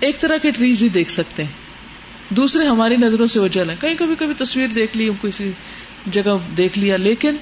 ایک 0.00 0.20
طرح 0.20 0.36
کے 0.36 0.50
ٹریز 0.50 0.82
ہی 0.82 0.88
دیکھ 0.88 1.10
سکتے 1.10 1.44
ہیں۔ 1.44 1.50
دوسرے 2.34 2.66
ہماری 2.66 2.96
نظروں 2.96 3.26
سے 3.26 3.38
اوجل 3.38 3.70
ہیں۔ 3.70 3.76
کہیں 3.80 3.94
کبھی 3.94 4.14
کبھی 4.18 4.34
تصویر 4.34 4.68
دیکھ 4.68 4.96
لی، 4.96 5.10
کسی 5.22 5.50
جگہ 6.06 6.54
دیکھ 6.56 6.78
لیا، 6.78 6.96
لیکن 6.96 7.36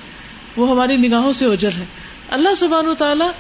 وہ 0.57 0.71
ہماری 0.71 0.97
نگاہوں 0.97 1.33
سے 1.33 1.45
اوجل 1.45 1.71
ہے 1.79 1.85
اللہ 2.29 2.55
سبحان 2.55 2.87
و 2.87 2.95
تعالیٰ 2.95 3.31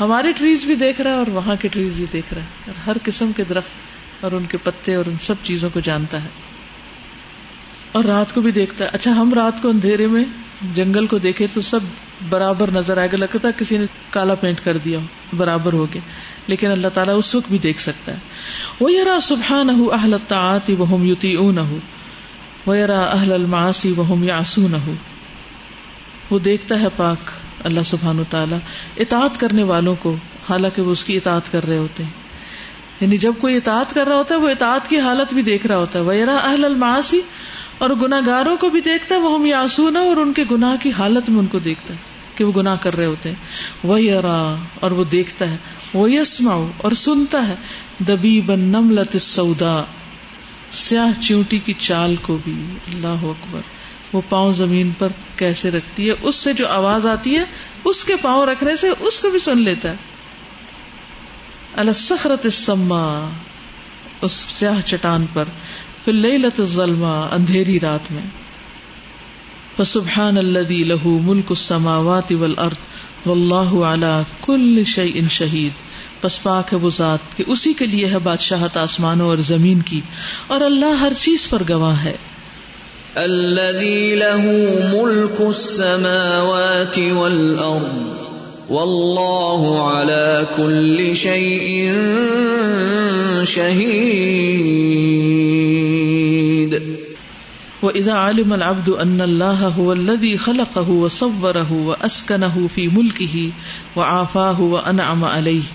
ہمارے 0.00 0.32
ٹریز 0.32 0.64
بھی 0.64 0.74
دیکھ 0.74 1.00
رہا 1.00 1.10
ہے 1.10 1.16
اور 1.16 1.26
وہاں 1.26 1.56
کے 1.60 1.68
ٹریز 1.68 1.96
بھی 1.96 2.06
دیکھ 2.12 2.34
رہا 2.34 2.42
ہے۔ 2.42 2.46
اور 2.66 2.74
ہر 2.86 2.96
قسم 3.02 3.32
کے 3.36 3.44
درخت 3.48 3.70
اور 4.24 4.32
ان 4.32 4.44
کے 4.44 4.58
پتے 4.62 4.94
اور 4.94 5.04
ان 5.06 5.14
سب 5.20 5.34
چیزوں 5.42 5.70
کو 5.72 5.80
جانتا 5.80 6.22
ہے۔ 6.22 6.28
اور 7.92 8.04
رات 8.04 8.34
کو 8.34 8.40
بھی 8.40 8.52
دیکھتا 8.52 8.84
ہے۔ 8.84 8.90
اچھا 8.92 9.10
ہم 9.10 9.34
رات 9.34 9.62
کو 9.62 9.68
اندھیرے 9.68 10.06
میں 10.06 10.24
جنگل 10.74 11.06
کو 11.06 11.18
دیکھے 11.18 11.46
تو 11.54 11.60
سب 11.60 11.80
برابر 12.28 12.70
نظر 12.70 12.98
آئے 12.98 13.08
گا۔ 13.12 13.16
لگتا 13.16 13.50
کسی 13.50 13.78
نے 13.78 13.84
کالا 14.10 14.34
پینٹ 14.34 14.60
کر 14.64 14.76
دیا 14.76 14.98
برابر 15.36 15.72
ہو 15.72 15.86
گیا۔ 15.94 16.00
لیکن 16.46 16.70
اللہ 16.70 16.88
تعالیٰ 16.88 17.18
اس 17.18 17.34
وقت 17.34 17.48
بھی 17.48 17.58
دیکھ 17.58 17.80
سکتا 17.80 18.12
ہے۔ 18.12 18.16
وہ 18.80 18.92
یار 18.92 19.20
سبحان 19.20 19.70
اہل 19.70 20.14
تعتی 20.28 20.74
وہ 20.74 21.06
یوتی 21.06 21.34
او 21.34 21.50
نہ 21.50 21.60
ہو 21.60 21.78
وہ 22.66 22.78
یار 22.78 22.88
اہل 22.88 23.32
الماسی 23.32 23.94
وہ 23.96 24.18
یاسو 24.18 24.68
نہ 24.68 24.76
ہو 24.76 24.94
وہ 26.30 26.38
دیکھتا 26.38 26.80
ہے 26.80 26.86
پاک 26.96 27.30
اللہ 27.64 27.80
سبحان 27.86 28.18
و 28.18 28.24
تعالیٰ 28.30 28.58
اطاعت 28.96 29.40
کرنے 29.40 29.62
والوں 29.62 29.94
کو، 30.02 30.16
حالانکہ 30.48 30.82
وہ 30.82 30.90
اس 30.90 31.04
کی 31.04 31.16
اطاعت 31.16 31.52
کر 31.52 31.66
رہے 31.66 31.78
ہوتے 31.78 32.02
ہیں۔ 32.02 32.10
یعنی 33.00 33.18
جب 33.18 33.32
کوئی 33.40 33.56
اطاعت 33.56 33.94
کر 33.94 34.06
رہا 34.06 34.16
ہوتا 34.16 34.34
ہے، 34.34 34.40
وہ 34.40 34.48
اطاعت 34.48 34.88
کی 34.88 34.98
حالت 34.98 35.34
بھی 35.34 35.42
دیکھ 35.42 35.66
رہا 35.66 35.76
ہوتا 35.76 35.98
ہے۔ 35.98 36.04
ویرا 36.04 36.36
اہل 36.36 36.64
الماسی 36.64 37.20
اور 37.78 37.90
گناگاروں 37.90 38.56
کو 38.56 38.70
بھی 38.70 38.80
دیکھتا 38.80 39.14
ہے 39.14 39.20
وہ 39.20 39.38
ہم 39.38 39.46
یاسون 39.46 39.96
اور 39.96 40.16
ان 40.16 40.32
کے 40.32 40.44
گناہ 40.50 40.76
کی 40.80 40.90
حالت 40.98 41.30
میں 41.30 41.38
ان 41.38 41.46
کو 41.46 41.58
دیکھتا 41.58 41.94
ہے۔ 41.94 42.13
کہ 42.34 42.44
وہ 42.44 42.52
گناہ 42.56 42.76
کر 42.76 42.96
رہے 42.96 43.06
ہوتے 43.06 43.28
ہیں۔ 43.28 43.36
وہ 43.84 44.02
یرا 44.02 44.56
اور 44.80 44.90
وہ 44.90 45.04
دیکھتا 45.04 45.50
ہے۔ 45.50 45.56
وہ 45.94 46.12
یسما 46.12 46.68
اور 46.76 46.92
سنتا 46.92 47.48
ہے۔ 47.48 47.54
دبی 47.98 48.40
بن 48.40 48.60
نم 48.60 48.98
سودا 49.18 49.84
سیاہ 50.70 51.22
چیونٹی 51.22 51.58
کی 51.58 51.72
چال 51.72 52.16
کو 52.16 52.38
بھی۔ 52.44 52.64
اللہ 52.94 53.24
اکبر۔ 53.24 53.60
وہ 54.12 54.20
پاؤں 54.28 54.52
زمین 54.52 54.90
پر 54.98 55.08
کیسے 55.36 55.70
رکھتی 55.70 56.08
ہے؟ 56.08 56.14
اس 56.22 56.36
سے 56.36 56.52
جو 56.52 56.68
آواز 56.68 57.06
آتی 57.06 57.38
ہے، 57.38 57.44
اس 57.84 58.04
کے 58.04 58.16
پاؤں 58.16 58.46
رکھنے 58.46 58.76
سے 58.76 58.88
اس 59.00 59.20
کو 59.20 59.30
بھی 59.30 59.38
سن 59.38 59.58
لیتا 59.58 59.90
ہے۔ 59.90 59.94
السخرت 61.76 62.52
سما 62.52 63.30
اس 64.20 64.32
سیاہ 64.32 64.80
چٹان 64.84 65.26
پر۔ 65.32 65.44
پھر 66.04 66.12
لئی 66.12 66.38
لت 66.38 66.62
ظلما 66.62 67.28
اندھیری 67.32 67.80
رات 67.80 68.12
میں۔ 68.12 68.43
سبحان 69.82 70.38
الذي 70.38 70.84
له 70.84 71.06
ملك 71.06 71.44
السماوات 71.50 72.32
والارض 72.32 72.76
والله 73.26 73.86
على 73.86 74.22
كل 74.40 74.84
شيء 74.84 75.20
شهيد 75.30 75.70
پس 76.20 76.42
پاک 76.42 76.72
ہے 76.72 76.78
وہ 76.78 76.90
ذات 76.96 77.18
کہ 77.36 77.44
اسی 77.46 77.72
کے 77.72 77.86
لیے 77.86 78.06
ہے 78.06 78.18
بادشاہت 78.18 78.76
آسمانوں 78.76 79.26
اور 79.26 79.38
زمین 79.38 79.80
کی۔ 79.80 80.00
اور 80.46 80.60
اللہ 80.60 80.94
ہر 81.00 81.12
چیز 81.22 81.48
پر 81.48 81.62
گواہ 81.68 82.04
ہے۔ 82.04 82.16
الذي 83.14 84.14
له 84.14 84.42
ملك 84.92 85.40
السماوات 85.40 86.98
والارض 86.98 88.24
والله 88.70 89.76
على 89.98 90.44
كل 90.56 91.14
شيء 91.14 91.92
شهيد 93.44 95.33
وإذا 97.84 98.12
علم 98.12 98.52
العبد 98.52 98.88
أن 98.88 99.20
الله 99.20 99.72
هو 99.76 99.92
الذي 99.92 100.36
خلقه 100.36 100.90
وصوره 100.90 101.72
وأسكنه 101.72 102.66
في 102.74 102.88
ملكه 102.88 103.50
وعافاه 103.96 104.60
وأنعم 104.60 105.24
عليه 105.24 105.72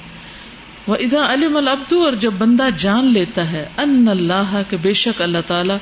وإذا 0.88 1.26
علم 1.26 1.58
العبد 1.58 1.94
اور 1.94 2.14
جب 2.14 2.34
بندہ 2.38 2.68
جان 2.78 3.06
لیتا 3.06 3.52
ہے 3.52 3.68
ان 3.78 4.08
اللہ 4.12 4.62
کے 4.70 4.78
بے 4.82 4.94
شک 4.94 5.22
اللہ 5.22 5.38
تعالیٰ 5.48 5.78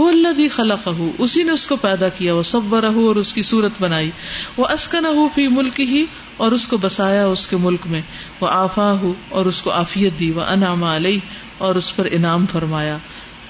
هو 0.00 0.08
الذي 0.08 0.48
خلقه، 0.48 1.06
اسی 1.18 1.42
نے 1.42 1.52
اس 1.52 1.66
کو 1.66 1.76
پیدا 1.76 2.08
کیا، 2.08 2.34
وصوره 2.34 2.94
اور 2.94 3.16
اس 3.16 3.32
کی 3.32 3.42
صورت 3.42 3.72
بنائی، 3.80 4.10
وأسكنه 4.58 5.26
في 5.34 5.46
ملكه 5.46 6.02
اور 6.36 6.52
اس 6.52 6.66
کو 6.66 6.76
بسایا 6.76 7.26
اس 7.26 7.46
کے 7.46 7.56
ملک 7.56 7.86
میں، 7.86 8.00
وعافاه 8.40 9.12
اور 9.28 9.46
اس 9.46 9.62
کو 9.62 9.70
عافیت 9.70 10.20
دی، 10.20 10.30
وأنعم 10.30 10.84
عليه 10.84 11.18
اور 11.58 11.74
اس 11.74 11.96
پر 11.96 12.08
انعام 12.10 12.46
فرمایا۔ 12.52 12.98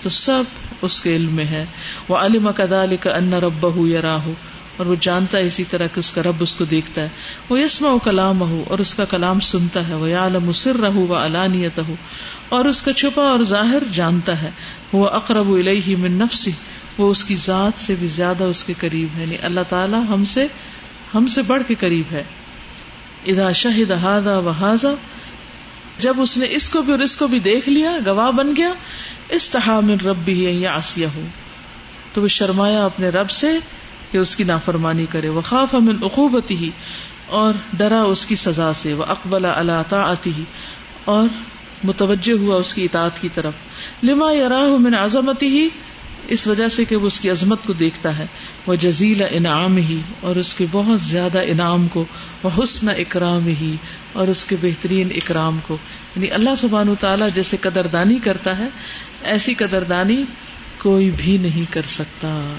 تو 0.03 0.09
سب 0.09 0.42
اس 0.82 1.00
کے 1.00 1.16
علم 1.16 1.34
میں 1.34 1.44
ہے 1.44 1.64
وہ 2.09 2.16
علم 2.16 2.53
کدال 2.53 2.96
کا 3.00 3.11
ان 3.16 3.34
رب 3.34 3.74
ہو 3.76 3.86
یا 3.86 4.03
راہ 4.03 4.28
اور 4.76 4.86
وہ 4.86 4.94
جانتا 5.00 5.38
ہے 5.38 5.46
اسی 5.46 5.64
طرح 5.70 5.86
کہ 5.94 5.98
اس 5.98 6.12
کا 6.12 6.22
رب 6.22 6.36
اس 6.40 6.57
کو 6.57 6.64
دیکھتا 6.64 7.03
ہے۔ 7.03 7.09
وہ 7.48 7.61
یسما 7.61 7.90
کلام 8.05 8.40
ہو 8.40 8.64
اور 8.68 8.78
اس 8.78 8.94
کا 8.94 9.05
کلام 9.05 9.40
سنتا 9.40 9.88
ہے۔ 9.88 9.94
وہ 9.94 10.16
عالم 10.16 10.53
سر 10.53 10.76
رہ 10.76 10.96
و 10.96 11.14
علانیت 11.14 11.78
ہو 11.88 11.94
اور 12.48 12.64
اس 12.64 12.82
کا 12.82 12.92
چھپا 12.92 13.22
اور 13.22 13.42
ظاہر 13.42 13.82
جانتا 13.92 14.42
ہے۔ 14.42 14.50
وہ 14.92 15.09
اقرب 15.09 15.53
الیہ 15.53 15.96
من 15.96 16.12
نفسی 16.12 16.50
وہ 16.98 17.11
اس 17.11 17.24
کی 17.24 17.36
ذات 17.36 17.78
سے 17.78 17.94
بھی 17.94 18.07
زیادہ 18.07 18.44
اس 18.44 18.64
کے 18.64 18.72
قریب 18.80 19.09
ہے۔ 19.16 19.22
یعنی 19.22 19.36
اللہ 19.42 19.61
تعالیٰ 19.68 20.03
ہم 20.09 20.24
سے 20.24 20.46
ہم 21.14 21.26
سے 21.26 21.42
بڑھ 21.42 21.62
کے 21.68 21.74
قریب 21.80 22.12
ہے۔ 22.12 22.22
ادا 23.26 23.53
شہد 23.53 23.90
ہاضا 23.90 24.38
و 24.38 24.48
حاضا 24.48 24.94
جب 25.98 26.20
اس 26.20 26.36
نے 26.36 26.46
اس 26.50 26.68
کو 26.68 26.82
بھی 26.82 26.92
اور 26.92 27.00
اس 27.00 27.16
کو 27.16 27.26
بھی 27.26 27.38
دیکھ 27.38 27.68
لیا، 27.68 27.98
گواہ 28.07 28.30
بن 28.30 28.57
گیا 28.57 28.72
استحا 29.32 29.80
ربی 29.80 30.08
رب 30.08 30.16
بھی 30.24 30.60
یا 30.60 30.74
آسیہ 30.74 31.06
ہو 31.14 31.22
تو 32.12 32.22
وہ 32.22 32.28
شرمایا 32.28 32.84
اپنے 32.84 33.08
رب 33.08 33.30
سے 33.30 33.46
کہ 34.10 34.18
اس 34.18 34.36
کی 34.36 34.44
نافرمانی 34.44 35.06
کرے۔ 35.06 35.28
وہ 35.28 35.40
خوف 35.40 35.74
امن 35.74 36.04
عقوبتی 36.04 36.56
ہی 36.56 36.70
اور 37.26 37.54
ڈرا 37.72 38.02
اس 38.02 38.26
کی 38.26 38.34
سزا 38.34 38.72
سے۔ 38.72 38.92
وہ 38.94 39.04
اقبال 39.08 39.44
اللہ 39.44 39.94
آتی 39.94 40.32
ہی 40.38 40.44
اور 41.04 41.28
متوجہ 41.84 42.38
ہوا 42.38 42.56
اس 42.56 42.74
کی 42.74 42.84
اطاعت 42.84 43.20
کی 43.20 43.28
طرف۔ 43.34 43.52
لما 44.02 44.32
یراہ 44.32 44.76
من 44.78 44.94
عظمتی 44.94 45.46
ہی 45.46 45.68
اس 46.28 46.46
وجہ 46.46 46.68
سے 46.68 46.84
کہ 46.84 46.96
وہ 46.96 47.06
اس 47.06 47.20
کی 47.20 47.30
عظمت 47.30 47.58
کو 47.66 47.72
دیکھتا 47.72 48.18
ہے۔ 48.18 48.26
وہ 48.66 48.74
جزیل 48.74 49.22
انعام 49.30 49.76
ہی 49.76 50.00
اور 50.20 50.36
اس 50.36 50.54
کے 50.54 50.66
بہت 50.70 51.00
زیادہ 51.00 51.40
انعام 51.46 51.88
کو، 51.88 52.04
وہ 52.42 52.50
حسن 52.62 52.88
اکرام 52.88 53.46
ہی 53.46 53.76
اور 54.12 54.28
اس 54.28 54.44
کے 54.44 54.56
بہترین 54.62 55.08
اکرام 55.16 55.58
کو۔ 55.66 55.76
یعنی 56.16 56.30
اللہ 56.30 56.50
سبحان 56.58 56.94
تعالیٰ 57.00 57.28
جیسے 57.34 57.56
قدردانی 57.60 58.18
کرتا 58.18 58.58
ہے، 58.58 58.68
ایسی 59.22 59.54
قدردانی 59.54 60.22
کوئی 60.78 61.10
بھی 61.16 61.38
نہیں 61.38 61.72
کر 61.72 61.82
سکتا۔ 61.82 62.54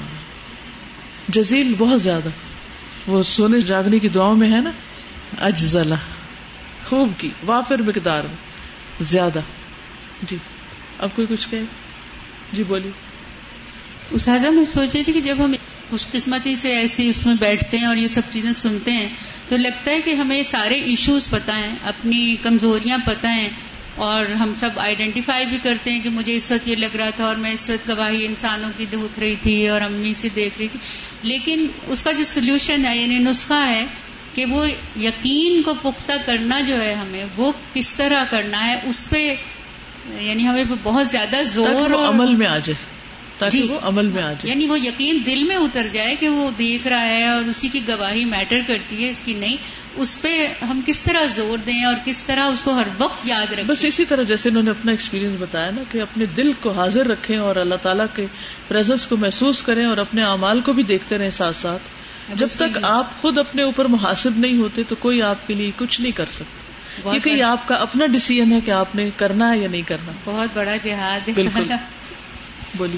جزیل 1.28 1.74
بہت 1.78 2.02
زیادہ۔ 2.02 2.30
وہ 3.08 3.24
سونے 3.24 3.62
جاگنے 3.62 4.00
کی 4.00 4.10
دعاؤں 4.10 4.36
میں 4.36 4.52
ہے 4.52 4.62
نا 4.62 4.72
اجزلا 5.42 5.96
خوب 6.86 7.12
کی، 7.18 7.30
وافر 7.46 7.80
مقدار 7.80 8.24
میں، 8.24 8.36
زیادہ۔ 9.02 9.40
جی 10.22 10.38
اب 11.00 11.10
کوئی 11.16 11.28
کچھ 11.30 11.48
کہے؟ 11.50 11.64
جی 12.54 12.64
بولیے۔ 12.64 13.13
اساتذہ 14.12 14.48
میں 14.48 14.66
سوچ 14.66 14.90
رہی 14.96 15.04
تھی 15.04 15.14
کہ 15.14 15.22
جب 15.22 15.36
ہم 15.46 15.54
خوش 15.90 16.08
قسمتی 16.12 16.56
سے 16.56 16.70
ایسی 16.70 17.08
اس 17.08 17.26
میں 17.26 17.36
بیٹھتے 17.40 17.78
ہیں 17.78 17.86
اور 17.86 17.96
یہ 17.96 18.08
سب 18.08 18.22
چیزیں 18.32 18.52
سنتے 18.52 18.92
ہیں 18.94 19.10
تو 19.50 19.58
لگتا 19.58 19.92
ہے 19.92 20.02
کہ 20.02 20.10
ہمیں 20.10 20.44
سارے 20.44 20.76
ایشوز 20.76 21.30
پتہ 21.30 21.52
ہیں 21.52 21.76
اپنی 21.84 22.36
کمزوریاں 22.44 22.98
پتہ 23.06 23.28
ہیں 23.28 23.50
اور 23.96 24.26
ہم 24.26 24.54
سب 24.58 24.70
آئیڈینٹیفائی 24.78 25.46
بھی 25.46 25.58
کرتے 25.64 25.92
ہیں 25.92 26.00
کہ 26.00 26.10
مجھے 26.10 26.34
اس 26.34 26.52
وقت 26.52 26.68
یہ 26.68 26.76
لگ 26.76 26.96
رہا 26.96 27.10
تھا 27.10 27.26
اور 27.26 27.36
میں 27.36 27.52
اس 27.52 27.70
وقت 27.70 27.90
گواہی 27.90 28.26
انسانوں 28.26 28.70
کی 28.78 28.86
دیکھ 28.92 29.20
رہی 29.20 29.36
تھی 29.36 29.68
اور 29.68 29.82
امی 29.82 30.14
سے 30.14 30.30
دیکھ 30.36 30.56
رہی 30.60 30.68
تھی۔ 30.68 30.80
لیکن 31.24 31.68
اس 31.88 32.04
کا 32.04 32.12
جو 32.12 32.24
سولوشن 32.24 32.86
ہے 32.86 32.98
یعنی 32.98 33.16
نسخہ 33.16 33.68
ہے 33.68 33.86
کہ 34.34 34.46
وہ 34.46 34.68
یقین 35.00 35.62
کو 35.62 35.74
پختہ 35.82 36.14
کرنا 36.26 36.62
جو 36.62 36.82
ہے 36.82 36.94
ہمیں 36.94 37.26
وہ 37.36 37.52
کس 37.74 37.96
طرح 37.96 38.24
کرنا 38.30 38.66
ہے 38.66 38.90
اس 38.90 39.10
پہ 39.10 39.36
یعنی 40.20 40.48
ہمیں 40.48 40.64
بہت 40.84 41.08
زیادہ 41.08 41.42
زور 41.54 41.92
اور 41.92 42.08
عمل 42.08 42.36
میں 42.36 42.48
آ 42.48 42.58
جائے۔ 42.58 42.93
تاکہ 43.44 43.62
جی. 43.62 43.68
وہ 43.68 43.80
عمل 43.82 44.06
میں 44.06 44.24
آ 44.24 44.32
جائے۔ 44.32 44.50
یعنی 44.50 44.66
وہ 44.66 44.80
یقین 44.80 45.22
دل 45.26 45.44
میں 45.44 45.56
اتر 45.56 45.88
جائے 45.88 46.16
کہ 46.16 46.30
وہ 46.30 46.50
دیکھ 46.60 46.88
رہا 46.88 47.06
ہے 47.06 47.28
اور 47.28 47.42
اسی 47.42 47.68
کی 47.68 47.88
گواہی 47.88 48.26
میٹر 48.26 48.60
کرتی 48.68 49.06
ہے 49.06 49.10
اس 49.10 49.22
کی 49.26 49.34
نہیں۔ 49.34 49.58
اس 49.96 50.22
پہ 50.22 50.48
ہم 50.62 50.82
کس 50.86 51.04
طرح 51.04 51.24
زور 51.24 51.58
دیں 51.58 51.86
اور 51.86 51.94
کس 52.06 52.26
طرح 52.26 52.44
اس 52.44 52.62
کو 52.62 52.72
ہر 52.72 52.88
وقت 52.98 53.28
یاد 53.28 53.52
رکھیں۔ 53.52 53.64
بس 53.68 53.86
اسی 53.86 54.06
طرح 54.06 54.24
جیسے 54.24 54.50
انہوں 54.50 54.64
نے 54.64 54.70
اپنا 54.72 54.92
ایکسپیرینس 54.92 55.34
بتایا 55.40 55.70
نا 55.72 55.84
کہ 55.92 56.02
اپنے 56.02 56.26
دل 56.26 56.52
کو 56.62 56.72
حاضر 56.72 57.08
رکھیں 57.08 57.38
اور 57.38 57.56
اللہ 57.56 57.76
تعالیٰ 57.76 58.06
کے 58.16 58.26
پریزنس 58.68 59.06
کو 59.06 59.18
محسوس 59.18 59.62
کریں 59.62 59.86
اور 59.86 59.98
اپنے 59.98 60.24
اعمال 60.24 60.62
کو 60.62 60.74
بھی 60.74 60.84
دیکھتے 60.84 61.18
رہیں 61.18 61.30
ساتھ 61.30 61.56
ساتھ۔ 61.56 61.82
جب 62.36 62.48
تک 62.56 62.78
آپ 62.82 63.22
خود 63.22 63.38
اپنے 63.38 63.64
اوپر 63.64 63.86
محاسب 63.86 64.38
نہیں 64.38 64.58
ہوتے 64.58 64.82
تو 64.88 64.96
کوئی 64.96 65.22
آپ 65.22 65.48
کے 65.48 65.54
لیے 65.54 65.72
کچھ 65.78 66.02
نہیں 66.02 66.12
کر 66.12 66.26
سکتا۔ 66.32 66.64
کیونکہ 67.12 67.30
یہ 67.30 67.44
آپ 67.44 67.68
کا 67.68 67.76
اپنا 67.76 68.06
ڈسیزن 68.06 68.52
ہے 68.52 68.60
کہ 68.66 68.72
آپ 68.72 68.96
نے 68.96 69.10
کرنا 69.18 69.52
ہے 69.52 69.58
یا 69.58 69.68
نہیں 69.68 69.82
کرنا۔ 69.82 70.12
بہت 70.26 70.50
بڑا 70.54 70.76
جہاد 70.76 71.30
بالکل۔ 71.36 71.64
بولی 72.76 72.98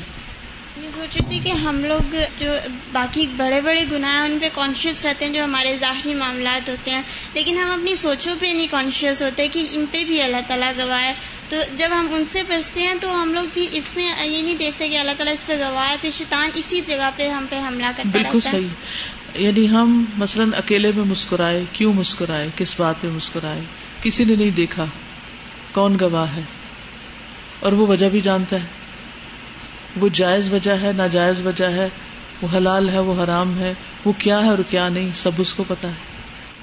یہ 0.86 0.92
سوچ 0.92 1.18
رہی 1.18 1.26
تھی 1.30 1.40
کہ 1.40 1.52
ہم 1.52 1.86
لوگ 1.86 2.16
جو 2.38 2.52
باقی 2.92 3.28
بڑے 3.38 3.62
بڑے 3.62 3.86
گناہ 3.92 4.26
ان 4.26 4.38
پہ 4.42 4.50
کانشیس 4.56 5.06
رہتے 5.06 5.26
ہیں 5.26 5.34
جو 5.34 5.44
ہمارے 5.44 5.78
ظاہری 5.80 6.14
معاملات 6.14 6.70
ہوتے 6.70 6.92
ہیں۔ 6.92 7.02
لیکن 7.34 7.58
ہم 7.58 7.72
اپنی 7.72 7.96
سوچوں 7.96 8.36
پہ 8.40 8.46
نہیں 8.46 8.68
کانشیس 8.72 9.22
ہوتے 9.22 9.48
کہ 9.48 9.66
ان 9.72 9.86
پہ 9.92 10.04
بھی 10.04 10.22
اللہ 10.22 10.38
تعالیٰ 10.48 10.72
گواہ 10.78 11.04
ہے۔ 11.04 11.14
تو 11.50 11.58
جب 11.78 11.88
ہم 11.92 12.08
ان 12.12 12.26
سے 12.26 12.44
بچتے 12.44 12.84
ہیں 12.84 12.94
تو 13.02 13.22
ہم 13.22 13.34
لوگ 13.34 13.44
بھی 13.54 13.68
اس 13.72 13.96
میں 13.96 14.26
یہ 14.26 14.42
نہیں 14.42 14.56
دیکھتے 14.56 14.90
کہ 14.90 14.98
اللہ 14.98 15.12
تعالیٰ 15.12 15.34
اس 15.34 15.46
پہ 15.46 15.54
گواہ 15.58 15.90
ہے۔ 15.90 15.96
پھر 16.02 16.10
شیطان 16.18 16.50
اسی 16.54 16.82
جگہ 16.88 17.10
پہ 17.16 17.30
ہم 17.30 17.46
پہ 17.50 17.60
حملہ 17.60 17.86
کرتا 17.98 18.10
بالکل 18.12 18.40
صحیح۔ 18.40 18.68
یعنی 19.34 19.70
ہم 19.70 20.06
مثلاً 20.18 20.50
اکیلے 20.54 20.92
میں 20.96 21.06
مسکرائے، 21.06 21.64
کیوں 21.74 21.94
مسکرائے؟ 21.94 22.50
کس 22.58 22.80
بات 22.80 23.02
پہ 23.02 23.08
مسکرائے؟ 23.08 23.62
کسی 24.02 24.24
نے 24.24 24.36
نہیں 24.36 24.52
دیکھا۔ 24.52 24.86
کون 25.72 25.98
گواہ 26.02 26.36
ہے؟ 26.36 26.42
اور 27.60 27.72
وہ 27.72 27.88
وجہ 27.88 28.10
بھی 28.10 28.22
جانتا 28.22 28.56
ہے۔ 28.56 28.85
وہ 30.02 30.10
جائز 30.14 30.54
وجہ 30.54 30.72
ہے، 30.72 30.92
ناجائز 30.96 31.46
وجہ 31.46 31.66
ہے، 31.66 31.90
وہ 32.42 32.48
حلال 32.58 32.90
ہے، 32.90 33.00
وہ 33.00 33.24
حرام 33.24 33.60
ہے، 33.60 33.74
وہ 34.06 34.12
کیا 34.18 34.44
ہے 34.44 34.50
اور 34.50 34.58
کیا 34.70 34.90
نہیں، 34.90 35.10
سب 35.14 35.32
اس 35.38 35.54
کو 35.54 35.64
پتا 35.68 35.88
ہے۔ 35.88 35.94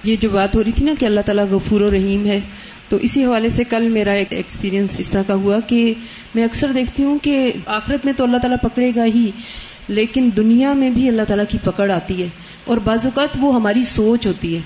یہ 0.04 0.16
جو 0.20 0.30
بات 0.30 0.56
ہو 0.56 0.64
رہی 0.64 0.72
تھی 0.72 0.84
نا 0.84 0.92
کہ 0.98 1.06
اللہ 1.06 1.20
تعالیٰ 1.20 1.46
غفور 1.50 1.80
و 1.80 1.90
رحیم 1.90 2.26
ہے، 2.26 2.40
تو 2.88 2.96
اسی 2.96 3.24
حوالے 3.24 3.48
سے 3.48 3.64
کل 3.64 3.88
میرا 3.88 4.12
ایک 4.12 4.32
ایکسپیرینس 4.32 4.94
اس 4.98 5.10
طرح 5.10 5.22
کا 5.26 5.34
ہوا 5.34 5.60
کہ 5.60 5.94
میں 6.34 6.44
اکثر 6.44 6.72
دیکھتی 6.74 7.02
ہوں 7.02 7.18
کہ 7.22 7.52
آخرت 7.66 8.04
میں 8.04 8.12
تو 8.12 8.24
اللہ 8.24 8.36
تعالیٰ 8.36 8.58
پکڑے 8.62 8.92
گا 8.96 9.04
ہی، 9.04 9.30
لیکن 9.88 10.30
دنیا 10.36 10.72
میں 10.72 10.90
بھی 10.90 11.08
اللہ 11.08 11.22
تعالیٰ 11.22 11.44
کی 11.48 11.58
پکڑ 11.64 11.90
آتی 11.90 12.22
ہے 12.22 12.28
اور 12.64 12.76
بعض 12.76 13.04
اوقات 13.04 13.28
وہ 13.40 13.54
ہماری 13.54 13.82
سوچ 13.82 14.26
ہوتی 14.26 14.54
ہے۔ 14.54 14.60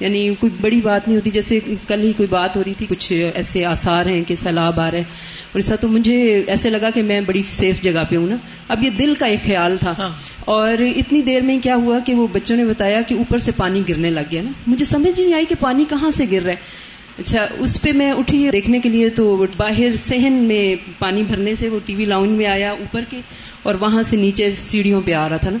یعنی 0.00 0.34
کوئی 0.40 0.52
بڑی 0.60 0.80
بات 0.80 1.08
نہیں 1.08 1.16
ہوتی 1.16 1.30
جیسے 1.30 1.60
کل 1.88 2.02
ہی 2.02 2.12
کوئی 2.12 2.26
بات 2.30 2.56
ہو 2.56 2.62
رہی 2.66 2.74
تھی 2.74 2.86
کچھ 2.86 3.30
ایسے 3.34 3.64
آسار 3.64 4.06
ہیں 4.06 4.22
کہ 4.26 4.34
سیلاب 4.34 4.80
آ 4.80 4.90
رہے 4.90 4.98
اور 4.98 5.56
ایسا 5.56 5.76
تو 5.76 5.88
مجھے 5.88 6.42
ایسے 6.46 6.70
لگا 6.70 6.90
کہ 6.90 7.02
میں 7.02 7.20
بڑی 7.20 7.42
سیف 7.48 7.82
جگہ 7.82 8.04
پہ 8.10 8.16
ہوں 8.16 8.26
نا۔ 8.26 8.36
اب 8.68 8.84
یہ 8.84 8.90
دل 8.90 9.14
کا 9.18 9.26
ایک 9.26 9.40
خیال 9.46 9.76
تھا۔ 9.80 9.94
ہاں۔ 9.98 10.08
اور 10.40 10.82
اتنی 10.96 11.22
دیر 11.22 11.40
میں 11.40 11.58
کیا 11.62 11.74
ہوا 11.74 11.98
کہ 11.98 12.14
وہ 12.14 12.26
بچوں 12.32 12.56
نے 12.56 12.64
بتایا 12.64 13.00
کہ 13.00 13.14
اوپر 13.14 13.38
سے 13.38 13.52
پانی 13.56 13.82
گرنے 13.88 14.10
لگ 14.10 14.20
گیا 14.30 14.42
نا۔ 14.42 14.50
مجھے 14.66 14.84
سمجھ 14.84 15.20
نہیں 15.20 15.34
آئی 15.34 15.44
کہ 15.48 15.54
پانی 15.60 15.84
کہاں 15.88 16.10
سے 16.10 16.24
گر 16.32 16.42
رہا 16.42 16.52
ہے۔ 16.52 16.90
اچھا 17.18 17.46
اس 17.58 17.82
پہ 17.82 17.92
میں 17.92 18.12
اٹھی 18.12 18.50
دیکھنے 18.52 18.78
کے 18.78 18.88
لیے 18.88 19.10
تو 19.10 19.46
باہر 19.56 19.96
سہن 19.96 20.32
میں 20.32 20.74
پانی 20.98 21.22
بھرنے 21.22 21.54
سے 21.54 21.68
وہ 21.68 21.78
ٹی 21.86 21.94
وی 21.94 22.04
لاؤنج 22.04 22.30
میں 22.30 22.46
آیا 22.46 22.70
اوپر 22.70 23.00
کے 23.10 23.20
اور 23.62 23.74
وہاں 23.74 24.02
سے 24.02 24.16
نیچے 24.16 24.54
سیڑھیوں 24.68 25.02
پہ 25.04 25.12
آ 25.12 25.28
رہا 25.28 25.36
تھا 25.36 25.50
نا۔ 25.50 25.58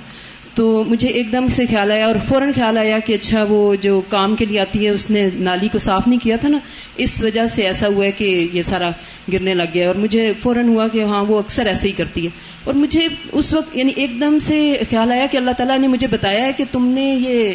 تو 0.54 0.84
مجھے 0.86 1.08
ایک 1.08 1.32
دم 1.32 1.48
سے 1.48 1.66
خیال 1.66 1.92
آیا 1.92 2.06
اور 2.06 2.14
فوراً 2.28 2.50
خیال 2.54 2.78
آیا 2.78 2.98
کہ 2.98 3.12
اچھا 3.12 3.44
وہ 3.48 3.74
جو 3.74 4.00
کام 4.08 4.36
کے 4.36 4.44
لیے 4.44 4.60
آتی 4.60 4.84
ہے، 4.84 4.90
اس 4.90 5.10
نے 5.10 5.28
نالی 5.34 5.68
کو 5.72 5.78
صاف 5.78 6.08
نہیں 6.08 6.18
کیا 6.18 6.36
تھا 6.36 6.48
نا، 6.48 6.58
اس 6.96 7.22
وجہ 7.22 7.46
سے 7.54 7.62
ایسا 7.62 7.86
ہوا 7.86 8.04
ہے 8.04 8.10
کہ 8.10 8.48
یہ 8.52 8.62
سارا 8.62 8.90
گرنے 9.32 9.54
لگ 9.54 9.62
گیا 9.74 9.86
اور 9.86 9.94
مجھے 9.94 10.32
فوراً 10.42 10.68
ہوا 10.68 10.88
کہ 10.88 11.04
ہاں 11.04 11.24
وہ 11.24 11.38
اکثر 11.38 11.66
ایسے 11.66 11.88
ہی 11.88 11.92
کرتی 11.92 12.24
ہے۔ 12.24 12.30
اور 12.64 12.74
مجھے 12.74 13.06
اس 13.32 13.52
وقت 13.52 13.76
یعنی 13.76 13.92
ایک 13.96 14.20
دم 14.20 14.38
سے 14.38 14.78
خیال 14.90 15.12
آیا 15.12 15.26
کہ 15.30 15.36
اللہ 15.36 15.50
تعالیٰ 15.50 15.78
نے 15.78 15.88
مجھے 15.88 16.06
بتایا 16.06 16.46
ہے 16.46 16.52
کہ 16.52 16.64
تم 16.72 16.86
نے 16.86 17.18
یہ 17.20 17.54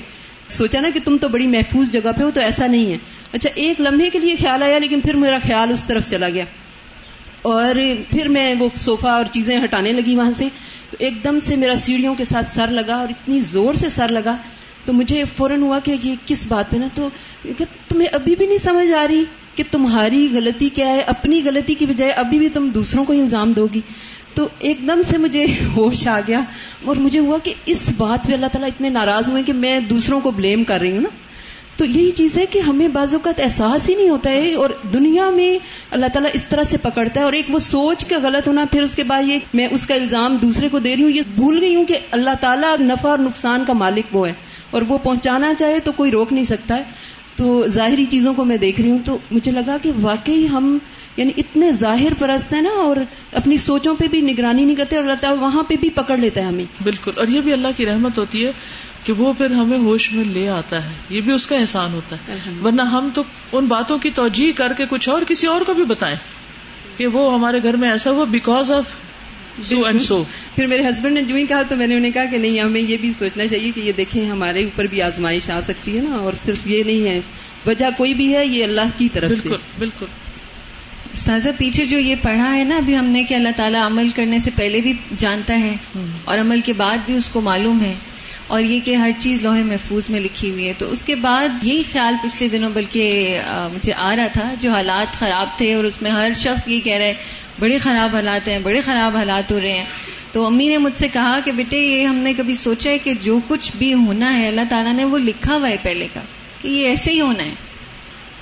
سوچا 0.50 0.80
نا 0.80 0.89
کہ 0.93 1.00
تم 1.06 1.18
تو 1.22 1.28
بڑی 1.28 1.48
محفوظ 1.48 1.91
جگہ 1.91 2.12
پہ 2.18 2.24
ہو، 2.24 2.32
تو 2.34 2.41
ایسا 2.41 2.68
نہیں 2.68 2.91
ہے۔ 2.91 2.98
اچھا 3.34 3.50
ایک 3.56 3.82
لمحے 3.82 4.10
کے 4.10 4.20
لیے 4.20 4.36
خیال 4.36 4.64
آیا 4.64 4.80
لیکن 4.80 5.02
پھر 5.02 5.14
میرا 5.14 5.38
خیال 5.48 5.72
اس 5.72 5.86
طرف 5.86 6.10
چلا 6.10 6.30
گیا۔ 6.30 6.43
اور 7.41 7.76
پھر 8.12 8.28
میں 8.28 8.56
وہ 8.60 8.70
صوفہ 8.76 9.08
اور 9.08 9.26
چیزیں 9.32 9.64
ہٹانے 9.64 9.91
لگی 9.91 10.16
وہاں 10.16 10.32
سے۔ 10.32 10.48
تو 10.89 10.97
ایک 10.99 11.23
دم 11.23 11.39
سے 11.39 11.55
میرا 11.55 11.73
سیڑھیوں 11.86 12.15
کے 12.15 12.25
ساتھ 12.25 12.47
سر 12.47 12.67
لگا 12.67 12.95
اور 12.95 13.07
اتنی 13.09 13.39
زور 13.51 13.73
سے 13.73 13.89
سر 13.89 14.07
لگا 14.07 14.36
تو 14.86 14.93
مجھے 14.93 15.23
فوراً 15.38 15.61
ہوا 15.61 15.79
کہ 15.79 15.95
یہ 16.03 16.15
کس 16.25 16.45
بات 16.47 16.69
پہ 16.69 16.77
نا 16.77 16.88
تو 16.93 17.09
تمہیں 17.88 18.07
ابھی 18.11 18.36
بھی 18.36 18.45
نہیں 18.47 18.57
سمجھ 18.57 18.91
آ 18.91 19.07
رہی 19.07 19.23
کہ 19.55 19.63
تمہاری 19.71 20.27
غلطی 20.33 20.69
کیا 20.69 20.88
ہے؟ 20.88 21.01
اپنی 21.01 21.41
غلطی 21.45 21.73
کی 21.73 21.86
بجائے 21.86 22.11
ابھی 22.11 22.39
بھی 22.39 22.49
تم 22.49 22.69
دوسروں 22.69 23.05
کو 23.05 23.13
الزام 23.13 23.53
دو 23.53 23.67
گی۔ 23.73 23.81
تو 24.33 24.47
ایک 24.59 24.77
دم 24.88 25.01
سے 25.07 25.17
مجھے 25.17 25.45
ہوش 25.77 26.07
آ 26.07 26.19
گیا 26.27 26.41
اور 26.86 26.95
مجھے 26.95 27.19
ہوا 27.19 27.38
کہ 27.43 27.53
اس 27.65 27.91
بات 27.97 28.27
پہ 28.27 28.33
اللہ 28.33 28.45
تعالیٰ 28.45 28.67
اتنے 28.67 28.89
ناراض 28.89 29.29
ہوئے 29.29 29.43
کہ 29.43 29.53
میں 29.53 29.79
دوسروں 29.79 30.19
کو 30.19 30.31
بلیم 30.31 30.63
کر 30.63 30.79
رہی 30.79 30.91
ہوں 30.91 31.01
نا۔ 31.01 31.09
تو 31.78 31.86
یہی 31.86 32.11
چیز 32.11 32.38
ہے 32.38 32.45
کہ 32.45 32.59
ہمیں 32.59 32.88
بعض 32.88 33.13
اوقات 33.13 33.39
احساس 33.39 33.89
ہی 33.89 33.95
نہیں 33.95 34.09
ہوتا 34.09 34.30
ہے 34.30 34.53
اور 34.53 34.69
دنیا 34.93 35.30
میں 35.30 35.57
اللہ 35.91 36.05
تعالیٰ 36.13 36.32
اس 36.34 36.45
طرح 36.45 36.63
سے 36.63 36.78
پکڑتا 36.78 37.19
ہے 37.19 37.26
اور 37.26 37.34
ایک 37.34 37.45
وہ 37.49 37.59
سوچ 37.59 38.05
کا 38.05 38.17
غلط 38.23 38.47
ہونا، 38.47 38.65
پھر 38.71 38.84
اس 38.84 38.95
کے 38.95 39.03
بعد 39.03 39.23
یہ 39.23 39.39
میں 39.53 39.67
اس 39.71 39.88
کا 39.88 39.95
الزام 39.95 40.38
دوسرے 40.41 40.69
کو 40.69 40.80
دے 40.80 40.95
رہی 40.95 41.03
ہوں، 41.03 41.09
یہ 41.09 41.21
بھول 41.36 41.59
گئی 41.59 41.76
ہوں 41.76 41.86
کہ 41.86 41.97
اللہ 42.11 42.39
تعالیٰ 42.41 42.76
نفع 42.80 43.09
اور 43.09 43.19
نقصان 43.19 43.63
کا 43.67 43.73
مالک 43.73 44.15
وہ 44.15 44.28
ہے 44.28 44.34
اور 44.71 44.82
وہ 44.88 44.97
پہنچانا 44.97 45.53
چاہے 45.53 45.80
تو 45.80 45.91
کوئی 45.91 46.11
روک 46.11 46.34
نہیں 46.34 46.43
سکتا 46.43 46.78
ہے۔ 46.78 46.84
تو 47.36 47.67
ظاہری 47.67 48.05
چیزوں 48.05 48.34
کو 48.34 48.45
میں 48.45 48.57
دیکھ 48.57 48.82
رہی 48.82 48.91
ہوں 48.91 48.99
تو 49.05 49.17
مجھے 49.32 49.51
لگا 49.51 49.78
کہ 49.82 49.91
واقعی 50.01 50.47
ہم 50.47 50.78
یعنی 51.18 51.32
اتنے 51.38 51.72
ظاہر 51.72 52.13
پرست 52.20 52.53
ہیں 52.53 52.61
نا 52.61 52.70
اور 52.70 52.95
اپنی 53.34 53.57
سوچوں 53.57 53.95
پہ 53.95 54.07
بھی 54.07 54.22
نگرانی 54.22 54.66
نہیں 54.66 54.76
کرتے 54.76 54.95
اور 54.95 55.03
اللہ 55.03 55.16
تعالیٰ 55.22 55.43
وہاں 55.43 55.63
پہ 55.63 55.76
بھی 55.80 55.89
پکڑ 55.89 56.18
لیتا 56.18 56.41
ہے 56.41 56.45
ہمیں۔ 56.45 56.66
بالکل 56.84 57.11
اور 57.16 57.28
یہ 57.28 57.41
بھی 57.41 57.53
اللہ 57.53 57.68
کی 57.78 57.86
رحمت 57.86 58.18
ہوتی 58.18 58.45
ہے 58.45 58.51
کہ 59.03 59.13
وہ 59.13 59.34
پھر 59.34 59.51
ہمیں 59.51 59.78
ہوش 59.78 60.11
میں 60.11 60.24
لے 60.24 60.49
آتا 60.49 60.84
ہے۔ 60.84 60.89
یہ 61.09 61.22
بھی 61.22 61.34
اس 61.34 61.47
کا 61.47 61.55
احسان 61.55 61.93
ہوتا 61.93 62.16
ہے۔ 62.16 62.36
ورنہ 62.63 62.82
ہم 62.82 63.09
تو 63.13 63.24
ان 63.51 63.66
باتوں 63.66 63.97
کی 63.97 64.09
توجہ 64.09 64.57
کر 64.57 64.74
کے 64.74 64.86
کچھ 64.89 65.09
اور 65.09 65.22
کسی 65.28 65.47
اور 65.47 65.61
کو 65.61 65.74
بھی 65.74 65.86
بتائیں 65.86 66.16
کہ 66.97 67.07
وہ 67.07 67.34
ہمارے 67.34 67.59
گھر 67.63 67.76
میں 67.76 67.91
ایسا 67.91 68.11
ہوا 68.11 68.24
because 68.24 68.72
of 68.72 68.86
so 69.63 69.86
and 69.86 70.01
so 70.01 70.24
پھر 70.55 70.68
میرے 70.68 70.89
ہسبینڈ 70.89 71.16
نے 71.16 71.22
جو 71.22 71.36
ہی 71.36 71.45
کہا 71.45 71.61
تو 71.61 71.76
میں 71.76 71.88
نے 71.88 71.95
انہیں 71.95 72.11
کہا 72.11 72.26
کہ 72.26 72.38
نہیں 72.38 72.59
ہمیں 72.59 72.82
یہ 72.82 72.97
بھی 72.97 73.11
سوچنا 73.11 73.47
چاہیے 73.47 73.72
کہ 73.76 73.80
یہ 73.80 73.91
دیکھیں 73.97 74.30
ہمارے 74.30 74.63
اوپر 74.63 74.86
بھی 74.86 75.01
آزمائش 75.01 75.49
آ 75.49 75.61
سکتی 75.61 75.97
ہے 75.97 76.03
نا 76.09 76.16
اور 76.16 76.34
صرف 76.45 76.68
یہ 76.68 76.84
نہیں 76.84 77.07
ہے۔ 77.07 77.20
وجہ 77.68 77.86
کوئی 77.97 78.13
بھی 78.13 78.36
ہے 78.36 78.45
یہ 78.45 78.63
اللہ 78.63 78.82
کی 78.97 79.09
طرف 79.13 79.30
بالکل 79.30 79.55
بالکل۔ 79.80 80.05
استاذہ 81.16 81.49
پیچھے 81.57 81.86
جو 81.86 81.99
یہ 81.99 82.16
پڑھا 82.22 82.55
ہے 82.55 82.63
نا 82.63 82.76
ابھی 82.78 82.97
ہم 82.97 83.05
نے 83.05 83.24
کہ 83.24 83.34
اللہ 83.34 83.49
تعالیٰ 83.55 83.86
عمل 83.86 84.09
کرنے 84.09 84.39
سے 84.39 84.51
پہلے 84.55 84.82
بھی 84.82 84.93
جانتا 85.18 85.59
ہے 85.59 85.76
اور 86.26 86.38
عمل 86.38 86.59
کے 86.59 86.74
بعد 86.74 86.97
بھی 87.05 87.13
اس 87.13 87.30
کو 87.30 87.41
معلوم 87.41 87.82
ہے۔ 87.84 87.95
اور 88.47 88.61
یہ 88.61 88.80
کہ 88.86 88.95
ہر 88.95 89.11
چیز 89.18 89.43
لوہے 89.43 89.63
محفوظ 89.63 90.09
میں 90.09 90.20
لکھی 90.20 90.49
ہوئی 90.49 90.68
ہے۔ 90.68 90.74
تو 90.78 90.91
اس 90.91 91.03
کے 91.05 91.16
بعد 91.16 91.47
یہی 91.63 91.84
خیال 91.91 92.13
پچھلے 92.24 92.49
دنوں 92.49 92.70
بلکہ 92.74 93.39
مجھے 93.74 93.93
آ 93.93 94.16
رہا 94.16 94.28
تھا 94.28 94.53
جو 94.61 94.72
حالات 94.72 95.13
خراب 95.13 95.57
تھے 95.57 95.74
اور 95.74 95.84
اس 95.84 96.01
میں 96.01 96.11
ہر 96.11 96.32
شخص 96.39 96.68
یہ 96.68 96.80
کہہ 96.80 96.97
رہا 96.97 97.05
ہے 97.05 97.13
بڑے 97.59 97.78
خراب 97.78 98.16
حالات 98.16 98.47
ہیں 98.47 98.59
بڑے 98.59 98.82
خراب 98.82 99.18
حالات 99.18 99.51
ہو 99.51 99.59
رہے 99.59 99.74
ہیں۔ 99.74 99.84
تو 100.32 100.45
امی 100.45 100.68
نے 100.68 100.78
مجھ 100.78 100.95
سے 100.95 101.07
کہا 101.13 101.39
کہ 101.45 101.51
بیٹے 101.51 101.78
یہ 101.78 102.05
ہم 102.05 102.16
نے 102.16 102.34
کبھی 102.38 102.55
سوچا 102.55 102.89
ہے 102.89 102.97
کہ 102.97 103.13
جو 103.22 103.39
کچھ 103.47 103.72
بھی 103.78 103.93
ہونا 103.93 104.39
ہے 104.39 104.47
اللہ 104.47 104.61
تعالیٰ 104.70 104.93
نے 104.93 105.03
وہ 105.03 105.18
لکھا 105.18 105.53
ہوا 105.53 105.70
ہے 105.70 105.78
پہلے 105.82 106.07
کا 106.13 106.22
کہ 106.61 106.68
یہ 106.68 106.88
ایسے 106.88 107.11
ہی 107.11 107.22
ہونا 107.22 107.43
ہے۔ 107.43 107.64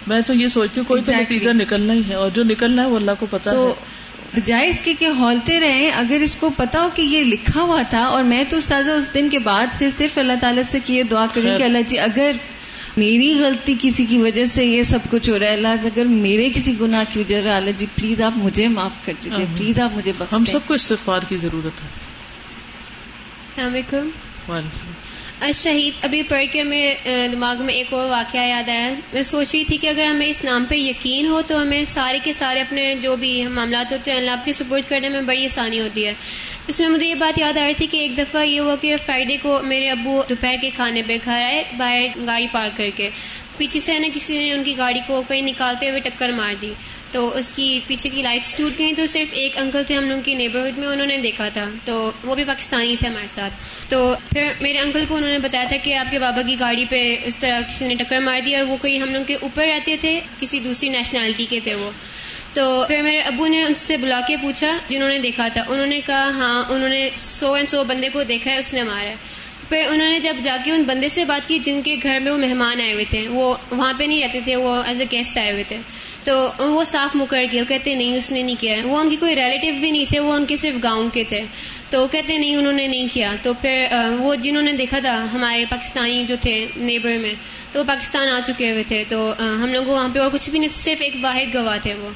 میں 0.08 0.22
تو 0.28 0.34
یہ 0.34 0.48
سوچتی 0.48 0.80
ہوں 0.80 0.88
کوئی 0.88 1.02
تو 1.02 1.12
Exactly. 1.12 1.26
نتیجہ 1.26 1.50
نکلنا 1.54 1.94
ہی 1.94 2.02
ہے 2.08 2.14
اور 2.14 2.30
جو 2.30 2.44
نکلنا 2.44 2.82
ہے 2.84 2.88
وہ 2.88 2.96
اللہ 2.96 3.12
کو 3.20 3.26
پتا 3.30 3.52
تو 3.52 3.68
ہے 3.68 4.02
بجائے 4.36 4.68
اس 4.68 4.82
کے 4.82 4.94
کہ 5.00 5.06
ہولتے 5.06 5.60
رہیں 5.60 5.92
اگر 5.92 6.18
اس 6.22 6.36
کو 6.36 6.50
پتا 6.58 6.82
ہو 6.82 6.90
کہ 6.96 7.02
یہ 7.02 7.24
لکھا 7.24 7.62
ہوا 7.62 7.82
تھا 7.90 8.04
اور 8.06 8.24
میں 8.24 8.44
تو 8.50 8.58
استاذہ 8.58 8.92
اس 8.92 9.14
دن 9.14 9.30
کے 9.30 9.40
بعد 9.40 9.68
سے 9.78 9.90
صرف 9.90 10.18
اللہ 10.18 10.40
تعالیٰ 10.42 10.64
سے 10.64 10.80
کہ 10.86 10.94
یہ 10.94 11.04
دعا 11.04 11.26
کروں. 11.34 11.58
کہ 11.58 11.64
اللہ 11.64 11.88
جی 11.88 12.00
اگر 12.00 12.32
میری 12.98 13.34
غلطی 13.40 13.76
کسی 13.82 14.06
کی 14.06 14.18
وجہ 14.18 14.46
سے 14.46 14.66
یہ 14.66 14.84
سب 14.84 15.00
کچھ 15.12 15.30
ہو 15.30 15.40
رہا 15.40 15.48
ہے 15.48 15.54
اللہ 15.54 15.86
اگر 15.86 16.06
میرے 16.06 16.50
کسی 16.50 16.76
گناہ 16.82 17.04
کی 17.14 17.20
وجہ 17.20 17.42
سے 17.42 17.50
اللہ 17.50 17.72
جی 17.72 17.86
پلیز 17.96 18.22
آپ 18.22 18.38
مجھے 18.38 18.68
معاف 18.68 19.06
کر 19.06 19.14
دیجیے. 19.24 19.46
پلیز 19.58 19.80
آپ 19.80 19.92
مجھے 19.94 20.12
بخش 20.18 20.34
ہم 20.34 20.46
سب 20.46 20.68
کو 20.68 20.74
استغفار 20.74 21.22
کی 21.30 21.38
ضرورت 21.38 21.82
ہے 21.84 21.88
السلام 23.56 23.74
علیکم 23.74 23.98
وعلیکم 23.98 24.54
السلام۔ 24.56 25.13
شہید 25.52 25.94
ابھی 26.02 26.22
پڑھ 26.24 26.44
کے 26.52 26.62
ہمیں 26.62 27.08
دماغ 27.32 27.62
میں 27.62 27.74
ایک 27.74 27.94
اور 27.94 28.10
واقعہ 28.10 28.46
یاد 28.48 28.70
آیا۔ 28.70 28.90
میں 29.14 29.24
سوچ 29.24 29.54
رہی 29.54 29.64
تھی 29.64 29.78
کہ 29.78 29.88
اگر 29.88 30.04
ہمیں 30.04 30.28
اس 30.28 30.44
نام 30.44 30.66
پہ 30.70 30.76
یقین 30.76 31.28
ہو 31.28 31.42
تو 31.42 31.62
ہمیں 31.62 31.84
سارے 31.86 32.20
کے 32.24 32.34
سارے 32.34 32.62
اپنے 32.62 32.96
جو 33.02 33.16
بھی 33.16 33.32
معاملات 33.48 33.94
ہوتے 33.94 34.12
ہیں، 34.12 34.18
اللہ 34.18 34.32
آپ 34.32 34.46
کی 34.46 34.52
سپورٹ 34.52 34.90
کرنے 34.90 35.10
میں 35.10 35.22
بڑی 35.22 35.46
آسانی 35.46 35.82
ہوتی 35.82 36.06
ہے۔ 36.08 36.14
اس 36.68 36.80
میں 36.80 36.90
مجھے 36.90 37.08
یہ 37.08 37.16
بات 37.16 37.40
یاد 37.40 37.58
آ 37.58 37.66
رہی 37.66 37.74
تھی 37.74 37.88
کہ 37.88 37.98
ایک 37.98 38.18
دفعہ 38.18 38.44
یہ 38.44 38.60
ہوا 38.60 38.76
کہ 38.76 38.96
فرائیڈے 39.06 39.38
کو 39.38 39.60
میرے 39.64 39.90
ابو 39.90 40.22
دوپہر 40.30 40.56
کے 40.62 40.70
کھانے 40.70 41.02
پہ 41.08 41.18
گھر 41.26 41.42
آئے، 41.42 41.64
باہر 41.78 42.26
گاڑی 42.28 42.48
پارک 42.52 42.78
کر 42.78 42.90
کے۔ 42.96 43.10
پیچھے 43.58 43.80
سے 43.80 44.00
نا 44.00 44.08
کسی 44.14 44.38
نے 44.38 44.52
ان 44.54 44.64
کی 44.64 44.78
گاڑی 44.78 45.00
کو 45.08 45.22
کہیں 45.28 45.42
نکالتے 45.42 45.90
ہوئے 45.90 46.00
ٹکر 46.00 46.32
مار 46.32 46.54
دی۔ 46.62 46.74
تو 47.14 47.38
اس 47.38 47.54
کی 47.54 47.80
پیچھے 47.88 48.10
کی 48.10 48.22
لائٹس 48.22 48.56
ٹوٹ 48.58 48.80
گئی 48.80 48.94
تو 48.94 49.06
صرف 49.06 49.28
ایک 49.32 49.58
انکل 49.58 49.84
تھے 49.84 49.96
ہم 49.96 50.10
لوگ 50.10 50.20
کی 50.26 50.34
نیبرہڈ 50.34 50.78
میں، 50.78 50.88
انہوں 50.88 51.08
نے 51.08 51.18
دیکھا 51.18 51.50
تھا۔ 51.50 51.66
تو 51.86 52.12
وہ 52.24 52.36
بھی 52.36 52.44
پاکستانی 52.44 52.96
تھے 52.96 53.08
ہمارے 53.08 53.28
ساتھ۔ 53.28 53.54
تو 53.90 54.16
پھر 54.30 54.48
میرے 54.62 54.80
انکل 54.80 55.06
کو 55.06 55.16
انہوں 55.16 55.32
نے 55.32 55.40
بتایا 55.40 55.64
تھا 55.64 55.78
کہ 55.78 55.96
آپ 55.96 56.12
کے 56.12 56.20
بابا 56.20 56.42
کی 56.42 56.60
گاڑی 56.60 56.86
پہ 56.86 57.16
اس 57.24 57.40
طرح 57.40 57.62
کسی 57.62 57.88
نے 57.88 57.96
ٹکر 57.96 58.20
مار 58.20 58.40
دی 58.46 58.56
اور 58.56 58.64
وہ 58.64 58.78
کوئی 58.82 59.02
ہم 59.02 59.10
لوگ 59.10 59.24
کے 59.28 59.36
اوپر 59.36 59.68
رہتے 59.68 59.96
تھے، 59.98 60.20
کسی 60.40 60.60
دوسری 60.60 60.90
نیشنلٹی 60.90 61.46
کے 61.46 61.60
تھے 61.60 61.76
وہ۔ 61.76 61.92
تو 62.54 62.86
پھر 62.88 63.02
میرے 63.02 63.20
ابو 63.20 63.48
نے 63.48 63.64
ان 63.64 63.74
سے 63.74 63.98
بلا 63.98 64.22
کے 64.28 64.38
پوچھا، 64.38 64.78
جنہوں 64.88 65.10
نے 65.10 65.20
دیکھا 65.20 65.48
تھا۔ 65.48 65.62
انہوں 65.68 65.88
نے 65.88 66.02
کہا 66.02 66.30
ہاں 66.30 66.64
انہوں 66.70 66.90
نے 66.90 67.10
سو 67.16 67.54
اینڈ 67.54 67.70
سو 67.70 67.84
بندے 67.84 68.10
کو 68.10 68.24
دیکھا 68.24 68.52
ہے، 68.52 68.58
اس 68.58 68.74
نے 68.74 68.84
مارا 68.84 69.02
ہے۔ 69.02 69.16
پھر 69.70 69.84
انہوں 69.90 70.10
نے 70.10 70.20
جب 70.20 70.36
جا 70.44 70.58
کے 70.66 70.72
ان 70.72 70.84
بندے 70.84 71.10
سے 71.10 71.26
بات 71.26 71.48
کی، 71.48 71.60
جن 71.60 71.82
کے 71.82 71.96
گھر 72.04 72.20
میں 72.20 72.32
وہ 72.32 72.38
مہمان 72.38 72.82
آئے 72.82 72.94
ہوئے 72.94 73.06
تھے، 73.10 73.28
وہ 73.28 73.56
وہاں 73.72 73.94
پہ 73.98 74.04
نہیں 74.04 74.24
رہتے 74.24 74.40
تھے، 74.40 74.56
وہ 74.56 74.84
ایز 74.84 75.02
اے 75.02 75.18
گیسٹ 75.18 75.38
آئے 75.38 75.52
ہوئے 75.52 75.64
تھے۔ 75.68 75.78
تو 76.24 76.52
وہ 76.60 76.84
صاف 76.84 77.16
مکر 77.16 77.44
گئے 77.52 77.62
وہ 77.62 77.70
کہتے 77.70 77.96
نہیں، 77.96 78.16
اس 78.16 78.32
نے 78.32 78.42
نہیں 78.42 78.62
کیا۔ 78.62 78.78
وہ 78.84 78.98
ان 78.98 79.10
کی 79.10 79.16
کوئی 79.16 79.36
ریلیٹیو 79.36 79.74
بھی 79.80 79.92
نہیں 79.92 80.06
تھے، 80.10 80.20
وہ 80.20 80.34
ان 80.34 80.46
کے 80.46 80.56
صرف 80.56 80.84
گاؤں 80.84 81.10
کے 81.10 81.24
تھے۔ 81.24 81.42
تو 81.90 82.02
وہ 82.02 82.08
کہتے 82.08 82.38
نہیں، 82.38 82.56
انہوں 82.56 82.74
نے 82.74 82.88
نہیں 82.88 83.08
کیا۔ 83.14 83.36
تو 83.42 83.54
پھر 83.54 83.86
وہ 84.20 84.36
جنہوں 84.36 84.64
نے 84.64 84.74
دیکھا 84.74 85.00
تھا، 85.00 85.26
ہمارے 85.34 85.66
پاکستانی 85.70 86.26
جو 86.26 86.36
تھے 86.42 86.66
نیبر 86.76 87.18
میں، 87.18 87.34
تو 87.72 87.80
وہ 87.80 87.84
پاکستان 87.88 88.28
آ 88.28 88.40
چکے 88.48 88.72
ہوئے 88.72 88.84
تھے۔ 88.84 89.04
تو 89.10 89.34
ہم 89.40 89.70
لوگ 89.74 89.84
وہاں 89.84 90.10
پہ 90.14 90.20
اور 90.20 90.30
کچھ 90.34 90.50
بھی 90.50 90.60
نہیں، 90.60 90.70
صرف 90.70 91.02
ایک 91.02 91.16
واحد 91.22 91.56
گواہ 91.56 91.78
تھے 91.84 91.94
وہ۔ 91.94 92.10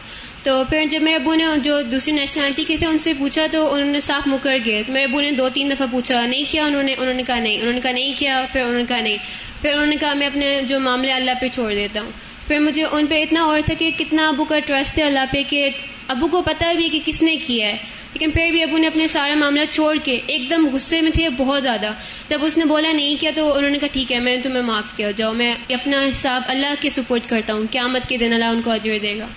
تو 0.44 0.64
پھر 0.70 0.84
جب 0.90 1.02
میرے 1.02 1.16
ابو 1.16 1.34
نے 1.34 1.44
جو 1.64 1.82
دوسری 1.82 2.14
نیشنلٹی 2.14 2.64
کے 2.64 2.78
تھے 2.78 2.88
ان 2.88 2.98
سے 2.98 3.14
پوچھا، 3.14 3.46
تو 3.52 3.74
انہوں 3.74 3.92
نے 3.92 4.00
صاف 4.00 4.28
مکر 4.28 4.58
گئے 4.66 4.84
میرے 4.88 5.06
ابو 5.06 5.22
نے 5.22 5.32
دو، 5.32 5.50
تین 5.50 5.72
دفعہ 5.72 5.88
پوچھا، 5.92 6.26
نہیں 6.26 6.44
کیا؟ 6.52 6.66
انہوں 6.66 6.84
نے 6.84 6.96
انہوں 6.98 7.14
نے 7.14 7.24
کہا، 7.24 7.40
نہیں، 7.40 7.60
انہوں 7.60 7.74
نے 7.74 7.80
کہا، 7.80 7.92
نہیں 7.92 8.14
کیا۔ 8.20 8.46
پھر 8.52 8.62
انہوں 8.62 8.78
نے 8.78 8.84
کہا، 8.90 9.00
نہیں۔ 9.00 9.18
پھر 9.62 9.74
انہوں 9.74 9.86
نے 9.86 9.96
کہا، 9.96 10.14
میں 10.14 10.28
اپنے 10.28 10.62
جو 10.68 10.80
معاملے 10.80 11.12
اللہ 11.12 11.32
پہ 11.42 11.48
چھوڑ 11.48 11.74
دیتا 11.74 12.02
ہوں۔ 12.02 12.12
پھر 12.48 12.60
مجھے 12.60 12.84
ان 12.84 13.08
پہ 13.08 13.22
اتنا 13.22 13.42
اور 13.42 13.60
تھا 13.66 13.74
کہ 13.74 13.92
کتنا 13.98 14.28
ابو 14.28 14.44
کا 14.44 14.60
ٹرسٹ 14.60 15.00
ہے 15.00 15.04
اللہ 15.04 15.20
پہ 15.32 15.44
کہ 15.50 15.70
ابو 16.08 16.28
کو 16.28 16.42
پتا 16.42 16.74
بھی 16.74 16.90
کہ 16.90 17.00
کس 17.06 17.22
نے 17.22 17.36
کیا 17.36 17.68
ہے۔ 17.68 17.78
لیکن 18.14 18.32
پھر 18.32 18.52
بھی 18.52 18.64
ابو 18.64 18.78
نے 18.78 18.88
اپنے 18.88 19.08
سارا 19.08 19.36
معاملہ 19.36 19.66
چھوڑ 19.72 19.98
کے 20.04 20.20
ایک 20.28 20.50
دم 20.50 20.68
غصے 20.74 21.02
میں 21.02 21.12
تھے 21.12 21.30
بہت 21.30 21.64
زیادہ۔ 21.64 21.92
جب 22.28 22.40
اس 22.44 22.58
نے 22.58 22.66
بولا 22.66 22.92
نہیں 22.92 23.16
کیا 23.20 23.32
تو 23.36 23.54
انہوں 23.54 23.72
نے 23.72 23.78
کہا 23.78 23.88
ٹھیک 23.92 24.12
ہے، 24.12 24.20
میں 24.20 24.36
نے 24.36 24.42
تمہیں 24.42 24.62
معاف 24.62 24.98
کیا، 24.98 25.12
جاؤ، 25.12 25.34
میں 25.34 25.56
اپنا 25.70 25.98
حساب 26.10 26.42
اللہ 26.48 26.74
کے 26.80 26.90
سپورٹ 26.90 27.30
کرتا 27.30 27.54
ہوں۔ 27.54 27.66
قیامت 27.72 28.10
کے 28.10 28.18
دن 28.18 28.34
اللہ 28.34 28.46
ان 28.46 28.62
کو 28.62 28.72
اجر 28.72 28.98
دے 29.02 29.18
گا۔ 29.18 29.28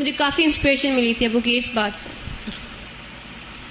مجھے 0.00 0.12
کافی 0.12 0.44
انسپریشن 0.44 0.92
ملی 0.92 1.14
تھی 1.14 1.26
ابو 1.26 1.40
کی 1.40 1.56
اس 1.56 1.70
بات 1.74 1.92
سے۔ 1.94 2.08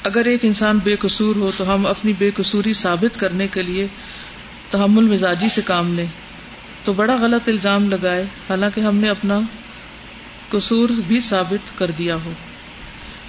اگر 0.04 0.26
ایک 0.26 0.46
انسان 0.46 0.80
بے 0.84 0.96
قصور 0.96 1.36
ہو 1.36 1.52
تو 1.58 1.74
ہم 1.74 1.86
اپنی 1.86 2.14
بے 2.20 2.32
قصوری 2.36 2.74
ثابت 2.74 3.20
کرنے 3.20 3.48
کے 3.48 3.62
لیے 3.62 3.88
تحمل 4.72 5.04
مزاجی 5.04 5.50
سے 5.50 5.62
کام 5.66 5.96
لیں۔ 5.96 6.06
تو 6.88 6.94
بڑا 6.94 7.16
غلط 7.16 7.50
الزام 7.50 7.90
لگائے، 7.90 8.24
حالانکہ 8.50 8.82
ہم 8.82 8.98
نے 8.98 9.10
اپنا 9.10 9.40
قصور 10.50 10.90
بھی 10.90 11.20
ثابت 11.20 11.78
کر 11.78 11.92
دیا 11.92 12.16
ہو۔ 12.16 12.32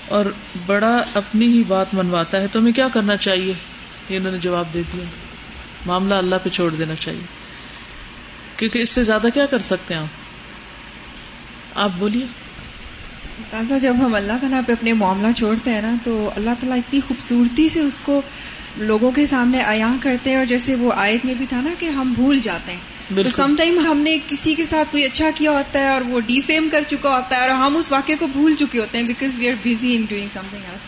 اور 0.08 0.24
بڑا 0.66 1.04
اپنی 1.14 1.46
ہی 1.46 1.64
بات 1.68 1.94
منواتا 1.94 2.40
ہے، 2.40 2.46
تو 2.52 2.58
ہمیں 2.58 2.72
کیا 2.72 2.88
کرنا 2.88 3.16
چاہیے؟ 3.16 3.54
یہ 4.08 4.16
انہوں 4.16 4.32
نے 4.32 4.38
جواب 4.38 4.64
دے 4.74 4.82
دیا۔ 4.92 5.04
معاملہ 5.86 6.14
اللہ 6.14 6.34
پہ 6.42 6.48
چھوڑ 6.48 6.74
دینا 6.74 6.94
چاہیے۔ 6.94 7.20
کیونکہ 8.56 8.78
اس 8.78 8.90
سے 8.90 9.04
زیادہ 9.04 9.26
کیا 9.34 9.46
کر 9.46 9.58
سکتے 9.58 9.94
ہیں 9.94 10.00
آپ؟ 10.00 10.06
آپ 11.74 11.90
بولیے۔ 11.98 12.26
جب 13.80 13.94
ہم 13.98 14.14
اللہ 14.14 14.32
تعالیٰ 14.40 14.60
پہ 14.66 14.72
اپنے 14.72 14.92
معاملہ 14.92 15.32
چھوڑتے 15.32 15.70
ہیں 15.70 15.82
نا، 15.82 15.94
تو 16.04 16.30
اللہ 16.36 16.50
تعالیٰ 16.60 16.78
اتنی 16.78 17.00
خوبصورتی 17.08 17.68
سے 17.68 17.80
اس 17.80 18.00
کو 18.02 18.22
لوگوں 18.76 19.10
کے 19.10 19.26
سامنے 19.26 19.62
عیاں 19.62 19.96
کرتے 20.00 20.30
ہیں 20.30 20.36
اور 20.36 20.46
جیسے 20.46 20.74
وہ 20.74 20.92
آیت 20.96 21.24
میں 21.24 21.34
بھی 21.34 21.46
تھا 21.48 21.60
نا 21.60 21.70
کہ 21.78 21.86
ہم 21.86 22.12
بھول 22.12 22.40
جاتے 22.40 22.72
ہیں۔ 22.72 22.78
تو۔ 23.16 23.22
سم 23.36 23.54
ٹائم 23.56 23.78
ہم 23.78 23.98
نے 23.98 24.18
کسی 24.28 24.54
کے 24.54 24.64
ساتھ 24.70 24.88
کوئی 24.90 25.04
اچھا 25.04 25.30
کیا 25.34 25.50
ہوتا 25.50 25.78
ہے 25.78 25.88
اور 25.88 26.00
وہ 26.00 26.20
ڈیفیم 26.20 26.68
کر 26.72 26.82
چکا 26.88 27.16
ہوتا 27.16 27.36
ہے 27.36 27.40
اور 27.40 27.50
ہم 27.50 27.76
اس 27.76 27.92
واقعے 27.92 28.14
کو 28.16 28.26
بھول 28.26 28.54
چکے 28.58 28.78
ہوتے 28.78 28.98
ہیں 28.98 29.04
because 29.04 29.30
we 29.38 29.48
are 29.48 29.54
busy 29.64 29.96
in 29.96 30.04
doing 30.08 30.28
something 30.50 30.62
else 30.68 30.80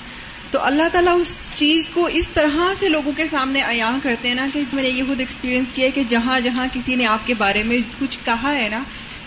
تو 0.51 0.63
اللہ 0.63 0.83
تعالیٰ 0.93 1.21
اس 1.21 1.39
چیز 1.55 1.89
کو 1.89 2.07
اس 2.07 2.29
طرح 2.29 2.57
سے 2.81 2.89
لوگوں 2.89 3.13
کے 3.17 3.25
سامنے 3.31 3.63
عیاں 3.63 3.93
کرتے 4.03 4.29
ہیں 4.29 4.35
نا 4.35 4.47
کہ 4.53 4.63
میں 4.73 4.83
نے 4.83 4.89
یہ 4.89 5.03
خود 5.07 5.21
ایکسپیرینس 5.21 5.67
کیا 5.75 5.87
ہے 5.87 5.91
کہ 5.91 6.03
جہاں 6.09 6.41
جہاں 6.41 6.67
کسی 6.73 6.95
نے 6.95 7.07
آپ 7.07 7.27
کے 7.27 7.35
بارے 7.35 7.63
میں 7.63 7.79
کچھ 8.01 8.19
کہا 8.25 8.55
ہے 8.55 8.69
نا 8.69 8.83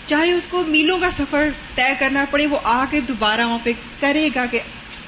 چاہے 0.06 0.32
اس 0.32 0.46
کو 0.50 0.62
میلوں 0.68 0.98
کا 0.98 1.10
سفر 1.10 1.48
طے 1.74 1.92
کرنا 1.98 2.24
پڑے 2.30 2.46
وہ 2.46 2.58
آ 2.64 2.84
کے 2.90 3.00
دوبارہ 3.00 3.46
وہاں 3.46 3.58
پہ 3.62 3.72
کرے 4.00 4.28
گا 4.34 4.46
کہ 4.50 4.58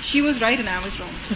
she 0.03 0.20
was 0.20 0.38
right 0.38 0.57
and 0.57 0.68
I 0.68 0.78
was 0.78 1.01
wrong 1.01 1.34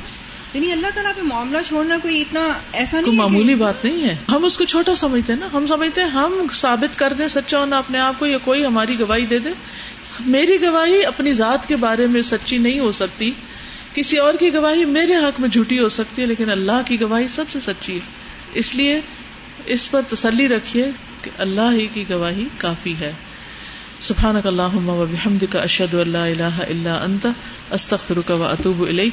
یعنی 0.54 0.72
اللہ 0.72 0.86
تعالیٰ 0.94 1.14
پہ 1.14 1.20
معاملہ 1.20 1.58
چھوڑنا 1.66 1.98
کوئی 2.02 2.20
اتنا 2.20 2.48
ایسا 2.72 3.00
نہیں 3.00 3.14
معمولی 3.14 3.54
بات 3.54 3.84
نہیں 3.84 4.04
ہے۔ 4.04 4.16
ہم 4.28 4.44
اس 4.44 4.58
کو 4.58 4.64
چھوٹا 4.64 4.94
سمجھتے 4.94 5.32
ہیں 5.32 5.40
نا۔ 5.40 5.48
ہم 5.52 5.66
سمجھتے 5.66 6.00
ہیں 6.00 6.08
ہم 6.08 6.46
ثابت 6.52 6.98
کر 6.98 7.12
دیں 7.18 7.28
سچا 7.28 7.58
ہونا 7.58 7.78
اپنے 7.78 7.98
آپ 7.98 8.14
کو 8.18 8.26
یا 8.26 8.38
کوئی 8.44 8.64
ہماری 8.64 8.96
گواہی 9.00 9.26
دے 9.26 9.38
دے۔ 9.38 9.50
میری 10.26 10.62
گواہی 10.62 11.04
اپنی 11.04 11.32
ذات 11.32 11.68
کے 11.68 11.76
بارے 11.76 12.06
میں 12.06 12.22
سچی 12.22 12.58
نہیں 12.58 12.78
ہو 12.78 12.92
سکتی۔ 12.92 13.30
کسی 13.94 14.18
اور 14.18 14.34
کی 14.40 14.54
گواہی 14.54 14.84
میرے 14.84 15.14
حق 15.14 15.40
میں 15.40 15.48
جھوٹی 15.48 15.80
ہو 15.80 15.88
سکتی 15.88 16.22
ہے 16.22 16.26
لیکن 16.26 16.50
اللہ 16.50 16.82
کی 16.86 17.00
گواہی 17.00 17.28
سب 17.28 17.44
سے 17.52 17.60
سچی 17.60 17.94
ہے۔ 17.94 18.00
اس 18.54 18.74
لیے 18.74 19.00
اس 19.66 19.90
پر 19.90 20.00
تسلی 20.08 20.48
رکھیے 20.48 20.90
کہ 21.22 21.30
اللہ 21.38 21.72
ہی 21.72 21.86
کی 21.86 22.04
گواہی 22.10 22.44
کافی 22.58 22.94
ہے۔ 23.00 23.12
سبحانک 24.00 24.46
اللہم 24.46 24.88
و 24.88 25.06
بحمدک 25.10 25.56
اشہد 25.56 25.94
ان 25.94 26.08
لا 26.08 26.24
الہ 26.24 26.42
الا 26.42 27.02
انت 27.02 27.26
استغفرک 27.70 28.30
و 28.30 28.44
اتوب 28.44 28.82
الیک۔ 28.82 29.12